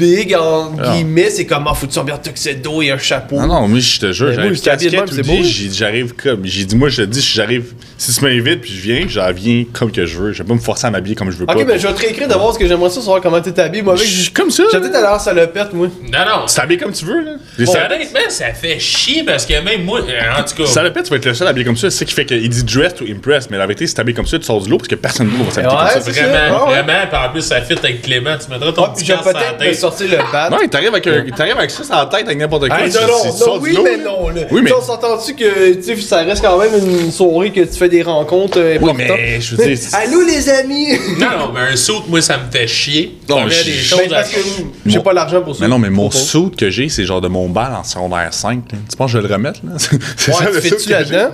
big, 0.02 0.34
en 0.34 0.72
Ah. 0.78 0.92
guillemets, 0.94 1.30
c'est 1.30 1.46
comme, 1.46 1.64
ah, 1.68 1.74
faut 1.74 1.82
que 1.86 1.90
tu 1.90 1.94
sois 1.94 2.02
bien 2.04 2.18
tuxedo 2.18 2.82
et 2.82 2.90
un 2.90 2.98
chapeau? 2.98 3.36
Non, 3.40 3.46
non, 3.46 3.68
moi, 3.68 3.78
je 3.80 3.98
te 4.00 4.12
jure, 4.12 4.32
j'arrive 4.32 4.60
casquette, 4.60 5.12
c'est 5.12 5.22
beau. 5.26 5.34
j'arrive 5.72 6.14
comme. 6.14 6.40
J'ai 6.44 6.64
dit, 6.64 6.76
moi, 6.76 6.88
je 6.88 7.02
te 7.02 7.06
dis, 7.06 7.22
si 7.22 7.32
j'arrive, 7.34 7.72
si 7.98 8.12
tu 8.12 8.24
m'invites 8.24 8.60
puis 8.60 8.72
je 8.72 8.80
viens, 8.80 9.06
j'en 9.08 9.32
viens 9.32 9.64
comme 9.72 9.92
que 9.92 10.04
je 10.06 10.18
veux. 10.18 10.32
Je 10.32 10.42
vais 10.42 10.48
pas 10.48 10.54
me 10.54 10.58
forcer 10.58 10.86
à 10.86 10.90
m'habiller 10.90 11.14
comme 11.14 11.30
je 11.30 11.36
veux 11.36 11.46
pas. 11.46 11.54
Ok, 11.54 11.64
mais 11.66 11.78
je 11.78 11.86
vais 11.86 11.94
te 11.94 12.00
réécrire 12.00 12.28
d'abord 12.28 12.46
parce 12.46 12.58
que 12.58 12.66
j'aimerais 12.66 12.90
ça 12.90 12.96
savoir 13.00 13.20
comment 13.20 13.40
t'es 13.40 13.58
habillé. 13.60 13.82
Moi, 13.82 13.94
avec, 13.94 14.06
Je 14.06 14.22
suis 14.22 14.30
comme 14.32 14.50
ça. 14.50 14.64
J'ai 14.72 14.80
peut-être 14.80 14.96
à 14.96 15.00
l'heure 15.00 15.20
salopette, 15.20 15.72
moi. 15.72 15.86
Non, 16.02 16.18
non. 16.18 16.46
Tu 16.46 16.54
t'habilles 16.54 16.78
comme 16.78 16.92
tu 16.92 17.04
veux, 17.04 17.20
là. 17.22 17.32
Honnêtement, 17.58 18.20
ça 18.28 18.52
fait 18.54 18.78
chier 18.78 19.22
parce 19.24 19.46
que 19.46 19.52
même 19.62 19.84
moi, 19.84 20.00
euh, 20.00 20.40
en 20.40 20.42
tout 20.44 20.54
cas. 20.56 20.66
Salopette, 20.66 21.04
tu 21.04 21.10
vas 21.10 21.16
être 21.16 21.26
le 21.26 21.34
seul 21.34 21.46
habillé 21.48 21.64
comme 21.64 21.76
ça. 21.76 21.90
C'est 21.90 21.98
ça 21.98 22.04
qui 22.04 22.14
fait 22.14 22.24
qu'il 22.26 22.48
dit 22.48 22.64
dress 22.64 22.94
to 22.94 23.04
impress. 23.08 23.48
Mais 23.50 23.58
la 23.58 23.66
vérité, 23.66 23.86
si 23.86 23.94
t'habilles 23.94 24.14
comme 24.14 24.26
ça, 24.26 24.38
tu 24.38 24.44
sors 24.44 24.60
du 24.60 24.68
lot 24.70 24.78
parce 24.78 24.88
que 24.88 24.94
personne 24.96 25.28
d'autre 25.30 25.44
va 25.44 25.50
s'habiller 25.52 25.72
Ouais, 25.74 25.80
comme 25.92 26.02
ça. 26.02 26.12
c'est 26.12 26.20
Vraiment, 26.22 26.32
ça, 26.58 26.64
ouais, 26.66 26.72
ouais. 26.72 26.82
vraiment, 26.82 27.06
puis 27.08 27.18
en 27.18 27.32
plus, 27.32 27.42
ça 27.42 27.60
fit 27.62 27.72
avec 27.74 28.02
Clément. 28.02 28.36
Tu 28.38 28.50
mettras 28.50 28.72
ton 28.72 28.88
petit 28.90 29.04
sortir 29.98 30.18
le 30.18 30.32
bat. 30.32 30.50
Ouais, 30.56 30.68
t'arrives 30.68 30.88
avec, 30.88 31.06
un- 31.06 31.24
t'arrives 31.36 31.58
avec 31.58 31.70
ça 31.70 31.82
la 31.90 32.06
tête 32.06 32.26
avec 32.26 32.38
n'importe 32.38 32.68
quoi. 32.68 32.80
Hey, 32.80 32.90
tu- 32.90 32.96
non, 32.98 33.02
tu 33.22 33.28
non, 33.28 33.32
sors 33.36 33.48
non, 33.56 33.60
du 33.62 33.68
oui, 33.70 33.76
lot, 33.76 33.82
mais 33.84 33.96
non, 33.98 34.28
là. 34.28 34.42
Oui, 34.50 34.60
mais- 34.62 34.70
Tu 34.70 34.76
sais, 34.76 34.82
on 34.82 34.84
s'entend-tu 34.86 35.34
que, 35.34 35.74
tu 35.74 35.82
sais, 35.82 35.96
ça 36.00 36.18
reste 36.18 36.42
quand 36.42 36.58
même 36.58 36.70
une 36.74 37.12
soirée 37.12 37.50
que 37.52 37.60
tu 37.60 37.72
fais 37.78 37.88
des 37.88 38.02
rencontres 38.02 38.58
euh, 38.58 38.78
Oui, 38.80 38.90
importantes. 38.90 39.16
mais 39.18 39.40
je 39.40 39.56
veux 39.56 39.64
dire. 39.66 39.78
Allô, 39.92 40.22
les 40.22 40.48
amis! 40.48 40.88
Non, 41.18 41.26
non, 41.38 41.52
mais 41.54 41.72
un 41.72 41.76
saut, 41.76 42.02
moi, 42.08 42.20
ça 42.22 42.36
me 42.38 42.50
fait 42.50 42.66
chier. 42.66 43.18
Non, 43.28 43.48
je- 43.48 43.64
des 43.64 43.72
choses 43.72 43.98
Ben, 44.00 44.12
à 44.12 44.16
parce 44.16 44.30
que 44.30 44.40
j'ai 44.86 44.96
Mon- 44.98 45.02
pas 45.02 45.12
l'argent 45.12 45.42
pour 45.42 45.54
ça. 45.54 45.62
Mais 45.62 45.68
non, 45.68 45.78
mais 45.78 45.90
mon 45.90 46.08
Pour- 46.08 46.14
suit 46.20 46.50
que 46.56 46.70
j'ai, 46.70 46.88
c'est 46.88 47.04
genre 47.04 47.20
de 47.20 47.28
mon 47.28 47.48
bal 47.48 47.74
en 47.74 47.84
secondaire 47.84 48.32
5. 48.32 48.64
là. 48.72 48.78
Tu 48.90 48.96
penses 48.96 49.12
que 49.12 49.18
je 49.18 49.22
vais 49.22 49.28
le 49.28 49.34
remettre, 49.34 49.60
là? 49.64 49.72
C'est 50.16 50.30
Ouais, 50.32 50.36
tu 50.38 50.44
le 50.46 50.52
fais-tu 50.60 50.68
suit 50.68 50.76
que 50.78 50.82
j'ai? 50.84 50.90
là-dedans? 50.92 51.30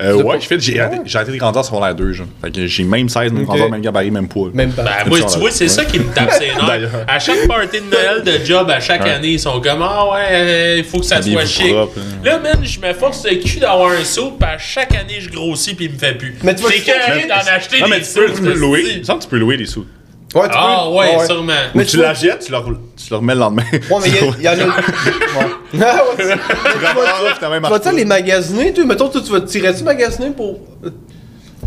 Euh, 0.00 0.22
ouais, 0.22 0.34
l'as 0.36 0.40
je 0.40 0.46
fais, 0.46 0.60
j'ai 0.60 0.78
arrêté- 0.80 1.32
de 1.32 1.36
grandir 1.38 1.64
secondaire 1.64 1.94
2, 1.94 2.12
genre. 2.12 2.26
Fait 2.42 2.52
que 2.52 2.66
j'ai 2.66 2.84
même 2.84 3.08
16, 3.08 3.32
même 3.32 3.44
grandeur, 3.44 3.68
même 3.70 3.80
gabarit, 3.80 4.10
même 4.12 4.28
poids. 4.28 4.50
Même 4.54 4.70
pas. 4.72 4.82
Ben, 4.84 4.90
moi, 5.08 5.18
tu 5.20 5.38
vois, 5.38 5.50
c'est 5.50 5.64
Ouais. 5.64 5.68
ça 5.68 5.84
qui 5.84 5.98
me 5.98 6.12
tape 6.14 6.30
ses 6.32 6.46
nerfs. 6.46 7.04
À 7.08 7.18
chaque 7.18 7.46
party 7.48 7.80
de 7.80 7.90
Noël 7.90 8.22
de 8.22 8.44
job, 8.44 8.70
à 8.70 8.78
chaque 8.80 9.02
Ouais. 9.02 9.10
année, 9.10 9.28
ils 9.32 9.40
sont 9.40 9.60
comme 9.60 9.82
Ah 9.82 10.06
ouais, 10.12 10.20
euh, 10.30 10.74
il 10.78 10.84
faut 10.84 10.98
que 11.00 11.04
ça 11.06 11.20
soit 11.20 11.44
chic. 11.46 11.72
propre, 11.72 11.98
hein. 11.98 12.20
Là, 12.24 12.38
man, 12.38 12.58
je 12.62 12.78
me 12.80 12.92
force 12.92 13.24
le 13.28 13.36
cul 13.36 13.58
d'avoir 13.58 13.90
un 13.90 14.04
saut, 14.04 14.36
puis 14.38 14.48
à 14.48 14.56
chaque 14.58 14.94
année, 14.94 15.18
je 15.20 15.30
grossis, 15.30 15.74
puis 15.74 15.86
il 15.86 15.92
me 15.92 15.98
fait 15.98 16.14
plus. 16.14 16.34
Mais 16.42 16.54
tu 16.54 16.62
vas- 16.62 16.68
T'es 16.70 16.80
carré 16.80 17.26
d'en 17.26 17.34
acheter 17.52 17.80
Non, 17.80 17.88
mais 17.88 17.98
des 18.00 18.06
tu 18.06 18.12
peux, 18.14 18.28
sauts. 18.28 18.34
tu 18.36 18.42
peux 18.42 18.54
louer. 18.54 19.02
Tu 19.02 19.28
peux 19.28 19.36
louer 19.38 19.56
des 19.56 19.66
sous. 19.66 19.84
Ouais, 20.34 20.42
tu 20.48 20.54
Ah 20.54 20.84
peux. 20.86 20.94
ouais, 20.96 21.16
Ah 21.20 21.24
sûrement. 21.26 21.46
Mais 21.46 21.54
Mais 21.74 21.84
tu 21.84 21.92
tu 21.92 21.96
la 21.98 22.12
jettes, 22.14 22.40
tu 22.40 22.52
tu 22.96 23.10
le 23.10 23.16
remets 23.16 23.34
le 23.34 23.40
lendemain. 23.40 23.62
Ouais, 23.72 23.96
mais 24.02 24.08
il 24.08 24.40
y, 24.40 24.44
y 24.44 24.48
en 24.48 24.52
a. 24.52 24.56
Ouais. 25.38 25.80
Ah, 25.82 26.02
ouais, 26.16 26.16
tu- 26.16 26.22
Tu 26.24 27.46
même 27.50 27.62
Tu 27.64 27.70
vas-tu 27.70 27.96
les 27.96 28.04
magasiner, 28.04 28.72
toi? 28.74 28.84
Mettons, 28.84 29.08
tu 29.08 29.20
vas 29.32 29.40
tirer-tu 29.40 29.84
magasiner 29.84 30.30
pour. 30.30 30.58
euh, 30.84 30.90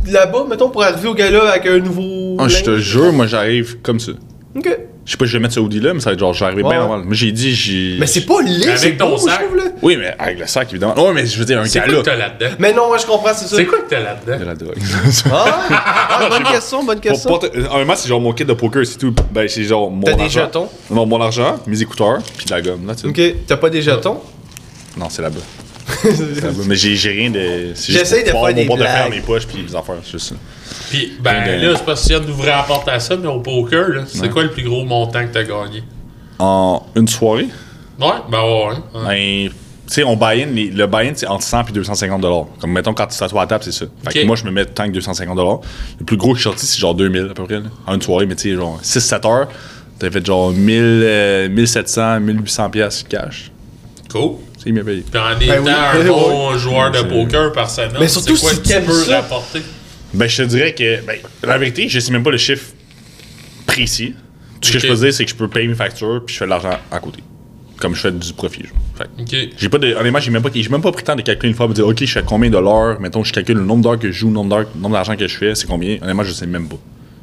Là-bas, 0.08 0.46
mettons, 0.50 0.70
pour 0.70 0.84
arriver 0.84 1.08
au 1.10 1.14
gala 1.14 1.50
avec 1.52 1.66
un 1.68 1.80
nouveau. 1.80 2.38
Ah, 2.40 2.48
je 2.48 2.64
te 2.64 2.78
jure, 2.78 3.12
moi 3.14 3.28
j'arrive 3.28 3.78
comme 3.82 4.00
ça. 4.00 4.12
Ok. 4.56 4.78
Je 5.04 5.12
sais 5.12 5.18
pas 5.18 5.26
si 5.26 5.32
je 5.32 5.38
vais 5.38 5.42
mettre 5.42 5.56
ce 5.56 5.60
hoodie 5.60 5.80
là, 5.80 5.94
mais 5.96 6.00
ça 6.00 6.12
va 6.12 6.14
être 6.14 6.20
genre, 6.20 6.34
j'arrive 6.34 6.58
Ouais. 6.58 6.70
bien 6.70 6.80
normal. 6.80 7.02
Moi 7.06 7.14
j'ai 7.16 7.32
dit, 7.32 7.56
j'ai. 7.56 7.98
Mais 8.00 8.06
c'est 8.06 8.22
pas 8.26 8.40
laid, 8.44 8.68
Avec 8.68 8.78
c'est 8.78 8.98
ton 8.98 9.10
beau, 9.10 9.18
je 9.18 9.24
sac. 9.24 9.44
trouve, 9.44 9.58
là. 9.58 9.64
Oui, 9.82 9.98
mais 9.98 10.14
avec 10.20 10.40
le 10.40 10.46
sac 10.46 10.68
évidemment. 10.70 10.94
Ouais, 11.04 11.12
mais 11.14 11.26
je 11.26 11.40
veux 11.40 11.46
dire, 11.46 11.60
un 11.60 11.66
C'est 11.66 11.80
quoi 11.80 11.88
gala. 11.88 12.00
que 12.00 12.06
t'as 12.06 12.16
là-dedans? 12.16 12.56
Mais 12.60 12.72
non, 12.72 12.90
ouais, 12.92 13.00
je 13.00 13.08
comprends, 13.08 13.34
c'est 13.34 13.48
ça. 13.48 13.56
C'est 13.56 13.66
quoi 13.66 13.80
que 13.80 13.90
t'as 13.90 14.00
là-dedans? 14.00 14.38
De 14.40 14.46
la 14.46 14.54
drogue. 14.56 14.78
Ah, 15.32 15.60
ah, 15.72 16.30
bonne 16.30 16.44
question, 16.52 16.84
bonne 16.84 17.00
Pour 17.02 17.12
question. 17.12 17.40
Honnêtement, 17.72 17.96
c'est 17.96 18.08
genre 18.10 18.22
mon 18.22 18.32
kit 18.34 18.46
de 18.46 18.54
poker, 18.54 18.86
c'est 18.86 19.00
tout. 19.00 19.14
Ben, 19.32 19.48
c'est 19.48 19.64
genre 19.64 19.90
mon 19.90 20.04
T'as 20.04 20.14
des 20.14 20.30
jetons? 20.30 20.70
Non, 20.92 21.06
mon 21.08 21.20
argent, 21.20 21.58
mes 21.66 21.82
écouteurs, 21.82 22.20
puis 22.38 22.46
de 22.46 22.52
la 22.52 22.62
gomme. 22.62 22.86
Là, 22.86 22.94
tu 22.94 23.02
sais. 23.02 23.08
Ok, 23.32 23.36
t'as 23.48 23.58
pas 23.58 23.70
des 23.72 23.82
jetons? 23.82 24.20
Non, 24.98 25.08
c'est 25.10 25.24
là-bas. 25.24 25.40
Mais 26.68 26.76
j'ai 26.76 27.10
rien 27.12 27.30
de. 27.30 27.74
pour 28.32 28.48
de 28.48 28.54
faire 28.54 28.56
mon 28.56 28.56
des 28.56 28.66
dans 28.66 28.76
blagues. 28.76 29.10
mes 29.12 29.22
poches, 29.22 29.48
puis 29.48 29.64
les 29.68 29.76
affaires, 29.76 29.96
c'est 30.04 30.12
juste 30.12 30.30
ça. 30.30 30.36
Puis, 30.90 31.14
ben 31.22 31.62
là, 31.62 31.74
c'est 31.76 31.86
pas 31.86 31.96
si 31.96 32.10
d'ouvrir 32.20 32.56
la 32.58 32.64
porte 32.64 32.88
à 32.88 33.00
ça, 33.00 33.16
mais 33.18 33.28
au 33.28 33.40
poker, 33.40 33.90
là, 33.90 34.04
c'est 34.08 34.22
Ouais. 34.22 34.30
quoi 34.30 34.44
le 34.44 34.52
plus 34.52 34.64
gros 34.64 34.84
montant 34.84 35.22
que 35.28 35.34
t'as 35.34 35.44
gagné? 35.44 35.84
En 36.40 36.84
une 36.96 37.08
soirée, 37.08 37.48
Ouais, 38.00 38.08
ben 38.30 38.42
ouais, 38.42 38.76
ouais. 39.00 39.46
ben. 39.48 39.54
Tu 39.88 39.96
sais, 39.96 40.04
on 40.06 40.16
buy-in, 40.16 40.48
le 40.56 40.86
buy-in, 40.88 41.12
c'est 41.16 41.28
entre 41.28 41.44
100 41.44 41.68
et 41.68 41.72
250 41.74 42.22
Comme 42.62 42.72
mettons, 42.72 42.94
quand 42.94 43.08
tu 43.08 43.18
t'assois 43.18 43.42
à 43.42 43.44
la 43.44 43.48
table, 43.50 43.64
c'est 43.66 43.74
ça. 43.74 43.86
Fait 44.10 44.22
que 44.22 44.26
moi, 44.26 44.38
je 44.38 44.46
me 44.46 44.52
mets 44.52 44.64
tant 44.66 44.86
que 44.86 44.92
250 44.92 45.38
Le 46.00 46.06
plus 46.06 46.16
gros 46.16 46.30
que 46.32 46.38
je 46.38 46.42
suis 46.44 46.50
sorti, 46.50 46.66
c'est 46.66 46.80
genre 46.80 46.96
2000 46.96 47.28
à 47.32 47.34
peu 47.34 47.44
près, 47.44 47.56
là, 47.56 47.64
en 47.86 47.96
une 47.96 48.02
soirée, 48.02 48.26
mais 48.26 48.36
tu 48.36 48.50
sais, 48.52 48.56
genre 48.56 48.80
6-7 48.82 49.28
heures, 49.28 49.48
t'as 50.00 50.10
fait 50.10 50.26
genre 50.26 50.52
1000, 50.52 50.82
euh, 50.82 51.50
1700, 51.50 52.22
1800 52.22 52.70
piastres 52.70 53.08
cash. 53.10 53.52
Cool. 54.10 54.36
Tu 54.62 54.66
sais, 54.66 54.70
il 54.70 54.74
m'a 54.76 54.84
payé. 54.84 55.04
Puis 55.10 55.20
en 55.20 55.38
Ben 55.40 55.42
étant 55.42 55.64
oui. 55.64 56.02
un 56.02 56.08
bon 56.08 56.58
joueur 56.58 56.92
de 56.92 57.02
poker 57.02 57.52
par 57.52 57.68
semaine, 57.70 57.94
Mais 58.00 58.08
surtout 58.08 58.36
c'est 58.36 58.42
quoi 58.42 58.52
si 58.52 58.58
que 58.58 58.62
tu 58.64 58.70
t'aimes 58.70 58.86
peux 58.86 58.94
ça. 58.94 59.22
rapporter? 59.22 59.62
Ben, 60.14 60.28
je 60.28 60.38
te 60.38 60.48
dirais 60.48 60.76
que, 60.76 61.04
ben, 61.06 61.18
la 61.44 61.58
vérité, 61.58 61.90
je 61.90 62.00
sais 62.00 62.12
même 62.12 62.22
pas 62.24 62.30
le 62.32 62.38
chiffre 62.38 62.66
précis. 63.66 64.14
Tout 64.62 64.68
ce 64.68 64.74
que 64.74 64.80
je 64.80 64.88
peux 64.88 64.96
dire, 64.96 65.14
c'est 65.14 65.26
que 65.26 65.32
je 65.32 65.36
peux 65.36 65.48
payer 65.48 65.68
mes 65.68 65.74
factures 65.74 66.22
puis 66.24 66.34
je 66.36 66.40
fais 66.40 66.46
de 66.46 66.52
l'argent 66.52 66.78
à 66.92 67.00
côté. 67.00 67.24
Comme 67.80 67.96
je 67.96 68.02
fais 68.02 68.12
du 68.12 68.34
profit. 68.34 68.62
genre. 68.64 68.78
Fait 68.96 69.06
que 69.06 69.22
Ok. 69.48 69.50
J'ai 69.58 69.70
pas 69.70 69.80
de, 69.80 69.96
honnêtement, 69.96 70.20
j'ai 70.20 70.30
même 70.30 70.44
pas, 70.44 70.50
j'ai 70.54 70.70
même 70.70 70.82
pas 70.84 70.92
pris 70.92 71.02
le 71.02 71.08
temps 71.08 71.16
de 71.16 71.24
calculer 71.24 71.50
une 71.50 71.56
fois, 71.56 71.68
me 71.68 71.74
dire, 71.74 71.88
OK, 71.88 71.98
je 72.00 72.06
fais 72.12 72.22
combien 72.24 72.52
de 72.52 72.58
l'heure, 72.60 73.00
mettons, 73.00 73.24
je 73.24 73.34
calcule 73.34 73.58
le 73.58 73.66
nombre 73.66 73.82
d'heures 73.84 73.98
que 73.98 74.12
je 74.12 74.20
joue, 74.20 74.28
le 74.28 74.34
nombre 74.34 74.50
d'heures, 74.56 74.68
le 74.76 74.80
nombre 74.82 74.94
d'argent 74.94 75.16
que 75.16 75.28
je 75.28 75.36
fais, 75.36 75.56
c'est 75.56 75.66
combien? 75.66 75.98
Honnêtement, 76.04 76.24
je 76.24 76.32
sais 76.34 76.46
même 76.46 76.68
pas. 76.68 76.78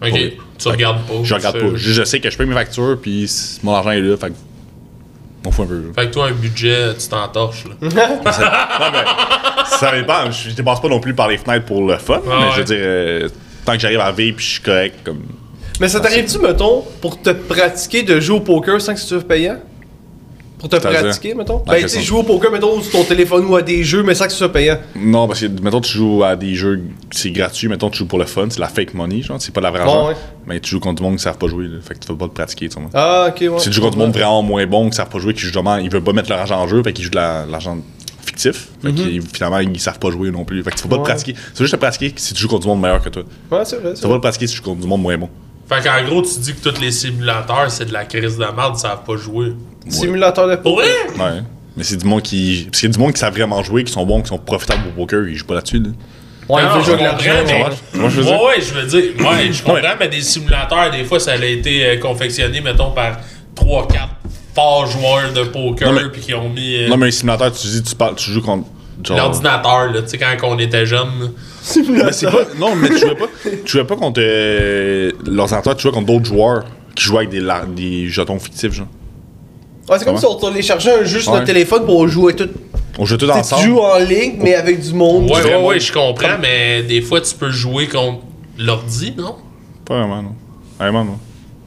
Ok. 0.09 0.19
Tu 0.59 0.69
regardes 0.69 1.07
pas. 1.07 1.15
Je 1.23 1.35
regarde 1.35 1.61
pas. 1.61 1.67
Je, 1.77 1.93
je 1.93 2.03
sais 2.03 2.19
que 2.19 2.29
je 2.31 2.37
paye 2.37 2.47
mes 2.49 2.55
factures, 2.55 2.99
puis 3.01 3.31
mon 3.63 3.73
argent 3.75 3.91
est 3.93 4.01
là, 4.01 4.17
fait 4.17 4.31
que 4.31 4.35
On 5.47 5.51
fout 5.51 5.67
un 5.67 5.69
peu. 5.69 5.83
Fait 5.95 6.07
que 6.09 6.13
toi, 6.13 6.27
un 6.27 6.33
budget, 6.33 6.95
tu 6.99 7.09
t'entorches, 7.09 7.65
là. 7.65 7.75
non, 7.81 8.21
mais 8.25 8.33
ça 8.33 9.93
dépend. 9.97 10.31
Je 10.31 10.51
dépasse 10.51 10.81
pas 10.81 10.89
non 10.89 11.01
plus 11.01 11.15
par 11.15 11.29
les 11.29 11.39
fenêtres 11.39 11.67
pour 11.67 11.87
le 11.87 11.97
fun. 11.97 12.21
mais 12.27 12.33
ouais. 12.33 12.51
je 12.53 12.59
veux 12.59 12.65
dire, 12.65 12.79
euh, 12.81 13.29
tant 13.65 13.75
que 13.75 13.79
j'arrive 13.79 14.01
à 14.01 14.13
vivre 14.13 14.37
puis 14.37 14.47
je 14.47 14.51
suis 14.53 14.63
correct, 14.63 14.97
comme. 15.05 15.23
Mais 15.81 15.89
ça 15.89 16.01
t'arrive-tu, 16.01 16.39
mettons, 16.39 16.85
pour 17.01 17.21
te 17.23 17.31
pratiquer 17.31 18.03
de 18.03 18.19
jouer 18.19 18.39
au 18.39 18.41
poker 18.41 18.81
sans 18.81 18.95
que 18.95 19.01
ce 19.01 19.07
soit 19.07 19.27
payant? 19.27 19.59
Pour 20.59 20.69
te 20.69 20.77
pratiquer, 20.77 21.35
mettons? 21.35 21.63
Ben, 21.67 21.81
tu 21.83 21.89
sais, 21.89 22.01
jouer 22.01 22.19
au 22.21 22.23
poker, 22.25 22.51
mettons, 22.51 22.81
sur 22.83 22.91
ton 22.93 23.05
téléphone 23.05 23.45
ou 23.47 23.55
à 23.57 23.63
des 23.63 23.85
jeux, 23.85 24.03
mais 24.03 24.15
sans 24.15 24.25
que 24.27 24.33
ce 24.33 24.39
soit 24.39 24.53
payant. 24.53 24.79
Non, 24.97 25.29
parce 25.29 25.41
que, 25.41 25.47
mettons, 25.63 25.81
tu 25.81 25.97
joues 25.97 26.25
à 26.25 26.35
des 26.35 26.55
jeux, 26.57 26.83
c'est 27.13 27.31
gratuit. 27.31 27.69
Mettons, 27.69 27.91
tu 27.91 27.99
joues 27.99 28.07
pour 28.07 28.19
le 28.19 28.25
fun, 28.25 28.47
c'est 28.51 28.59
la 28.59 28.67
fake 28.69 28.95
money, 28.95 29.23
genre, 29.23 29.41
c'est 29.41 29.53
pas 29.53 29.61
de 29.61 29.67
la 29.67 29.71
vraie 29.71 29.85
Bon, 29.85 29.91
argent. 29.93 30.09
ouais. 30.09 30.17
Mais 30.47 30.59
tu 30.61 30.71
joues 30.71 30.81
contre 30.81 30.97
du 30.97 31.03
monde 31.05 31.17
qui 31.17 31.23
savent 31.23 31.39
pas 31.39 31.47
jouer, 31.47 31.69
là. 31.69 31.79
Fait 31.81 31.95
que 31.95 32.01
tu 32.01 32.09
vas 32.09 32.19
pas 32.19 32.27
te 32.29 32.35
pratiquer, 32.35 32.69
tu 32.69 32.75
sais. 32.75 32.87
Ah, 32.93 33.29
ok, 33.29 33.41
ouais. 33.41 33.59
Si 33.61 33.69
tu 33.69 33.75
joues 33.77 33.83
contre 33.83 33.95
du 33.97 34.01
monde 34.03 34.13
vraiment 34.13 34.43
moins 34.43 34.67
bon, 34.67 34.91
qui 34.91 34.97
savent 34.97 35.09
pas 35.09 35.19
jouer, 35.21 35.33
qui 35.35 35.41
justement, 35.43 35.77
ils 35.77 35.91
veulent 35.91 36.03
pas 36.03 36.13
mettre 36.13 36.31
leur 36.31 36.41
argent 36.41 36.61
en 36.61 36.67
jeu, 36.67 36.83
fait 36.83 36.93
qu'ils 36.93 37.05
jouent 37.05 37.11
de 37.11 37.17
la- 37.17 37.47
l'argent 37.47 37.79
fictif. 38.27 38.69
Fait 38.83 38.93
qu'ils, 38.93 39.23
finalement, 39.23 39.59
ils 39.61 39.79
savent 39.81 39.99
pas 40.01 40.11
jouer 40.11 40.31
non 40.33 40.45
plus. 40.45 40.63
Fait 40.65 40.71
que 40.71 40.77
tu 40.77 40.83
faut 40.83 40.89
pas. 40.89 40.97
Ouais. 40.97 41.03
te 41.03 41.09
pratiquer. 41.09 41.35
C'est 41.55 41.63
juste 41.63 41.75
te 41.75 41.79
pratiquer 41.79 42.13
si 42.17 42.35
tu 42.35 42.41
joues 42.43 42.49
contre 42.49 42.63
du 42.63 42.69
monde 42.69 42.81
meilleur 42.81 43.01
que 43.03 43.09
toi. 43.11 43.23
Ouais, 43.51 43.65
c'est 43.65 43.77
vrai. 43.77 43.93
c'est 43.95 44.01
Tu 44.03 44.07
vas 44.09 44.15
pas 44.15 44.17
te 44.17 44.23
pratiquer 44.23 44.47
si 44.49 44.53
tu 44.55 44.59
joues 44.59 44.65
contre 44.65 44.81
du 44.81 44.87
monde 44.89 45.03
moins 45.03 45.17
bon. 45.17 45.29
Fait 45.69 45.83
qu'en 45.87 46.03
gros, 46.09 46.23
tu 46.23 46.39
dis 46.41 46.55
que 46.55 46.67
tous 46.71 46.81
les 46.81 46.91
simulateurs, 46.91 47.71
c'est 47.71 47.85
de 47.85 47.93
la 47.93 48.07
crise 48.07 48.39
de 48.39 48.45
merde, 48.45 48.73
ils 48.77 48.79
savent 48.81 49.05
pas 49.05 49.17
jouer. 49.17 49.53
Simulateur 49.89 50.49
de 50.49 50.57
Pour 50.57 50.77
poker. 50.77 50.91
vrai? 51.17 51.25
Ouais. 51.37 51.43
Mais 51.77 51.85
c'est 51.85 51.97
du 51.97 52.05
monde 52.07 52.23
qui. 52.23 52.67
Parce 52.71 52.81
qu'il 52.81 52.89
y 52.89 52.93
a 52.93 52.95
du 52.95 52.99
monde 53.01 53.13
qui 53.13 53.21
savent 53.21 53.35
vraiment 53.35 53.63
jouer, 53.63 53.85
qui 53.85 53.93
sont 53.93 54.05
bons, 54.05 54.21
qui 54.23 54.29
sont 54.29 54.39
profitables 54.39 54.83
au 54.89 54.93
poker, 55.01 55.29
ils 55.29 55.37
jouent 55.37 55.47
pas 55.47 55.55
là-dessus, 55.55 55.79
là. 55.79 55.91
Ouais, 56.49 56.63
il 56.63 56.67
Non, 56.69 56.75
veut 56.77 56.81
je 56.81 56.87
jouer 56.87 57.03
l'argent. 57.03 57.31
mais- 57.47 57.53
ouais. 57.53 57.69
Moi, 57.95 58.09
je 58.09 58.17
veux 58.17 58.23
dire. 58.25 58.33
Ouais, 58.33 58.47
ouais, 58.47 58.61
je 58.61 58.73
veux 58.75 58.87
dire, 58.87 59.27
ouais, 59.27 59.53
je 59.53 59.63
comprends, 59.63 59.75
Ouais. 59.83 59.97
mais 60.01 60.09
des 60.09 60.21
simulateurs, 60.23 60.91
des 60.91 61.05
fois, 61.05 61.21
ça 61.21 61.33
a 61.33 61.45
été 61.45 61.85
euh, 61.85 61.97
confectionné, 61.99 62.61
mettons, 62.63 62.91
par 62.93 63.19
3-4 63.55 64.09
forts 64.55 64.87
joueurs 64.87 65.33
de 65.35 65.43
poker, 65.45 65.93
Non, 65.93 66.01
mais- 66.01 66.09
puis 66.11 66.23
qui 66.23 66.35
ont 66.35 66.49
mis 66.49 66.77
euh, 66.85 66.89
Non, 66.89 66.97
mais 66.97 67.09
un 67.09 67.11
simulateur, 67.11 67.53
tu 67.53 67.67
dis, 67.67 67.83
tu, 67.83 67.95
parles, 67.95 68.15
tu 68.17 68.31
joues 68.33 68.41
contre. 68.43 68.67
genre- 69.05 69.19
l'ordinateur, 69.19 69.93
là, 69.93 70.03
tu 70.03 70.09
sais, 70.09 70.19
quand 70.19 70.37
on 70.45 70.59
était 70.59 70.87
jeune. 70.87 71.33
Mais 71.91 72.13
c'est 72.13 72.27
pas. 72.31 72.45
Non, 72.59 72.75
mais 72.75 72.89
tu 72.89 72.99
jouais 72.99 73.15
pas. 73.15 73.27
Tu 73.45 73.73
jouais 73.73 73.85
pas 73.85 73.97
contre 73.97 74.21
euh, 74.25 75.11
l'ordinateur, 75.27 75.77
tu 75.77 75.83
jouais 75.83 75.93
contre 75.93 76.07
d'autres 76.07 76.25
joueurs 76.27 76.65
qui 76.95 77.05
jouaient 77.05 77.19
avec 77.19 77.29
des, 77.31 77.41
la- 77.41 77.67
des 77.67 78.09
jetons 78.09 78.39
fictifs, 78.39 78.73
genre. 78.73 78.87
Ouais, 79.89 79.99
c'est 79.99 80.05
comme 80.05 80.19
si 80.19 80.27
on 80.27 80.39
allait 80.49 80.63
chercher 80.63 80.91
un 80.93 81.05
jeu 81.05 81.21
sur 81.21 81.33
Ouais. 81.33 81.39
notre 81.39 81.47
téléphone 81.47 81.85
pour 81.87 82.07
jouer 82.09 82.35
tout. 82.35 82.49
On 82.99 83.05
jouait 83.05 83.17
tous 83.19 83.27
Tu 83.27 83.33
ensemble. 83.33 83.63
tu 83.63 83.69
joues 83.69 83.79
en 83.81 83.99
ligne, 83.99 84.35
mais 84.41 84.55
avec 84.55 84.81
du 84.81 84.93
monde. 84.93 85.31
Ouais, 85.31 85.43
ouais, 85.45 85.63
ouais, 85.65 85.81
je 85.81 85.93
comprends, 85.93 86.37
mais 86.41 86.83
des 86.83 87.01
fois, 87.01 87.21
tu 87.21 87.35
peux 87.35 87.51
jouer 87.51 87.87
contre 87.87 88.19
l'ordi, 88.59 89.15
non? 89.17 89.37
Pas 89.85 89.99
vraiment, 90.01 90.23
non. 90.23 90.33
Vraiment, 90.79 91.05
non. 91.05 91.19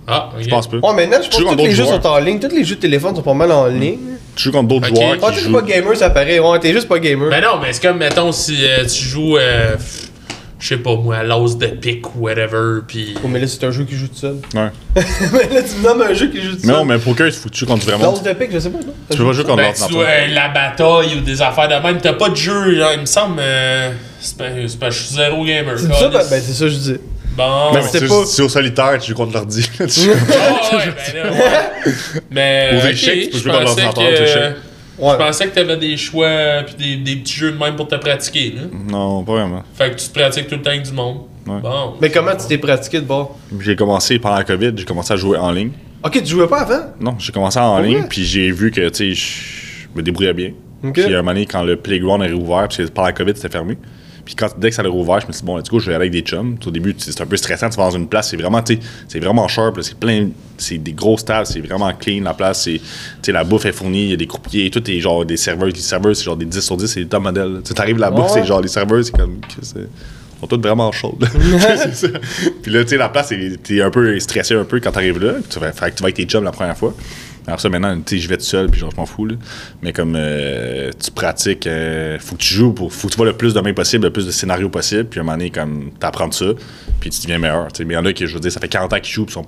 Ah, 0.07 0.29
ok. 0.35 0.43
Je 0.43 0.49
pense 0.49 0.67
pas. 0.67 0.77
Ouais, 0.77 0.93
maintenant, 0.93 1.17
je 1.23 1.29
Tu 1.29 1.37
joues 1.37 1.37
pense 1.37 1.39
que 1.39 1.43
contre 1.43 1.51
tous 1.51 1.57
les 1.57 1.63
d'autres 1.67 1.77
jeux 1.77 1.83
joueurs. 1.85 2.01
sont 2.03 2.09
en 2.09 2.19
ligne. 2.19 2.39
Tous 2.39 2.53
les 2.55 2.63
jeux 2.65 2.75
de 2.75 2.81
téléphone 2.81 3.15
sont 3.15 3.21
pas 3.21 3.33
mal 3.33 3.51
en 3.51 3.67
ligne. 3.67 3.97
Tu 4.35 4.43
joues 4.43 4.51
contre 4.51 4.67
d'autres 4.67 4.89
Ok. 4.89 4.95
joueurs 4.95 5.15
Ah, 5.21 5.29
qui 5.31 5.35
t'es 5.37 5.41
jouent. 5.45 5.53
pas 5.53 5.61
gamer, 5.61 5.95
ça 5.95 6.09
paraît. 6.09 6.39
Ouais, 6.39 6.59
t'es 6.59 6.73
juste 6.73 6.87
pas 6.89 6.99
gamer. 6.99 7.29
Ben 7.29 7.41
non, 7.41 7.59
mais 7.61 7.71
c'est 7.71 7.81
comme, 7.81 7.97
mettons, 7.97 8.31
si 8.31 8.57
euh, 8.65 8.83
tu 8.85 9.03
joues, 9.05 9.37
euh, 9.37 9.75
je 10.61 10.67
sais 10.67 10.77
pas 10.77 10.95
moi, 10.95 11.17
à 11.17 11.23
l'os 11.23 11.57
de 11.57 11.65
pique 11.67 12.15
ou 12.15 12.19
whatever, 12.21 12.81
pis. 12.87 13.15
Oh, 13.23 13.27
mais 13.27 13.39
là, 13.39 13.47
c'est 13.47 13.63
un 13.65 13.71
jeu 13.71 13.83
qui 13.83 13.95
joue 13.95 14.07
tout 14.07 14.15
seul. 14.15 14.37
Ouais. 14.53 14.69
mais 14.95 15.53
là, 15.55 15.61
tu 15.63 15.75
me 15.77 15.83
nommes 15.83 16.01
un 16.03 16.13
jeu 16.13 16.27
qui 16.27 16.39
joue 16.41 16.51
tout 16.51 16.59
Mais 16.61 16.67
seul. 16.67 16.75
non, 16.75 16.85
mais 16.85 16.97
poker, 16.99 17.27
il 17.27 17.33
faut 17.33 17.49
que 17.49 17.53
tu 17.53 17.59
joues 17.61 17.65
contre 17.65 17.79
du 17.83 17.87
vrai 17.87 17.97
monde? 17.97 18.05
Lance 18.05 18.23
de 18.23 18.31
pique, 18.33 18.49
je 18.53 18.59
sais 18.59 18.69
pas. 18.69 18.77
non? 18.77 18.93
Tu 19.09 19.17
peux 19.17 19.25
pas 19.25 19.33
jouer 19.33 19.43
contre 19.43 19.57
Ben, 19.57 19.73
tu 19.73 19.95
euh, 19.97 20.27
la 20.33 20.49
bataille 20.49 21.15
ou 21.17 21.21
des 21.21 21.41
affaires 21.41 21.67
de 21.67 21.85
même, 21.85 21.99
t'as 21.99 22.13
pas 22.13 22.29
de 22.29 22.35
jeu, 22.35 22.75
genre, 22.75 22.91
il 22.93 23.01
me 23.01 23.05
semble. 23.05 23.39
euh, 23.39 23.91
c'est 24.21 24.37
pas, 24.37 24.45
c'est 24.67 24.79
pas, 24.79 24.89
je 24.91 24.99
suis 25.03 25.15
zéro 25.15 25.43
gamer. 25.43 25.77
C'est 25.79 25.91
ça, 25.93 26.07
ben, 26.09 26.21
ben, 26.29 26.41
c'est 26.45 26.53
ça, 26.53 26.65
que 26.65 26.69
je 26.71 26.75
dis. 26.77 26.95
Bon. 27.35 27.71
Mais 27.73 27.81
c'est 27.83 27.99
c'est 27.99 28.07
pas- 28.07 28.43
au 28.43 28.49
solitaire, 28.49 28.97
tu 28.99 29.09
joues 29.11 29.15
contre 29.15 29.33
l'ordi. 29.33 29.67
Tu 29.77 29.87
joues- 29.87 30.11
Ah 30.13 30.75
ouais, 30.77 30.83
ben 31.13 31.23
là, 31.23 31.31
ouais. 31.31 31.91
Mais. 32.29 32.69
Aux 32.83 32.87
échecs, 32.87 33.23
tu 33.23 33.29
peux 33.31 33.37
jouer 33.39 33.51
contre 33.53 33.63
l'ordinateur, 33.65 34.05
que-. 34.05 34.55
Ouais. 34.99 35.11
Je 35.13 35.17
pensais 35.17 35.47
que 35.47 35.55
t'avais 35.55 35.77
des 35.77 35.97
choix 35.97 36.63
pis 36.67 36.75
des, 36.75 36.95
des 36.97 37.15
petits 37.21 37.33
jeux 37.35 37.51
de 37.51 37.57
même 37.57 37.75
pour 37.75 37.87
te 37.87 37.95
pratiquer, 37.95 38.53
là. 38.55 38.61
non, 38.89 39.23
pas 39.23 39.31
vraiment. 39.33 39.63
Fait 39.73 39.91
que 39.91 39.95
tu 39.95 40.07
te 40.09 40.13
pratiques 40.19 40.47
tout 40.47 40.55
le 40.55 40.61
temps 40.61 40.69
avec 40.69 40.83
du 40.83 40.91
monde. 40.91 41.21
Ouais. 41.47 41.59
Bon. 41.61 41.93
Mais 42.01 42.11
comment 42.11 42.35
tu 42.35 42.45
t'es 42.47 42.57
pratiqué 42.57 42.99
de 42.99 43.05
bord? 43.05 43.37
J'ai 43.59 43.75
commencé 43.75 44.19
pendant 44.19 44.35
la 44.35 44.43
COVID, 44.43 44.71
j'ai 44.75 44.85
commencé 44.85 45.13
à 45.13 45.15
jouer 45.15 45.37
en 45.37 45.51
ligne. 45.51 45.71
Ok, 46.03 46.19
tu 46.21 46.27
jouais 46.27 46.47
pas 46.47 46.61
avant? 46.61 46.85
Non, 46.99 47.15
j'ai 47.19 47.31
commencé 47.31 47.57
en 47.59 47.79
Ouais. 47.81 47.87
ligne, 47.87 48.05
puis 48.09 48.23
j'ai 48.25 48.51
vu 48.51 48.69
que, 48.71 48.89
tu 48.89 48.95
sais, 48.95 49.13
je 49.13 49.87
me 49.95 50.03
débrouillais 50.03 50.33
bien. 50.33 50.51
Ok. 50.83 50.93
Puis 50.93 51.03
à 51.03 51.07
un 51.07 51.21
moment 51.21 51.31
donné, 51.31 51.45
quand 51.45 51.63
le 51.63 51.75
playground 51.77 52.23
est 52.23 52.27
réouvert, 52.27 52.67
puis 52.67 52.77
c'est- 52.83 52.93
pendant 52.93 53.07
la 53.07 53.13
COVID, 53.13 53.33
c'était 53.35 53.49
fermé. 53.49 53.77
Puis 54.23 54.35
quand, 54.35 54.47
dès 54.57 54.69
que 54.69 54.75
ça 54.75 54.81
a 54.83 54.87
rouvert, 54.87 55.19
je 55.19 55.27
me 55.27 55.31
suis 55.31 55.41
dit, 55.41 55.45
bon, 55.45 55.57
let's 55.57 55.69
go, 55.69 55.79
je 55.79 55.87
vais 55.87 55.95
aller 55.95 56.07
avec 56.07 56.11
des 56.11 56.21
chums. 56.21 56.57
Au 56.65 56.71
début, 56.71 56.95
c'est 56.97 57.19
un 57.21 57.25
peu 57.25 57.37
stressant, 57.37 57.69
tu 57.69 57.77
vas 57.77 57.83
dans 57.89 57.97
une 57.97 58.07
place, 58.07 58.29
c'est 58.29 58.37
vraiment, 58.37 58.61
c'est 59.07 59.19
vraiment 59.19 59.47
sharp, 59.47 59.79
c'est 59.81 59.97
plein, 59.97 60.29
c'est 60.57 60.77
des 60.77 60.93
grosses 60.93 61.25
tables, 61.25 61.45
c'est 61.47 61.61
vraiment 61.61 61.91
clean 61.93 62.23
la 62.23 62.33
place, 62.33 62.63
c'est, 62.63 62.73
tu 62.77 62.81
sais, 63.23 63.31
la 63.31 63.43
bouffe 63.43 63.65
est 63.65 63.71
fournie, 63.71 64.03
il 64.05 64.09
y 64.11 64.13
a 64.13 64.17
des 64.17 64.27
croupiers, 64.27 64.69
tout 64.69 64.89
est 64.89 64.99
genre 64.99 65.25
des 65.25 65.37
serveurs, 65.37 65.67
les 65.69 65.75
serveurs, 65.75 66.15
c'est 66.15 66.23
genre 66.23 66.37
des 66.37 66.45
10 66.45 66.59
sur 66.61 66.77
10, 66.77 66.87
c'est 66.87 66.99
des 67.01 67.07
top 67.07 67.23
modèles. 67.23 67.61
Tu 67.63 67.69
sais, 67.69 67.73
t'arrives 67.73 67.97
là-bas, 67.97 68.21
Ouais. 68.23 68.29
c'est 68.33 68.43
genre 68.45 68.61
les 68.61 68.67
serveurs, 68.67 69.03
c'est 69.03 69.11
comme, 69.15 69.39
c'est- 69.61 69.79
ils 69.79 70.39
sont 70.41 70.47
tous 70.47 70.61
vraiment 70.61 70.91
c'est 71.77 71.95
ça. 71.95 72.07
Puis 72.63 72.71
là, 72.71 72.83
tu 72.83 72.89
sais, 72.89 72.97
la 72.97 73.09
place, 73.09 73.31
t'es 73.63 73.81
un 73.81 73.91
peu 73.91 74.19
stressé 74.19 74.55
un 74.55 74.63
peu 74.65 74.79
quand 74.79 74.91
t'arrives 74.91 75.23
là. 75.23 75.33
Tu 75.49 75.59
vas, 75.59 75.71
fait 75.71 75.91
que 75.91 75.95
tu 75.97 76.01
vas 76.01 76.05
avec 76.07 76.15
tes 76.15 76.23
chums 76.25 76.43
la 76.43 76.51
première 76.51 76.75
fois. 76.77 76.95
Alors 77.47 77.59
ça, 77.59 77.69
maintenant, 77.69 77.99
tu 78.01 78.19
je 78.19 78.27
vais 78.27 78.37
tout 78.37 78.43
seul, 78.43 78.69
puis 78.69 78.79
genre, 78.79 78.91
je 78.91 78.95
m'en 78.97 79.05
fous, 79.05 79.25
là. 79.25 79.35
Mais 79.81 79.93
comme 79.93 80.13
euh, 80.15 80.91
tu 81.03 81.09
pratiques, 81.11 81.65
euh, 81.65 82.19
faut 82.19 82.35
que 82.35 82.41
tu 82.41 82.53
joues, 82.53 82.71
pour, 82.73 82.93
faut 82.93 83.07
que 83.07 83.13
tu 83.13 83.17
vois 83.17 83.25
le 83.25 83.33
plus 83.33 83.53
de 83.53 83.59
mains 83.61 83.73
possible, 83.73 84.03
le 84.05 84.13
plus 84.13 84.25
de 84.27 84.31
scénarios 84.31 84.69
possible, 84.69 85.05
puis 85.05 85.19
à 85.19 85.23
un 85.23 85.25
moment 85.25 85.37
donné, 85.37 85.49
comme, 85.49 85.89
t'apprends 85.99 86.31
ça, 86.31 86.45
puis 86.99 87.09
tu 87.09 87.21
deviens 87.21 87.39
meilleur, 87.39 87.71
tu 87.71 87.79
sais. 87.79 87.85
Mais 87.85 87.95
il 87.95 87.97
y 87.97 87.99
en 87.99 88.05
a 88.05 88.13
qui, 88.13 88.27
je 88.27 88.33
veux 88.33 88.39
dire, 88.39 88.51
ça 88.51 88.59
fait 88.59 88.67
40 88.67 88.93
ans 88.93 88.99
qu'ils 88.99 89.11
jouent, 89.13 89.25
puis 89.25 89.33
sont 89.33 89.45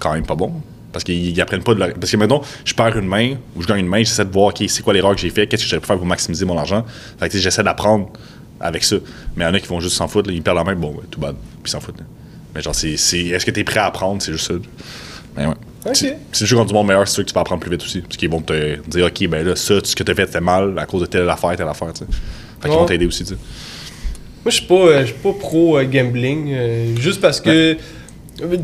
quand 0.00 0.12
même 0.12 0.24
pas 0.24 0.36
bons. 0.36 0.52
Parce 0.92 1.02
qu'ils 1.04 1.28
ils 1.28 1.40
apprennent 1.42 1.64
pas 1.64 1.74
de 1.74 1.80
leur... 1.80 1.92
Parce 1.94 2.10
que 2.12 2.16
maintenant, 2.16 2.40
je 2.64 2.72
perds 2.72 2.96
une 2.96 3.08
main, 3.08 3.34
ou 3.56 3.60
je 3.62 3.66
gagne 3.66 3.80
une 3.80 3.88
main, 3.88 3.98
j'essaie 3.98 4.24
de 4.24 4.32
voir, 4.32 4.46
OK, 4.46 4.62
c'est 4.68 4.82
quoi 4.82 4.94
l'erreur 4.94 5.14
que 5.14 5.20
j'ai 5.20 5.30
fait, 5.30 5.46
qu'est-ce 5.46 5.64
que 5.64 5.68
j'aurais 5.68 5.80
pu 5.80 5.86
faire 5.88 5.96
pour 5.98 6.06
maximiser 6.06 6.44
mon 6.46 6.56
argent. 6.56 6.86
Fait 7.18 7.26
que, 7.28 7.32
tu 7.32 7.38
j'essaie 7.40 7.62
d'apprendre 7.64 8.08
avec 8.60 8.82
ça. 8.84 8.96
Mais 9.36 9.44
il 9.44 9.48
y 9.48 9.50
en 9.50 9.52
a 9.54 9.60
qui 9.60 9.66
vont 9.66 9.80
juste 9.80 9.96
s'en 9.96 10.08
foutre, 10.08 10.30
là, 10.30 10.34
ils 10.34 10.42
perdent 10.42 10.56
la 10.58 10.64
main, 10.64 10.74
bon, 10.74 10.92
ouais, 10.92 11.02
tout 11.10 11.20
bad, 11.20 11.34
puis 11.62 11.64
ils 11.66 11.70
s'en 11.70 11.80
foutent. 11.80 11.98
là. 11.98 12.04
Mais 12.54 12.62
genre, 12.62 12.74
c'est, 12.74 12.96
c'est- 12.96 13.26
est-ce 13.26 13.44
que 13.44 13.50
t'es 13.50 13.64
prêt 13.64 13.80
à 13.80 13.86
apprendre, 13.86 14.22
c'est 14.22 14.32
juste 14.32 14.46
ça. 14.46 14.54
Mais 15.36 15.44
ouais. 15.46 15.54
Ok. 15.86 15.96
Si, 15.96 16.06
si 16.32 16.38
tu 16.40 16.46
joues 16.46 16.56
contre 16.56 16.68
du 16.68 16.74
monde 16.74 16.86
meilleur, 16.88 17.06
c'est 17.06 17.14
sûr 17.14 17.24
que 17.24 17.28
tu 17.28 17.34
vas 17.34 17.40
apprendre 17.42 17.60
plus 17.60 17.70
vite 17.70 17.82
aussi. 17.82 18.00
Parce 18.00 18.16
qu'ils 18.16 18.30
vont 18.30 18.40
te 18.40 18.76
dire, 18.88 19.06
OK, 19.06 19.28
ben 19.28 19.46
là, 19.46 19.56
ça, 19.56 19.74
ce 19.82 19.94
que 19.94 20.02
t'as 20.02 20.14
fait, 20.14 20.26
c'était 20.26 20.40
mal 20.40 20.78
à 20.78 20.86
cause 20.86 21.02
de 21.02 21.06
telle 21.06 21.28
affaire, 21.28 21.56
telle 21.56 21.68
affaire, 21.68 21.92
tu 21.92 22.00
sais. 22.00 22.04
Fait 22.60 22.68
qu'ils 22.68 22.70
Ouais. 22.70 22.76
vont 22.76 22.86
t'aider 22.86 23.06
aussi, 23.06 23.24
tu 23.24 23.30
sais. 23.34 23.38
Moi, 24.44 24.50
je 24.50 24.56
suis 24.56 24.66
pas, 24.66 24.74
euh, 24.74 25.00
je 25.00 25.06
suis 25.06 25.14
pas 25.14 25.32
pro 25.32 25.78
euh, 25.78 25.84
gambling. 25.84 26.52
euh, 26.52 26.96
juste 26.96 27.20
parce 27.20 27.40
que. 27.40 27.76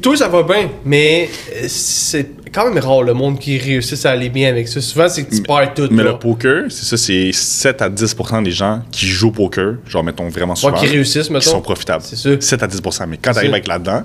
Toi, 0.02 0.16
ça 0.18 0.28
va 0.28 0.42
bien, 0.42 0.68
mais 0.84 1.30
c'est 1.66 2.28
quand 2.52 2.68
même 2.70 2.78
rare 2.84 3.02
le 3.04 3.14
monde 3.14 3.38
qui 3.38 3.56
réussisse 3.56 4.04
à 4.04 4.10
aller 4.10 4.28
bien 4.28 4.50
avec 4.50 4.68
ça. 4.68 4.82
Souvent, 4.82 5.08
c'est 5.08 5.24
que 5.24 5.34
tu 5.34 5.40
perds 5.42 5.72
tout. 5.74 5.88
Mais 5.90 6.02
là. 6.02 6.10
le 6.12 6.18
poker, 6.18 6.64
c'est 6.68 6.84
ça, 6.84 6.98
c'est 6.98 7.32
7 7.32 7.80
à 7.80 7.88
10% 7.88 8.42
des 8.42 8.50
gens 8.50 8.82
qui 8.90 9.06
jouent 9.06 9.28
au 9.28 9.32
poker, 9.32 9.76
genre, 9.88 10.04
mettons 10.04 10.28
vraiment 10.28 10.54
souvent. 10.54 10.76
qui 10.78 10.86
réussissent, 10.88 11.30
mettons. 11.30 11.40
Qui 11.44 11.48
sont 11.48 11.62
profitables. 11.62 12.04
C'est 12.06 12.16
ça. 12.16 12.38
7 12.38 12.62
à 12.62 12.66
10% 12.66 13.06
Mais 13.08 13.16
quand 13.16 13.30
C'est 13.30 13.34
t'arrives 13.36 13.52
avec 13.52 13.66
là-dedans, 13.66 14.02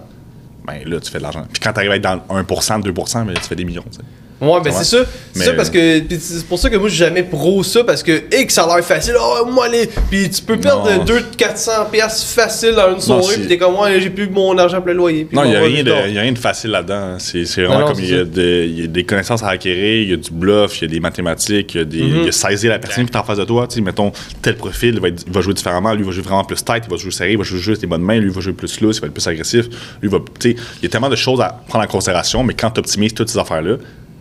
ben 0.68 0.84
là, 0.86 1.00
tu 1.00 1.10
fais 1.10 1.18
de 1.18 1.24
l'argent. 1.24 1.46
Puis 1.52 1.62
quand 1.62 1.74
t'arrives 1.74 1.92
avec 1.92 2.04
dans 2.04 2.18
1% 2.18 2.84
2% 2.84 3.26
ben 3.26 3.34
là, 3.34 3.40
tu 3.40 3.48
fais 3.48 3.56
des 3.56 3.66
millions, 3.66 3.86
tu. 3.92 4.00
Ouais, 4.40 4.62
ben 4.64 4.72
c'est 4.72 4.84
ça. 4.84 4.98
C'est 5.34 5.46
ça 5.46 5.54
parce 5.54 5.70
que. 5.70 6.02
C'est 6.20 6.46
pour 6.46 6.60
ça 6.60 6.70
que 6.70 6.78
moi, 6.78 6.90
je 6.90 6.94
suis 6.94 7.04
jamais 7.04 7.24
pro 7.24 7.64
ça 7.64 7.84
parce 7.84 8.04
que, 8.04 8.24
X, 8.40 8.54
ça 8.54 8.64
a 8.66 8.76
l'air 8.76 8.86
facile. 8.86 9.16
Oh, 9.20 9.46
moi, 9.52 9.68
les. 9.68 9.88
Puis 10.12 10.30
tu 10.30 10.42
peux 10.44 10.58
perdre 10.58 10.88
Non. 10.92 11.04
200-400$ 11.06 11.90
piastres 11.92 12.26
facile 12.28 12.74
dans 12.76 12.94
une 12.94 13.02
soirée. 13.02 13.36
Puis 13.38 13.48
t'es 13.48 13.58
comme, 13.58 13.76
ouais, 13.80 14.00
j'ai 14.00 14.10
plus 14.12 14.30
mon 14.30 14.56
argent 14.58 14.78
pour 14.78 14.88
le 14.88 14.94
loyer. 14.94 15.28
Non, 15.32 15.44
il 15.44 15.50
n'y 15.50 15.56
a, 15.56 15.62
rien 15.62 15.84
de- 15.84 15.90
y 16.12 16.18
a 16.18 16.22
rien 16.22 16.32
de 16.32 16.38
facile 16.38 16.70
là-dedans. 16.72 16.94
hein. 16.96 17.18
C'est 17.20 17.44
vraiment 17.64 17.80
non, 17.80 17.88
comme 17.88 18.00
il 18.00 18.10
y, 18.10 18.14
a 18.14 18.20
ça. 18.20 18.24
de- 18.26 18.66
il 18.68 18.80
y 18.82 18.84
a 18.84 18.88
des 18.88 19.04
connaissances 19.06 19.42
à 19.44 19.50
acquérir, 19.50 20.02
il 20.04 20.10
y 20.12 20.14
a 20.14 20.18
du 20.18 20.32
bluff, 20.32 20.82
il 20.82 20.82
y 20.84 20.86
a 20.86 20.94
des 20.94 21.00
mathématiques, 21.00 21.74
il 21.74 21.78
y 21.78 21.82
a, 21.82 21.86
des, 21.86 22.02
Mhm. 22.04 22.18
il 22.20 22.26
y 22.26 22.30
a 22.30 22.32
saisir 22.32 22.70
la 22.72 22.80
personne 22.80 23.06
qui 23.06 23.12
est 23.14 23.18
en 23.18 23.24
face 23.24 23.38
de 23.40 23.44
toi. 23.46 23.66
Tu 23.68 23.76
sais, 23.76 23.82
mettons, 23.82 24.12
tel 24.42 24.56
profil, 24.56 24.94
il 24.96 25.00
va, 25.02 25.08
être- 25.08 25.24
il 25.26 25.34
va 25.34 25.42
jouer 25.42 25.54
différemment. 25.56 25.94
Lui, 25.94 26.02
il 26.02 26.06
va 26.06 26.12
jouer 26.12 26.24
vraiment 26.24 26.44
plus 26.44 26.64
tight, 26.64 26.84
il 26.88 26.92
va 26.92 26.98
jouer 26.98 27.12
serré, 27.12 27.32
il 27.32 27.38
va 27.38 27.44
jouer 27.44 27.60
juste 27.60 27.82
les 27.82 27.88
bonnes 27.88 28.02
mains. 28.04 28.18
Lui, 28.20 28.28
il 28.28 28.34
va 28.34 28.42
jouer 28.42 28.54
plus 28.54 28.80
loose, 28.82 28.98
il 28.98 29.02
va 29.02 29.08
être 29.08 29.14
plus 29.14 29.28
agressif. 29.28 29.66
Lui, 30.02 30.04
il 30.04 30.10
va. 30.10 30.20
Tu 30.40 30.52
sais, 30.52 30.56
il 30.78 30.84
y 30.84 30.86
a 30.86 30.90
tellement 30.90 31.10
de 31.10 31.16
choses 31.16 31.42
à 31.42 31.60
prendre 31.68 31.84
en 31.86 31.88
considération, 31.88 32.44
mais 32.44 32.54
quand 32.54 32.70
tu 32.72 32.80
optimises 32.80 33.14
toutes 33.16 33.30
ces 33.30 33.40
affaires-là, 33.40 33.78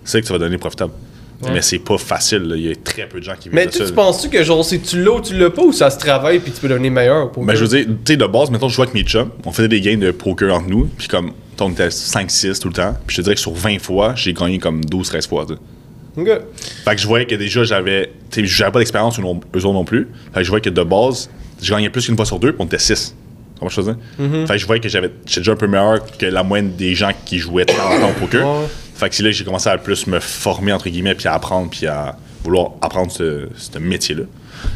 c'est 0.07 0.22
que 0.22 0.26
tu 0.26 0.32
vas 0.32 0.38
donner 0.38 0.57
profitable. 0.59 0.92
Mais 1.52 1.61
c'est 1.61 1.80
pas 1.80 1.98
facile. 1.98 2.44
là. 2.44 2.57
Il 2.57 2.66
y 2.66 2.70
a 2.72 2.74
très 2.76 3.07
peu 3.07 3.18
de 3.20 3.24
gens 3.24 3.34
qui 3.38 3.50
vivent 3.50 3.54
Mais 3.57 3.66
de 3.66 3.70
tu, 3.70 3.78
ça. 3.78 3.84
tu 3.84 3.92
penses-tu 3.92 4.30
que 4.30 4.42
genre 4.42 4.64
c'est 4.64 4.78
tu 4.78 5.02
l'as 5.04 5.11
ou 5.12 5.20
tu 5.20 5.36
l'as 5.36 5.50
pas 5.50 5.61
ou 5.62 5.70
ça 5.72 5.90
se 5.90 5.98
travaille 5.98 6.38
puis 6.38 6.50
tu 6.50 6.61
peux 6.62 6.68
devenir 6.68 6.90
meilleur 6.90 7.30
pour 7.30 7.44
Ben, 7.44 7.54
je 7.54 7.62
veux 7.64 7.68
dire, 7.68 7.84
tu 8.07 8.12
sais, 8.12 8.16
de 8.16 8.24
base, 8.26 8.50
mettons, 8.50 8.70
je 8.70 8.74
jouais 8.74 8.84
avec 8.86 8.94
mes 8.94 9.02
chums, 9.02 9.28
on 9.44 9.52
faisait 9.52 9.68
des 9.68 9.82
games 9.82 10.00
de 10.00 10.12
poker 10.12 10.54
entre 10.54 10.68
nous, 10.70 10.88
puis 10.96 11.09
comme, 11.09 11.32
on 11.61 11.70
était 11.70 11.88
5-6 11.88 12.59
tout 12.59 12.68
le 12.68 12.74
temps, 12.74 12.94
puis 13.07 13.14
je 13.16 13.20
te 13.20 13.22
dirais 13.24 13.34
que 13.34 13.40
sur 13.42 13.52
20 13.52 13.78
fois, 13.80 14.14
j'ai 14.16 14.32
gagné 14.32 14.59
comme 14.59 14.80
12-13 14.80 15.28
fois, 15.28 15.44
tu 15.46 15.54
sais. 15.54 15.61
Ok. 16.18 16.40
Fait 16.86 16.94
que 16.94 17.00
je 17.02 17.07
voyais 17.07 17.26
que 17.26 17.34
déjà, 17.34 17.64
j'avais, 17.64 18.12
tu 18.30 18.40
sais, 18.40 18.46
j'avais 18.46 18.72
pas 18.72 18.78
d'expérience, 18.78 19.18
eux 19.18 19.22
autres 19.22 19.72
non 19.74 19.84
plus. 19.84 20.09
Fait 20.32 20.40
que 20.40 20.44
je 20.44 20.48
voyais 20.48 20.62
que 20.62 20.70
de 20.70 20.82
base, 20.82 21.28
je 21.61 21.70
gagnais 21.70 21.90
plus 21.90 22.07
qu'une 22.07 22.16
fois 22.16 22.24
sur 22.24 22.38
deux, 22.38 22.52
puis 22.52 22.62
on 22.62 22.64
était 22.64 22.78
6. 22.78 23.14
Comment 23.59 23.68
je 23.68 23.74
faisais? 23.74 23.94
Mhm. 24.18 24.46
Fait 24.46 24.54
que 24.54 24.59
je 24.59 24.66
voyais 24.66 24.80
que 24.80 24.88
j'avais, 24.88 25.11
j'étais 25.26 25.40
déjà 25.40 25.52
un 25.52 25.57
peu 25.57 25.66
meilleur 25.66 25.98
que 26.18 26.24
la 26.24 26.42
moyenne 26.42 26.72
des 26.76 26.94
gens 26.94 27.11
qui 27.26 27.38
jouaient 27.38 27.66
tout 27.66 27.74
le 27.74 28.00
temps 28.00 28.09
au 28.11 28.20
poker. 28.20 28.46
Ouais. 28.46 28.66
Fait 28.97 29.11
que 29.11 29.14
c'est 29.14 29.22
là 29.22 29.30
que 29.30 29.36
j'ai 29.36 29.44
commencé 29.44 29.68
à 29.68 29.76
plus 29.76 30.07
me 30.07 30.20
former, 30.20 30.72
entre 30.72 30.88
guillemets, 30.88 31.14
puis 31.14 31.28
à 31.28 31.34
apprendre, 31.34 31.68
puis 31.70 31.86
à 31.86 32.16
vouloir 32.42 32.72
apprendre 32.80 33.12
ce, 33.12 33.49
ce 33.57 33.78
métier-là. 33.78 34.24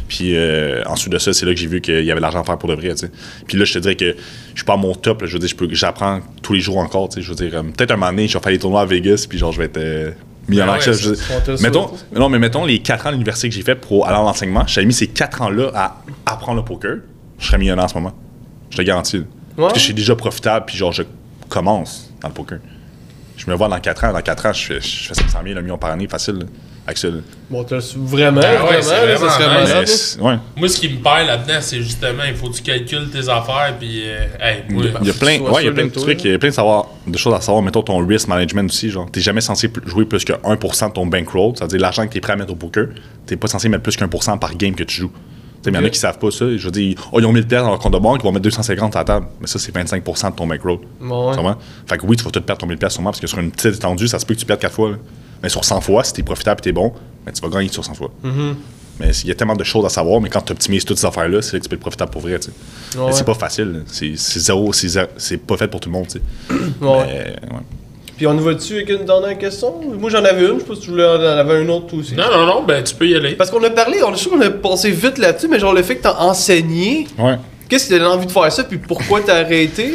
Puis 0.08 0.36
euh, 0.36 0.82
ensuite 0.86 1.12
de 1.12 1.18
ça, 1.18 1.32
c'est 1.32 1.46
là 1.46 1.54
que 1.54 1.60
j'ai 1.60 1.66
vu 1.66 1.80
qu'il 1.80 2.04
y 2.04 2.10
avait 2.10 2.20
de 2.20 2.22
l'argent 2.22 2.40
à 2.40 2.44
faire 2.44 2.58
pour 2.58 2.68
de 2.68 2.74
vrai, 2.74 2.90
tu 2.90 2.98
sais. 2.98 3.10
Puis 3.46 3.56
là, 3.56 3.64
je 3.64 3.72
te 3.72 3.78
dirais 3.78 3.96
que 3.96 4.14
je 4.50 4.56
suis 4.56 4.64
pas 4.64 4.74
à 4.74 4.76
mon 4.76 4.94
top, 4.94 5.22
là. 5.22 5.26
je 5.26 5.32
veux 5.32 5.38
dire, 5.38 5.48
j'apprends 5.70 6.20
tous 6.42 6.52
les 6.52 6.60
jours 6.60 6.78
encore. 6.78 7.08
Je 7.16 7.26
veux 7.26 7.34
dire, 7.34 7.54
euh, 7.54 7.62
peut-être 7.62 7.92
un 7.92 7.96
moment 7.96 8.10
donné, 8.10 8.28
je 8.28 8.36
vais 8.36 8.42
faire 8.42 8.52
des 8.52 8.58
tournois 8.58 8.82
à 8.82 8.86
Vegas, 8.86 9.26
puis 9.28 9.38
genre, 9.38 9.52
je 9.52 9.58
vais 9.58 9.66
être 9.66 9.78
euh, 9.78 10.10
millionnaire. 10.48 10.78
Que 10.78 10.90
ouais, 10.90 11.16
le 11.46 11.62
mettons, 11.62 11.90
non, 12.14 12.28
mais 12.28 12.38
mettons 12.38 12.64
les 12.64 12.80
4 12.80 13.06
ans 13.06 13.12
d'université 13.12 13.48
que 13.48 13.54
j'ai 13.54 13.62
fait 13.62 13.76
pour 13.76 14.06
aller 14.06 14.18
en 14.18 14.26
enseignement, 14.26 14.64
j'avais 14.66 14.86
mis 14.86 14.92
ces 14.92 15.06
4 15.06 15.42
ans-là 15.42 15.70
à 15.74 16.02
apprendre 16.26 16.58
le 16.58 16.64
poker, 16.64 16.96
je 17.38 17.46
serais 17.46 17.58
millionnaire 17.58 17.84
en 17.84 17.88
ce 17.88 17.94
moment. 17.94 18.12
Je 18.70 18.76
te 18.76 18.82
garantis. 18.82 19.22
Parce 19.56 19.74
que 19.74 19.78
je 19.78 19.84
suis 19.84 19.94
déjà 19.94 20.14
profitable, 20.14 20.66
puis 20.66 20.76
genre, 20.76 20.92
je 20.92 21.02
commence 21.48 22.10
dans 22.20 22.28
le 22.28 22.34
poker. 22.34 22.58
Je 23.40 23.50
me 23.50 23.56
vois 23.56 23.68
dans 23.68 23.80
4 23.80 24.04
ans. 24.04 24.12
Dans 24.12 24.20
4 24.20 24.46
ans, 24.46 24.52
je 24.52 24.66
fais, 24.66 24.80
je 24.80 25.08
fais 25.08 25.14
500 25.14 25.38
000, 25.44 25.58
1 25.58 25.62
million 25.62 25.78
par 25.78 25.90
année, 25.90 26.06
facile. 26.06 26.34
là. 26.40 26.44
Bon, 27.50 27.64
t'as 27.64 27.78
vraiment, 27.96 28.40
Ah 28.44 28.64
ouais, 28.64 28.80
vraiment, 28.80 28.82
c'est 28.82 29.06
là, 29.06 29.16
ça 29.16 29.48
vraiment. 29.48 29.80
Mais 29.80 30.22
ouais. 30.22 30.38
Moi, 30.56 30.68
ce 30.68 30.76
qui 30.78 30.88
me 30.88 31.02
perd 31.02 31.26
là-dedans, 31.26 31.58
c'est 31.60 31.78
justement, 31.82 32.24
il 32.28 32.34
faut 32.34 32.48
que 32.48 32.56
tu 32.56 32.62
calcules 32.62 33.08
tes 33.10 33.28
affaires, 33.28 33.76
puis, 33.78 34.02
euh, 34.04 34.26
hey, 34.40 34.64
moi, 34.68 34.84
Il 35.00 35.06
y 35.06 35.10
a 35.10 35.14
plein, 35.14 35.38
ouais, 35.40 35.62
il 35.62 35.66
y 35.66 35.68
a 35.68 35.72
plein 35.72 35.86
de 35.86 35.90
trucs, 35.92 36.22
il 36.24 36.32
y 36.32 36.34
a 36.34 36.38
plein 36.38 36.48
de, 36.48 36.54
savoir, 36.54 36.88
de 37.06 37.16
choses 37.16 37.34
à 37.34 37.40
savoir. 37.40 37.62
Mettons 37.62 37.82
ton 37.82 38.04
risk 38.04 38.28
management 38.28 38.68
aussi. 38.70 38.90
Genre, 38.90 39.08
t'es 39.10 39.20
jamais 39.20 39.40
censé 39.40 39.70
jouer 39.86 40.04
plus 40.04 40.24
que 40.24 40.32
1% 40.32 40.88
de 40.88 40.92
ton 40.92 41.06
bankroll, 41.06 41.52
c'est-à-dire 41.56 41.80
l'argent 41.80 42.06
que 42.06 42.12
t'es 42.12 42.20
prêt 42.20 42.32
à 42.32 42.36
mettre 42.36 42.52
au 42.52 42.56
poker. 42.56 42.88
T'es 43.26 43.36
pas 43.36 43.48
censé 43.48 43.68
mettre 43.68 43.82
plus 43.82 43.96
qu'un 43.96 44.08
pour 44.08 44.22
cent 44.22 44.36
par 44.36 44.54
game 44.56 44.74
que 44.74 44.84
tu 44.84 45.02
joues. 45.02 45.12
Il 45.66 45.74
y 45.74 45.76
en 45.78 45.84
a 45.84 45.90
qui 45.90 45.98
savent 45.98 46.18
pas 46.18 46.30
ça. 46.30 46.46
Je 46.56 46.64
veux 46.64 46.70
dire, 46.70 46.96
oh, 47.12 47.20
ils 47.20 47.26
ont 47.26 47.32
mis 47.32 47.40
le 47.40 47.46
test 47.46 47.62
dans 47.62 47.70
leur 47.70 47.78
compte 47.78 47.92
de 47.92 47.98
banque, 47.98 48.20
ils 48.22 48.24
vont 48.24 48.32
mettre 48.32 48.44
250 48.44 48.96
à 48.96 49.00
la 49.00 49.04
table. 49.04 49.26
Mais 49.40 49.46
ça, 49.46 49.58
c'est 49.58 49.74
25% 49.74 50.30
de 50.30 50.36
ton 50.36 50.46
bankroll. 50.46 50.78
Bon, 51.00 51.34
ouais. 51.36 51.52
Fait 51.86 51.98
que 51.98 52.06
oui, 52.06 52.16
tu 52.16 52.24
vas 52.24 52.30
tout 52.30 52.40
perdre 52.40 52.60
ton 52.60 52.66
1000 52.66 52.78
pièces 52.78 52.92
sûrement 52.94 53.10
parce 53.10 53.20
que 53.20 53.26
sur 53.26 53.38
une 53.38 53.50
petite 53.50 53.74
étendue, 53.76 54.08
ça 54.08 54.18
se 54.18 54.24
peut 54.26 54.34
que 54.34 54.40
tu 54.40 54.46
perdes 54.46 54.60
4 54.60 54.72
fois. 54.74 54.90
là. 54.90 54.96
Mais 55.42 55.48
sur 55.48 55.64
100 55.64 55.80
fois, 55.82 56.02
si 56.04 56.12
t'es 56.14 56.22
profitable 56.22 56.60
et 56.60 56.62
t'es 56.62 56.72
bon, 56.72 56.92
ben, 57.26 57.32
tu 57.32 57.40
vas 57.42 57.48
gagner 57.48 57.68
sur 57.68 57.84
100 57.84 57.94
fois. 57.94 58.10
Mm-hmm. 58.24 58.54
Mais 59.00 59.08
il 59.10 59.28
y 59.28 59.30
a 59.30 59.34
tellement 59.34 59.56
de 59.56 59.64
choses 59.64 59.84
à 59.86 59.88
savoir, 59.88 60.20
mais 60.20 60.28
quand 60.28 60.42
tu 60.42 60.52
optimises 60.52 60.84
toutes 60.84 60.98
ces 60.98 61.06
affaires-là, 61.06 61.40
c'est 61.40 61.54
là 61.54 61.58
que 61.58 61.64
tu 61.64 61.68
peux 61.70 61.74
être 61.76 61.80
profitable 61.80 62.10
pour 62.10 62.20
vrai. 62.20 62.38
tu 62.38 62.50
sais. 62.92 62.98
Ouais. 62.98 63.12
c'est 63.12 63.24
pas 63.24 63.32
facile. 63.34 63.82
C'est 63.86 64.14
zéro, 64.16 64.72
c'est 64.74 64.88
zéro- 64.88 65.08
c'est 65.16 65.38
pas 65.38 65.56
fait 65.56 65.68
pour 65.68 65.80
tout 65.80 65.88
le 65.88 65.94
monde. 65.94 66.06
tu 66.08 66.18
sais. 66.18 66.54
Ouais. 66.82 67.06
Mais, 67.06 67.54
ouais. 67.54 67.62
Puis 68.20 68.26
on 68.26 68.36
y 68.36 68.40
va 68.44 68.52
dessus 68.52 68.74
avec 68.74 68.90
une 68.90 69.06
dernière 69.06 69.38
question? 69.38 69.80
Moi 69.98 70.10
j'en 70.10 70.22
avais 70.22 70.42
une, 70.46 70.56
je 70.56 70.58
sais 70.60 70.66
pas 70.66 70.74
si 70.74 70.80
tu 70.82 70.90
voulais 70.90 71.06
en 71.06 71.18
avais 71.22 71.62
une 71.62 71.70
autre 71.70 71.86
toi 71.86 72.00
aussi. 72.00 72.14
Non, 72.14 72.24
non, 72.30 72.44
non, 72.44 72.62
ben, 72.64 72.84
tu 72.84 72.94
peux 72.94 73.08
y 73.08 73.14
aller. 73.16 73.34
Parce 73.34 73.50
qu'on 73.50 73.64
a 73.64 73.70
parlé, 73.70 74.02
on, 74.04 74.12
je 74.12 74.18
sais 74.24 74.28
qu'on 74.28 74.42
a 74.42 74.50
passé 74.50 74.90
vite 74.90 75.16
là-dessus, 75.16 75.48
mais 75.48 75.58
genre 75.58 75.72
le 75.72 75.82
fait 75.82 75.96
que 75.96 76.02
t'as 76.02 76.18
enseigné, 76.18 77.06
Ouais. 77.18 77.36
qu'est-ce 77.66 77.84
qui 77.86 77.92
t'a 77.92 77.98
donné 77.98 78.10
envie 78.10 78.26
de 78.26 78.30
faire 78.30 78.52
ça, 78.52 78.62
puis 78.64 78.76
pourquoi 78.76 79.22
t'as 79.22 79.36
arrêté? 79.36 79.94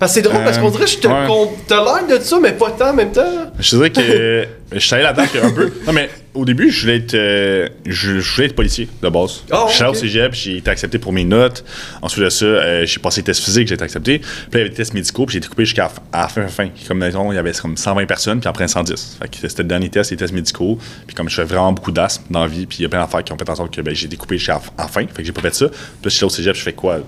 Parce 0.00 0.12
que 0.14 0.22
c'est 0.22 0.28
drôle, 0.28 0.42
parce 0.42 0.56
qu'on 0.58 0.70
dirait 0.70 0.86
que 0.86 0.90
je 0.90 0.96
te 0.98 1.06
ouais. 1.06 2.04
l'air 2.08 2.18
de 2.18 2.24
ça, 2.24 2.38
mais 2.40 2.52
pas 2.52 2.70
tant 2.70 2.90
en 2.90 2.94
même 2.94 3.12
temps. 3.12 3.52
Je 3.58 3.76
dirais 3.76 3.90
que 3.90 4.46
je 4.72 4.78
suis 4.78 4.94
allé 4.94 5.04
là-dedans 5.04 5.24
un 5.44 5.50
peu. 5.50 5.70
Non, 5.86 5.92
mais 5.92 6.08
au 6.32 6.46
début, 6.46 6.70
je 6.70 6.80
voulais 6.80 6.96
être, 6.96 7.12
euh, 7.14 7.68
je, 7.84 8.18
je 8.18 8.34
voulais 8.34 8.46
être 8.46 8.54
policier 8.56 8.88
de 9.02 9.08
base. 9.10 9.42
Ah, 9.50 9.66
je 9.68 9.74
suis 9.74 9.82
allé 9.82 9.90
au 9.90 9.94
cégep, 9.94 10.32
j'ai 10.32 10.56
été 10.56 10.70
accepté 10.70 10.98
pour 10.98 11.12
mes 11.12 11.24
notes. 11.24 11.64
Ensuite 12.00 12.24
de 12.24 12.30
ça, 12.30 12.44
euh, 12.46 12.86
j'ai 12.86 12.98
passé 12.98 13.20
les 13.20 13.24
tests 13.26 13.44
physiques, 13.44 13.68
j'ai 13.68 13.74
été 13.74 13.84
accepté. 13.84 14.20
Puis 14.20 14.28
là, 14.30 14.48
il 14.54 14.58
y 14.58 14.60
avait 14.62 14.70
des 14.70 14.76
tests 14.76 14.94
médicaux, 14.94 15.26
puis 15.26 15.34
j'ai 15.34 15.38
été 15.38 15.48
coupé 15.48 15.66
jusqu'à 15.66 15.82
la 15.82 15.88
fin- 15.90 16.02
à 16.12 16.22
la 16.22 16.28
fin, 16.28 16.48
fin. 16.48 16.68
Comme 16.88 17.04
il 17.30 17.34
y 17.34 17.38
avait 17.38 17.52
comme 17.52 17.76
120 17.76 18.06
personnes, 18.06 18.40
puis 18.40 18.48
après 18.48 18.68
110. 18.68 19.18
Fait 19.20 19.28
que 19.28 19.46
c'était 19.48 19.62
le 19.64 19.68
dernier 19.68 19.90
test, 19.90 20.10
les 20.12 20.16
tests 20.16 20.32
médicaux. 20.32 20.78
Puis 21.06 21.14
comme 21.14 21.28
je 21.28 21.34
fais 21.34 21.44
vraiment 21.44 21.72
beaucoup 21.72 21.92
d'asthme 21.92 22.24
dans 22.30 22.40
la 22.40 22.46
vie, 22.46 22.64
puis 22.64 22.78
il 22.78 22.82
y 22.82 22.86
a 22.86 22.88
plein 22.88 23.00
d'affaires 23.00 23.22
qui 23.22 23.32
ont 23.34 23.36
fait 23.36 23.50
en 23.50 23.54
sorte 23.54 23.74
que 23.74 23.82
ben, 23.82 23.94
j'ai 23.94 24.06
été 24.06 24.16
coupé 24.16 24.38
jusqu'à 24.38 24.62
la 24.78 24.88
fin. 24.88 25.02
Fait 25.06 25.20
que 25.20 25.24
j'ai 25.24 25.32
pas 25.32 25.42
fait 25.42 25.54
ça. 25.54 25.68
Puis 25.68 25.76
là, 25.78 25.84
je 26.04 26.08
suis 26.08 26.24
allé 26.24 26.32
au 26.32 26.34
cégep, 26.34 26.54
je 26.56 26.62
fais 26.62 26.72
quoi? 26.72 27.00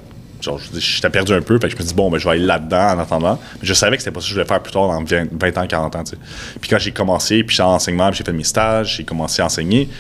Genre, 0.43 0.59
je 0.59 0.81
j'étais 0.81 1.09
perdu 1.09 1.33
un 1.33 1.41
peu, 1.41 1.59
fait 1.59 1.69
que 1.69 1.77
je 1.77 1.83
me 1.83 1.87
dis, 1.89 1.95
bon, 1.95 2.11
ben, 2.11 2.19
je 2.19 2.25
vais 2.25 2.31
aller 2.33 2.45
là-dedans 2.45 2.95
en 2.95 2.99
attendant. 2.99 3.41
Mais 3.61 3.67
je 3.69 3.75
savais 3.75 3.97
que 3.97 4.03
c'était 4.03 4.11
pas 4.13 4.21
ça 4.21 4.25
que 4.25 4.29
je 4.31 4.35
voulais 4.35 4.47
faire 4.47 4.61
plus 4.61 4.73
tard, 4.73 4.89
dans 4.89 5.03
20, 5.05 5.29
20 5.33 5.59
ans, 5.59 5.67
40 5.67 5.97
ans, 5.97 6.05
tu 6.05 6.11
sais. 6.11 6.17
Puis 6.61 6.69
quand 6.69 6.79
j'ai 6.79 6.91
commencé, 6.91 7.45
puis 7.45 7.55
j'étais 7.57 7.63
en 7.67 7.75
enseignement, 7.75 8.09
puis 8.11 8.19
j'ai 8.19 8.25
fait 8.25 8.33
mes 8.33 8.43
stages, 8.45 8.97
j'ai 8.97 9.05
commencé 9.05 9.41
à 9.41 9.47
enseigner, 9.47 9.87
tu 9.87 9.93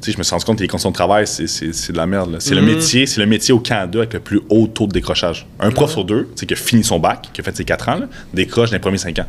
sais, 0.00 0.12
je 0.12 0.18
me 0.18 0.22
suis 0.22 0.32
rendu 0.32 0.44
compte 0.44 0.56
que 0.58 0.62
les 0.62 0.68
conditions 0.68 0.90
de 0.90 0.94
travail, 0.94 1.26
c'est, 1.26 1.46
c'est, 1.46 1.72
c'est 1.74 1.92
de 1.92 1.96
la 1.98 2.06
merde, 2.06 2.32
là. 2.32 2.38
C'est 2.40 2.54
le 2.54 2.62
métier, 2.62 3.06
c'est 3.06 3.20
le 3.20 3.26
métier 3.26 3.52
au 3.52 3.60
Canada 3.60 3.98
avec 3.98 4.14
le 4.14 4.20
plus 4.20 4.40
haut 4.48 4.66
taux 4.66 4.86
de 4.86 4.92
décrochage. 4.92 5.46
Un 5.60 5.70
prof 5.70 5.90
sur 5.90 6.04
deux, 6.04 6.24
tu 6.34 6.40
sais, 6.40 6.46
qui 6.46 6.54
a 6.54 6.56
fini 6.56 6.82
son 6.82 6.98
bac, 6.98 7.28
qui 7.32 7.40
a 7.40 7.44
fait 7.44 7.54
ses 7.56 7.64
4 7.64 7.88
ans, 7.90 7.96
là, 7.96 8.06
décroche 8.32 8.70
dans 8.70 8.76
les 8.76 8.80
premiers 8.80 8.98
5 8.98 9.18
ans. 9.18 9.26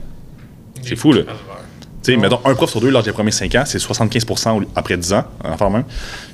C'est 0.84 0.96
fou, 0.96 1.12
là. 1.14 1.22
Sais, 2.02 2.16
mettons, 2.18 2.40
un 2.46 2.54
prof 2.56 2.70
sur 2.70 2.80
deux 2.82 2.92
lors 2.92 3.02
des 3.04 3.12
premiers 3.12 3.32
5 3.32 3.56
ans, 3.56 3.64
c'est 3.66 3.80
75 3.80 4.26
au- 4.48 4.62
après 4.76 4.96
10 4.96 5.12
ans, 5.14 5.24
enfin 5.44 5.70
même. 5.70 5.84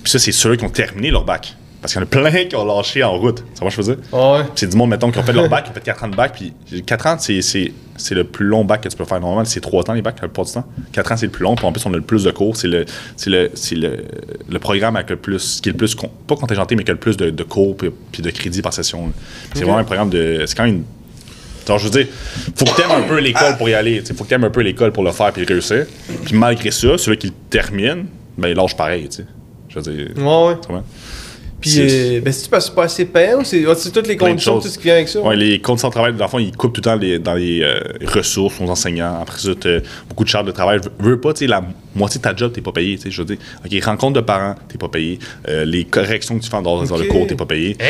Puis 0.03 0.11
ça, 0.11 0.19
c'est 0.19 0.31
ceux 0.33 0.55
qui 0.57 0.65
ont 0.65 0.69
terminé 0.69 1.09
leur 1.11 1.23
bac. 1.23 1.55
Parce 1.81 1.93
qu'il 1.93 1.99
y 1.99 2.03
en 2.03 2.05
a 2.05 2.09
plein 2.09 2.45
qui 2.45 2.55
ont 2.55 2.63
lâché 2.65 3.03
en 3.03 3.17
route. 3.17 3.43
Ça 3.55 3.65
va, 3.65 3.71
je 3.71 3.81
veux 3.81 3.95
dire? 3.95 4.03
Ah 4.13 4.33
ouais. 4.33 4.39
C'est 4.55 4.67
du 4.69 4.77
monde, 4.77 4.91
mettons, 4.91 5.09
qui 5.11 5.17
ont 5.17 5.23
fait 5.23 5.33
leur 5.33 5.49
bac, 5.49 5.63
qui 5.65 5.71
ont 5.71 5.73
fait 5.73 5.81
4 5.83 6.03
ans 6.03 6.07
de 6.09 6.15
bac. 6.15 6.33
Puis 6.35 6.83
4 6.83 7.07
ans, 7.07 7.15
c'est, 7.17 7.41
c'est, 7.41 7.71
c'est 7.97 8.13
le 8.13 8.23
plus 8.23 8.45
long 8.45 8.63
bac 8.63 8.81
que 8.81 8.87
tu 8.89 8.95
peux 8.95 9.03
faire. 9.05 9.19
Normalement, 9.19 9.45
c'est 9.45 9.61
3 9.61 9.89
ans 9.89 9.93
les 9.93 10.03
bacs, 10.03 10.17
la 10.21 10.27
plupart 10.27 10.45
du 10.45 10.51
temps. 10.51 10.65
4 10.91 11.11
ans, 11.11 11.17
c'est 11.17 11.25
le 11.25 11.31
plus 11.31 11.41
long. 11.43 11.55
Puis 11.55 11.65
en 11.65 11.71
plus, 11.71 11.83
on 11.87 11.93
a 11.93 11.95
le 11.95 12.03
plus 12.03 12.23
de 12.23 12.29
cours. 12.31 12.55
C'est 12.55 12.67
le, 12.67 12.85
c'est 13.17 13.31
le, 13.31 13.49
c'est 13.55 13.73
le, 13.75 14.05
le 14.47 14.59
programme 14.59 14.95
avec 14.95 15.09
le 15.09 15.15
plus, 15.15 15.59
qui 15.59 15.69
est 15.69 15.71
le 15.71 15.77
plus, 15.79 15.95
con- 15.95 16.11
pas 16.27 16.35
contingenté, 16.35 16.75
mais 16.75 16.83
qui 16.83 16.91
a 16.91 16.93
le 16.93 16.99
plus 16.99 17.17
de, 17.17 17.31
de 17.31 17.43
cours 17.43 17.75
puis, 17.75 17.89
puis 18.11 18.21
de 18.21 18.29
crédits 18.29 18.61
par 18.61 18.73
session. 18.73 19.11
C'est 19.55 19.63
vraiment 19.63 19.79
un 19.79 19.83
programme 19.83 20.11
de. 20.11 20.43
C'est 20.45 20.55
quand 20.55 20.65
même 20.65 20.75
une 20.75 20.83
Genre, 21.67 21.77
je 21.77 21.85
veux 21.85 21.91
dire, 22.03 22.07
faut 22.55 22.65
que 22.65 22.75
t'aimes 22.75 22.91
un 22.91 23.03
peu 23.07 23.19
l'école 23.19 23.55
pour 23.57 23.69
y 23.69 23.73
aller. 23.75 24.01
Il 24.07 24.15
faut 24.15 24.23
que 24.23 24.29
t'aimes 24.29 24.43
un 24.43 24.49
peu 24.49 24.61
l'école 24.61 24.91
pour 24.91 25.03
le 25.03 25.11
faire 25.11 25.31
puis 25.31 25.45
réussir. 25.45 25.85
Puis 26.25 26.35
malgré 26.35 26.69
ça, 26.71 26.97
celui 26.97 27.17
qui 27.17 27.27
le 27.27 27.33
termine, 27.51 28.05
ben, 28.37 28.49
il 28.49 28.55
lâche 28.55 28.75
pareil, 28.75 29.07
tu 29.09 29.17
sais. 29.17 29.25
Je 29.69 29.79
veux 29.79 29.81
dire. 29.95 30.07
Ouais, 30.17 30.47
ouais. 30.73 30.81
Puis, 31.61 31.69
C'est- 31.69 32.17
euh, 32.17 32.21
ben, 32.21 32.33
c'est-tu 32.33 32.49
parce 32.49 32.65
que 32.65 32.69
c'est 32.71 32.75
pas 32.75 32.83
assez 32.85 33.05
payant 33.05 33.39
ou 33.39 33.43
c'est 33.43 33.63
c'est 33.75 33.91
toutes 33.91 34.07
les 34.07 34.15
de 34.15 34.19
conditions, 34.19 34.59
tout 34.59 34.67
ce 34.67 34.77
qui 34.77 34.85
vient 34.85 34.95
avec 34.95 35.07
ça? 35.07 35.21
Ouais, 35.21 35.35
les 35.35 35.59
conditions 35.61 35.89
de 35.89 35.93
travail, 35.93 36.13
dans 36.13 36.25
le 36.25 36.29
fond, 36.29 36.39
ils 36.39 36.51
coupent 36.55 36.73
tout 36.73 36.81
le 36.81 36.85
temps 36.85 36.95
les- 36.95 37.19
dans 37.19 37.35
les 37.35 37.61
euh, 37.61 37.79
ressources 38.13 38.55
aux 38.59 38.67
enseignants. 38.69 39.19
Après 39.21 39.37
ça, 39.39 39.51
t'as 39.59 39.79
beaucoup 40.09 40.23
de 40.23 40.29
charges 40.29 40.47
de 40.47 40.51
travail. 40.51 40.79
Veux, 40.99 41.11
veux 41.11 41.19
pas, 41.21 41.33
tu 41.33 41.39
sais, 41.39 41.47
la 41.47 41.61
moitié 41.95 42.17
de 42.17 42.23
ta 42.23 42.35
job, 42.35 42.51
t'es 42.51 42.61
pas 42.61 42.71
payé, 42.71 42.95
tu 42.97 43.03
sais. 43.03 43.11
Je 43.11 43.21
veux 43.21 43.25
dire, 43.27 43.37
OK, 43.63 43.83
rencontre 43.83 44.13
de 44.13 44.21
parents, 44.21 44.55
t'es 44.67 44.77
pas 44.79 44.87
payé. 44.89 45.19
Euh, 45.49 45.63
les 45.65 45.83
corrections 45.85 46.37
que 46.37 46.43
tu 46.43 46.49
fais 46.49 46.61
dans, 46.61 46.83
dans 46.83 46.97
le 46.97 47.03
Ok. 47.03 47.07
cours, 47.09 47.27
t'es 47.27 47.35
pas 47.35 47.45
payé. 47.45 47.77
Hein? 47.79 47.85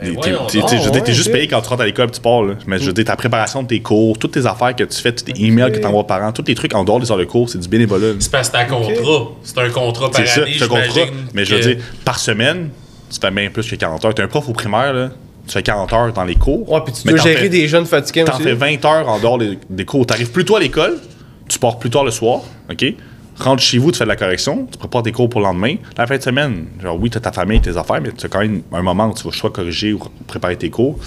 Ben 0.00 0.16
T'es- 0.16 0.20
t'es- 0.32 0.36
t'es- 0.60 0.66
t'es- 0.66 0.78
je 0.78 0.82
veux 0.84 0.90
dire, 0.90 1.02
t'es 1.04 1.10
ouais, 1.10 1.14
juste 1.14 1.30
payé 1.30 1.46
quand 1.46 1.60
tu 1.60 1.68
rentres 1.68 1.82
à 1.82 1.86
l'école 1.86 2.08
et 2.08 2.10
tu 2.10 2.20
pars. 2.20 2.42
là. 2.42 2.54
Mais 2.66 2.78
je 2.80 2.86
veux 2.86 2.92
dire, 2.92 3.04
ta 3.04 3.14
préparation 3.14 3.62
de 3.62 3.68
tes 3.68 3.78
cours, 3.78 4.18
toutes 4.18 4.32
tes 4.32 4.46
affaires 4.46 4.74
que 4.74 4.82
tu 4.82 5.00
fais, 5.00 5.12
tous 5.12 5.22
tes 5.26 5.44
emails 5.44 5.70
que 5.70 5.78
tu 5.78 5.86
envoies 5.86 6.00
aux 6.00 6.04
parents, 6.04 6.32
tous 6.32 6.42
les 6.48 6.56
trucs 6.56 6.74
en 6.74 6.82
dehors 6.82 6.98
des 6.98 7.12
heures 7.12 7.18
de 7.18 7.24
cours, 7.24 7.48
c'est 7.48 7.58
du 7.58 7.68
bénévolat. 7.68 8.08
là. 8.08 8.12
C'est 8.18 8.32
parce 8.32 8.48
que 8.50 8.56
c'est 8.56 8.64
un 8.64 8.66
contrat. 8.66 9.28
C'est 9.44 9.58
un 9.58 9.68
contrat 9.70 10.10
par 10.10 10.20
C'est 10.20 10.26
ça, 10.26 10.42
année, 10.42 10.54
c'est 10.58 10.64
un 10.64 10.68
contrat. 10.68 10.84
j'imagine 10.92 11.14
Mais 11.34 11.44
je 11.44 11.54
veux 11.54 11.60
dire, 11.60 11.76
par 12.04 12.18
semaine, 12.18 12.70
tu 13.12 13.20
fais 13.20 13.30
bien 13.30 13.50
plus 13.50 13.68
que 13.68 13.76
40 13.76 14.04
heures. 14.04 14.14
T'es 14.14 14.22
un 14.22 14.28
prof 14.28 14.48
au 14.48 14.52
primaire, 14.52 14.92
là, 14.92 15.10
tu 15.46 15.52
fais 15.52 15.62
40 15.62 15.92
heures 15.92 16.12
dans 16.12 16.24
les 16.24 16.36
cours. 16.36 16.70
Ouais, 16.70 16.80
puis 16.84 16.92
tu 16.94 17.06
dois 17.08 17.18
gérer 17.18 17.42
fais- 17.42 17.48
des 17.48 17.68
jeunes 17.68 17.86
fatigués 17.86 18.24
T'en 18.24 18.38
fais 18.38 18.54
20 18.54 18.84
heures 18.84 19.08
en 19.08 19.18
dehors 19.18 19.38
des, 19.38 19.58
des 19.68 19.84
cours. 19.84 20.06
T'arrives 20.06 20.30
plus 20.30 20.44
tôt 20.44 20.56
à 20.56 20.60
l'école, 20.60 20.98
tu 21.48 21.58
pars 21.58 21.78
plus 21.78 21.90
tard 21.90 22.04
le 22.04 22.10
soir, 22.10 22.40
OK? 22.70 22.84
Rentre 23.38 23.62
chez 23.62 23.78
vous, 23.78 23.90
tu 23.90 23.98
fais 23.98 24.04
de 24.04 24.08
la 24.10 24.16
correction, 24.16 24.66
tu 24.70 24.76
prépares 24.78 25.02
tes 25.02 25.10
cours 25.10 25.28
pour 25.28 25.40
le 25.40 25.46
lendemain. 25.46 25.76
La 25.96 26.06
fin 26.06 26.16
de 26.18 26.22
semaine, 26.22 26.66
genre 26.82 26.98
oui, 27.00 27.08
t'as 27.10 27.18
ta 27.20 27.32
famille, 27.32 27.60
tes 27.60 27.76
affaires, 27.76 28.00
mais 28.02 28.12
tu 28.12 28.26
as 28.26 28.28
quand 28.28 28.40
même 28.40 28.62
un 28.72 28.82
moment 28.82 29.08
où 29.08 29.14
tu 29.14 29.24
vas 29.24 29.32
soit 29.32 29.50
corriger 29.50 29.92
ou 29.94 30.00
préparer 30.26 30.56
tes 30.56 30.68
cours. 30.70 30.98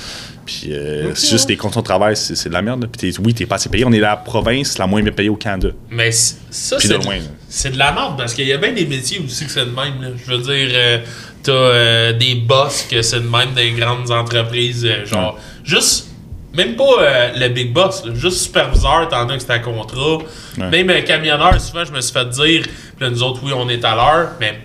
Puis 0.45 0.67
euh, 0.71 1.13
c'est 1.15 1.29
juste 1.31 1.49
les 1.49 1.57
conditions 1.57 1.81
de 1.81 1.85
travail, 1.85 2.15
c'est 2.15 2.35
c'est 2.35 2.49
de 2.49 2.53
la 2.53 2.61
merde. 2.61 2.87
Puis 2.91 3.11
t'es- 3.11 3.19
oui, 3.19 3.33
t'es 3.33 3.45
pas 3.45 3.55
assez 3.55 3.69
payé. 3.69 3.83
On 3.85 3.91
est 3.91 3.99
la 3.99 4.15
province 4.15 4.77
la 4.77 4.85
moins 4.85 5.01
bien 5.01 5.11
payée 5.11 5.29
au 5.29 5.35
Canada. 5.35 5.69
Mais 5.89 6.11
ça, 6.11 6.35
c'est 6.79 6.87
de 6.89 7.03
c'est 7.49 7.71
de 7.71 7.77
la 7.79 7.91
merde 7.91 8.13
parce 8.17 8.33
qu'il 8.33 8.47
y 8.47 8.53
a 8.53 8.57
bien 8.57 8.71
des 8.73 8.85
métiers 8.85 9.19
aussi 9.25 9.45
que 9.45 9.51
c'est 9.51 9.65
de 9.65 9.71
même. 9.71 10.01
là. 10.01 10.09
Je 10.23 10.31
veux 10.31 10.37
dire, 10.37 10.69
euh, 10.73 10.97
t'as 11.41 11.51
euh, 11.51 12.13
des 12.13 12.35
boss 12.35 12.85
que 12.89 13.01
c'est 13.01 13.21
de 13.21 13.27
même 13.27 13.53
des 13.55 13.71
grandes 13.71 14.11
entreprises. 14.11 14.85
euh, 14.85 15.05
genre, 15.05 15.39
juste, 15.63 16.09
même 16.53 16.75
pas 16.75 16.83
euh, 17.01 17.31
le 17.37 17.49
big 17.49 17.73
boss, 17.73 18.05
là, 18.05 18.13
juste 18.13 18.37
superviseur, 18.37 19.09
t'en 19.09 19.27
as 19.27 19.35
que 19.37 19.41
c'est 19.41 19.51
un 19.51 19.59
contrat. 19.59 20.19
Ouais. 20.59 20.83
Même 20.83 21.03
camionneur, 21.03 21.59
souvent, 21.59 21.83
je 21.85 21.91
me 21.91 22.01
suis 22.01 22.13
fait 22.13 22.29
dire, 22.29 22.61
puis 22.63 22.71
là, 23.01 23.09
nous 23.09 23.23
autres, 23.23 23.41
oui, 23.43 23.51
on 23.55 23.67
est 23.67 23.83
à 23.83 23.95
l'heure, 23.95 24.29
mais 24.39 24.59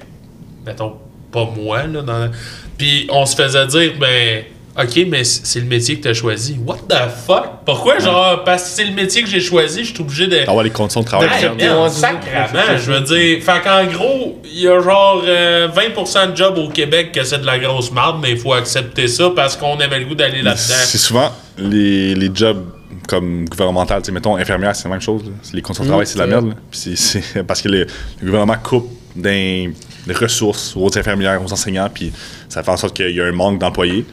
mettons, 0.67 0.97
pas 1.33 1.49
moi, 1.57 1.85
là. 1.87 2.03
Dans 2.03 2.19
la- 2.19 2.31
Puis 2.77 3.07
on 3.11 3.25
se 3.25 3.35
faisait 3.35 3.67
dire, 3.67 3.93
ben. 3.99 4.45
Ok, 4.79 5.01
mais 5.09 5.25
c'est 5.25 5.59
le 5.61 5.67
métier 5.67 5.99
que 5.99 6.05
t'as 6.05 6.15
choisi. 6.15 6.57
What 6.65 6.79
the 6.89 6.95
fuck? 7.27 7.65
Pourquoi, 7.67 7.99
genre, 7.99 8.45
parce 8.45 8.63
que 8.63 8.69
c'est 8.71 8.85
le 8.85 8.93
métier 8.93 9.23
que 9.23 9.29
j'ai 9.29 9.41
choisi, 9.41 9.85
je 9.85 9.93
suis 9.93 10.01
obligé 10.01 10.27
de. 10.29 10.45
D'avoir 10.47 10.63
les 10.63 10.71
conditions 10.71 11.01
de 11.01 11.07
travail. 11.07 11.29
Merde. 11.57 11.91
C'est 11.91 12.01
ça. 12.01 12.09
sacrément, 12.13 12.79
je 12.79 12.93
veux 12.93 13.01
dire. 13.01 13.43
Fait 13.43 13.61
qu'en 13.63 13.85
gros, 13.87 14.41
il 14.45 14.61
y 14.61 14.69
a 14.69 14.81
genre 14.81 15.23
euh, 15.27 15.69
20% 15.69 16.33
de 16.33 16.37
jobs 16.37 16.57
au 16.59 16.69
Québec 16.69 17.11
que 17.13 17.25
c'est 17.25 17.39
de 17.41 17.47
la 17.47 17.59
grosse 17.59 17.91
marde, 17.91 18.21
mais 18.23 18.31
il 18.31 18.39
faut 18.39 18.53
accepter 18.53 19.09
ça 19.09 19.31
parce 19.35 19.57
qu'on 19.57 19.79
avait 19.81 19.99
le 19.99 20.07
goût 20.07 20.15
d'aller 20.15 20.39
C'est 20.39 20.43
là-dedans. 20.45 20.85
souvent 20.99 21.33
les, 21.59 22.15
les 22.15 22.31
jobs 22.33 22.65
comme 23.09 23.49
gouvernemental, 23.49 24.03
tu 24.03 24.07
sais, 24.07 24.13
mettons 24.13 24.37
infirmière, 24.37 24.75
c'est 24.77 24.85
la 24.85 24.91
même 24.91 25.01
chose. 25.01 25.25
là. 25.25 25.31
C'est 25.43 25.55
Les 25.55 25.63
conditions 25.63 25.85
de 25.85 25.89
travail, 25.89 26.07
c'est 26.07 26.15
de 26.15 26.19
la 26.21 26.25
c'est 26.27 26.31
merde. 26.31 26.49
là. 26.49 26.55
Puis 26.71 26.81
c'est- 26.97 27.21
c'est 27.21 27.43
parce 27.43 27.61
que 27.61 27.69
le, 27.69 27.81
le 28.21 28.27
gouvernement 28.27 28.57
coupe 28.63 28.89
des, 29.17 29.75
des 30.07 30.15
ressources 30.15 30.75
aux 30.77 30.97
infirmières, 30.97 31.43
aux 31.45 31.53
enseignants, 31.53 31.89
puis 31.93 32.13
ça 32.49 32.63
fait 32.63 32.71
en 32.71 32.77
sorte 32.77 32.95
qu'il 32.97 33.11
y 33.11 33.21
a 33.21 33.25
un 33.25 33.33
manque 33.33 33.59
d'employés. 33.59 34.05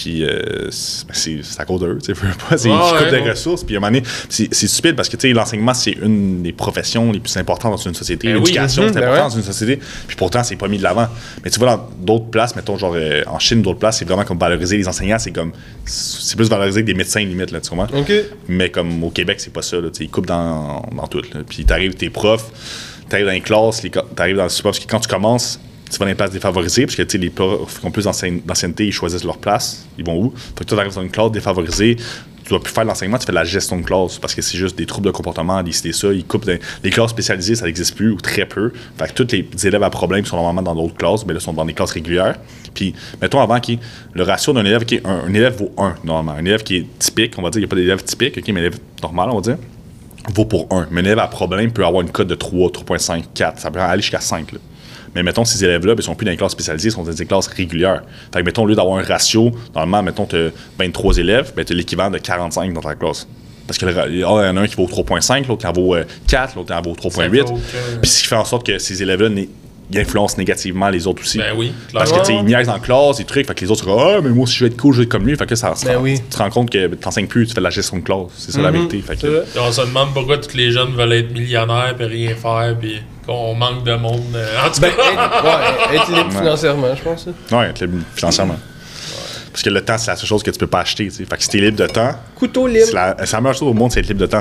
Puis 0.00 0.22
euh, 0.24 0.70
c'est 0.70 1.08
ben, 1.08 1.12
c'est- 1.42 1.60
à 1.60 1.64
cause 1.64 1.80
d'eux, 1.80 1.98
tu 2.00 2.14
sais, 2.14 2.20
pas, 2.48 2.56
c'est- 2.56 2.68
Ouais, 2.70 2.76
coupent 2.78 3.00
ouais. 3.12 3.22
des 3.24 3.30
ressources. 3.30 3.64
Puis 3.64 3.74
à 3.74 3.78
un 3.78 3.80
moment 3.80 3.92
donné, 3.92 4.04
c'est 4.28 4.52
stupide 4.68 4.94
parce 4.94 5.08
que 5.08 5.16
tu 5.16 5.26
sais, 5.26 5.34
l'enseignement, 5.34 5.74
c'est 5.74 5.90
une 5.90 6.40
des 6.44 6.52
professions 6.52 7.10
les 7.10 7.18
plus 7.18 7.36
importantes 7.36 7.72
dans 7.72 7.76
une 7.78 7.94
société. 7.94 8.28
Ben 8.28 8.34
oui, 8.36 8.40
L'éducation, 8.44 8.82
mhm, 8.84 8.88
c'est 8.90 8.94
ben 8.94 9.02
important 9.08 9.24
ouais. 9.24 9.30
dans 9.30 9.36
une 9.36 9.42
société. 9.42 9.80
Puis 10.06 10.16
pourtant, 10.16 10.44
c'est 10.44 10.54
pas 10.54 10.68
mis 10.68 10.78
de 10.78 10.84
l'avant. 10.84 11.08
Mais 11.44 11.50
tu 11.50 11.58
vois, 11.58 11.68
dans 11.76 11.88
d'autres 11.98 12.26
places, 12.26 12.54
mettons, 12.54 12.78
genre 12.78 12.92
euh, 12.94 13.24
en 13.26 13.40
Chine, 13.40 13.60
d'autres 13.60 13.80
places, 13.80 13.98
c'est 13.98 14.04
vraiment 14.04 14.22
comme 14.24 14.38
valoriser 14.38 14.76
les 14.76 14.86
enseignants, 14.86 15.18
c'est 15.18 15.32
comme. 15.32 15.50
C'est 15.84 16.36
plus 16.36 16.48
valorisé 16.48 16.82
que 16.82 16.86
des 16.86 16.94
médecins, 16.94 17.20
limite, 17.20 17.50
là, 17.50 17.60
tu 17.60 17.70
comprends? 17.70 17.88
Mais 18.46 18.70
comme 18.70 19.02
au 19.02 19.10
Québec, 19.10 19.40
c'est 19.40 19.52
pas 19.52 19.62
ça, 19.62 19.76
là. 19.80 19.88
tu 19.90 19.98
sais, 19.98 20.04
Ils 20.04 20.10
coupent 20.10 20.26
dans, 20.26 20.82
dans 20.96 21.06
tout. 21.08 21.22
Là. 21.34 21.40
Puis 21.48 21.64
t'arrives, 21.64 21.94
t'es 21.94 22.10
prof, 22.10 22.44
t'arrives 23.08 23.26
dans 23.26 23.32
les 23.32 23.40
classes, 23.40 23.82
t'arrives 24.14 24.36
dans 24.36 24.44
le 24.44 24.48
support, 24.48 24.70
parce 24.72 24.84
que 24.84 24.88
quand 24.88 25.00
tu 25.00 25.08
commences, 25.08 25.58
tu 25.90 25.98
vas 25.98 26.04
dans 26.04 26.08
les 26.10 26.14
places 26.14 26.30
défavorisées, 26.30 26.86
parce 26.86 26.96
que 26.96 27.02
tu 27.02 27.12
sais, 27.12 27.18
les 27.18 27.30
profs 27.30 27.80
qui 27.80 27.86
ont 27.86 27.90
plus 27.90 28.04
d'ancien- 28.04 28.38
d'ancienneté, 28.44 28.86
ils 28.86 28.92
choisissent 28.92 29.24
leur 29.24 29.38
place. 29.38 29.86
Ils 29.98 30.04
vont 30.04 30.16
où? 30.22 30.34
Fait 30.36 30.64
que 30.64 30.68
toi, 30.68 30.76
t'arrives 30.78 30.94
dans 30.94 31.02
une 31.02 31.10
classe 31.10 31.30
défavorisée, 31.32 31.96
tu 32.44 32.50
dois 32.50 32.62
plus 32.62 32.72
faire 32.72 32.84
l'enseignement, 32.84 33.18
tu 33.18 33.26
fais 33.26 33.32
de 33.32 33.36
la 33.36 33.44
gestion 33.44 33.76
de 33.78 33.82
classe 33.84 34.16
parce 34.18 34.34
que 34.34 34.40
c'est 34.40 34.56
juste 34.56 34.76
des 34.78 34.86
troubles 34.86 35.06
de 35.06 35.10
comportement, 35.10 35.62
des 35.62 35.72
c'était 35.72 35.92
ça. 35.92 36.08
Ils 36.12 36.24
coupent 36.24 36.46
des- 36.46 36.60
les 36.82 36.88
classes 36.90 37.10
spécialisées, 37.10 37.54
ça 37.56 37.66
n'existe 37.66 37.94
plus 37.94 38.10
ou 38.12 38.16
très 38.20 38.46
peu. 38.46 38.72
Fait 38.98 39.08
que 39.08 39.22
tous 39.22 39.32
les 39.32 39.66
élèves 39.66 39.82
à 39.82 39.90
problème 39.90 40.24
sont 40.24 40.36
normalement 40.36 40.62
dans 40.62 40.74
d'autres 40.74 40.96
classes, 40.96 41.26
mais 41.26 41.34
là, 41.34 41.40
sont 41.40 41.52
dans 41.52 41.64
des 41.66 41.74
classes 41.74 41.90
régulières. 41.92 42.38
Puis, 42.74 42.94
mettons 43.20 43.40
avant 43.40 43.60
que 43.60 43.72
le 44.14 44.22
ratio 44.22 44.52
d'un 44.54 44.64
élève 44.64 44.84
qui 44.86 44.94
est 44.96 45.06
un, 45.06 45.24
un 45.26 45.34
élève 45.34 45.56
vaut 45.58 45.72
1 45.76 45.94
normalement. 46.04 46.32
Un 46.32 46.44
élève 46.44 46.62
qui 46.62 46.76
est 46.76 46.86
typique, 46.98 47.34
on 47.36 47.42
va 47.42 47.50
dire, 47.50 47.58
il 47.58 47.64
n'y 47.64 47.66
a 47.66 47.68
pas 47.68 47.76
d'élève 47.76 48.02
typique, 48.02 48.38
ok, 48.38 48.44
mais 48.48 48.60
élève 48.60 48.78
normal, 49.02 49.28
on 49.30 49.34
va 49.36 49.40
dire, 49.42 49.56
vaut 50.34 50.44
pour 50.46 50.68
1. 50.70 50.88
Mais 50.90 51.00
un 51.02 51.04
élève 51.04 51.18
à 51.18 51.26
problème 51.26 51.70
peut 51.70 51.84
avoir 51.84 52.00
une 52.02 52.10
cote 52.10 52.28
de 52.28 52.34
3, 52.34 52.70
3.5, 52.70 53.24
4. 53.34 53.58
Ça 53.60 53.70
peut 53.70 53.80
aller 53.80 54.00
jusqu'à 54.00 54.20
5. 54.20 54.52
là. 54.52 54.58
Mais 55.14 55.22
mettons, 55.22 55.44
ces 55.44 55.64
élèves-là, 55.64 55.94
ben, 55.94 56.00
ils 56.02 56.04
sont 56.04 56.14
plus 56.14 56.24
dans 56.24 56.30
les 56.30 56.36
classes 56.36 56.52
spécialisées, 56.52 56.88
ils 56.88 56.92
sont 56.92 57.02
dans 57.04 57.12
des 57.12 57.26
classes 57.26 57.46
régulières. 57.48 58.02
Fait 58.32 58.40
que, 58.40 58.44
mettons, 58.44 58.62
au 58.62 58.66
lieu 58.66 58.74
d'avoir 58.74 58.98
un 58.98 59.02
ratio, 59.02 59.52
normalement, 59.74 60.02
mettons, 60.02 60.26
tu 60.26 60.36
as 60.36 60.50
23 60.78 61.18
élèves, 61.18 61.52
ben, 61.56 61.64
tu 61.64 61.72
as 61.72 61.76
l'équivalent 61.76 62.10
de 62.10 62.18
45 62.18 62.72
dans 62.72 62.80
ta 62.80 62.94
classe. 62.94 63.26
Parce 63.66 63.78
que 63.78 63.84
le 63.86 63.92
ra- 63.94 64.08
il 64.08 64.18
y 64.18 64.24
en 64.24 64.36
a 64.56 64.60
un 64.60 64.66
qui 64.66 64.76
vaut 64.76 64.86
3.5, 64.86 65.46
l'autre 65.46 65.60
qui 65.60 65.66
en 65.66 65.72
vaut 65.72 65.94
euh, 65.94 66.04
4, 66.26 66.56
l'autre 66.56 66.68
qui 66.68 66.78
en 66.78 66.82
vaut 66.82 66.94
3.8. 66.94 67.10
Ça 67.38 67.52
vaut 67.52 67.58
aucun- 67.58 67.98
Puis 68.00 68.10
ce 68.10 68.20
qui 68.22 68.26
fait 68.28 68.36
en 68.36 68.44
sorte 68.46 68.66
que 68.66 68.78
ces 68.78 69.02
élèves-là 69.02 69.28
influencent 69.96 70.36
négativement 70.36 70.88
les 70.90 71.06
autres 71.06 71.22
aussi. 71.22 71.38
Ben 71.38 71.54
oui, 71.56 71.72
Parce 71.92 72.12
que 72.12 72.24
tu 72.26 72.32
ils 72.32 72.44
niaisent 72.44 72.68
en 72.68 72.78
classe, 72.78 73.16
des 73.18 73.24
trucs, 73.24 73.46
fait 73.46 73.54
que 73.54 73.60
les 73.64 73.70
autres 73.70 73.84
sont 73.84 73.90
comme 73.90 73.98
Ah, 73.98 74.20
mais 74.22 74.30
moi, 74.30 74.46
si 74.46 74.54
je 74.56 74.64
veux 74.64 74.70
être 74.70 74.76
cool, 74.76 74.92
je 74.92 74.98
vais 74.98 75.04
être 75.04 75.10
comme 75.10 75.26
lui. 75.26 75.36
Fait 75.36 75.46
que 75.46 75.54
ça, 75.54 75.74
ça- 75.74 75.86
Ben 75.86 75.98
oui. 76.00 76.16
tu 76.18 76.36
te 76.36 76.38
rends 76.38 76.50
compte 76.50 76.70
que 76.70 76.86
tu 76.88 76.96
t'enseignes 76.96 77.26
plus, 77.26 77.46
tu 77.46 77.54
fais 77.54 77.60
de 77.60 77.64
la 77.64 77.70
gestion 77.70 77.96
de 77.98 78.02
classe. 78.02 78.26
C'est 78.36 78.52
ça 78.52 78.60
la 78.60 78.70
Mhm. 78.70 78.76
vérité. 78.88 79.00
Fait 79.02 79.16
que- 79.20 79.44
on 79.58 79.72
se 79.72 79.80
demande 79.80 80.12
pourquoi 80.12 80.38
tous 80.38 80.54
les 80.56 80.70
jeunes 80.72 80.94
veulent 80.94 81.12
être 81.14 81.32
millionnaires 81.32 81.94
puis 81.96 82.06
rien 82.06 82.34
faire 82.34 82.76
puis 82.78 83.00
qu'on 83.26 83.54
manque 83.54 83.84
de 83.84 83.94
monde. 83.94 84.22
euh, 84.34 84.66
en 84.66 84.70
tout 84.70 84.80
Ben, 84.80 84.90
cas, 84.90 85.02
ouais, 85.90 85.96
être 85.96 86.08
libre 86.12 86.30
financièrement, 86.32 86.94
je 86.94 87.02
pense. 87.02 87.24
ça. 87.48 87.56
Ouais, 87.58 87.66
être 87.70 87.80
libre 87.80 87.98
financièrement. 88.14 88.56
Parce 89.50 89.62
que 89.62 89.70
le 89.70 89.80
temps, 89.80 89.98
c'est 89.98 90.10
la 90.10 90.16
seule 90.16 90.28
chose 90.28 90.42
que 90.42 90.50
tu 90.50 90.58
peux 90.58 90.66
pas 90.66 90.80
acheter. 90.80 91.04
tu 91.06 91.10
sais. 91.10 91.24
Fait 91.24 91.36
que 91.36 91.42
si 91.42 91.48
t'es 91.48 91.58
libre 91.58 91.78
de 91.78 91.86
temps, 91.86 92.12
Couteau 92.36 92.66
libre. 92.66 92.86
c'est 92.86 92.92
la, 92.92 93.16
la 93.18 93.40
meilleure 93.40 93.54
chose 93.58 93.68
au 93.68 93.72
monde, 93.72 93.90
c'est 93.90 94.00
être 94.00 94.06
libre 94.08 94.20
de 94.20 94.26
temps. 94.26 94.40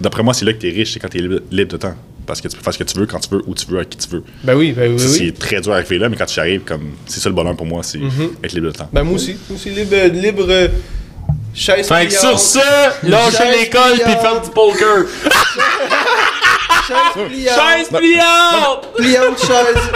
D'après 0.00 0.22
moi, 0.22 0.32
c'est 0.32 0.44
là 0.46 0.52
que 0.52 0.58
t'es 0.58 0.70
riche, 0.70 0.92
c'est 0.94 1.00
quand 1.00 1.08
t'es 1.08 1.18
libre, 1.18 1.40
libre 1.50 1.72
de 1.72 1.76
temps. 1.76 1.94
Parce 2.30 2.40
que 2.40 2.46
tu 2.46 2.56
peux 2.56 2.62
faire 2.62 2.72
ce 2.72 2.78
que 2.78 2.84
tu 2.84 2.96
veux, 2.96 3.06
quand 3.06 3.18
tu 3.18 3.28
veux, 3.30 3.42
où 3.44 3.56
tu 3.56 3.66
veux, 3.66 3.78
avec 3.78 3.90
qui 3.90 3.98
tu 3.98 4.08
veux. 4.08 4.22
Ben 4.44 4.54
oui, 4.54 4.70
ben 4.70 4.92
oui. 4.92 5.00
C'est 5.00 5.36
très 5.36 5.60
dur 5.60 5.72
à 5.72 5.78
arriver 5.78 5.98
là, 5.98 6.08
mais 6.08 6.14
quand 6.14 6.26
tu 6.26 6.36
y 6.36 6.40
arrives, 6.40 6.60
comme, 6.60 6.92
c'est 7.06 7.18
ça 7.18 7.28
le 7.28 7.34
bonheur 7.34 7.56
pour 7.56 7.66
moi, 7.66 7.82
c'est 7.82 7.98
être 8.44 8.52
libre 8.52 8.68
de 8.68 8.72
temps. 8.72 8.88
Ben 8.92 9.02
moi 9.02 9.14
aussi. 9.16 9.36
Moi 9.48 9.58
aussi, 9.58 9.70
libre, 9.70 9.96
libre 10.12 10.46
euh, 10.48 10.68
chaise 11.52 11.88
Fait 11.88 12.06
que 12.06 12.12
sur 12.12 12.38
ça, 12.38 12.94
lâchez 13.02 13.50
l'école 13.50 13.94
puis 13.94 14.12
faites 14.12 14.44
du 14.44 14.50
poker. 14.50 15.06
Chaise 16.86 17.26
pliante. 17.28 17.58
Chaise 17.58 17.88
pliante! 17.88 18.96
Pliante 18.96 19.38
chaise. 19.40 19.90